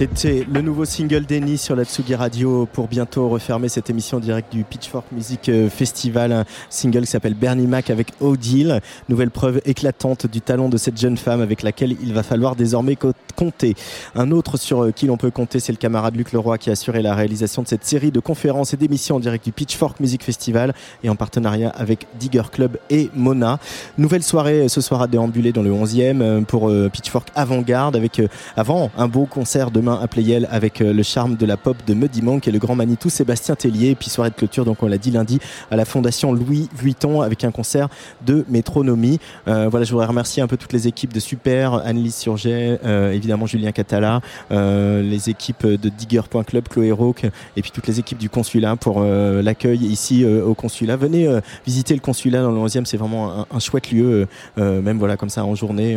C'était 0.00 0.46
le 0.50 0.62
nouveau 0.62 0.86
single 0.86 1.26
d'Enny 1.26 1.58
sur 1.58 1.76
la 1.76 1.84
Tsugi 1.84 2.14
Radio 2.14 2.66
pour 2.72 2.88
bientôt 2.88 3.28
refermer 3.28 3.68
cette 3.68 3.90
émission 3.90 4.16
en 4.16 4.20
direct 4.20 4.50
du 4.50 4.64
Pitchfork 4.64 5.04
Music 5.12 5.50
euh, 5.50 5.68
Festival. 5.68 6.32
Un 6.32 6.46
single 6.70 7.02
qui 7.02 7.08
s'appelle 7.08 7.34
Bernie 7.34 7.66
Mac 7.66 7.90
avec 7.90 8.12
Odile. 8.22 8.80
Nouvelle 9.10 9.30
preuve 9.30 9.60
éclatante 9.66 10.26
du 10.26 10.40
talent 10.40 10.70
de 10.70 10.78
cette 10.78 10.98
jeune 10.98 11.18
femme 11.18 11.42
avec 11.42 11.62
laquelle 11.62 11.96
il 12.02 12.14
va 12.14 12.22
falloir 12.22 12.56
désormais 12.56 12.96
co- 12.96 13.12
compter. 13.36 13.74
Un 14.14 14.30
autre 14.30 14.56
sur 14.56 14.84
euh, 14.84 14.90
qui 14.90 15.04
l'on 15.06 15.18
peut 15.18 15.30
compter, 15.30 15.60
c'est 15.60 15.72
le 15.72 15.76
camarade 15.76 16.16
Luc 16.16 16.32
Leroy 16.32 16.56
qui 16.56 16.70
a 16.70 16.72
assuré 16.72 17.02
la 17.02 17.14
réalisation 17.14 17.60
de 17.60 17.68
cette 17.68 17.84
série 17.84 18.10
de 18.10 18.20
conférences 18.20 18.72
et 18.72 18.78
d'émissions 18.78 19.16
en 19.16 19.20
direct 19.20 19.44
du 19.44 19.52
Pitchfork 19.52 20.00
Music 20.00 20.24
Festival 20.24 20.72
et 21.04 21.10
en 21.10 21.14
partenariat 21.14 21.68
avec 21.76 22.06
Digger 22.18 22.44
Club 22.50 22.78
et 22.88 23.10
Mona. 23.14 23.58
Nouvelle 23.98 24.22
soirée 24.22 24.60
euh, 24.62 24.68
ce 24.68 24.80
soir 24.80 25.02
à 25.02 25.08
déambuler 25.08 25.52
dans 25.52 25.62
le 25.62 25.72
11e 25.72 26.22
euh, 26.22 26.40
pour 26.40 26.72
Pitchfork 26.90 27.28
Avant-Garde 27.34 27.96
avec 27.96 28.22
avant 28.56 28.90
un 28.96 29.06
beau 29.06 29.26
concert 29.26 29.70
demain 29.70 29.89
à 29.98 30.06
Playel 30.08 30.48
avec 30.50 30.80
euh, 30.80 30.92
le 30.92 31.02
charme 31.02 31.36
de 31.36 31.46
la 31.46 31.56
pop 31.56 31.76
de 31.86 31.94
Muddy 31.94 32.22
et 32.46 32.50
le 32.50 32.58
grand 32.58 32.74
Manitou 32.74 33.08
Sébastien 33.08 33.54
Tellier 33.54 33.90
et 33.90 33.94
puis 33.94 34.10
soirée 34.10 34.30
de 34.30 34.34
clôture 34.34 34.64
donc 34.64 34.82
on 34.82 34.86
l'a 34.86 34.98
dit 34.98 35.10
lundi 35.10 35.38
à 35.70 35.76
la 35.76 35.84
Fondation 35.84 36.32
Louis 36.32 36.68
Vuitton 36.76 37.22
avec 37.22 37.44
un 37.44 37.50
concert 37.50 37.88
de 38.26 38.44
métronomie. 38.48 39.18
Euh, 39.48 39.68
voilà, 39.70 39.84
je 39.84 39.90
voudrais 39.92 40.06
remercier 40.06 40.42
un 40.42 40.46
peu 40.46 40.56
toutes 40.56 40.72
les 40.72 40.86
équipes 40.86 41.12
de 41.12 41.20
Super, 41.20 41.74
Annelise 41.74 42.14
Surget, 42.14 42.78
euh, 42.84 43.12
évidemment 43.12 43.46
Julien 43.46 43.72
Catala, 43.72 44.20
les 44.50 45.30
équipes 45.30 45.66
de 45.66 45.88
Digger.club, 45.88 46.68
Chloé 46.68 46.92
Roque 46.92 47.24
et 47.56 47.62
puis 47.62 47.70
toutes 47.70 47.86
les 47.86 47.98
équipes 47.98 48.18
du 48.18 48.28
consulat 48.28 48.76
pour 48.76 49.02
l'accueil 49.02 49.84
ici 49.84 50.24
au 50.24 50.54
consulat. 50.54 50.96
Venez 50.96 51.28
visiter 51.66 51.94
le 51.94 52.00
consulat 52.00 52.42
dans 52.42 52.50
le 52.50 52.60
11e, 52.60 52.84
c'est 52.84 52.96
vraiment 52.96 53.46
un, 53.50 53.58
chouette 53.58 53.90
lieu, 53.90 54.26
même 54.56 54.98
voilà 54.98 55.16
comme 55.16 55.30
ça 55.30 55.44
en 55.44 55.54
journée 55.54 55.92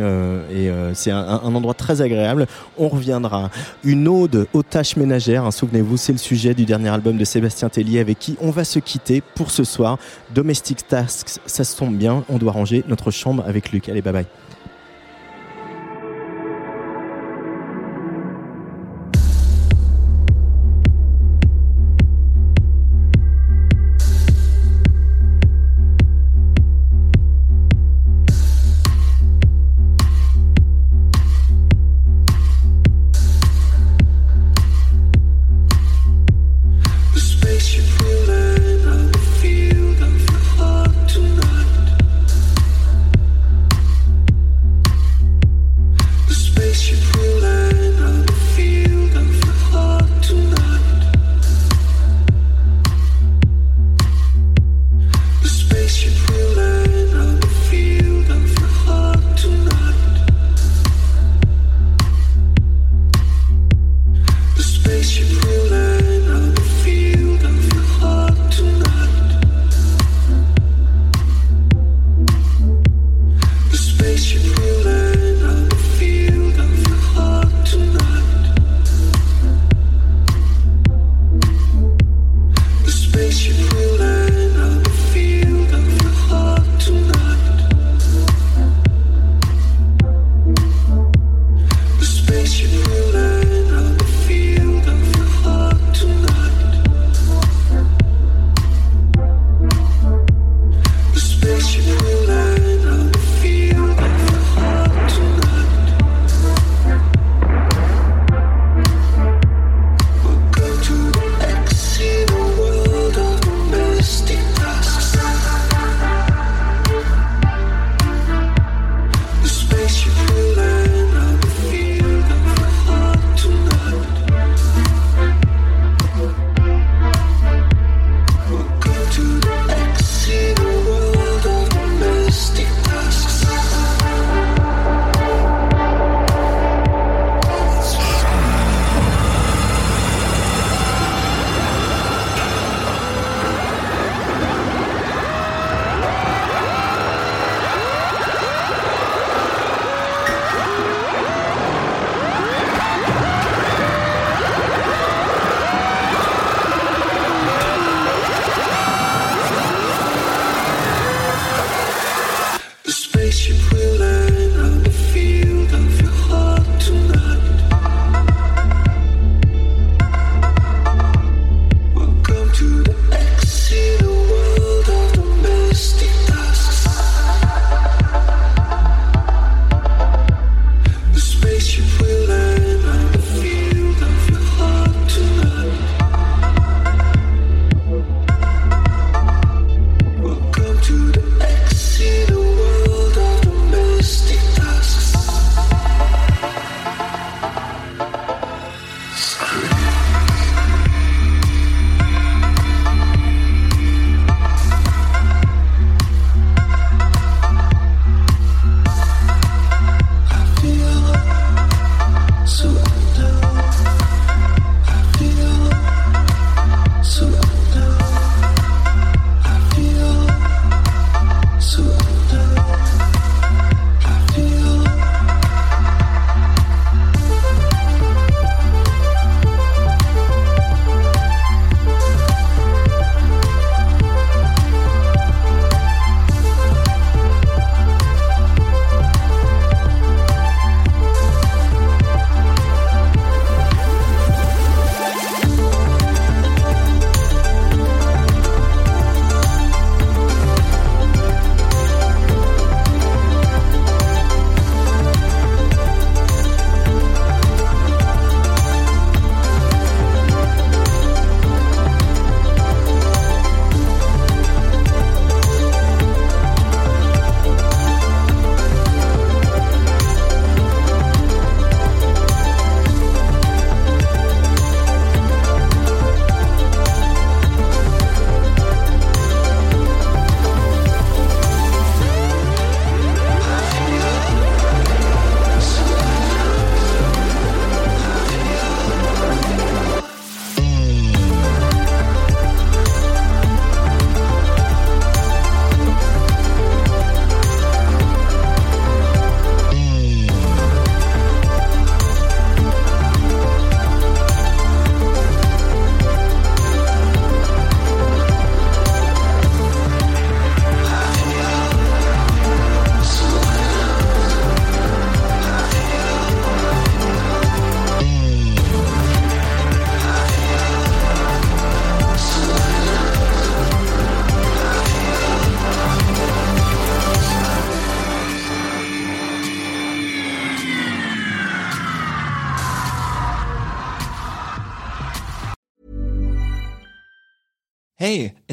et 0.52 0.70
c'est 0.94 1.10
un 1.10 1.54
endroit 1.54 1.74
très 1.74 2.00
agréable. 2.00 2.46
On 2.78 2.88
reviendra. 2.88 3.50
Une 3.84 4.08
ode 4.08 4.46
aux 4.54 4.62
tâches 4.62 4.96
ménagères, 4.96 5.44
hein, 5.44 5.50
souvenez-vous, 5.50 5.98
c'est 5.98 6.12
le 6.12 6.18
sujet 6.18 6.54
du 6.54 6.64
dernier 6.64 6.88
album 6.88 7.18
de 7.18 7.24
Sébastien 7.24 7.68
Tellier 7.68 8.00
avec 8.00 8.18
qui 8.18 8.34
on 8.40 8.50
va 8.50 8.64
se 8.64 8.78
quitter 8.78 9.22
pour 9.34 9.50
ce 9.50 9.62
soir. 9.62 9.98
Domestic 10.34 10.88
Tasks, 10.88 11.38
ça 11.44 11.64
se 11.64 11.76
tombe 11.76 11.94
bien, 11.94 12.24
on 12.30 12.38
doit 12.38 12.52
ranger 12.52 12.82
notre 12.88 13.10
chambre 13.10 13.44
avec 13.46 13.72
Luc. 13.72 13.90
Allez, 13.90 14.00
bye 14.00 14.12
bye. 14.14 14.26